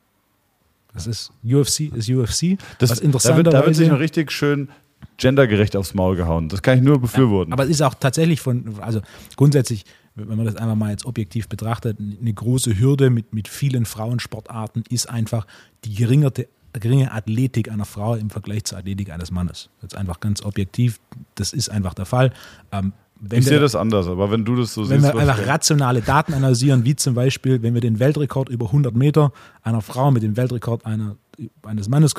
das 0.95 1.07
ist 1.07 1.33
UFC 1.45 1.93
ist 1.95 2.09
UFC. 2.09 2.59
Das, 2.79 2.91
was 3.03 3.23
da, 3.23 3.37
wird, 3.37 3.47
da 3.47 3.65
wird 3.65 3.75
sich 3.75 3.89
noch 3.89 3.99
richtig 3.99 4.31
schön 4.31 4.69
gendergerecht 5.17 5.77
aufs 5.77 5.95
Maul 5.95 6.17
gehauen. 6.17 6.49
Das 6.49 6.63
kann 6.63 6.79
ich 6.79 6.85
nur 6.85 7.01
befürworten. 7.01 7.53
Aber 7.53 7.65
es 7.65 7.71
ist 7.71 7.83
auch 7.83 7.95
tatsächlich 7.95 8.41
von, 8.41 8.79
also 8.81 9.01
grundsätzlich, 9.37 9.85
wenn 10.15 10.37
man 10.37 10.47
das 10.47 10.57
einfach 10.57 10.75
mal 10.75 10.91
jetzt 10.91 11.07
objektiv 11.07 11.49
betrachtet, 11.49 11.99
eine 11.99 12.33
große 12.33 12.79
Hürde 12.79 13.11
mit, 13.11 13.33
mit 13.33 13.49
vielen 13.49 13.87
Frauensportarten 13.87 14.85
ist 14.91 15.09
einfach 15.09 15.47
die 15.85 15.95
geringerte, 15.95 16.49
geringe 16.73 17.13
Athletik 17.13 17.71
einer 17.71 17.85
Frau 17.85 18.15
im 18.15 18.31
Vergleich 18.31 18.65
zur 18.65 18.79
Athletik 18.79 19.11
eines 19.11 19.31
Mannes. 19.31 19.71
Jetzt 19.81 19.97
einfach 19.97 20.21
ganz 20.21 20.43
objektiv, 20.43 21.01
das 21.35 21.53
ist 21.53 21.69
einfach 21.69 21.95
der 21.95 22.07
Fall. 22.07 22.33
Ähm, 22.71 22.93
wenn 23.25 23.39
ich 23.39 23.45
sehe 23.45 23.61
das 23.61 23.77
anders, 23.77 24.09
aber 24.09 24.33
wenn 24.33 24.45
du 24.45 24.57
das 24.57 24.75
so 24.75 24.89
wenn 24.91 25.01
siehst. 25.01 25.15
wir 25.15 25.21
einfach 25.21 25.47
rationale 25.47 26.03
Daten 26.03 26.35
analysieren, 26.35 26.85
wie 26.85 26.97
zum 26.97 27.15
Beispiel, 27.15 27.63
wenn 27.63 27.73
wir 27.73 27.81
den 27.81 28.01
Weltrekord 28.01 28.49
über 28.49 28.67
100 28.67 28.97
Meter 28.97 29.33
einer 29.63 29.81
Frau 29.81 30.11
mit 30.11 30.25
dem 30.25 30.37
Weltrekord 30.37 30.85
einer, 30.85 31.15
eines 31.63 31.89
Mannes 31.89 32.15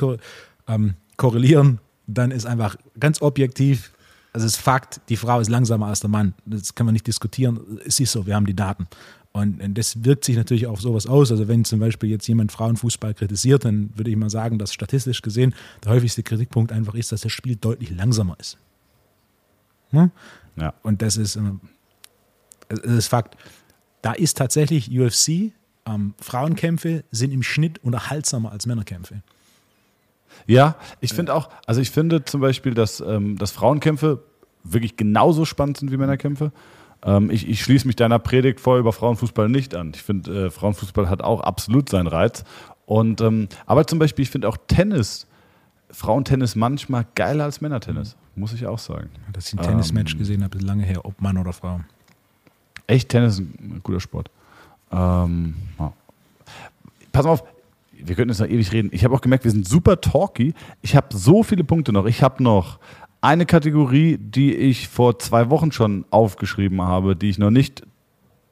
ähm, 0.66 0.94
korrelieren, 1.18 1.78
dann 2.06 2.30
ist 2.30 2.46
einfach 2.46 2.76
ganz 2.98 3.20
objektiv, 3.20 3.92
also 4.32 4.46
es 4.46 4.54
ist 4.54 4.62
Fakt, 4.62 5.02
die 5.10 5.16
Frau 5.16 5.40
ist 5.40 5.50
langsamer 5.50 5.88
als 5.88 6.00
der 6.00 6.08
Mann. 6.08 6.32
Das 6.46 6.74
kann 6.74 6.86
man 6.86 6.94
nicht 6.94 7.06
diskutieren. 7.06 7.60
Es 7.84 8.00
ist 8.00 8.12
so, 8.12 8.26
wir 8.26 8.34
haben 8.34 8.46
die 8.46 8.56
Daten. 8.56 8.88
Und 9.32 9.60
das 9.76 10.04
wirkt 10.04 10.24
sich 10.24 10.36
natürlich 10.36 10.66
auf 10.66 10.80
sowas 10.80 11.06
aus. 11.06 11.30
Also 11.32 11.48
wenn 11.48 11.64
zum 11.64 11.80
Beispiel 11.80 12.08
jetzt 12.08 12.26
jemand 12.28 12.50
Frauenfußball 12.50 13.12
kritisiert, 13.12 13.66
dann 13.66 13.90
würde 13.94 14.10
ich 14.10 14.16
mal 14.16 14.30
sagen, 14.30 14.58
dass 14.58 14.72
statistisch 14.72 15.20
gesehen 15.20 15.54
der 15.84 15.92
häufigste 15.92 16.22
Kritikpunkt 16.22 16.72
einfach 16.72 16.94
ist, 16.94 17.12
dass 17.12 17.22
das 17.22 17.32
Spiel 17.32 17.56
deutlich 17.56 17.90
langsamer 17.90 18.36
ist. 18.40 18.56
Ne? 19.90 20.10
Ja. 20.56 20.74
Und 20.82 21.02
das 21.02 21.16
ist, 21.16 21.36
ähm, 21.36 21.60
es 22.68 22.80
ist 22.80 23.08
Fakt. 23.08 23.36
Da 24.02 24.12
ist 24.12 24.36
tatsächlich 24.36 24.90
UFC, 24.90 25.52
ähm, 25.86 26.14
Frauenkämpfe 26.20 27.04
sind 27.10 27.32
im 27.32 27.42
Schnitt 27.42 27.82
unterhaltsamer 27.82 28.52
als 28.52 28.66
Männerkämpfe. 28.66 29.22
Ja, 30.46 30.76
ich 31.00 31.12
finde 31.12 31.34
auch, 31.34 31.48
also 31.66 31.80
ich 31.80 31.90
finde 31.90 32.24
zum 32.24 32.40
Beispiel, 32.40 32.74
dass, 32.74 33.00
ähm, 33.00 33.38
dass 33.38 33.50
Frauenkämpfe 33.50 34.22
wirklich 34.64 34.96
genauso 34.96 35.44
spannend 35.44 35.78
sind 35.78 35.90
wie 35.92 35.96
Männerkämpfe. 35.96 36.52
Ähm, 37.04 37.30
ich, 37.30 37.48
ich 37.48 37.62
schließe 37.62 37.86
mich 37.86 37.96
deiner 37.96 38.18
Predigt 38.18 38.60
vor 38.60 38.78
über 38.78 38.92
Frauenfußball 38.92 39.48
nicht 39.48 39.74
an. 39.74 39.92
Ich 39.94 40.02
finde, 40.02 40.46
äh, 40.46 40.50
Frauenfußball 40.50 41.08
hat 41.08 41.22
auch 41.22 41.40
absolut 41.40 41.88
seinen 41.88 42.06
Reiz. 42.06 42.44
Und, 42.86 43.20
ähm, 43.20 43.48
aber 43.66 43.86
zum 43.86 43.98
Beispiel, 43.98 44.24
ich 44.24 44.30
finde 44.30 44.48
auch 44.48 44.56
Tennis, 44.66 45.26
Frauentennis 45.90 46.56
manchmal 46.56 47.06
geiler 47.14 47.44
als 47.44 47.60
Männertennis, 47.60 48.16
muss 48.34 48.52
ich 48.52 48.66
auch 48.66 48.78
sagen. 48.78 49.10
Dass 49.32 49.48
ich 49.48 49.58
ein 49.58 49.62
Tennismatch 49.62 50.12
Ähm. 50.14 50.18
gesehen 50.18 50.44
habe, 50.44 50.56
ist 50.58 50.64
lange 50.64 50.84
her, 50.84 51.04
ob 51.04 51.20
Mann 51.20 51.38
oder 51.38 51.52
Frau. 51.52 51.80
Echt, 52.86 53.08
Tennis 53.08 53.34
ist 53.34 53.40
ein 53.40 53.80
guter 53.82 54.00
Sport. 54.00 54.30
Ähm, 54.92 55.54
ja. 55.78 55.92
Pass 57.12 57.24
mal 57.24 57.32
auf, 57.32 57.44
wir 57.92 58.14
könnten 58.14 58.30
jetzt 58.30 58.40
noch 58.40 58.48
ewig 58.48 58.72
reden. 58.72 58.90
Ich 58.92 59.04
habe 59.04 59.14
auch 59.14 59.20
gemerkt, 59.20 59.44
wir 59.44 59.50
sind 59.50 59.66
super 59.66 60.00
talky. 60.00 60.52
Ich 60.82 60.94
habe 60.96 61.06
so 61.16 61.42
viele 61.42 61.64
Punkte 61.64 61.92
noch. 61.92 62.06
Ich 62.06 62.22
habe 62.22 62.42
noch 62.42 62.78
eine 63.20 63.46
Kategorie, 63.46 64.18
die 64.18 64.54
ich 64.54 64.88
vor 64.88 65.18
zwei 65.18 65.48
Wochen 65.48 65.72
schon 65.72 66.04
aufgeschrieben 66.10 66.82
habe, 66.82 67.16
die 67.16 67.30
ich 67.30 67.38
noch 67.38 67.50
nicht, 67.50 67.82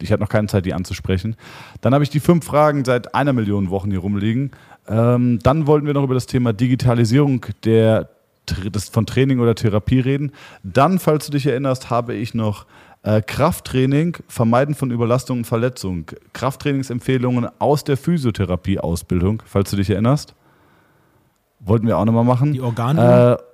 ich 0.00 0.10
hatte 0.10 0.22
noch 0.22 0.30
keine 0.30 0.48
Zeit, 0.48 0.64
die 0.64 0.72
anzusprechen. 0.72 1.36
Dann 1.82 1.92
habe 1.92 2.02
ich 2.04 2.10
die 2.10 2.20
fünf 2.20 2.46
Fragen 2.46 2.84
seit 2.84 3.14
einer 3.14 3.34
Million 3.34 3.68
Wochen 3.68 3.90
hier 3.90 4.00
rumliegen. 4.00 4.52
Ähm, 4.88 5.38
dann 5.42 5.66
wollten 5.66 5.86
wir 5.86 5.94
noch 5.94 6.04
über 6.04 6.14
das 6.14 6.26
Thema 6.26 6.52
Digitalisierung 6.52 7.46
der, 7.64 8.08
des, 8.48 8.88
von 8.88 9.06
Training 9.06 9.40
oder 9.40 9.54
Therapie 9.54 10.00
reden. 10.00 10.32
Dann, 10.62 10.98
falls 10.98 11.26
du 11.26 11.32
dich 11.32 11.46
erinnerst, 11.46 11.90
habe 11.90 12.14
ich 12.14 12.34
noch 12.34 12.66
äh, 13.02 13.22
Krafttraining, 13.22 14.16
Vermeiden 14.28 14.74
von 14.74 14.90
Überlastung 14.90 15.38
und 15.38 15.44
Verletzung. 15.44 16.06
Krafttrainingsempfehlungen 16.32 17.48
aus 17.58 17.84
der 17.84 17.96
Physiotherapie-Ausbildung, 17.96 19.42
falls 19.46 19.70
du 19.70 19.76
dich 19.76 19.90
erinnerst. 19.90 20.34
Wollten 21.60 21.86
wir 21.86 21.98
auch 21.98 22.04
nochmal 22.04 22.24
machen. 22.24 22.52
Die 22.52 22.60
Organuhr? 22.60 23.38
Äh, 23.38 23.52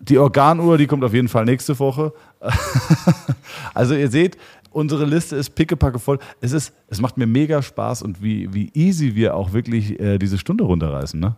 die 0.00 0.18
Organuhr, 0.18 0.76
die 0.76 0.86
kommt 0.86 1.04
auf 1.04 1.14
jeden 1.14 1.28
Fall 1.28 1.44
nächste 1.44 1.78
Woche. 1.78 2.12
also 3.74 3.94
ihr 3.94 4.10
seht, 4.10 4.36
unsere 4.74 5.04
Liste 5.04 5.36
ist 5.36 5.54
pickepacke 5.54 5.98
voll. 5.98 6.18
Es, 6.40 6.52
ist, 6.52 6.74
es 6.88 7.00
macht 7.00 7.16
mir 7.16 7.26
mega 7.26 7.62
Spaß 7.62 8.02
und 8.02 8.22
wie, 8.22 8.52
wie 8.52 8.70
easy 8.74 9.14
wir 9.14 9.36
auch 9.36 9.52
wirklich 9.52 9.98
äh, 10.00 10.18
diese 10.18 10.38
Stunde 10.38 10.64
runterreißen. 10.64 11.18
Ne? 11.18 11.36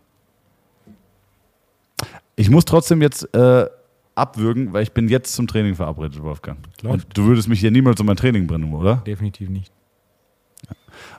Ich 2.34 2.50
muss 2.50 2.64
trotzdem 2.64 3.02
jetzt 3.02 3.32
äh, 3.34 3.66
abwürgen, 4.14 4.72
weil 4.72 4.82
ich 4.82 4.92
bin 4.92 5.08
jetzt 5.08 5.34
zum 5.34 5.46
Training 5.46 5.74
verabredet, 5.74 6.22
Wolfgang. 6.22 6.58
Läuft. 6.82 6.94
Und 6.94 7.18
du 7.18 7.24
würdest 7.26 7.48
mich 7.48 7.60
hier 7.60 7.70
niemals 7.70 8.00
um 8.00 8.06
mein 8.06 8.16
Training 8.16 8.46
bringen, 8.46 8.72
oder? 8.72 8.96
Definitiv 9.06 9.48
nicht. 9.48 9.72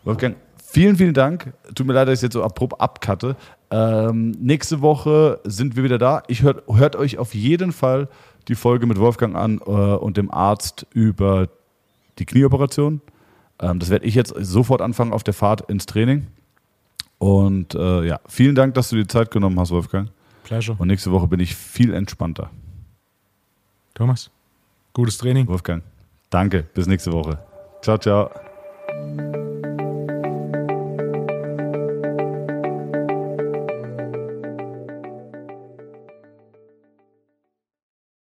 Wolfgang, 0.04 0.36
vielen, 0.64 0.96
vielen 0.96 1.14
Dank. 1.14 1.54
Tut 1.76 1.86
mir 1.86 1.94
leid, 1.94 2.08
dass 2.08 2.20
ich 2.20 2.24
jetzt 2.24 2.34
so 2.34 2.44
abrupt 2.44 2.80
abcutte. 2.82 3.36
Ähm, 3.70 4.32
nächste 4.40 4.82
Woche 4.82 5.40
sind 5.44 5.76
wir 5.76 5.84
wieder 5.84 5.98
da. 5.98 6.24
Ich 6.28 6.42
hört, 6.42 6.64
hört 6.68 6.96
euch 6.96 7.18
auf 7.18 7.36
jeden 7.36 7.72
Fall 7.72 8.08
die 8.48 8.56
Folge 8.56 8.88
mit 8.88 9.00
Wolfgang 9.00 9.36
an 9.36 9.60
äh, 9.66 9.72
und 9.72 10.18
dem 10.18 10.32
Arzt 10.32 10.88
über 10.94 11.50
die 12.20 12.26
Knieoperation. 12.26 13.02
Ähm, 13.60 13.80
das 13.80 13.90
werde 13.90 14.06
ich 14.06 14.16
jetzt 14.16 14.34
sofort 14.38 14.82
anfangen 14.82 15.14
auf 15.14 15.24
der 15.24 15.34
Fahrt 15.34 15.70
ins 15.70 15.86
Training. 15.86 16.28
Und 17.18 17.74
äh, 17.76 18.06
ja, 18.06 18.20
vielen 18.28 18.56
Dank, 18.56 18.76
dass 18.76 18.90
du 18.90 18.96
dir 18.96 19.08
Zeit 19.08 19.32
genommen 19.32 19.60
hast, 19.60 19.72
Wolfgang. 19.72 20.10
Pleasure. 20.44 20.78
Und 20.80 20.88
nächste 20.88 21.12
Woche 21.12 21.28
bin 21.28 21.40
ich 21.40 21.56
viel 21.56 21.94
entspannter. 21.94 22.52
Thomas, 23.96 24.30
gutes 24.94 25.18
Training. 25.18 25.48
Wolfgang, 25.48 25.84
danke. 26.30 26.64
Bis 26.74 26.86
nächste 26.86 27.12
Woche. 27.12 27.40
Ciao, 27.82 27.98
ciao. 27.98 28.30